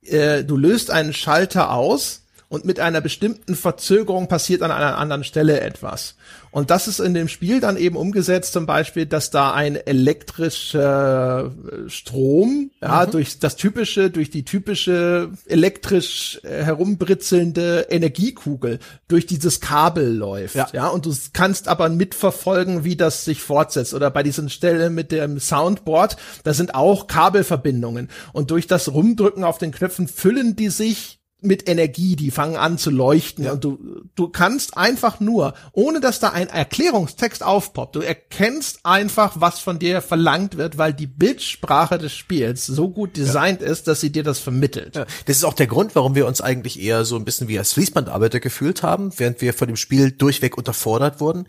äh, 0.02 0.44
du 0.44 0.56
löst 0.56 0.90
einen 0.90 1.12
Schalter 1.12 1.72
aus 1.72 2.23
und 2.48 2.64
mit 2.64 2.80
einer 2.80 3.00
bestimmten 3.00 3.54
Verzögerung 3.54 4.28
passiert 4.28 4.62
an 4.62 4.70
einer 4.70 4.98
anderen 4.98 5.24
Stelle 5.24 5.60
etwas. 5.60 6.16
Und 6.50 6.70
das 6.70 6.86
ist 6.86 7.00
in 7.00 7.14
dem 7.14 7.26
Spiel 7.26 7.58
dann 7.58 7.76
eben 7.76 7.96
umgesetzt, 7.96 8.52
zum 8.52 8.64
Beispiel, 8.64 9.06
dass 9.06 9.30
da 9.30 9.52
ein 9.52 9.74
elektrischer 9.74 11.50
Strom, 11.88 12.70
ja, 12.80 13.06
mhm. 13.06 13.10
durch 13.10 13.40
das 13.40 13.56
typische, 13.56 14.08
durch 14.08 14.30
die 14.30 14.44
typische 14.44 15.30
elektrisch 15.46 16.40
herumbritzelnde 16.44 17.86
Energiekugel 17.90 18.78
durch 19.08 19.26
dieses 19.26 19.60
Kabel 19.60 20.14
läuft, 20.14 20.54
ja. 20.54 20.68
ja, 20.72 20.86
und 20.86 21.06
du 21.06 21.14
kannst 21.32 21.66
aber 21.66 21.88
mitverfolgen, 21.88 22.84
wie 22.84 22.94
das 22.94 23.24
sich 23.24 23.40
fortsetzt. 23.42 23.92
Oder 23.92 24.10
bei 24.10 24.22
diesen 24.22 24.48
Stelle 24.48 24.90
mit 24.90 25.10
dem 25.10 25.40
Soundboard, 25.40 26.16
da 26.44 26.54
sind 26.54 26.76
auch 26.76 27.08
Kabelverbindungen. 27.08 28.10
Und 28.32 28.52
durch 28.52 28.68
das 28.68 28.92
Rumdrücken 28.92 29.42
auf 29.42 29.58
den 29.58 29.72
Knöpfen 29.72 30.06
füllen 30.06 30.54
die 30.54 30.68
sich 30.68 31.18
mit 31.44 31.68
Energie, 31.68 32.16
die 32.16 32.30
fangen 32.30 32.56
an 32.56 32.78
zu 32.78 32.90
leuchten 32.90 33.44
ja. 33.44 33.52
und 33.52 33.64
du, 33.64 33.78
du 34.14 34.28
kannst 34.28 34.76
einfach 34.76 35.20
nur, 35.20 35.54
ohne 35.72 36.00
dass 36.00 36.20
da 36.20 36.30
ein 36.30 36.48
Erklärungstext 36.48 37.42
aufpoppt, 37.42 37.96
du 37.96 38.00
erkennst 38.00 38.80
einfach, 38.84 39.32
was 39.36 39.60
von 39.60 39.78
dir 39.78 40.00
verlangt 40.00 40.56
wird, 40.56 40.78
weil 40.78 40.94
die 40.94 41.06
Bildsprache 41.06 41.98
des 41.98 42.12
Spiels 42.12 42.66
so 42.66 42.88
gut 42.90 43.16
designt 43.16 43.60
ja. 43.60 43.68
ist, 43.68 43.86
dass 43.86 44.00
sie 44.00 44.10
dir 44.10 44.22
das 44.22 44.38
vermittelt. 44.38 44.96
Ja. 44.96 45.06
Das 45.26 45.36
ist 45.36 45.44
auch 45.44 45.54
der 45.54 45.66
Grund, 45.66 45.94
warum 45.94 46.14
wir 46.14 46.26
uns 46.26 46.40
eigentlich 46.40 46.80
eher 46.80 47.04
so 47.04 47.16
ein 47.16 47.24
bisschen 47.24 47.48
wie 47.48 47.58
als 47.58 47.72
Fließbandarbeiter 47.74 48.40
gefühlt 48.40 48.82
haben, 48.82 49.12
während 49.18 49.40
wir 49.40 49.54
von 49.54 49.68
dem 49.68 49.76
Spiel 49.76 50.12
durchweg 50.12 50.56
unterfordert 50.56 51.20
wurden. 51.20 51.46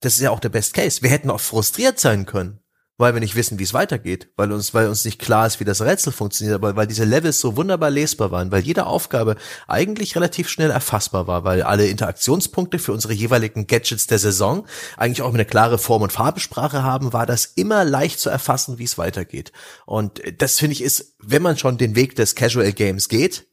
Das 0.00 0.14
ist 0.14 0.20
ja 0.20 0.30
auch 0.30 0.40
der 0.40 0.48
Best 0.48 0.74
Case. 0.74 1.02
Wir 1.02 1.10
hätten 1.10 1.30
auch 1.30 1.40
frustriert 1.40 1.98
sein 1.98 2.24
können 2.24 2.59
weil 3.00 3.14
wir 3.14 3.20
nicht 3.20 3.34
wissen, 3.34 3.58
wie 3.58 3.62
es 3.62 3.72
weitergeht, 3.72 4.28
weil 4.36 4.52
uns, 4.52 4.74
weil 4.74 4.86
uns 4.86 5.04
nicht 5.04 5.18
klar 5.18 5.46
ist, 5.46 5.58
wie 5.58 5.64
das 5.64 5.80
Rätsel 5.80 6.12
funktioniert, 6.12 6.54
aber 6.54 6.76
weil 6.76 6.86
diese 6.86 7.04
Levels 7.04 7.40
so 7.40 7.56
wunderbar 7.56 7.90
lesbar 7.90 8.30
waren, 8.30 8.52
weil 8.52 8.62
jede 8.62 8.84
Aufgabe 8.86 9.36
eigentlich 9.66 10.14
relativ 10.16 10.48
schnell 10.48 10.70
erfassbar 10.70 11.26
war, 11.26 11.42
weil 11.42 11.62
alle 11.62 11.86
Interaktionspunkte 11.86 12.78
für 12.78 12.92
unsere 12.92 13.14
jeweiligen 13.14 13.66
Gadgets 13.66 14.06
der 14.06 14.18
Saison 14.18 14.66
eigentlich 14.98 15.22
auch 15.22 15.32
eine 15.32 15.46
klare 15.46 15.78
Form- 15.78 16.02
und 16.02 16.12
Farbesprache 16.12 16.82
haben, 16.82 17.12
war 17.14 17.24
das 17.24 17.46
immer 17.46 17.84
leicht 17.84 18.20
zu 18.20 18.28
erfassen, 18.28 18.78
wie 18.78 18.84
es 18.84 18.98
weitergeht. 18.98 19.52
Und 19.86 20.20
das 20.38 20.58
finde 20.58 20.74
ich 20.74 20.82
ist, 20.82 21.14
wenn 21.18 21.42
man 21.42 21.56
schon 21.56 21.78
den 21.78 21.96
Weg 21.96 22.16
des 22.16 22.34
Casual 22.34 22.72
Games 22.72 23.08
geht, 23.08 23.46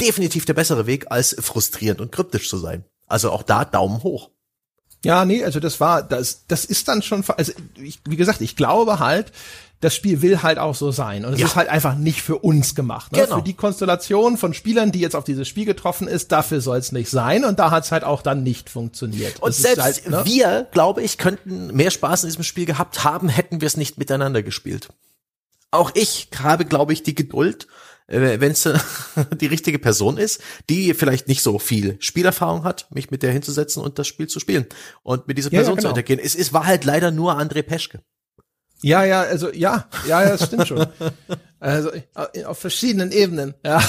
definitiv 0.00 0.44
der 0.44 0.54
bessere 0.54 0.86
Weg, 0.86 1.06
als 1.10 1.34
frustrierend 1.40 2.00
und 2.02 2.12
kryptisch 2.12 2.48
zu 2.48 2.58
sein. 2.58 2.84
Also 3.06 3.30
auch 3.30 3.42
da 3.42 3.64
Daumen 3.64 4.02
hoch. 4.02 4.30
Ja, 5.04 5.24
nee, 5.24 5.44
also 5.44 5.60
das 5.60 5.80
war, 5.80 6.02
das, 6.02 6.46
das 6.46 6.64
ist 6.64 6.88
dann 6.88 7.02
schon, 7.02 7.24
also 7.36 7.52
ich, 7.76 8.00
wie 8.08 8.16
gesagt, 8.16 8.40
ich 8.40 8.56
glaube 8.56 8.98
halt, 8.98 9.32
das 9.82 9.96
Spiel 9.96 10.22
will 10.22 10.42
halt 10.44 10.58
auch 10.58 10.76
so 10.76 10.92
sein. 10.92 11.24
Und 11.24 11.34
es 11.34 11.40
ja. 11.40 11.46
ist 11.46 11.56
halt 11.56 11.68
einfach 11.68 11.96
nicht 11.96 12.22
für 12.22 12.38
uns 12.38 12.76
gemacht. 12.76 13.10
Ne? 13.10 13.24
Genau. 13.24 13.38
Für 13.38 13.42
die 13.42 13.54
Konstellation 13.54 14.36
von 14.36 14.54
Spielern, 14.54 14.92
die 14.92 15.00
jetzt 15.00 15.16
auf 15.16 15.24
dieses 15.24 15.48
Spiel 15.48 15.64
getroffen 15.64 16.06
ist, 16.06 16.30
dafür 16.30 16.60
soll 16.60 16.78
es 16.78 16.92
nicht 16.92 17.10
sein. 17.10 17.44
Und 17.44 17.58
da 17.58 17.72
hat 17.72 17.84
es 17.84 17.90
halt 17.90 18.04
auch 18.04 18.22
dann 18.22 18.44
nicht 18.44 18.70
funktioniert. 18.70 19.40
Und 19.40 19.48
das 19.48 19.58
selbst 19.58 19.82
halt, 19.82 20.08
ne? 20.08 20.22
wir, 20.24 20.68
glaube 20.70 21.02
ich, 21.02 21.18
könnten 21.18 21.74
mehr 21.74 21.90
Spaß 21.90 22.22
in 22.22 22.28
diesem 22.28 22.44
Spiel 22.44 22.64
gehabt 22.64 23.02
haben, 23.02 23.28
hätten 23.28 23.60
wir 23.60 23.66
es 23.66 23.76
nicht 23.76 23.98
miteinander 23.98 24.44
gespielt. 24.44 24.88
Auch 25.72 25.90
ich 25.94 26.28
habe, 26.40 26.64
glaube 26.64 26.92
ich, 26.92 27.02
die 27.02 27.16
Geduld, 27.16 27.66
wenn 28.12 28.52
es 28.52 28.68
die 29.40 29.46
richtige 29.46 29.78
Person 29.78 30.18
ist, 30.18 30.40
die 30.68 30.94
vielleicht 30.94 31.28
nicht 31.28 31.42
so 31.42 31.58
viel 31.58 31.96
Spielerfahrung 32.00 32.64
hat, 32.64 32.86
mich 32.90 33.10
mit 33.10 33.22
der 33.22 33.32
hinzusetzen 33.32 33.82
und 33.82 33.98
das 33.98 34.06
Spiel 34.06 34.28
zu 34.28 34.38
spielen 34.38 34.66
und 35.02 35.26
mit 35.26 35.38
dieser 35.38 35.50
Person 35.50 35.64
ja, 35.64 35.70
ja, 35.70 35.74
genau. 35.74 35.82
zu 35.82 35.88
interagieren. 35.88 36.20
Es, 36.24 36.34
es 36.34 36.52
war 36.52 36.66
halt 36.66 36.84
leider 36.84 37.10
nur 37.10 37.38
André 37.38 37.62
Peschke. 37.62 38.02
Ja, 38.82 39.04
ja, 39.04 39.22
also 39.22 39.52
ja, 39.52 39.88
ja, 40.08 40.28
das 40.28 40.46
stimmt 40.46 40.68
schon. 40.68 40.86
Also 41.62 41.90
auf 42.44 42.58
verschiedenen 42.58 43.12
Ebenen. 43.12 43.54
Ja. 43.64 43.80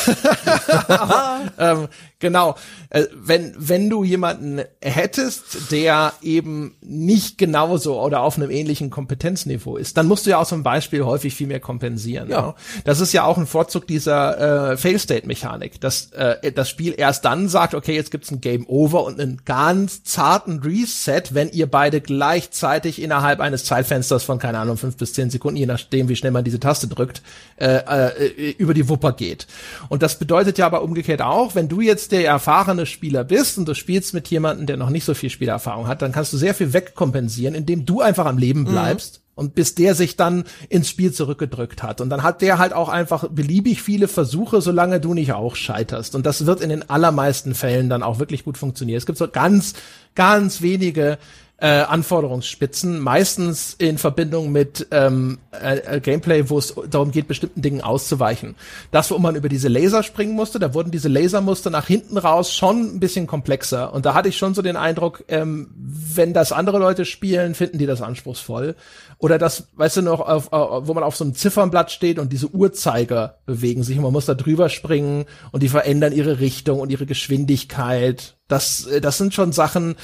Aber, 0.87 1.41
ähm, 1.57 1.87
genau. 2.19 2.55
Äh, 2.89 3.05
wenn 3.15 3.55
wenn 3.57 3.89
du 3.89 4.03
jemanden 4.03 4.61
hättest, 4.81 5.71
der 5.71 6.13
eben 6.21 6.75
nicht 6.81 7.39
genauso 7.39 7.99
oder 7.99 8.21
auf 8.21 8.37
einem 8.37 8.51
ähnlichen 8.51 8.91
Kompetenzniveau 8.91 9.77
ist, 9.77 9.97
dann 9.97 10.07
musst 10.07 10.25
du 10.25 10.29
ja 10.29 10.37
auch 10.37 10.47
zum 10.47 10.61
Beispiel 10.61 11.03
häufig 11.03 11.33
viel 11.33 11.47
mehr 11.47 11.59
kompensieren. 11.59 12.29
Ja. 12.29 12.41
Ne? 12.41 12.53
Das 12.85 12.99
ist 12.99 13.13
ja 13.13 13.23
auch 13.23 13.37
ein 13.37 13.47
Vorzug 13.47 13.87
dieser 13.87 14.73
äh, 14.73 14.77
Fail-State-Mechanik, 14.77 15.81
dass 15.81 16.11
äh, 16.11 16.51
das 16.51 16.69
Spiel 16.69 16.93
erst 16.95 17.25
dann 17.25 17.49
sagt, 17.49 17.73
okay, 17.73 17.95
jetzt 17.95 18.11
gibt's 18.11 18.29
ein 18.29 18.41
Game 18.41 18.67
Over 18.67 19.03
und 19.05 19.19
einen 19.19 19.41
ganz 19.43 20.03
zarten 20.03 20.59
Reset, 20.59 21.23
wenn 21.31 21.49
ihr 21.49 21.69
beide 21.69 21.99
gleichzeitig 21.99 23.01
innerhalb 23.01 23.39
eines 23.39 23.65
Zeitfensters 23.65 24.23
von 24.23 24.37
keine 24.37 24.59
Ahnung 24.59 24.77
fünf 24.77 24.97
bis 24.97 25.13
zehn 25.13 25.31
Sekunden, 25.31 25.57
je 25.57 25.65
nachdem 25.65 26.09
wie 26.09 26.15
schnell 26.15 26.31
man 26.31 26.43
diese 26.43 26.59
Taste 26.59 26.87
drückt 26.87 27.23
äh, 27.63 28.25
äh, 28.27 28.51
über 28.57 28.73
die 28.73 28.89
Wupper 28.89 29.13
geht. 29.13 29.47
Und 29.87 30.03
das 30.03 30.19
bedeutet 30.19 30.57
ja 30.57 30.65
aber 30.65 30.83
umgekehrt 30.83 31.21
auch, 31.21 31.55
wenn 31.55 31.69
du 31.69 31.79
jetzt 31.79 32.11
der 32.11 32.27
erfahrene 32.27 32.85
Spieler 32.85 33.23
bist 33.23 33.57
und 33.57 33.67
du 33.67 33.73
spielst 33.73 34.13
mit 34.13 34.27
jemandem, 34.27 34.65
der 34.65 34.75
noch 34.75 34.89
nicht 34.89 35.05
so 35.05 35.13
viel 35.13 35.29
Spielerfahrung 35.29 35.87
hat, 35.87 36.01
dann 36.01 36.11
kannst 36.11 36.33
du 36.33 36.37
sehr 36.37 36.53
viel 36.53 36.73
wegkompensieren, 36.73 37.55
indem 37.55 37.85
du 37.85 38.01
einfach 38.01 38.25
am 38.25 38.37
Leben 38.37 38.61
mhm. 38.61 38.65
bleibst. 38.65 39.17
Mhm. 39.17 39.23
Und 39.35 39.55
bis 39.55 39.73
der 39.73 39.95
sich 39.95 40.15
dann 40.15 40.43
ins 40.69 40.89
Spiel 40.89 41.11
zurückgedrückt 41.11 41.81
hat. 41.81 42.01
Und 42.01 42.11
dann 42.11 42.21
hat 42.21 42.43
der 42.43 42.59
halt 42.59 42.71
auch 42.71 42.87
einfach 42.87 43.27
beliebig 43.29 43.81
viele 43.81 44.07
Versuche, 44.07 44.61
solange 44.61 44.99
du 44.99 45.15
nicht 45.15 45.33
auch 45.33 45.55
scheiterst. 45.55 46.13
Und 46.13 46.27
das 46.27 46.45
wird 46.45 46.61
in 46.61 46.69
den 46.69 46.87
allermeisten 46.87 47.55
Fällen 47.55 47.89
dann 47.89 48.03
auch 48.03 48.19
wirklich 48.19 48.43
gut 48.43 48.59
funktionieren. 48.59 48.99
Es 48.99 49.07
gibt 49.07 49.17
so 49.17 49.27
ganz, 49.27 49.73
ganz 50.13 50.61
wenige 50.61 51.17
äh, 51.57 51.67
Anforderungsspitzen, 51.67 52.99
meistens 52.99 53.75
in 53.77 53.97
Verbindung 53.97 54.51
mit 54.51 54.87
ähm, 54.91 55.37
äh, 55.51 56.01
Gameplay, 56.01 56.49
wo 56.49 56.57
es 56.57 56.75
darum 56.89 57.11
geht, 57.11 57.27
bestimmten 57.27 57.61
Dingen 57.61 57.81
auszuweichen. 57.81 58.55
Das, 58.91 59.11
wo 59.11 59.17
man 59.17 59.35
über 59.35 59.47
diese 59.47 59.69
Laser 59.69 60.03
springen 60.03 60.33
musste, 60.33 60.59
da 60.59 60.73
wurden 60.73 60.91
diese 60.91 61.07
Lasermuster 61.07 61.69
nach 61.69 61.87
hinten 61.87 62.17
raus 62.17 62.53
schon 62.53 62.95
ein 62.95 62.99
bisschen 62.99 63.27
komplexer. 63.27 63.93
Und 63.93 64.05
da 64.05 64.13
hatte 64.13 64.29
ich 64.29 64.37
schon 64.37 64.53
so 64.53 64.61
den 64.61 64.75
Eindruck, 64.75 65.23
ähm, 65.29 65.69
wenn 65.77 66.33
das 66.33 66.51
andere 66.51 66.79
Leute 66.79 67.05
spielen, 67.05 67.55
finden 67.55 67.77
die 67.77 67.85
das 67.85 68.01
anspruchsvoll. 68.01 68.75
Oder 69.19 69.37
das, 69.37 69.67
weißt 69.75 69.97
du 69.97 70.01
noch, 70.01 70.19
auf, 70.19 70.51
auf, 70.51 70.87
wo 70.87 70.93
man 70.93 71.03
auf 71.03 71.15
so 71.15 71.23
einem 71.23 71.33
Ziffernblatt 71.33 71.91
steht 71.91 72.19
und 72.19 72.33
diese 72.33 72.49
Uhrzeiger 72.49 73.37
bewegen 73.45 73.83
sich 73.83 73.95
und 73.95 74.03
man 74.03 74.11
muss 74.11 74.25
da 74.25 74.33
drüber 74.33 74.67
springen 74.67 75.25
und 75.51 75.63
die 75.63 75.69
verändern 75.69 76.11
ihre 76.11 76.41
Richtung 76.41 76.81
und 76.81 76.89
ihre 76.89 77.05
Geschwindigkeit. 77.05 78.35
Das, 78.49 78.85
äh, 78.87 78.99
das 78.99 79.17
sind 79.17 79.33
schon 79.33 79.53
Sachen, 79.53 79.95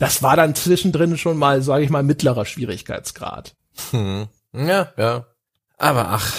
das 0.00 0.22
war 0.22 0.34
dann 0.34 0.54
zwischendrin 0.54 1.18
schon 1.18 1.36
mal, 1.36 1.62
sage 1.62 1.84
ich 1.84 1.90
mal, 1.90 2.02
mittlerer 2.02 2.46
Schwierigkeitsgrad. 2.46 3.54
Hm. 3.90 4.28
Ja, 4.52 4.92
ja. 4.96 5.26
Aber 5.76 6.08
ach, 6.08 6.34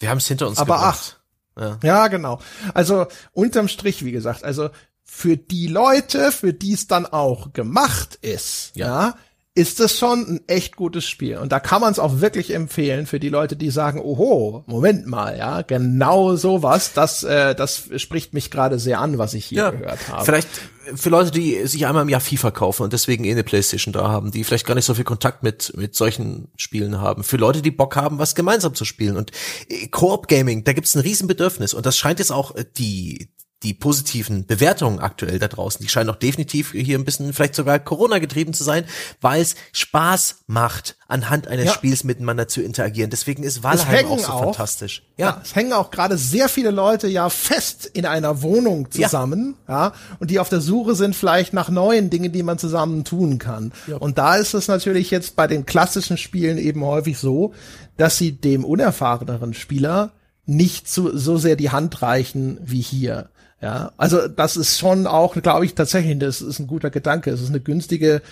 wir 0.00 0.10
haben 0.10 0.18
es 0.18 0.26
hinter 0.26 0.48
uns 0.48 0.58
Aber 0.58 0.74
gebracht. 0.74 1.20
ach. 1.56 1.62
Ja. 1.62 1.78
ja, 1.82 2.08
genau. 2.08 2.40
Also 2.74 3.06
unterm 3.32 3.68
Strich, 3.68 4.04
wie 4.04 4.12
gesagt, 4.12 4.44
also 4.44 4.68
für 5.04 5.36
die 5.36 5.68
Leute, 5.68 6.32
für 6.32 6.52
die 6.52 6.72
es 6.72 6.88
dann 6.88 7.06
auch 7.06 7.52
gemacht 7.52 8.16
ist, 8.20 8.72
ja, 8.74 8.86
ja 8.86 9.16
ist 9.56 9.80
es 9.80 9.98
schon 9.98 10.20
ein 10.28 10.40
echt 10.48 10.76
gutes 10.76 11.08
Spiel. 11.08 11.38
Und 11.38 11.50
da 11.50 11.60
kann 11.60 11.80
man 11.80 11.90
es 11.90 11.98
auch 11.98 12.20
wirklich 12.20 12.52
empfehlen 12.52 13.06
für 13.06 13.18
die 13.18 13.30
Leute, 13.30 13.56
die 13.56 13.70
sagen, 13.70 13.98
oho, 13.98 14.64
Moment 14.66 15.06
mal, 15.06 15.36
ja, 15.38 15.62
genau 15.62 16.36
sowas, 16.36 16.92
das, 16.92 17.24
äh, 17.24 17.54
das 17.54 17.88
spricht 17.96 18.34
mich 18.34 18.50
gerade 18.50 18.78
sehr 18.78 19.00
an, 19.00 19.16
was 19.16 19.32
ich 19.32 19.46
hier 19.46 19.62
ja, 19.62 19.70
gehört 19.70 20.08
habe. 20.10 20.24
Vielleicht 20.26 20.48
für 20.94 21.08
Leute, 21.08 21.30
die 21.30 21.66
sich 21.66 21.86
einmal 21.86 22.02
im 22.02 22.10
Jahr 22.10 22.20
FIFA 22.20 22.50
kaufen 22.50 22.82
und 22.82 22.92
deswegen 22.92 23.24
eh 23.24 23.32
eine 23.32 23.44
Playstation 23.44 23.94
da 23.94 24.08
haben, 24.08 24.30
die 24.30 24.44
vielleicht 24.44 24.66
gar 24.66 24.74
nicht 24.74 24.84
so 24.84 24.92
viel 24.92 25.04
Kontakt 25.04 25.42
mit, 25.42 25.72
mit 25.74 25.94
solchen 25.94 26.48
Spielen 26.56 27.00
haben. 27.00 27.24
Für 27.24 27.38
Leute, 27.38 27.62
die 27.62 27.70
Bock 27.70 27.96
haben, 27.96 28.18
was 28.18 28.34
gemeinsam 28.34 28.74
zu 28.74 28.84
spielen. 28.84 29.16
Und 29.16 29.32
äh, 29.70 29.88
Koop 29.88 30.28
Gaming, 30.28 30.64
da 30.64 30.74
gibt's 30.74 30.94
ein 30.94 31.00
Riesenbedürfnis. 31.00 31.72
Und 31.72 31.86
das 31.86 31.96
scheint 31.96 32.18
jetzt 32.18 32.30
auch 32.30 32.54
äh, 32.54 32.66
die, 32.76 33.30
die 33.62 33.72
positiven 33.72 34.44
Bewertungen 34.44 34.98
aktuell 34.98 35.38
da 35.38 35.48
draußen, 35.48 35.82
die 35.82 35.88
scheinen 35.88 36.10
auch 36.10 36.16
definitiv 36.16 36.72
hier 36.72 36.98
ein 36.98 37.06
bisschen 37.06 37.32
vielleicht 37.32 37.54
sogar 37.54 37.78
Corona 37.78 38.18
getrieben 38.18 38.52
zu 38.52 38.64
sein, 38.64 38.84
weil 39.22 39.40
es 39.40 39.54
Spaß 39.72 40.42
macht, 40.46 40.96
anhand 41.08 41.48
eines 41.48 41.66
ja. 41.66 41.72
Spiels 41.72 42.04
miteinander 42.04 42.48
zu 42.48 42.60
interagieren. 42.60 43.08
Deswegen 43.08 43.42
ist 43.42 43.62
Valheim 43.62 44.06
auch 44.06 44.18
so 44.18 44.32
auch, 44.32 44.44
fantastisch. 44.44 45.02
Ja. 45.16 45.26
ja. 45.26 45.40
es 45.42 45.54
hängen 45.54 45.72
auch 45.72 45.90
gerade 45.90 46.18
sehr 46.18 46.50
viele 46.50 46.70
Leute 46.70 47.08
ja 47.08 47.30
fest 47.30 47.86
in 47.86 48.04
einer 48.04 48.42
Wohnung 48.42 48.90
zusammen, 48.90 49.56
ja. 49.66 49.86
ja, 49.86 49.92
und 50.18 50.30
die 50.30 50.38
auf 50.38 50.50
der 50.50 50.60
Suche 50.60 50.94
sind 50.94 51.16
vielleicht 51.16 51.54
nach 51.54 51.70
neuen 51.70 52.10
Dingen, 52.10 52.32
die 52.32 52.42
man 52.42 52.58
zusammen 52.58 53.04
tun 53.04 53.38
kann. 53.38 53.72
Und 53.98 54.18
da 54.18 54.36
ist 54.36 54.52
es 54.52 54.68
natürlich 54.68 55.10
jetzt 55.10 55.34
bei 55.34 55.46
den 55.46 55.64
klassischen 55.64 56.18
Spielen 56.18 56.58
eben 56.58 56.84
häufig 56.84 57.18
so, 57.18 57.54
dass 57.96 58.18
sie 58.18 58.32
dem 58.32 58.66
unerfahreneren 58.66 59.54
Spieler 59.54 60.12
nicht 60.44 60.88
so, 60.88 61.16
so 61.16 61.38
sehr 61.38 61.56
die 61.56 61.70
Hand 61.70 62.02
reichen 62.02 62.58
wie 62.62 62.80
hier. 62.80 63.30
Ja, 63.60 63.92
also 63.96 64.28
das 64.28 64.56
ist 64.56 64.78
schon 64.78 65.06
auch, 65.06 65.34
glaube 65.34 65.64
ich, 65.64 65.74
tatsächlich, 65.74 66.18
das 66.18 66.42
ist 66.42 66.58
ein 66.58 66.66
guter 66.66 66.90
Gedanke. 66.90 67.30
Es 67.30 67.40
ist 67.40 67.48
eine 67.48 67.60
günstige 67.60 68.22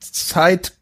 Zeit, 0.00 0.72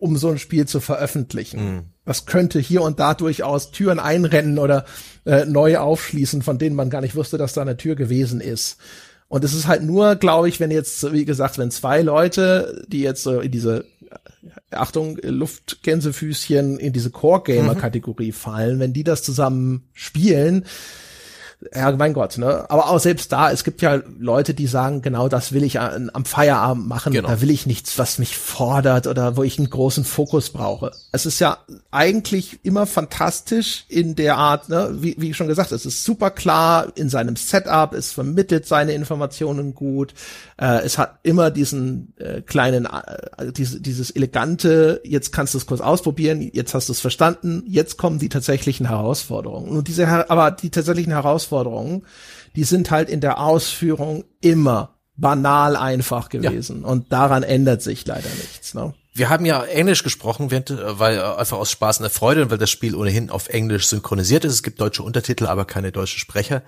um 0.00 0.16
so 0.16 0.28
ein 0.30 0.38
Spiel 0.38 0.66
zu 0.66 0.80
veröffentlichen. 0.80 1.64
Mhm. 1.64 1.82
Das 2.04 2.26
könnte 2.26 2.58
hier 2.58 2.82
und 2.82 2.98
da 2.98 3.14
durchaus 3.14 3.70
Türen 3.70 4.00
einrennen 4.00 4.58
oder 4.58 4.84
äh, 5.24 5.44
neu 5.44 5.78
aufschließen, 5.78 6.42
von 6.42 6.58
denen 6.58 6.76
man 6.76 6.90
gar 6.90 7.00
nicht 7.00 7.14
wusste, 7.14 7.38
dass 7.38 7.52
da 7.52 7.62
eine 7.62 7.76
Tür 7.76 7.94
gewesen 7.94 8.40
ist. 8.40 8.78
Und 9.28 9.44
es 9.44 9.54
ist 9.54 9.66
halt 9.66 9.82
nur, 9.82 10.16
glaube 10.16 10.48
ich, 10.48 10.60
wenn 10.60 10.70
jetzt, 10.70 11.12
wie 11.12 11.24
gesagt, 11.24 11.58
wenn 11.58 11.70
zwei 11.70 12.02
Leute, 12.02 12.84
die 12.88 13.00
jetzt 13.00 13.22
so 13.22 13.40
in 13.40 13.50
diese 13.50 13.84
Achtung, 14.70 15.18
Luftgänsefüßchen 15.22 16.78
in 16.78 16.92
diese 16.92 17.10
Core-Gamer-Kategorie 17.10 18.28
mhm. 18.28 18.34
fallen, 18.34 18.80
wenn 18.80 18.92
die 18.92 19.04
das 19.04 19.22
zusammen 19.22 19.88
spielen, 19.92 20.64
ja, 21.74 21.90
mein 21.92 22.12
Gott, 22.12 22.36
ne? 22.36 22.66
Aber 22.68 22.90
auch 22.90 23.00
selbst 23.00 23.32
da, 23.32 23.50
es 23.50 23.64
gibt 23.64 23.80
ja 23.80 24.00
Leute, 24.18 24.52
die 24.52 24.66
sagen, 24.66 25.00
genau 25.00 25.28
das 25.28 25.52
will 25.52 25.64
ich 25.64 25.80
am 25.80 26.24
Feierabend 26.24 26.86
machen. 26.86 27.14
Genau. 27.14 27.28
Da 27.28 27.40
will 27.40 27.50
ich 27.50 27.64
nichts, 27.66 27.98
was 27.98 28.18
mich 28.18 28.36
fordert 28.36 29.06
oder 29.06 29.36
wo 29.36 29.42
ich 29.42 29.58
einen 29.58 29.70
großen 29.70 30.04
Fokus 30.04 30.50
brauche. 30.50 30.92
Es 31.12 31.24
ist 31.24 31.40
ja 31.40 31.58
eigentlich 31.90 32.60
immer 32.62 32.86
fantastisch 32.86 33.86
in 33.88 34.16
der 34.16 34.36
Art, 34.36 34.68
ne? 34.68 34.96
wie, 35.00 35.16
wie 35.18 35.32
schon 35.32 35.48
gesagt, 35.48 35.72
es 35.72 35.86
ist 35.86 36.04
super 36.04 36.30
klar 36.30 36.92
in 36.94 37.08
seinem 37.08 37.36
Setup, 37.36 37.94
es 37.94 38.12
vermittelt 38.12 38.66
seine 38.66 38.92
Informationen 38.92 39.74
gut, 39.74 40.12
äh, 40.60 40.82
es 40.84 40.98
hat 40.98 41.20
immer 41.22 41.50
diesen 41.50 42.12
äh, 42.18 42.42
kleinen, 42.42 42.84
äh, 42.84 43.52
diese, 43.52 43.80
dieses 43.80 44.10
elegante, 44.10 45.00
jetzt 45.04 45.32
kannst 45.32 45.54
du 45.54 45.58
es 45.58 45.66
kurz 45.66 45.80
ausprobieren, 45.80 46.42
jetzt 46.52 46.74
hast 46.74 46.88
du 46.90 46.92
es 46.92 47.00
verstanden, 47.00 47.62
jetzt 47.66 47.96
kommen 47.96 48.18
die 48.18 48.28
tatsächlichen 48.28 48.88
Herausforderungen. 48.88 49.70
Und 49.70 49.88
diese, 49.88 50.06
aber 50.30 50.50
die 50.50 50.70
tatsächlichen 50.70 51.12
Herausforderungen 51.12 51.45
Herausforderungen, 51.46 52.04
die 52.54 52.64
sind 52.64 52.90
halt 52.90 53.08
in 53.08 53.20
der 53.20 53.40
Ausführung 53.40 54.24
immer 54.40 54.94
banal 55.16 55.76
einfach 55.76 56.28
gewesen. 56.28 56.82
Ja. 56.82 56.88
Und 56.88 57.12
daran 57.12 57.42
ändert 57.42 57.82
sich 57.82 58.06
leider 58.06 58.28
nichts. 58.28 58.74
Ne? 58.74 58.94
Wir 59.14 59.30
haben 59.30 59.46
ja 59.46 59.62
Englisch 59.64 60.02
gesprochen, 60.02 60.50
weil 60.50 61.20
einfach 61.20 61.56
aus 61.56 61.70
Spaß 61.70 61.98
und 61.98 62.02
der 62.02 62.10
Freude 62.10 62.42
und 62.42 62.50
weil 62.50 62.58
das 62.58 62.70
Spiel 62.70 62.94
ohnehin 62.94 63.30
auf 63.30 63.48
Englisch 63.48 63.86
synchronisiert 63.86 64.44
ist. 64.44 64.52
Es 64.52 64.62
gibt 64.62 64.80
deutsche 64.80 65.02
Untertitel, 65.02 65.46
aber 65.46 65.64
keine 65.64 65.90
deutschen 65.90 66.18
Sprecher. 66.18 66.62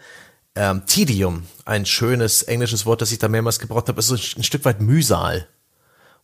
Ähm, 0.55 0.85
Tedium, 0.87 1.45
ein 1.67 1.85
schönes 1.85 2.43
englisches 2.43 2.87
Wort, 2.87 3.03
das 3.03 3.13
ich 3.13 3.19
da 3.19 3.29
mehrmals 3.29 3.59
gebraucht 3.59 3.89
habe, 3.89 3.99
ist 3.99 4.09
so 4.09 4.15
ein 4.15 4.43
Stück 4.43 4.65
weit 4.65 4.81
Mühsal. 4.81 5.47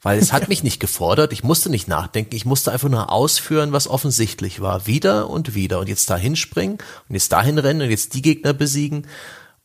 Weil 0.04 0.18
es 0.18 0.34
hat 0.34 0.50
mich 0.50 0.62
nicht 0.62 0.80
gefordert, 0.80 1.32
ich 1.32 1.42
musste 1.42 1.70
nicht 1.70 1.88
nachdenken, 1.88 2.36
ich 2.36 2.44
musste 2.44 2.70
einfach 2.70 2.90
nur 2.90 3.10
ausführen, 3.10 3.72
was 3.72 3.88
offensichtlich 3.88 4.60
war. 4.60 4.86
Wieder 4.86 5.30
und 5.30 5.54
wieder. 5.54 5.80
Und 5.80 5.88
jetzt 5.88 6.10
dahin 6.10 6.36
springen 6.36 6.76
und 7.08 7.14
jetzt 7.14 7.32
dahin 7.32 7.58
rennen 7.58 7.80
und 7.80 7.90
jetzt 7.90 8.12
die 8.12 8.20
Gegner 8.20 8.52
besiegen. 8.52 9.06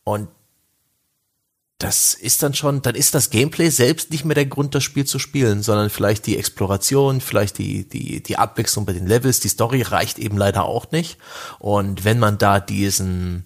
Und 0.06 0.30
das 1.78 2.14
ist 2.14 2.42
dann 2.42 2.54
schon, 2.54 2.82
dann 2.82 2.96
ist 2.96 3.16
das 3.16 3.32
Gameplay 3.32 3.70
selbst 3.70 4.12
nicht 4.12 4.24
mehr 4.24 4.36
der 4.36 4.46
Grund, 4.46 4.76
das 4.76 4.84
Spiel 4.86 5.06
zu 5.06 5.20
spielen, 5.20 5.62
sondern 5.62 5.90
vielleicht 5.90 6.26
die 6.26 6.38
Exploration, 6.38 7.20
vielleicht 7.20 7.58
die, 7.58 7.88
die, 7.88 8.24
die 8.24 8.38
Abwechslung 8.38 8.86
bei 8.86 8.94
den 8.94 9.08
Levels. 9.08 9.42
Die 9.42 9.50
Story 9.50 9.82
reicht 9.82 10.20
eben 10.20 10.38
leider 10.38 10.64
auch 10.64 10.90
nicht. 10.92 11.18
Und 11.60 12.06
wenn 12.06 12.18
man 12.18 12.38
da 12.38 12.62
diesen 12.62 13.44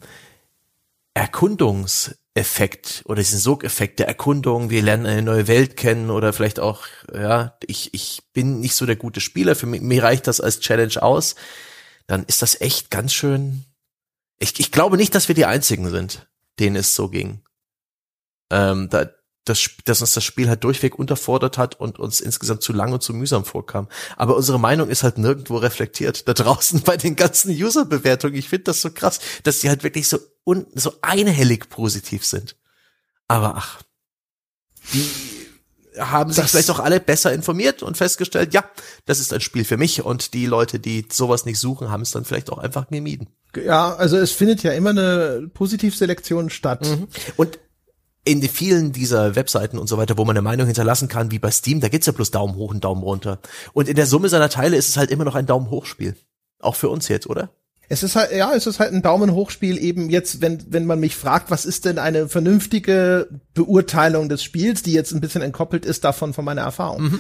Erkundungs 1.16 2.16
Effekt 2.36 3.04
oder 3.06 3.22
diesen 3.22 3.40
Sogeffekt 3.40 4.00
der 4.00 4.08
Erkundung, 4.08 4.70
wir 4.70 4.82
lernen 4.82 5.06
eine 5.06 5.22
neue 5.22 5.48
Welt 5.48 5.78
kennen 5.78 6.10
oder 6.10 6.34
vielleicht 6.34 6.60
auch, 6.60 6.86
ja, 7.14 7.58
ich, 7.66 7.94
ich 7.94 8.24
bin 8.34 8.60
nicht 8.60 8.76
so 8.76 8.86
der 8.86 8.96
gute 8.96 9.22
Spieler, 9.22 9.56
für 9.56 9.68
mich, 9.68 9.82
mir 9.82 10.02
reicht 10.02 10.26
das 10.26 10.42
als 10.42 10.60
Challenge 10.60 11.02
aus, 11.02 11.36
dann 12.08 12.24
ist 12.26 12.42
das 12.42 12.60
echt 12.60 12.90
ganz 12.90 13.14
schön. 13.14 13.66
Ich, 14.40 14.60
ich 14.60 14.72
glaube 14.72 14.98
nicht, 14.98 15.14
dass 15.14 15.28
wir 15.28 15.36
die 15.36 15.46
einzigen 15.46 15.90
sind, 15.90 16.28
denen 16.60 16.76
es 16.76 16.96
so 16.96 17.08
ging. 17.08 17.44
Ähm, 18.52 18.90
da, 18.90 19.10
das, 19.46 19.70
dass 19.86 20.02
uns 20.02 20.14
das 20.14 20.24
Spiel 20.24 20.48
halt 20.48 20.64
durchweg 20.64 20.98
unterfordert 20.98 21.58
hat 21.58 21.80
und 21.80 22.00
uns 22.00 22.22
insgesamt 22.22 22.64
zu 22.64 22.74
lang 22.74 22.94
und 22.94 23.04
zu 23.04 23.14
mühsam 23.14 23.46
vorkam. 23.46 23.88
Aber 24.16 24.36
unsere 24.36 24.60
Meinung 24.60 24.90
ist 24.90 25.04
halt 25.04 25.18
nirgendwo 25.18 25.58
reflektiert. 25.58 26.28
Da 26.28 26.34
draußen 26.34 26.82
bei 26.86 26.98
den 26.98 27.16
ganzen 27.16 27.52
User-Bewertungen. 27.52 28.36
Ich 28.36 28.50
finde 28.50 28.66
das 28.66 28.82
so 28.82 28.92
krass, 28.92 29.20
dass 29.44 29.62
sie 29.62 29.70
halt 29.70 29.84
wirklich 29.84 30.08
so, 30.08 30.20
un, 30.46 30.66
so 30.74 30.94
einhellig 31.02 31.70
positiv 31.70 32.26
sind. 32.26 32.56
Aber 33.28 33.56
ach, 33.58 33.82
die 34.94 35.10
haben 36.00 36.32
sich 36.32 36.42
das 36.42 36.52
vielleicht 36.52 36.72
auch 36.72 36.80
alle 36.80 37.00
besser 37.00 37.34
informiert 37.34 37.84
und 37.84 37.98
festgestellt, 37.98 38.54
ja, 38.54 38.66
das 39.06 39.20
ist 39.20 39.34
ein 39.34 39.42
Spiel 39.42 39.64
für 39.64 39.78
mich 39.78 40.04
und 40.04 40.34
die 40.34 40.46
Leute, 40.46 40.80
die 40.80 41.06
sowas 41.12 41.46
nicht 41.46 41.60
suchen, 41.60 41.90
haben 41.90 42.02
es 42.02 42.12
dann 42.12 42.26
vielleicht 42.26 42.52
auch 42.52 42.58
einfach 42.58 42.88
gemieden. 42.88 43.28
Ja, 43.56 43.94
also 43.96 44.18
es 44.18 44.32
findet 44.32 44.64
ja 44.64 44.72
immer 44.72 44.90
eine 44.90 45.50
Positivselektion 45.54 46.50
statt. 46.50 46.88
Mhm. 46.88 47.08
Und 47.36 47.60
in 48.26 48.42
vielen 48.42 48.94
dieser 48.94 49.36
Webseiten 49.36 49.78
und 49.78 49.88
so 49.88 49.98
weiter, 49.98 50.18
wo 50.18 50.24
man 50.24 50.36
eine 50.36 50.44
Meinung 50.44 50.66
hinterlassen 50.66 51.08
kann, 51.08 51.32
wie 51.32 51.40
bei 51.40 51.52
Steam, 51.52 51.82
da 51.82 51.90
gibt's 51.90 52.08
ja 52.08 52.14
bloß 52.14 52.32
Daumen 52.32 52.56
hoch 52.56 52.72
und 52.72 52.84
Daumen 52.84 53.04
runter. 53.04 53.40
Und 53.74 53.90
in 53.90 53.96
der 53.96 54.06
Summe 54.06 54.30
seiner 54.30 54.50
Teile 54.50 54.78
ist 54.78 54.90
es 54.90 54.98
halt 54.98 55.12
immer 55.12 55.26
noch 55.26 55.36
ein 55.36 55.46
Daumen 55.46 55.70
hoch 55.70 55.86
Spiel. 55.86 56.16
Auch 56.60 56.76
für 56.76 56.90
uns 56.90 57.10
jetzt, 57.10 57.28
oder? 57.28 57.50
Es 57.90 58.02
ist 58.02 58.16
halt, 58.16 58.32
ja, 58.32 58.54
es 58.56 58.66
ist 58.66 58.80
halt 58.80 58.94
ein 58.94 59.02
Daumen 59.02 59.34
hoch 59.34 59.50
Spiel 59.50 59.78
eben 59.78 60.10
jetzt, 60.10 60.42
wenn, 60.42 60.64
wenn 60.70 60.86
man 60.86 61.02
mich 61.02 61.16
fragt, 61.16 61.52
was 61.52 61.66
ist 61.66 61.84
denn 61.84 62.00
eine 62.00 62.30
vernünftige 62.30 63.28
Beurteilung 63.54 64.30
des 64.30 64.42
Spiels, 64.42 64.84
die 64.84 64.94
jetzt 64.94 65.12
ein 65.12 65.20
bisschen 65.20 65.42
entkoppelt 65.42 65.86
ist 65.86 66.06
davon 66.06 66.34
von 66.34 66.46
meiner 66.46 66.62
Erfahrung. 66.62 67.04
Mhm. 67.04 67.20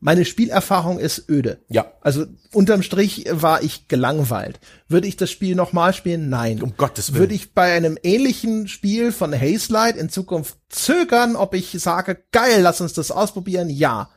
Meine 0.00 0.24
Spielerfahrung 0.24 0.98
ist 0.98 1.28
öde. 1.30 1.58
Ja. 1.68 1.92
Also 2.00 2.26
unterm 2.52 2.82
Strich 2.82 3.26
war 3.30 3.62
ich 3.62 3.88
gelangweilt. 3.88 4.58
Würde 4.88 5.06
ich 5.06 5.16
das 5.16 5.30
Spiel 5.30 5.54
nochmal 5.54 5.94
spielen? 5.94 6.28
Nein. 6.28 6.60
Um 6.60 6.76
Gottes 6.76 7.12
Willen. 7.12 7.20
Würde 7.20 7.34
ich 7.34 7.54
bei 7.54 7.72
einem 7.72 7.96
ähnlichen 8.02 8.68
Spiel 8.68 9.12
von 9.12 9.32
Hazelight 9.32 9.96
in 9.96 10.10
Zukunft 10.10 10.56
zögern, 10.68 11.36
ob 11.36 11.54
ich 11.54 11.70
sage, 11.80 12.18
geil, 12.32 12.60
lass 12.60 12.80
uns 12.80 12.92
das 12.94 13.12
ausprobieren? 13.12 13.70
Ja. 13.70 14.10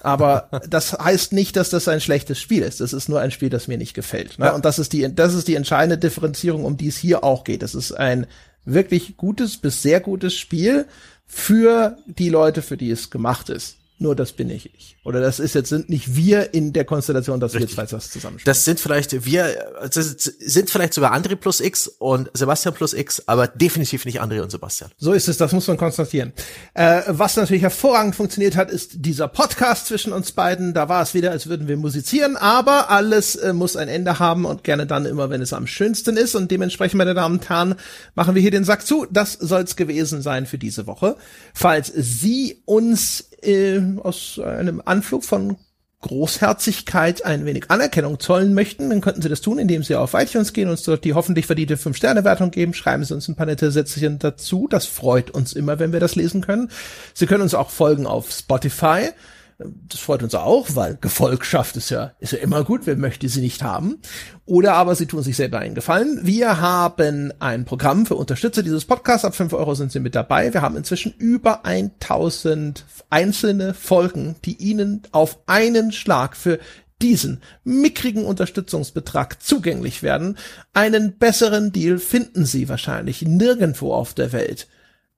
Aber 0.00 0.48
das 0.68 0.92
heißt 0.92 1.32
nicht, 1.32 1.56
dass 1.56 1.68
das 1.68 1.88
ein 1.88 2.00
schlechtes 2.00 2.38
Spiel 2.38 2.62
ist. 2.62 2.80
Das 2.80 2.92
ist 2.92 3.08
nur 3.08 3.20
ein 3.20 3.32
Spiel, 3.32 3.50
das 3.50 3.66
mir 3.66 3.78
nicht 3.78 3.94
gefällt. 3.94 4.38
Ne? 4.38 4.46
Ja. 4.46 4.54
Und 4.54 4.64
das 4.64 4.78
ist 4.78 4.92
die, 4.92 5.12
das 5.12 5.34
ist 5.34 5.48
die 5.48 5.56
entscheidende 5.56 5.98
Differenzierung, 5.98 6.64
um 6.64 6.76
die 6.76 6.88
es 6.88 6.96
hier 6.96 7.24
auch 7.24 7.42
geht. 7.42 7.64
Es 7.64 7.74
ist 7.74 7.92
ein 7.92 8.26
wirklich 8.64 9.16
gutes 9.16 9.56
bis 9.58 9.82
sehr 9.82 10.00
gutes 10.00 10.34
Spiel 10.34 10.86
für 11.26 11.98
die 12.06 12.28
Leute, 12.28 12.62
für 12.62 12.76
die 12.76 12.90
es 12.90 13.10
gemacht 13.10 13.50
ist 13.50 13.76
nur 13.98 14.14
das 14.14 14.32
bin 14.32 14.50
ich 14.50 14.74
ich. 14.74 14.95
Oder 15.06 15.20
das 15.20 15.38
ist 15.38 15.54
jetzt 15.54 15.68
sind 15.68 15.88
nicht 15.88 16.16
wir 16.16 16.52
in 16.52 16.72
der 16.72 16.84
Konstellation, 16.84 17.38
dass 17.38 17.54
Richtig. 17.54 17.76
wir 17.76 17.86
zwei 17.86 17.96
das 17.96 18.10
zusammenspielen. 18.10 18.52
Das 18.52 18.64
sind 18.64 18.80
vielleicht 18.80 19.24
wir, 19.24 19.54
das 19.94 20.04
sind 20.40 20.68
vielleicht 20.68 20.94
sogar 20.94 21.14
André 21.14 21.36
plus 21.36 21.60
X 21.60 21.86
und 21.86 22.28
Sebastian 22.34 22.74
plus 22.74 22.92
X, 22.92 23.22
aber 23.26 23.46
definitiv 23.46 24.04
nicht 24.04 24.20
André 24.20 24.40
und 24.40 24.50
Sebastian. 24.50 24.90
So 24.98 25.12
ist 25.12 25.28
es, 25.28 25.36
das 25.36 25.52
muss 25.52 25.68
man 25.68 25.76
konstatieren. 25.76 26.32
Äh, 26.74 27.02
was 27.06 27.36
natürlich 27.36 27.62
hervorragend 27.62 28.16
funktioniert 28.16 28.56
hat, 28.56 28.68
ist 28.68 28.94
dieser 28.96 29.28
Podcast 29.28 29.86
zwischen 29.86 30.12
uns 30.12 30.32
beiden. 30.32 30.74
Da 30.74 30.88
war 30.88 31.02
es 31.02 31.14
wieder, 31.14 31.30
als 31.30 31.46
würden 31.46 31.68
wir 31.68 31.76
musizieren, 31.76 32.36
aber 32.36 32.90
alles 32.90 33.36
äh, 33.36 33.52
muss 33.52 33.76
ein 33.76 33.86
Ende 33.86 34.18
haben 34.18 34.44
und 34.44 34.64
gerne 34.64 34.86
dann 34.86 35.06
immer, 35.06 35.30
wenn 35.30 35.40
es 35.40 35.52
am 35.52 35.68
schönsten 35.68 36.16
ist. 36.16 36.34
Und 36.34 36.50
dementsprechend, 36.50 36.98
meine 36.98 37.14
Damen 37.14 37.36
und 37.36 37.48
Herren, 37.48 37.76
machen 38.16 38.34
wir 38.34 38.42
hier 38.42 38.50
den 38.50 38.64
Sack 38.64 38.84
zu. 38.84 39.06
Das 39.08 39.34
soll's 39.34 39.76
gewesen 39.76 40.20
sein 40.20 40.46
für 40.46 40.58
diese 40.58 40.88
Woche. 40.88 41.14
Falls 41.54 41.92
Sie 41.94 42.60
uns 42.64 43.26
äh, 43.42 43.80
aus 44.02 44.40
einem 44.42 44.82
Anflug 44.96 45.24
von 45.24 45.56
Großherzigkeit 46.00 47.24
ein 47.24 47.44
wenig 47.44 47.70
Anerkennung 47.70 48.20
zollen 48.20 48.54
möchten, 48.54 48.90
dann 48.90 49.00
könnten 49.00 49.22
Sie 49.22 49.28
das 49.28 49.40
tun, 49.40 49.58
indem 49.58 49.82
Sie 49.82 49.94
auf 49.94 50.14
iTunes 50.14 50.52
gehen, 50.52 50.68
uns 50.68 50.82
dort 50.84 51.04
die 51.04 51.14
hoffentlich 51.14 51.46
verdiente 51.46 51.76
5-Sterne-Wertung 51.76 52.50
geben, 52.50 52.74
schreiben 52.74 53.04
Sie 53.04 53.12
uns 53.12 53.28
ein 53.28 53.34
paar 53.34 53.46
nette 53.46 53.70
Sätzchen 53.70 54.18
dazu. 54.18 54.68
Das 54.70 54.86
freut 54.86 55.30
uns 55.30 55.52
immer, 55.52 55.78
wenn 55.78 55.92
wir 55.92 56.00
das 56.00 56.14
lesen 56.14 56.40
können. 56.40 56.70
Sie 57.12 57.26
können 57.26 57.42
uns 57.42 57.54
auch 57.54 57.70
folgen 57.70 58.06
auf 58.06 58.30
Spotify. 58.30 59.10
Das 59.58 60.00
freut 60.00 60.22
uns 60.22 60.34
auch, 60.34 60.68
weil 60.74 60.98
Gefolgschaft 61.00 61.76
ist 61.76 61.88
ja, 61.88 62.12
ist 62.18 62.32
ja 62.32 62.38
immer 62.38 62.62
gut, 62.62 62.82
wer 62.84 62.96
möchte 62.96 63.26
sie 63.28 63.40
nicht 63.40 63.62
haben. 63.62 63.98
Oder 64.44 64.74
aber 64.74 64.94
sie 64.94 65.06
tun 65.06 65.22
sich 65.22 65.36
selber 65.36 65.60
einen 65.60 65.74
Gefallen. 65.74 66.20
Wir 66.22 66.60
haben 66.60 67.32
ein 67.38 67.64
Programm 67.64 68.04
für 68.04 68.16
Unterstützer 68.16 68.62
dieses 68.62 68.84
Podcasts. 68.84 69.24
Ab 69.24 69.34
5 69.34 69.54
Euro 69.54 69.74
sind 69.74 69.92
sie 69.92 70.00
mit 70.00 70.14
dabei. 70.14 70.52
Wir 70.52 70.60
haben 70.60 70.76
inzwischen 70.76 71.14
über 71.16 71.64
1000 71.64 72.84
einzelne 73.08 73.72
Folgen, 73.72 74.36
die 74.44 74.56
Ihnen 74.56 75.02
auf 75.12 75.38
einen 75.46 75.90
Schlag 75.90 76.36
für 76.36 76.58
diesen 77.00 77.40
mickrigen 77.64 78.24
Unterstützungsbetrag 78.24 79.42
zugänglich 79.42 80.02
werden. 80.02 80.36
Einen 80.74 81.16
besseren 81.16 81.72
Deal 81.72 81.98
finden 81.98 82.44
Sie 82.44 82.68
wahrscheinlich 82.68 83.22
nirgendwo 83.22 83.92
auf 83.92 84.12
der 84.12 84.32
Welt. 84.32 84.68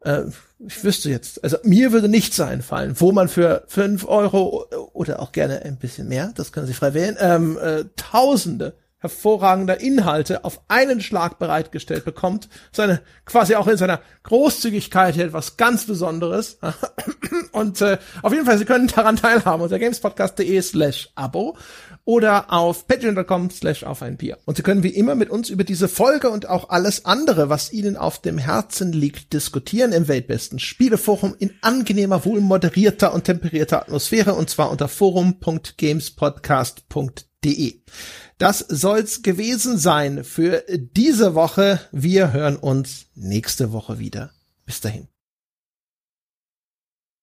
Äh, 0.00 0.22
ich 0.58 0.82
wüsste 0.82 1.10
jetzt, 1.10 1.42
also 1.44 1.56
mir 1.62 1.92
würde 1.92 2.08
nichts 2.08 2.40
einfallen, 2.40 2.94
wo 2.98 3.12
man 3.12 3.28
für 3.28 3.64
fünf 3.68 4.06
Euro 4.06 4.66
oder 4.92 5.20
auch 5.20 5.32
gerne 5.32 5.62
ein 5.62 5.76
bisschen 5.76 6.08
mehr, 6.08 6.32
das 6.34 6.52
können 6.52 6.66
Sie 6.66 6.74
frei 6.74 6.94
wählen, 6.94 7.16
ähm, 7.20 7.58
äh, 7.58 7.84
Tausende 7.96 8.74
hervorragender 9.00 9.80
Inhalte 9.80 10.44
auf 10.44 10.60
einen 10.66 11.00
Schlag 11.00 11.38
bereitgestellt 11.38 12.04
bekommt. 12.04 12.48
Seine 12.72 13.00
quasi 13.24 13.54
auch 13.54 13.68
in 13.68 13.76
seiner 13.76 14.00
Großzügigkeit 14.24 15.16
etwas 15.16 15.56
ganz 15.56 15.86
Besonderes. 15.86 16.58
Und 17.52 17.80
äh, 17.80 17.98
auf 18.22 18.32
jeden 18.32 18.44
Fall, 18.44 18.58
Sie 18.58 18.64
können 18.64 18.88
daran 18.88 19.16
teilhaben 19.16 19.62
unter 19.62 19.78
gamespodcast.de 19.78 20.60
slash 20.62 21.10
Abo 21.14 21.56
oder 22.08 22.50
auf 22.50 22.86
patreon.com 22.86 23.50
slash 23.50 23.84
auf 23.84 24.00
ein 24.00 24.16
Bier. 24.16 24.38
Und 24.46 24.56
Sie 24.56 24.62
können 24.62 24.82
wie 24.82 24.88
immer 24.88 25.14
mit 25.14 25.28
uns 25.28 25.50
über 25.50 25.62
diese 25.62 25.88
Folge 25.88 26.30
und 26.30 26.48
auch 26.48 26.70
alles 26.70 27.04
andere, 27.04 27.50
was 27.50 27.70
Ihnen 27.70 27.98
auf 27.98 28.22
dem 28.22 28.38
Herzen 28.38 28.94
liegt, 28.94 29.34
diskutieren 29.34 29.92
im 29.92 30.08
weltbesten 30.08 30.58
Spieleforum 30.58 31.36
in 31.38 31.52
angenehmer, 31.60 32.24
wohlmoderierter 32.24 33.12
und 33.12 33.24
temperierter 33.24 33.82
Atmosphäre 33.82 34.32
und 34.32 34.48
zwar 34.48 34.70
unter 34.70 34.88
forum.gamespodcast.de. 34.88 37.74
Das 38.38 38.60
soll's 38.60 39.20
gewesen 39.20 39.76
sein 39.76 40.24
für 40.24 40.64
diese 40.66 41.34
Woche. 41.34 41.78
Wir 41.92 42.32
hören 42.32 42.56
uns 42.56 43.08
nächste 43.16 43.72
Woche 43.72 43.98
wieder. 43.98 44.30
Bis 44.64 44.80
dahin. 44.80 45.08